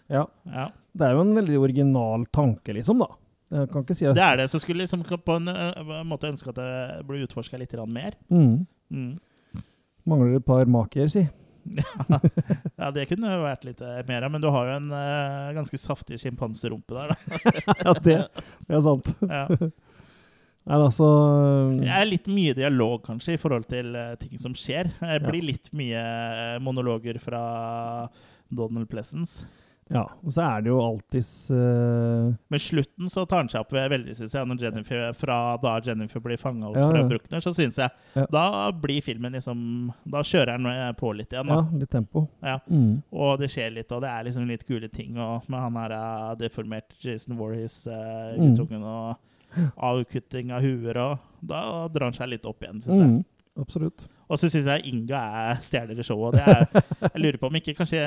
Ja. 0.09 0.25
Ja. 0.47 0.65
Det 0.95 1.07
er 1.07 1.15
jo 1.15 1.21
en 1.23 1.35
veldig 1.35 1.57
original 1.61 2.25
tanke, 2.31 2.73
liksom, 2.75 2.99
da. 3.03 3.07
Jeg 3.47 3.69
kan 3.71 3.83
ikke 3.85 3.95
si 3.95 4.07
at 4.09 4.15
Det 4.17 4.23
er 4.23 4.37
det. 4.41 4.49
Så 4.51 4.59
skulle 4.59 4.83
liksom 4.83 5.05
på 5.07 5.35
en 5.39 5.47
ø, 5.47 6.03
måte 6.07 6.27
ønske 6.27 6.51
at 6.51 6.59
det 6.59 7.07
ble 7.07 7.23
utforska 7.23 7.59
litt 7.59 7.75
mer. 7.87 8.17
mm. 8.29 8.65
Mm. 8.91 9.17
Mangler 10.07 10.37
et 10.37 10.45
par 10.47 10.65
makier, 10.71 11.09
si. 11.11 11.25
Ja, 12.79 12.91
det 12.95 13.07
kunne 13.09 13.33
vært 13.43 13.65
litt 13.67 13.81
eh, 13.83 13.99
mer 14.07 14.23
av, 14.23 14.31
men 14.31 14.43
du 14.43 14.47
har 14.53 14.69
jo 14.69 14.77
en 14.77 14.87
uh, 14.93 15.51
ganske 15.57 15.79
saftig 15.81 16.19
sjimpanserumpe 16.21 16.95
der, 16.95 17.11
da. 17.11 17.41
ja, 17.83 17.95
det, 18.05 18.17
det 18.67 18.79
er 18.79 18.85
sant. 18.85 19.13
Ja. 19.27 19.45
Nei, 20.67 20.77
altså 20.83 21.05
Det 21.79 21.91
er 21.95 22.07
litt 22.09 22.25
mye 22.27 22.55
dialog, 22.57 22.97
kanskje, 23.05 23.37
i 23.37 23.39
forhold 23.39 23.69
til 23.71 23.93
uh, 23.95 24.17
ting 24.19 24.35
som 24.41 24.55
skjer. 24.57 24.89
Det 24.99 25.21
blir 25.23 25.45
litt 25.47 25.69
mye 25.75 26.01
eh, 26.01 26.57
monologer 26.63 27.21
fra 27.23 27.41
Donald 28.51 28.89
Pleasence. 28.91 29.45
Ja, 29.93 30.03
og 30.19 30.33
så 30.35 30.43
er 30.43 30.63
det 30.65 30.71
jo 30.71 30.77
alltids 30.83 31.29
uh... 31.53 32.33
Men 32.51 32.61
slutten 32.61 33.11
så 33.11 33.23
tar 33.29 33.43
han 33.45 33.51
seg 33.51 33.63
opp 33.63 33.71
ved 33.75 33.87
veldig, 33.93 34.15
synes 34.17 34.33
jeg, 34.35 34.49
når 34.49 34.63
Jennifer, 34.65 35.05
fra 35.15 35.37
da 35.63 35.77
Jennifer 35.85 36.23
blir 36.23 36.39
fanga 36.41 36.71
hos 36.71 36.79
Ja, 36.79 36.89
ja. 36.97 37.05
Bruckner, 37.07 37.43
så 37.43 37.53
syns 37.55 37.79
jeg 37.79 37.89
Ja. 38.17 38.25
Da 38.33 38.45
blir 38.75 39.03
filmen 39.05 39.37
liksom 39.37 39.61
Da 40.11 40.23
kjører 40.27 40.57
han 40.57 40.67
eh, 40.71 40.91
på 40.99 41.13
litt 41.15 41.31
igjen. 41.31 41.51
Ja, 41.53 41.61
litt 41.71 41.91
tempo. 41.93 42.25
Ja. 42.43 42.57
Mm. 42.67 42.99
Og 43.11 43.37
det 43.39 43.51
skjer 43.53 43.71
litt, 43.77 43.91
og 43.95 44.03
det 44.03 44.11
er 44.11 44.27
liksom 44.27 44.47
litt 44.49 44.65
kule 44.67 44.89
ting. 44.91 45.15
Og 45.21 45.47
med 45.47 45.63
han 45.63 45.79
her 45.79 45.95
uh, 45.95 46.35
deformert 46.39 46.95
Jason 47.03 47.37
Warhis, 47.39 47.85
uh, 47.87 48.35
Mm. 48.37 48.83
og 48.83 49.15
avkutting 49.77 50.51
av 50.51 50.61
huer, 50.61 50.97
og 50.99 51.17
da 51.41 51.87
drar 51.91 52.09
han 52.09 52.15
seg 52.17 52.29
litt 52.33 52.45
opp 52.45 52.63
igjen, 52.63 52.81
syns 52.83 52.99
jeg. 52.99 53.11
Mm. 53.15 53.23
Absolutt. 53.61 54.07
Og 54.27 54.39
så 54.39 54.49
syns 54.51 54.67
jeg 54.67 54.91
Inga 54.91 55.21
er 55.41 55.61
stjeler 55.65 55.97
i 55.97 56.05
showet. 56.05 56.37
jeg 57.13 57.21
lurer 57.23 57.39
på 57.41 57.49
om 57.49 57.57
ikke 57.57 57.73
kanskje 57.77 58.03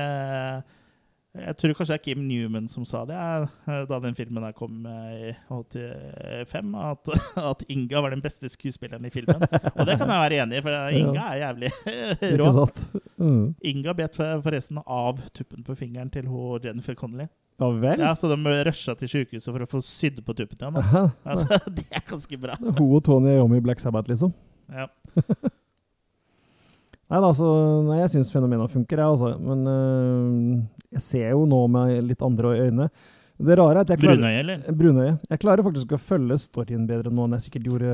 Jeg 1.31 1.55
tror 1.61 1.75
kanskje 1.79 1.95
det 1.95 1.99
er 2.01 2.03
Kim 2.03 2.23
Newman 2.27 2.65
som 2.67 2.83
sa 2.89 3.05
det 3.07 3.15
eh, 3.17 3.83
da 3.87 3.99
den 4.03 4.17
filmen 4.19 4.43
der 4.43 4.55
kom 4.57 4.81
eh, 4.91 5.29
i 5.31 5.35
85, 5.47 6.73
at, 6.75 7.13
at 7.53 7.63
Inga 7.71 8.03
var 8.03 8.11
den 8.11 8.23
beste 8.25 8.51
skuespilleren 8.51 9.07
i 9.07 9.13
filmen. 9.15 9.39
Og 9.39 9.85
det 9.87 9.95
kan 10.01 10.11
jeg 10.11 10.25
være 10.25 10.41
enig 10.43 10.59
i, 10.59 10.65
for 10.65 10.97
Inga 10.99 11.29
er 11.29 11.43
jævlig 11.45 11.71
rå. 12.41 12.67
Mm. 13.23 13.45
Inga 13.73 13.95
bet 14.01 14.19
forresten 14.19 14.83
av 14.83 15.23
tuppen 15.37 15.63
på 15.67 15.79
fingeren 15.79 16.11
til 16.11 16.27
hun 16.27 16.67
Jennifer 16.67 16.99
Connelly. 16.99 17.29
Ja 17.61 17.69
vel? 17.77 18.01
Ja, 18.01 18.15
Så 18.17 18.27
de 18.33 18.37
rusha 18.67 18.95
til 18.97 19.11
sykehuset 19.13 19.53
for 19.53 19.63
å 19.63 19.69
få 19.69 19.83
sydd 19.85 20.23
på 20.25 20.35
tuppen 20.35 20.59
igjen. 20.81 21.11
Altså, 21.29 21.61
det 21.77 21.87
er 21.93 22.07
ganske 22.09 22.41
bra. 22.41 22.57
Hun 22.59 22.87
og 22.89 23.03
Tony 23.07 23.37
Yomi 23.37 23.61
Black 23.63 23.83
Sabbath, 23.85 24.11
liksom. 24.11 24.33
Ja. 24.73 24.89
Nei, 27.11 27.19
da, 27.19 27.27
altså, 27.27 27.47
nei 27.89 27.97
jeg 28.05 28.11
syns 28.13 28.29
fenomenet 28.33 28.71
funker, 28.71 29.01
jeg, 29.03 29.07
altså. 29.17 29.33
Men 29.43 29.65
øh, 29.67 30.61
jeg 30.95 31.03
ser 31.03 31.31
jo 31.33 31.47
nå 31.51 31.65
med 31.75 32.05
litt 32.07 32.23
andre 32.23 32.53
øyne. 32.69 32.87
Det 33.41 33.55
rare 33.57 33.73
er 33.73 33.79
at 33.81 33.89
jeg 33.89 33.99
klarer 34.03 34.19
Brunøye, 34.21 34.39
eller? 34.43 34.59
Brunøye. 34.77 35.13
Jeg 35.33 35.41
klarer 35.41 35.65
faktisk 35.65 35.95
å 35.97 35.99
følge 35.99 36.37
storyen 36.43 36.83
bedre 36.87 37.09
nå 37.11 37.25
enn 37.25 37.39
jeg 37.39 37.47
sikkert 37.47 37.69
gjorde 37.71 37.93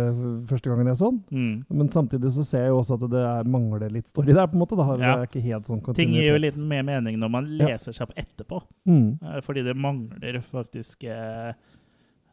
første 0.50 0.72
gangen 0.72 0.90
jeg 0.90 0.98
så 0.98 1.10
den. 1.12 1.20
Mm. 1.30 1.76
Men 1.78 1.90
samtidig 1.94 2.32
så 2.34 2.42
ser 2.48 2.64
jeg 2.64 2.72
jo 2.74 2.80
også 2.80 2.96
at 2.98 3.04
det 3.12 3.22
er, 3.22 3.46
mangler 3.54 3.94
litt 3.94 4.10
story 4.10 4.34
der, 4.34 4.48
på 4.50 4.58
en 4.58 4.64
måte. 4.64 4.74
Da. 4.80 4.88
Det 4.90 5.06
Ja. 5.06 5.14
er 5.20 5.28
ikke 5.30 5.44
helt 5.46 5.70
sånn 5.70 5.94
Ting 5.94 6.16
gir 6.18 6.32
jo 6.32 6.40
litt 6.42 6.58
mer 6.58 6.82
mening 6.82 7.16
når 7.22 7.30
man 7.30 7.46
Ja. 7.60 7.68
leser 7.70 7.94
seg 7.94 8.08
opp 8.08 8.16
etterpå. 8.18 8.60
Mm. 8.90 9.18
Eh, 9.22 9.40
Fordi 9.40 9.62
det 9.62 9.76
mangler 9.76 10.42
faktisk 10.50 11.04
eh, 11.04 11.52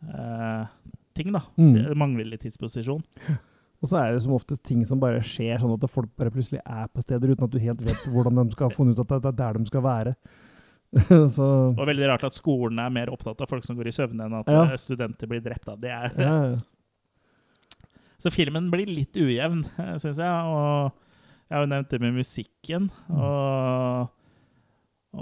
eh, 0.10 0.66
ting, 1.14 1.32
da. 1.32 1.42
Mm. 1.56 1.74
Det 1.86 1.96
mangler 1.96 2.26
litt 2.34 2.42
disposisjon. 2.50 3.04
Og 3.84 3.90
så 3.92 4.00
er 4.00 4.14
det 4.16 4.22
som 4.24 4.32
oftest 4.38 4.64
ting 4.64 4.86
som 4.88 5.02
bare 5.02 5.20
skjer, 5.20 5.58
sånn 5.60 5.74
at 5.76 5.84
folk 5.92 6.08
bare 6.16 6.32
plutselig 6.32 6.62
er 6.64 6.88
på 6.88 7.04
steder 7.04 7.34
uten 7.34 7.44
at 7.44 7.52
du 7.52 7.60
helt 7.60 7.82
vet 7.84 8.06
hvordan 8.08 8.40
de 8.40 8.56
skal 8.56 8.70
ha 8.70 8.76
funnet 8.78 8.96
ut 8.96 9.04
at 9.12 9.26
det 9.26 9.34
er 9.34 9.40
der 9.42 9.60
de 9.60 9.68
skal 9.68 9.84
være. 9.84 10.14
så 11.36 11.48
Og 11.74 11.82
veldig 11.90 12.08
rart 12.08 12.24
at 12.24 12.38
skolen 12.38 12.80
er 12.80 12.94
mer 12.94 13.12
opptatt 13.12 13.42
av 13.44 13.50
folk 13.52 13.66
som 13.68 13.76
går 13.76 13.90
i 13.92 13.96
søvne, 13.96 14.24
enn 14.30 14.38
at 14.40 14.48
Ja. 14.48 14.64
eh, 14.70 14.80
studenter 14.80 15.28
blir 15.28 15.44
drept. 15.44 15.66
Da. 15.68 15.76
Det 15.76 15.92
er, 15.92 16.16
ja, 16.16 16.36
ja. 16.54 16.62
Så 18.24 18.32
filmen 18.32 18.70
blir 18.72 18.88
litt 18.88 19.18
ujevn, 19.20 19.66
syns 20.00 20.22
jeg. 20.22 20.32
Og 20.32 20.94
jeg 21.50 21.58
har 21.58 21.66
jo 21.66 21.72
nevnt 21.74 21.90
det 21.92 22.00
med 22.00 22.16
musikken. 22.16 22.86
Mm. 23.10 23.18
Og, 23.20 24.14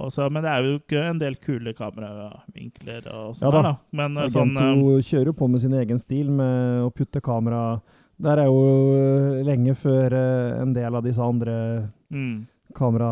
og 0.03 0.11
så, 0.13 0.27
men 0.29 0.45
det 0.45 0.51
er 0.51 0.67
jo 0.67 0.75
ikke 0.83 1.01
en 1.09 1.21
del 1.23 1.39
kule 1.41 1.73
kameravinkler 1.73 3.09
og 3.09 3.33
sånn. 3.39 3.47
Ja 3.47 3.55
da. 3.55 3.63
da. 3.71 3.73
Men 3.97 4.21
Argento 4.21 4.37
sånn 4.37 4.53
eh, 4.99 5.01
kjører 5.07 5.31
jo 5.31 5.37
på 5.39 5.49
med 5.49 5.63
sin 5.65 5.73
egen 5.81 6.03
stil 6.03 6.29
med 6.29 6.85
å 6.85 6.93
putte 6.93 7.23
kamera 7.25 7.63
Der 8.21 8.37
er 8.37 8.45
jo 8.45 8.57
øh, 8.93 9.45
lenge 9.45 9.73
før 9.75 10.13
øh, 10.13 10.61
en 10.61 10.75
del 10.75 10.95
av 10.95 11.01
disse 11.05 11.21
andre 11.21 11.89
mm, 12.13 12.47
kamera... 12.77 13.11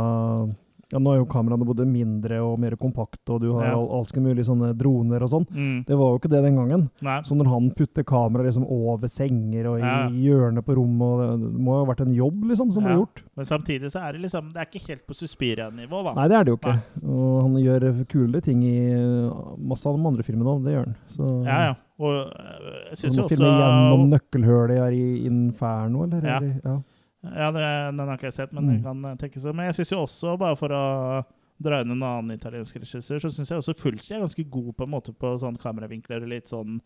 Ja, 0.92 0.98
nå 0.98 1.12
er 1.14 1.20
jo 1.20 1.26
kameraene 1.30 1.66
både 1.70 1.86
mindre 1.86 2.40
og 2.42 2.58
mer 2.60 2.72
kompakte, 2.76 3.36
og 3.36 3.42
du 3.42 3.52
har 3.54 3.68
Ja. 3.68 3.76
alske 3.78 4.18
mulige 4.20 4.46
sånne 4.48 4.72
droner 4.76 5.22
og 5.22 5.30
sånn. 5.30 5.46
mm, 5.50 5.86
Det 5.86 5.96
var 5.98 6.08
jo 6.10 6.18
ikke 6.20 6.30
det 6.34 6.42
den 6.44 6.56
gangen. 6.56 6.90
Nei. 7.02 7.22
Så 7.22 7.36
når 7.38 7.46
han 7.48 7.70
putter 7.72 8.04
kamera 8.04 8.44
liksom 8.44 8.66
over 8.66 9.08
senger 9.08 9.68
og 9.70 9.78
i 9.80 9.82
Ja. 9.84 10.10
hjørnet 10.10 10.66
på 10.66 10.76
rommet 10.76 11.02
og 11.02 11.20
det, 11.40 11.54
må 11.60 11.78
jo 11.78 11.86
ha 11.86 11.94
vært 11.94 12.02
en 12.08 12.14
jobb 12.16 12.44
liksom 12.44 12.72
som 12.74 12.84
ble 12.84 12.94
Ja. 12.94 12.98
gjort. 12.98 13.22
Men 13.38 13.46
samtidig 13.46 13.92
så 13.92 14.02
er 14.02 14.14
det 14.14 14.22
liksom 14.24 14.52
Det 14.54 14.58
er 14.58 14.66
ikke 14.66 14.88
helt 14.88 15.06
på 15.08 15.14
Suspiria-nivå, 15.14 16.04
da. 16.06 16.14
Nei, 16.14 16.28
det 16.28 16.36
er 16.40 16.44
det 16.44 16.52
jo 16.52 16.58
ikke. 16.58 16.82
Og 17.06 17.42
han 17.44 17.54
gjør 17.64 18.08
kule 18.08 18.42
ting 18.42 18.64
i 18.64 18.90
øh, 18.90 19.58
masse 19.60 19.86
av 19.86 19.96
de 19.96 20.06
andre 20.08 20.24
filmene 20.24 20.46
òg, 20.50 20.64
det 20.64 20.74
gjør 20.74 20.86
han. 20.86 20.96
Så, 21.10 21.46
Ja, 21.46 21.60
ja. 21.70 21.76
Og 22.00 22.12
øh, 22.12 22.90
jeg 22.90 22.98
syns 22.98 23.16
Han 23.16 23.16
jo 23.16 23.22
må 23.24 23.30
filme 23.30 23.46
også 23.46 23.60
gjennom 23.60 24.10
nøkkelhullet 24.10 24.94
i 24.94 25.26
Inferno, 25.28 26.04
eller? 26.04 26.22
Ja. 26.24 26.38
eller? 26.38 26.62
ja. 26.66 26.78
Ja, 27.24 27.50
det, 27.52 27.64
den 27.98 28.08
har 28.08 28.16
ikke 28.18 28.30
jeg 28.30 28.34
sett, 28.34 28.54
men 28.54 28.64
Mm. 28.64 28.70
det 28.76 28.84
kan 28.84 29.02
tenke 29.04 29.20
tenkes. 29.40 29.44
Men 29.56 29.66
jeg 29.66 29.76
syns 29.76 29.92
jo 29.92 30.04
også, 30.06 30.38
bare 30.40 30.56
for 30.56 30.70
å 30.70 31.26
dra 31.62 31.82
inn 31.82 31.92
en 31.92 32.02
annen 32.04 32.32
italiensk 32.38 32.78
regissør, 32.80 33.20
så 33.20 33.30
syns 33.32 33.50
jeg 33.50 33.60
også 33.60 33.76
Fulci 33.76 34.14
er 34.16 34.22
ganske 34.24 34.46
god 34.50 34.76
på 34.78 34.84
en 34.88 34.90
måte 34.94 35.12
på 35.14 35.34
sånn 35.38 35.58
kameravinkler 35.60 36.24
og 36.24 36.30
litt 36.32 36.48
sånn 36.48 36.80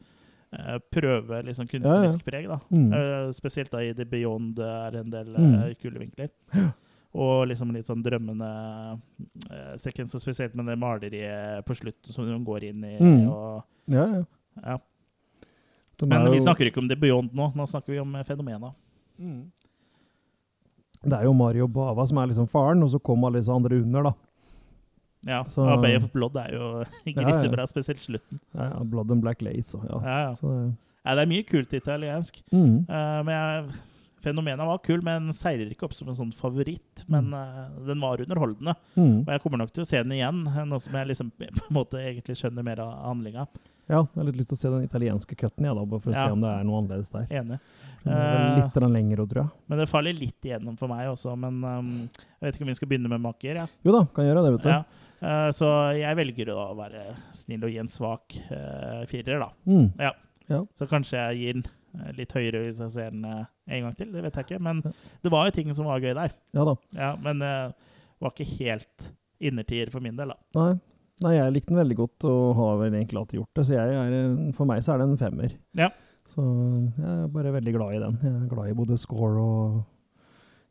eh, 0.53 0.79
prøve 0.91 1.43
litt 1.45 1.55
sånn 1.57 1.69
kunstnerisk 1.69 2.23
preg. 2.25 2.47
da. 2.47 2.59
Mm. 2.71 2.93
Eh, 2.93 3.31
spesielt 3.31 3.69
da 3.71 3.79
i 3.81 3.93
The 3.93 4.05
Beyond 4.05 4.57
er 4.59 4.97
en 4.99 5.09
del 5.09 5.27
Mm. 5.35 5.53
eh, 5.63 5.73
kule 5.75 5.99
vinkler. 5.99 6.29
Og 7.13 7.47
liksom 7.47 7.71
litt 7.71 7.85
sånn 7.85 8.01
drømmende 8.01 8.99
uh, 9.51 9.75
sekvenser, 9.77 10.17
spesielt 10.19 10.55
med 10.55 10.65
det 10.65 10.79
maleriet 10.79 11.63
på 11.63 11.75
slutten 11.77 12.11
som 12.11 12.25
hun 12.25 12.43
går 12.43 12.63
inn 12.71 12.83
i. 12.83 12.97
Mm. 12.97 13.29
og 13.29 13.63
Ja, 13.87 14.05
ja. 14.07 14.23
ja. 14.65 14.77
Men 16.07 16.31
vi 16.31 16.39
snakker 16.39 16.65
ikke 16.71 16.81
om 16.81 16.87
The 16.89 16.95
Beyond 16.95 17.33
nå, 17.37 17.51
nå 17.55 17.67
snakker 17.69 17.93
vi 17.93 17.99
om 18.01 18.15
eh, 18.15 18.23
fenomena. 18.23 18.73
Mm. 19.19 19.43
Det 21.03 21.17
er 21.19 21.25
jo 21.27 21.33
Mario 21.35 21.67
Bava 21.67 22.05
som 22.07 22.17
er 22.21 22.29
liksom 22.31 22.47
faren, 22.51 22.83
og 22.85 22.89
så 22.93 22.99
kom 23.03 23.23
alle 23.27 23.41
disse 23.41 23.51
andre 23.51 23.81
under, 23.83 24.03
da. 24.09 24.13
Ja, 25.27 25.43
Så- 25.47 25.63
og 25.63 25.81
Bay 25.81 25.95
of 25.95 26.09
Blood 26.11 26.35
er 26.35 26.51
jo 26.55 26.83
grisebra, 27.15 27.65
spesielt 27.67 27.99
slutten. 28.03 28.39
Ja, 28.55 28.69
ja, 28.73 28.83
Blood 28.83 29.11
and 29.11 29.21
Black 29.23 29.41
Lace 29.41 29.77
og 29.77 29.85
ja. 29.87 29.99
Ja, 30.03 30.17
ja. 30.29 30.35
Så, 30.35 30.51
ja, 31.05 31.15
det 31.15 31.23
er 31.23 31.31
mye 31.31 31.43
kult 31.47 31.73
italiensk. 31.73 32.41
mm. 32.51 32.85
Uh, 32.89 33.23
men 33.23 33.33
jeg, 33.35 33.73
Fenomenet 34.23 34.63
var 34.63 34.77
kul, 34.79 35.01
men 35.03 35.33
seirer 35.35 35.67
ikke 35.67 35.83
opp 35.83 35.93
som 35.97 36.07
en 36.07 36.15
sånn 36.15 36.29
favoritt. 36.31 37.01
Men 37.11 37.33
uh, 37.35 37.65
den 37.87 37.99
var 37.99 38.21
underholdende. 38.23 38.71
Mm. 38.95 39.17
Og 39.25 39.31
jeg 39.33 39.41
kommer 39.43 39.59
nok 39.59 39.73
til 39.75 39.83
å 39.83 39.87
se 39.89 39.99
den 39.99 40.13
igjen, 40.15 40.45
nå 40.69 40.79
som 40.79 40.95
jeg 40.95 41.09
liksom 41.09 41.31
på 41.37 41.43
en 41.49 41.75
måte 41.75 41.99
egentlig 41.99 42.37
skjønner 42.39 42.63
mer 42.63 42.79
av 42.79 42.93
handlinga. 43.09 43.43
Ja, 43.91 43.99
jeg 43.99 44.15
har 44.15 44.27
litt 44.29 44.37
lyst 44.39 44.51
til 44.53 44.57
å 44.57 44.61
se 44.61 44.69
den 44.71 44.85
italienske 44.87 45.35
cutten, 45.35 45.65
ja, 45.67 45.73
da, 45.75 45.83
bare 45.83 46.03
for 46.03 46.11
å 46.11 46.15
Ja. 46.15 46.27
se 46.27 46.35
om 46.35 46.43
det 46.43 46.49
er 46.49 46.63
noe 46.63 46.79
annerledes 46.79 47.09
der. 47.11 47.25
Enig. 47.41 47.59
Eh, 48.03 48.55
litt 48.59 48.77
uh, 48.79 48.87
lengre, 48.91 49.25
tror 49.27 49.41
jeg. 49.43 49.51
Men 49.71 49.79
det 49.79 49.87
faller 49.91 50.15
litt 50.15 50.47
igjennom 50.47 50.77
for 50.79 50.91
meg 50.91 51.07
også. 51.11 51.35
Men 51.39 51.59
um, 51.63 51.91
jeg 52.11 52.45
vet 52.45 52.57
ikke 52.57 52.65
om 52.65 52.71
vi 52.71 52.75
skal 52.79 52.91
begynne 52.91 53.11
med 53.11 53.23
makker. 53.23 53.59
Ja. 53.61 53.67
Jo 53.83 53.95
da, 53.95 54.03
kan 54.15 54.27
gjøre 54.27 54.43
det, 54.43 54.53
vet 54.57 54.65
du. 54.65 54.71
Ja. 54.71 54.81
Uh, 55.23 55.49
så 55.55 55.69
jeg 55.95 56.19
velger 56.19 56.51
å 56.55 56.65
være 56.79 57.05
snill 57.35 57.63
og 57.63 57.71
gi 57.71 57.79
en 57.83 57.91
svak 57.91 58.35
uh, 58.51 59.03
firer, 59.11 59.43
da. 59.43 59.49
Mm. 59.67 59.87
Ja. 59.99 60.13
Ja. 60.51 60.61
Så 60.79 60.87
kanskje 60.91 61.19
jeg 61.19 61.39
gir 61.39 61.59
den 61.61 62.15
litt 62.17 62.33
høyere 62.35 62.63
hvis 62.65 62.81
jeg 62.83 62.91
ser 62.91 63.11
den 63.13 63.23
en 63.23 63.83
gang 63.85 63.93
til. 63.95 64.09
Det 64.11 64.23
vet 64.25 64.39
jeg 64.39 64.47
ikke. 64.49 64.63
Men 64.65 64.81
det 64.83 65.31
var 65.31 65.47
jo 65.47 65.55
ting 65.55 65.69
som 65.75 65.87
var 65.87 66.03
gøy 66.03 66.11
der. 66.17 66.33
Ja 66.55 66.65
da. 66.67 66.73
Ja, 66.97 67.11
men 67.21 67.39
det 67.39 67.53
var 68.19 68.33
ikke 68.33 68.49
helt 68.57 69.11
innertier 69.43 69.91
for 69.93 70.03
min 70.03 70.17
del, 70.19 70.33
da. 70.33 70.39
Nei. 70.59 70.73
Nei, 71.23 71.37
jeg 71.37 71.53
likte 71.55 71.71
den 71.71 71.79
veldig 71.79 71.97
godt, 71.99 72.25
og 72.27 72.41
har 72.57 72.79
vel 72.81 72.97
egentlig 72.97 73.19
alltid 73.21 73.39
gjort 73.39 73.59
det. 73.59 73.65
Så 73.67 73.77
jeg 73.77 73.95
er, 73.95 74.33
for 74.57 74.67
meg 74.69 74.83
så 74.83 74.93
er 74.93 75.01
det 75.01 75.07
en 75.07 75.21
femmer. 75.21 75.55
Ja. 75.79 75.89
Så 76.33 76.43
jeg 76.43 77.09
er 77.13 77.31
bare 77.31 77.53
veldig 77.55 77.73
glad 77.75 77.95
i 77.95 78.01
den. 78.01 78.17
Jeg 78.23 78.33
er 78.33 78.51
glad 78.51 78.71
i 78.71 78.77
både 78.77 78.97
score 78.99 79.43
og 79.43 79.81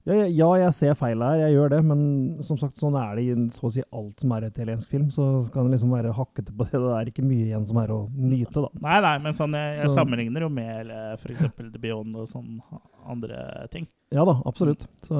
ja, 0.04 0.14
ja, 0.26 0.48
jeg 0.64 0.72
ser 0.74 0.94
feil 0.98 1.20
her, 1.22 1.36
jeg 1.44 1.52
gjør 1.54 1.68
det, 1.70 1.78
men 1.86 2.00
som 2.42 2.56
sagt, 2.58 2.74
sånn 2.80 2.96
er 2.98 3.14
det 3.16 3.22
i 3.24 3.34
så 3.54 3.68
å 3.68 3.72
si 3.72 3.82
alt 3.92 4.18
som 4.20 4.32
er 4.34 4.46
italiensk 4.48 4.88
film. 4.90 5.10
Så 5.14 5.26
kan 5.54 5.68
det 5.68 5.76
liksom 5.76 5.92
være 5.94 6.12
hakkete 6.16 6.50
på 6.56 6.64
det. 6.66 6.80
Det 6.82 6.94
er 6.98 7.10
ikke 7.12 7.24
mye 7.26 7.46
igjen 7.46 7.66
som 7.68 7.78
er 7.78 7.92
å 7.94 8.00
nyte, 8.10 8.64
da. 8.64 8.68
Nei, 8.82 9.00
nei, 9.00 9.12
men 9.22 9.32
sånn, 9.38 9.54
jeg, 9.54 9.76
jeg 9.78 9.88
Så- 9.90 9.96
sammenligner 10.00 10.40
jo 10.40 10.48
med 10.48 10.90
eh, 10.90 11.12
f.eks. 11.16 11.44
The 11.56 11.78
Beyond 11.78 12.16
og 12.16 12.26
sånn 12.28 12.60
andre 13.06 13.66
ting. 13.70 13.86
Ja 14.12 14.24
da, 14.28 14.34
absolutt. 14.44 14.86
Så 15.06 15.14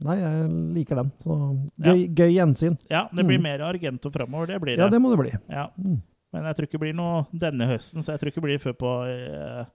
nei, 0.00 0.16
jeg 0.22 0.50
liker 0.78 0.96
den. 1.02 1.10
Så 1.20 1.34
gøy, 1.82 2.06
gøy 2.14 2.30
gjensyn. 2.38 2.78
Ja, 2.90 3.08
det 3.12 3.26
blir 3.26 3.38
Mm. 3.38 3.42
mer 3.42 3.58
Argento 3.66 4.10
framover, 4.10 4.46
det 4.46 4.60
blir 4.60 4.76
det. 4.76 4.84
Ja, 4.84 4.88
det 4.88 5.00
må 5.02 5.10
det 5.14 5.18
bli. 5.18 5.32
Ja. 5.50 5.66
Mm. 5.78 6.00
Men 6.32 6.44
jeg 6.44 6.56
tror 6.56 6.66
ikke 6.66 6.78
det 6.78 6.80
blir 6.80 6.94
noe 6.94 7.26
denne 7.32 7.66
høsten, 7.66 8.02
så 8.04 8.12
jeg 8.14 8.20
tror 8.20 8.28
ikke 8.30 8.40
det 8.42 8.48
blir 8.48 8.58
før 8.60 8.74
på 8.76 8.90
vint 9.08 9.66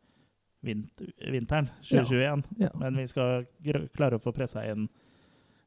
vinteren 0.64 1.70
2021. 1.82 2.44
Ja. 2.64 2.70
Men 2.80 2.98
vi 2.98 3.08
skal 3.12 3.46
klare 3.96 4.20
å 4.20 4.24
få 4.24 4.34
pressa 4.36 4.64
inn 4.70 4.88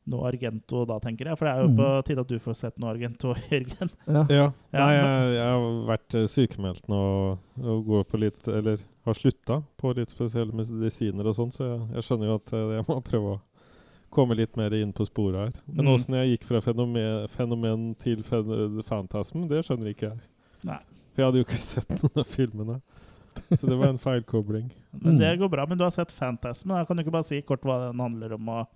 noe 0.06 0.28
Argento 0.28 0.84
da, 0.86 0.98
tenker 1.02 1.30
jeg. 1.30 1.38
For 1.38 1.48
det 1.48 1.52
er 1.52 1.64
jo 1.64 1.70
mm. 1.72 1.78
på 1.80 1.88
tide 2.06 2.22
at 2.22 2.30
du 2.30 2.36
får 2.42 2.58
sett 2.60 2.76
noe 2.78 2.92
Argento, 2.94 3.34
Jørgen. 3.50 3.90
Ja. 4.06 4.22
Ja. 4.30 4.44
Ja, 4.70 4.78
Nei, 4.78 4.92
jeg, 4.94 5.32
jeg 5.34 5.48
har 5.56 5.80
vært 5.90 6.16
eh, 6.20 6.28
sykemeldt 6.30 6.86
nå 6.92 7.00
og, 7.32 7.80
går 7.88 8.06
på 8.06 8.20
litt 8.22 8.48
Eller 8.50 8.84
har 9.06 9.18
slutta 9.18 9.60
på 9.80 9.92
litt 9.98 10.14
spesielle 10.14 10.54
medisiner 10.54 11.26
og 11.26 11.36
sånn, 11.38 11.52
så 11.54 11.66
jeg, 11.66 11.82
jeg 11.98 12.06
skjønner 12.06 12.30
jo 12.30 12.38
at 12.40 12.54
eh, 12.54 12.72
jeg 12.78 12.86
må 12.88 12.98
prøve 13.06 13.34
å 13.34 13.42
komme 14.16 14.36
litt 14.38 14.54
mer 14.56 14.72
inn 14.78 14.94
på 14.96 15.04
sporet 15.08 15.40
her. 15.40 15.62
Men 15.66 15.88
Mm. 15.88 15.92
åssen 15.92 16.14
jeg 16.16 16.30
gikk 16.36 16.46
fra 16.48 16.62
fenomen, 16.64 17.26
fenomen 17.28 17.88
til 18.00 18.22
fen 18.24 18.78
fantasm, 18.86 19.48
det 19.50 19.64
skjønner 19.66 19.90
ikke 19.90 20.12
jeg. 20.12 20.22
Nei. 20.70 20.78
For 21.12 21.22
jeg 21.22 21.28
hadde 21.28 21.42
jo 21.42 21.46
ikke 21.48 21.58
sett 21.72 21.96
noen 21.98 22.22
av 22.22 22.30
filmene. 22.30 22.78
Så 23.60 23.66
det 23.66 23.76
var 23.78 23.88
en 23.92 23.98
feilkobling. 24.02 24.70
Men 24.92 25.14
Mm. 25.16 25.20
det 25.20 25.38
går 25.38 25.48
bra. 25.52 25.66
Men 25.68 25.78
du 25.78 25.84
har 25.84 25.90
sett 25.94 26.12
Fantasm. 26.12 26.68
Da 26.74 26.84
kan 26.84 26.96
du 26.96 27.02
ikke 27.04 27.12
bare 27.14 27.24
si 27.28 27.40
kort 27.42 27.62
hva 27.66 27.78
den 27.86 28.00
handler 28.00 28.32
om, 28.34 28.48
og 28.48 28.66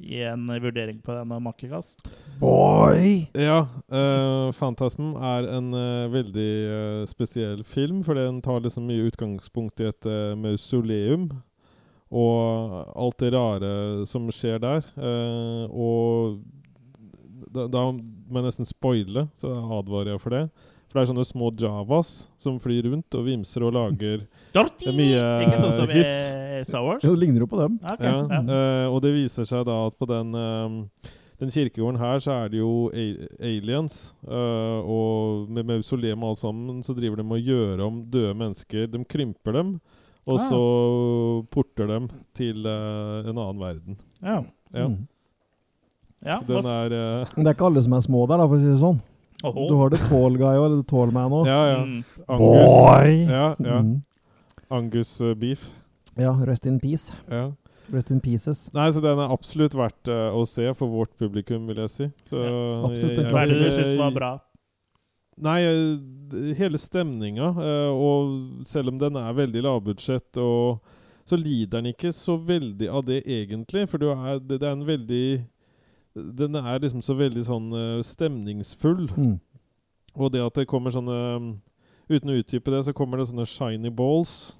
gi 0.00 0.22
en 0.24 0.46
vurdering 0.48 1.02
på 1.04 1.12
den 1.12 1.32
og 1.36 1.42
makkekast? 1.44 2.06
Boy! 2.40 3.26
Ja, 3.36 3.66
uh, 3.92 4.48
Fantasm 4.56 5.10
er 5.20 5.48
en 5.58 5.74
uh, 5.76 6.08
veldig 6.12 6.48
uh, 6.70 7.04
spesiell 7.10 7.62
film, 7.68 8.02
for 8.06 8.16
den 8.16 8.40
tar 8.42 8.60
liksom 8.64 8.86
mye 8.88 9.10
utgangspunkt 9.10 9.80
i 9.84 9.90
et 9.90 10.08
mausoleum. 10.40 11.28
Og 12.10 12.72
alt 12.98 13.18
det 13.22 13.28
rare 13.36 14.06
som 14.10 14.24
skjer 14.34 14.58
der. 14.58 14.82
eh, 14.98 15.66
og 15.70 16.40
da, 17.54 17.68
da 17.70 17.84
må 17.92 18.40
jeg 18.40 18.46
nesten 18.48 18.66
spoile, 18.66 19.28
så 19.38 19.52
advarer 19.78 20.10
jeg 20.16 20.22
for 20.24 20.34
det. 20.34 20.40
For 20.90 20.98
det 20.98 21.04
er 21.04 21.10
sånne 21.12 21.24
små 21.28 21.52
javas 21.54 22.08
som 22.42 22.56
flyr 22.58 22.88
rundt 22.90 23.14
og 23.14 23.22
vimser 23.28 23.62
og 23.62 23.76
lager 23.76 24.24
mye, 24.98 25.22
Ikke 25.46 25.60
sånn 25.62 25.76
som 25.76 25.92
i. 25.94 26.02
Star 26.66 26.82
Wars? 26.82 27.04
Ja, 27.06 27.12
det 27.14 27.20
ligner 27.22 27.44
jo 27.44 27.46
på 27.52 27.60
dem. 27.60 27.76
Okay. 27.92 28.10
Ja, 28.10 28.26
Ja. 28.26 28.40
Uh, 28.42 28.86
og 28.96 28.98
det 29.04 29.12
viser 29.14 29.46
seg 29.46 29.62
da 29.68 29.76
at 29.86 29.94
på 30.02 30.08
den, 30.10 30.34
eh, 30.34 31.12
den 31.40 31.52
kirkegården 31.54 32.00
her 32.02 32.18
så 32.20 32.34
er 32.42 32.50
det 32.52 32.58
jo 32.58 32.72
aliens. 33.38 34.00
Uh, 34.26 34.82
og 34.82 35.46
med 35.54 35.68
mausoleum 35.70 36.26
og 36.26 36.34
alt 36.34 36.42
sammen 36.42 36.82
så 36.84 36.92
driver 36.98 37.22
de 37.22 37.28
med 37.30 37.38
å 37.38 37.44
gjøre 37.46 37.86
om 37.86 38.02
døde 38.10 38.34
mennesker. 38.42 38.90
De 38.90 39.04
krymper 39.08 39.56
dem, 39.60 39.76
og 40.26 40.36
Ah. 40.42 40.48
så 40.50 40.60
porter 41.54 41.86
dem 41.88 42.10
til 42.36 42.66
eh, 42.68 43.30
en 43.30 43.38
annen 43.38 43.58
verden. 43.62 43.96
Ja. 44.20 44.42
Ja. 44.74 44.84
Mm. 44.90 45.06
ja. 46.26 46.36
Den 46.46 46.66
er 46.66 46.92
Men 47.34 47.46
det 47.46 47.46
er 47.48 47.56
ikke 47.56 47.70
alle 47.70 47.82
som 47.82 47.94
er 47.96 48.04
små 48.04 48.26
der, 48.28 48.36
da, 48.42 48.46
for 48.50 48.58
å 48.58 48.60
si 48.60 48.68
det 48.68 48.82
sånn. 48.82 49.00
Åhå. 49.42 49.68
Du 49.70 49.74
har 49.80 49.90
det 49.90 49.98
Tall 50.08 50.36
Guy 50.36 50.56
og 50.58 50.66
eller 50.66 50.82
Tall 50.90 51.12
Man 51.16 51.32
òg. 51.32 51.46
Ja, 51.48 51.60
ja. 51.70 51.78
Mm. 51.84 52.04
Angus. 52.28 53.30
Ja, 53.30 53.46
ja. 53.58 53.78
Mm. 53.80 53.94
Angus 54.70 55.14
uh, 55.20 55.34
beef. 55.34 55.64
ja, 56.18 56.34
Rest 56.46 56.66
in 56.66 56.78
peace. 56.80 57.14
Ja. 57.30 57.46
Rest 57.90 58.10
in 58.14 58.20
pieces. 58.22 58.68
Nei, 58.76 58.90
så 58.94 59.00
den 59.02 59.18
er 59.18 59.32
absolutt 59.34 59.74
verdt 59.74 60.10
uh, 60.12 60.28
å 60.36 60.44
se 60.46 60.68
for 60.78 60.92
vårt 60.92 61.10
publikum, 61.18 61.64
vil 61.66 61.80
jeg 61.86 61.90
si. 61.90 62.08
Så 62.30 62.38
absolutt 62.86 63.18
en 63.18 63.30
Hva 63.32 63.42
er 63.42 63.50
det 63.50 63.58
du 63.58 63.64
jeg- 63.66 63.78
syns 63.80 63.98
var 63.98 64.14
bra? 64.14 64.30
Nei, 65.40 65.60
eh, 65.64 66.50
hele 66.58 66.76
stemninga, 66.78 67.48
uh, 67.56 67.90
og 67.96 68.66
selv 68.68 68.92
om 68.92 68.98
den 69.00 69.16
er 69.16 69.32
veldig 69.32 69.62
lavbudsjett, 69.64 70.36
så 70.36 71.36
lider 71.38 71.78
den 71.80 71.94
ikke 71.94 72.12
så 72.12 72.36
veldig 72.36 72.90
av 72.92 73.06
det 73.08 73.22
egentlig, 73.24 73.88
for 73.88 73.98
du 74.02 74.10
er, 74.12 74.38
det, 74.38 74.60
det 74.60 74.68
er 74.68 74.72
en 74.76 74.84
veldig 74.86 75.24
Den 76.14 76.56
er 76.56 76.78
liksom 76.82 77.02
så 77.02 77.14
veldig 77.14 77.44
sånn 77.46 77.68
eh, 77.72 78.02
stemningsfull, 78.02 79.08
Mm. 79.16 79.40
og 80.16 80.32
det 80.32 80.40
at 80.44 80.54
det 80.54 80.66
kommer 80.68 80.90
sånne 80.90 81.18
mm, 81.38 81.50
Uten 82.10 82.30
å 82.32 82.38
utdype 82.42 82.72
det, 82.74 82.80
så 82.88 82.92
kommer 82.92 83.18
det 83.18 83.28
sånne 83.30 83.46
shiny 83.46 83.90
balls 83.94 84.56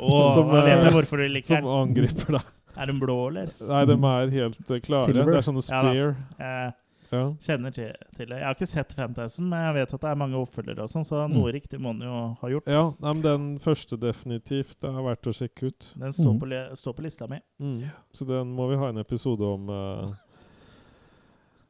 Oh, 0.00 0.32
Som, 0.36 0.48
eh, 0.56 1.28
liker 1.28 1.56
som 1.60 1.66
angriper 1.66 2.32
deg. 2.38 2.42
Er 2.76 2.86
de 2.86 2.92
blå, 3.00 3.28
eller? 3.30 3.48
Nei, 3.60 3.84
de 3.88 3.94
er 3.96 4.30
helt 4.34 4.70
eh, 4.70 4.80
klare. 4.84 5.06
Silver. 5.08 5.30
Det 5.32 5.38
er 5.38 5.46
sånne 5.46 5.62
Ja 5.64 5.80
spear. 5.80 6.16
Jeg 6.38 6.74
Ja. 7.12 7.20
kjenner 7.40 7.70
til, 7.72 7.92
til 8.16 8.26
det. 8.26 8.36
Jeg 8.40 8.44
har 8.44 8.54
ikke 8.56 8.66
sett 8.66 8.92
Fantasm, 8.92 9.44
men 9.48 9.60
jeg 9.62 9.74
vet 9.76 9.94
at 9.94 10.00
det 10.00 10.10
er 10.10 10.16
mange 10.18 10.34
oppfølgere 10.40 10.82
og 10.82 10.90
sånn, 10.90 11.04
så 11.06 11.22
Mm. 11.28 11.36
noe 11.36 11.52
riktig 11.54 11.78
må 11.80 11.92
den 11.94 12.02
jo 12.08 12.36
ha 12.40 12.48
gjort. 12.50 12.66
ja, 12.66 12.82
nei, 13.00 13.12
men 13.12 13.22
den 13.22 13.58
første 13.60 13.96
definitivt 13.96 14.80
det 14.80 14.90
er 14.90 15.04
verdt 15.06 15.22
å 15.30 15.32
sjekke 15.32 15.68
ut. 15.70 15.92
Den 15.96 16.12
står, 16.12 16.32
Mm. 16.34 16.40
på, 16.40 16.48
li 16.48 16.60
står 16.76 16.92
på 16.96 17.02
lista 17.06 17.28
mi. 17.30 17.38
Mm. 17.60 17.84
Så 18.12 18.26
den 18.26 18.52
må 18.56 18.68
vi 18.68 18.76
ha 18.76 18.88
en 18.88 18.98
episode 18.98 19.40
om 19.40 19.70
eh, 19.70 20.12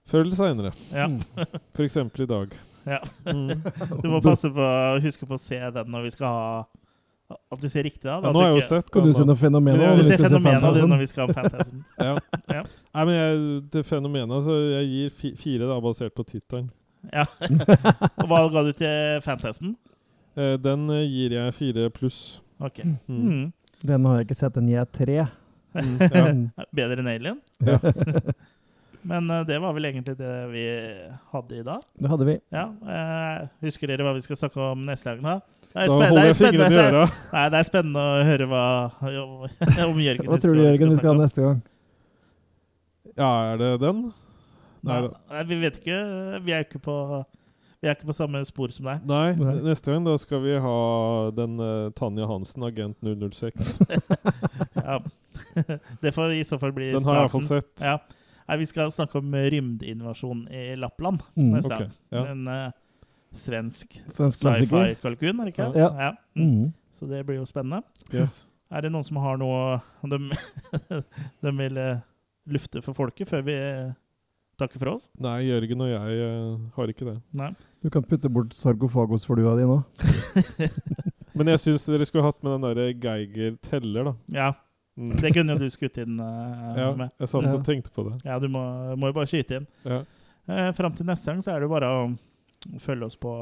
før 0.07 0.25
eller 0.25 0.39
seinere. 0.39 0.73
Ja. 0.95 1.07
Mm. 1.11 1.21
F.eks. 1.75 1.97
i 1.97 2.27
dag. 2.33 2.57
Ja. 2.87 3.01
Mm. 3.27 3.65
Du 3.99 4.05
må 4.13 4.21
passe 4.23 4.47
på 4.55 4.63
å 4.63 4.99
huske 5.03 5.27
på 5.27 5.35
å 5.35 5.41
se 5.43 5.57
den 5.59 5.89
når 5.91 6.05
vi 6.05 6.11
skal 6.15 6.29
ha 6.31 7.39
At 7.51 7.59
vi 7.59 7.67
ser 7.73 7.83
riktig, 7.83 8.05
da. 8.07 8.21
Ja, 8.23 8.31
nå 8.31 8.39
har 8.39 8.53
jeg 8.53 8.61
jo 8.61 8.67
sett 8.69 8.93
Kan 8.95 9.09
du 9.09 9.11
se 9.11 9.25
noen 9.25 9.33
noe 9.33 9.41
fenomen 9.41 9.81
Men 9.81 9.99
Du 9.99 10.05
ser 10.07 10.21
vi 10.23 10.29
skal 10.29 10.37
se 10.37 10.43
Fantasm? 10.45 10.87
når 10.93 11.01
vi 11.01 11.09
skal 11.11 11.25
ha 11.27 11.35
Fantasm. 11.35 11.81
Ja. 12.07 12.13
Ja. 12.47 12.63
Nei, 12.95 13.03
men 13.09 13.19
jeg, 13.19 13.41
til 13.75 13.87
fenomenet 13.91 14.47
så 14.47 14.61
jeg 14.61 14.87
gir 14.93 15.19
fi, 15.19 15.33
fire, 15.41 15.67
da, 15.67 15.81
basert 15.83 16.15
på 16.15 16.29
tittelen. 16.31 16.71
Ja. 17.11 17.27
Og 18.23 18.31
hva 18.31 18.45
ga 18.55 18.63
du 18.69 18.73
til 18.79 19.19
Fantasm? 19.27 19.75
Eh, 20.39 20.55
den 20.63 20.87
eh, 20.95 21.03
gir 21.11 21.35
jeg 21.41 21.59
fire 21.59 21.91
pluss. 21.99 22.21
Ok. 22.63 22.85
Mm. 22.87 23.19
Mm. 23.19 23.45
Den 23.83 24.07
har 24.07 24.21
jeg 24.21 24.29
ikke 24.31 24.39
sett, 24.45 24.55
den 24.55 24.71
gir 24.71 24.79
jeg 24.85 24.93
tre. 24.95 25.19
Mm. 25.75 25.97
Ja. 26.07 26.69
Bedre 26.71 27.03
enn 27.03 27.11
Alien? 27.19 27.43
Ja. 27.67 27.83
Men 29.05 29.31
eh, 29.31 29.45
det 29.49 29.59
var 29.63 29.73
vel 29.77 29.85
egentlig 29.91 30.17
det 30.19 30.33
vi 30.53 30.65
hadde 31.33 31.59
i 31.61 31.63
dag. 31.67 31.83
Det 32.01 32.09
hadde 32.11 32.27
vi. 32.29 32.39
Ja. 32.55 32.65
eh, 32.97 33.47
husker 33.67 33.87
dere 33.93 34.07
hva 34.07 34.15
vi 34.17 34.25
skal 34.25 34.37
snakke 34.41 34.61
om 34.73 34.85
neste 34.89 35.13
gang, 35.15 35.23
da? 35.23 35.37
Det 35.77 35.83
er 35.83 35.87
Da 35.87 35.93
holder 36.09 36.23
er 36.23 36.27
jeg 36.31 36.37
fingrene 36.37 36.57
i 36.57 36.67
spennende- 36.67 36.91
øra. 36.97 37.07
Nei, 37.37 37.47
det 37.53 37.59
er 37.61 37.69
spennende 37.71 38.03
å 38.03 38.25
høre 38.31 38.47
hva 38.51 38.65
om 39.91 39.99
Jørgen 40.01 40.31
Hva 40.31 40.39
tror 40.41 40.55
du, 40.57 40.63
Jørgen, 40.65 40.93
vi 40.95 41.01
skal 41.03 41.13
ha 41.13 41.17
neste 41.23 41.43
gang? 41.45 41.63
Ja, 43.17 43.31
er 43.53 43.59
det 43.61 43.73
den? 43.81 44.05
Nei, 44.87 45.01
Nei, 45.33 45.43
vi 45.49 45.57
vet 45.65 45.79
ikke. 45.81 45.99
Vi 46.45 46.53
er 46.55 46.65
ikke 46.67 46.79
på 46.85 46.95
Vi 47.83 47.89
er 47.91 47.97
ikke 47.97 48.09
på 48.09 48.15
samme 48.17 48.41
spor 48.49 48.73
som 48.75 48.87
deg. 48.89 49.05
Nei, 49.09 49.33
neste 49.67 49.93
gang 49.93 50.05
da 50.07 50.15
skal 50.21 50.41
vi 50.45 50.55
ha 50.63 50.77
den 51.37 51.57
uh, 51.61 51.89
Tanja 51.97 52.27
Hansen, 52.31 52.65
agent 52.69 52.97
006. 53.05 53.79
Ja. 54.87 55.01
Det 56.01 56.13
får 56.15 56.33
i 56.37 56.45
så 56.47 56.57
fall 56.61 56.73
bli 56.77 56.93
Den 56.95 57.05
har 57.05 57.17
jeg 57.19 57.25
iallfall 57.27 57.43
starten. 57.45 57.73
sett. 57.77 57.85
Ja. 57.85 57.99
Nei, 58.47 58.57
vi 58.63 58.67
skal 58.71 58.91
snakke 58.95 59.19
om 59.19 59.35
rymdinvasjon 59.35 60.45
i 60.55 60.65
Lappland 60.79 61.23
Mm. 61.37 61.53
neste 61.57 61.75
Ok, 61.75 61.95
ja. 62.15 62.25
En 62.31 62.47
uh, 62.49 62.71
svensk 63.37 63.99
Svensk 64.15 64.41
sci-fi-kalkun, 64.45 65.41
er 65.41 65.49
det 65.51 65.55
ikke? 65.55 65.71
Ja. 65.77 66.13
Mm. 66.39 66.51
Mm. 66.53 66.73
Så 66.97 67.09
det 67.11 67.25
blir 67.27 67.41
jo 67.41 67.47
spennende. 67.49 67.83
Yes. 68.15 68.45
Er 68.73 68.83
det 68.87 68.91
noen 68.95 69.05
som 69.07 69.19
har 69.23 69.37
noe 69.39 69.81
de, 70.09 70.19
de 71.45 71.53
vil 71.59 71.79
eh, 71.79 72.01
lufte 72.51 72.83
for 72.83 72.97
folket 72.97 73.29
før 73.31 73.45
vi 73.47 73.55
eh, 73.55 73.91
takker 74.59 74.81
for 74.81 74.95
oss? 74.95 75.09
Nei, 75.23 75.43
Jørgen 75.51 75.85
og 75.85 75.91
jeg 75.93 76.31
har 76.79 76.93
ikke 76.95 77.07
det. 77.11 77.17
Nei. 77.37 77.53
Du 77.85 77.91
kan 77.93 78.07
putte 78.07 78.31
bort 78.33 78.57
sargofagos-flua 78.57 79.55
di 79.61 79.69
nå. 79.69 79.81
Men 81.37 81.53
jeg 81.53 81.61
syns 81.67 81.85
dere 81.91 82.07
skulle 82.09 82.25
hatt 82.25 82.41
med 82.43 82.57
den 82.57 82.65
derre 82.65 82.89
Geiger 82.97 83.59
teller, 83.69 84.09
da. 84.09 84.15
Ja. 84.33 84.49
Det 84.97 85.33
kunne 85.37 85.53
jo 85.57 85.59
du 85.61 85.69
skutt 85.71 85.99
inn 86.03 86.21
uh, 86.21 86.77
Ja, 86.77 86.91
med. 86.97 87.11
jeg 87.21 87.29
satt 87.29 87.51
og 87.55 87.65
tenkte 87.67 87.91
på 87.93 88.07
det. 88.11 88.15
Ja, 88.25 88.39
du 88.41 88.49
må, 88.49 88.63
må 88.97 89.11
jo 89.13 89.17
bare 89.19 89.29
skyte 89.29 89.61
inn. 89.61 89.67
Ja. 89.85 90.03
Uh, 90.49 90.71
Fram 90.79 90.95
til 90.97 91.07
neste 91.07 91.27
gang 91.33 91.43
så 91.45 91.53
er 91.53 91.61
det 91.61 91.69
jo 91.69 91.75
bare 91.75 91.91
å 91.93 92.07
følge 92.81 93.05
oss 93.11 93.17
på 93.21 93.33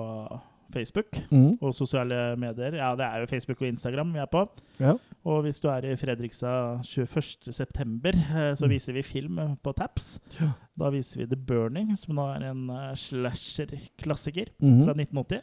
Facebook 0.75 1.07
Mm. 1.31 1.59
og 1.63 1.75
sosiale 1.77 2.35
medier. 2.41 2.75
Ja, 2.81 2.95
det 2.99 3.05
er 3.07 3.21
jo 3.23 3.27
Facebook 3.31 3.61
og 3.63 3.69
Instagram 3.69 4.11
vi 4.17 4.19
er 4.19 4.27
på. 4.33 4.41
Ja. 4.81 4.95
Og 5.25 5.43
hvis 5.45 5.61
du 5.63 5.69
er 5.71 5.85
i 5.87 5.95
Fredrikstad 5.97 6.81
21.9., 6.83 8.15
eh, 8.17 8.55
så 8.59 8.65
Mm. 8.67 8.71
viser 8.73 8.93
vi 8.97 9.03
film 9.03 9.39
på 9.63 9.73
Taps. 9.77 10.19
Ja. 10.41 10.51
Da 10.77 10.91
viser 10.91 11.21
vi 11.21 11.27
The 11.31 11.37
Burning, 11.37 11.95
som 11.97 12.17
nå 12.17 12.27
er 12.35 12.51
en 12.51 12.69
eh, 12.71 12.95
slasher-klassiker 12.97 14.51
mm. 14.61 14.85
fra 14.85 14.95
1980. 14.97 15.41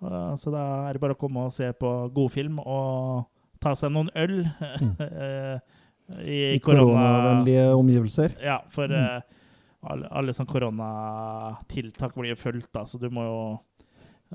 Uh, 0.00 0.32
så 0.36 0.48
da 0.54 0.62
er 0.88 0.92
det 0.96 1.00
bare 1.02 1.12
å 1.12 1.18
komme 1.20 1.42
og 1.44 1.52
se 1.52 1.66
på 1.76 1.90
godfilm 2.14 2.58
og 2.62 3.26
ta 3.60 3.74
seg 3.76 3.92
noen 3.92 4.10
øl 4.16 4.38
mm. 4.46 4.94
i, 6.24 6.38
I 6.56 6.58
korona... 6.64 6.84
koronavennlige 6.86 7.66
omgivelser. 7.76 8.36
Ja, 8.42 8.60
for 8.74 8.90
Mm. 8.90 8.98
eh, 9.00 9.36
alle, 9.90 10.08
alle 10.12 10.32
sånne 10.36 10.50
koronatiltak 10.52 12.14
blir 12.16 12.34
jo 12.34 12.38
fulgt, 12.40 12.68
da, 12.74 12.82
så 12.86 12.98
du 13.00 13.06
må 13.12 13.22
jo 13.24 13.38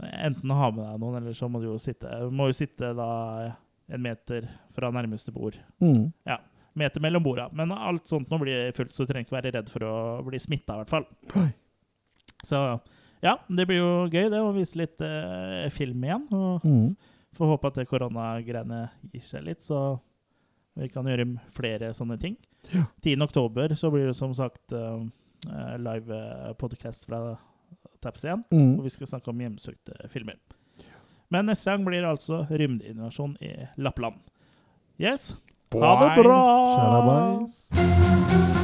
enten 0.02 0.52
ha 0.52 0.72
med 0.74 0.82
deg 0.88 1.00
noen, 1.04 1.18
eller 1.22 1.36
så 1.38 1.48
må 1.52 1.62
du 1.62 1.68
jo 1.70 1.78
sitte 1.80 2.10
Du 2.26 2.32
må 2.36 2.50
jo 2.50 2.56
sitte 2.58 2.90
da 2.98 3.10
en 3.88 4.02
meter 4.02 4.48
fra 4.76 4.90
nærmeste 4.92 5.32
bord. 5.32 5.56
Mm. 5.80 6.10
Meter 6.76 7.00
mellom 7.06 7.24
borda. 7.24 7.46
Men 7.56 7.70
alt 7.72 8.08
sånt 8.10 8.28
nå 8.34 8.40
blir 8.42 8.72
fullt, 8.76 8.92
så 8.92 9.06
du 9.06 9.12
trenger 9.14 9.28
ikke 9.30 9.38
være 9.38 9.52
redd 9.56 9.70
for 9.72 9.86
å 9.88 9.94
bli 10.26 10.40
smitta, 10.42 10.74
i 10.76 10.82
hvert 10.82 10.90
fall. 10.92 11.06
Oi. 11.40 11.46
Så 12.44 12.60
ja, 13.24 13.38
det 13.48 13.68
blir 13.70 13.78
jo 13.80 13.92
gøy 14.12 14.28
det 14.34 14.42
å 14.44 14.50
vise 14.58 14.76
litt 14.82 15.00
eh, 15.06 15.70
film 15.72 16.04
igjen. 16.04 16.26
Og 16.36 16.66
Mm. 16.66 16.96
Får 17.36 17.50
håpe 17.54 17.68
at 17.72 17.80
det 17.82 17.88
koronagreiene 17.90 18.82
gir 19.14 19.24
seg 19.28 19.44
litt, 19.48 19.64
så 19.66 20.00
vi 20.76 20.90
kan 20.92 21.08
gjøre 21.08 21.26
flere 21.56 21.94
sånne 21.96 22.18
ting. 22.20 22.36
Ja. 22.74 22.86
10. 23.06 23.22
oktober 23.24 23.76
så 23.80 23.92
blir 23.94 24.08
det 24.10 24.16
som 24.18 24.34
sagt 24.36 24.74
uh, 24.76 25.04
live 25.80 26.10
eh, 26.16 26.54
podcast 26.60 27.06
fra 27.08 27.38
Taps 28.04 28.26
igjen, 28.26 28.44
Mm. 28.52 28.76
og 28.80 28.84
vi 28.86 28.90
skal 28.94 29.08
snakke 29.08 29.30
om 29.32 29.40
hjemsøkte 29.42 30.10
filmer. 30.14 30.38
Men 31.34 31.48
neste 31.50 31.72
gang 31.72 31.86
blir 31.88 32.02
det 32.04 32.10
altså 32.12 32.44
rymdeinvasjon 32.50 33.38
i 33.42 33.54
Lappland. 33.82 34.20
Yes. 35.00 35.34
Ha 35.74 35.96
det 36.04 36.12
bra! 36.24 36.42
Shalabais. 36.76 38.64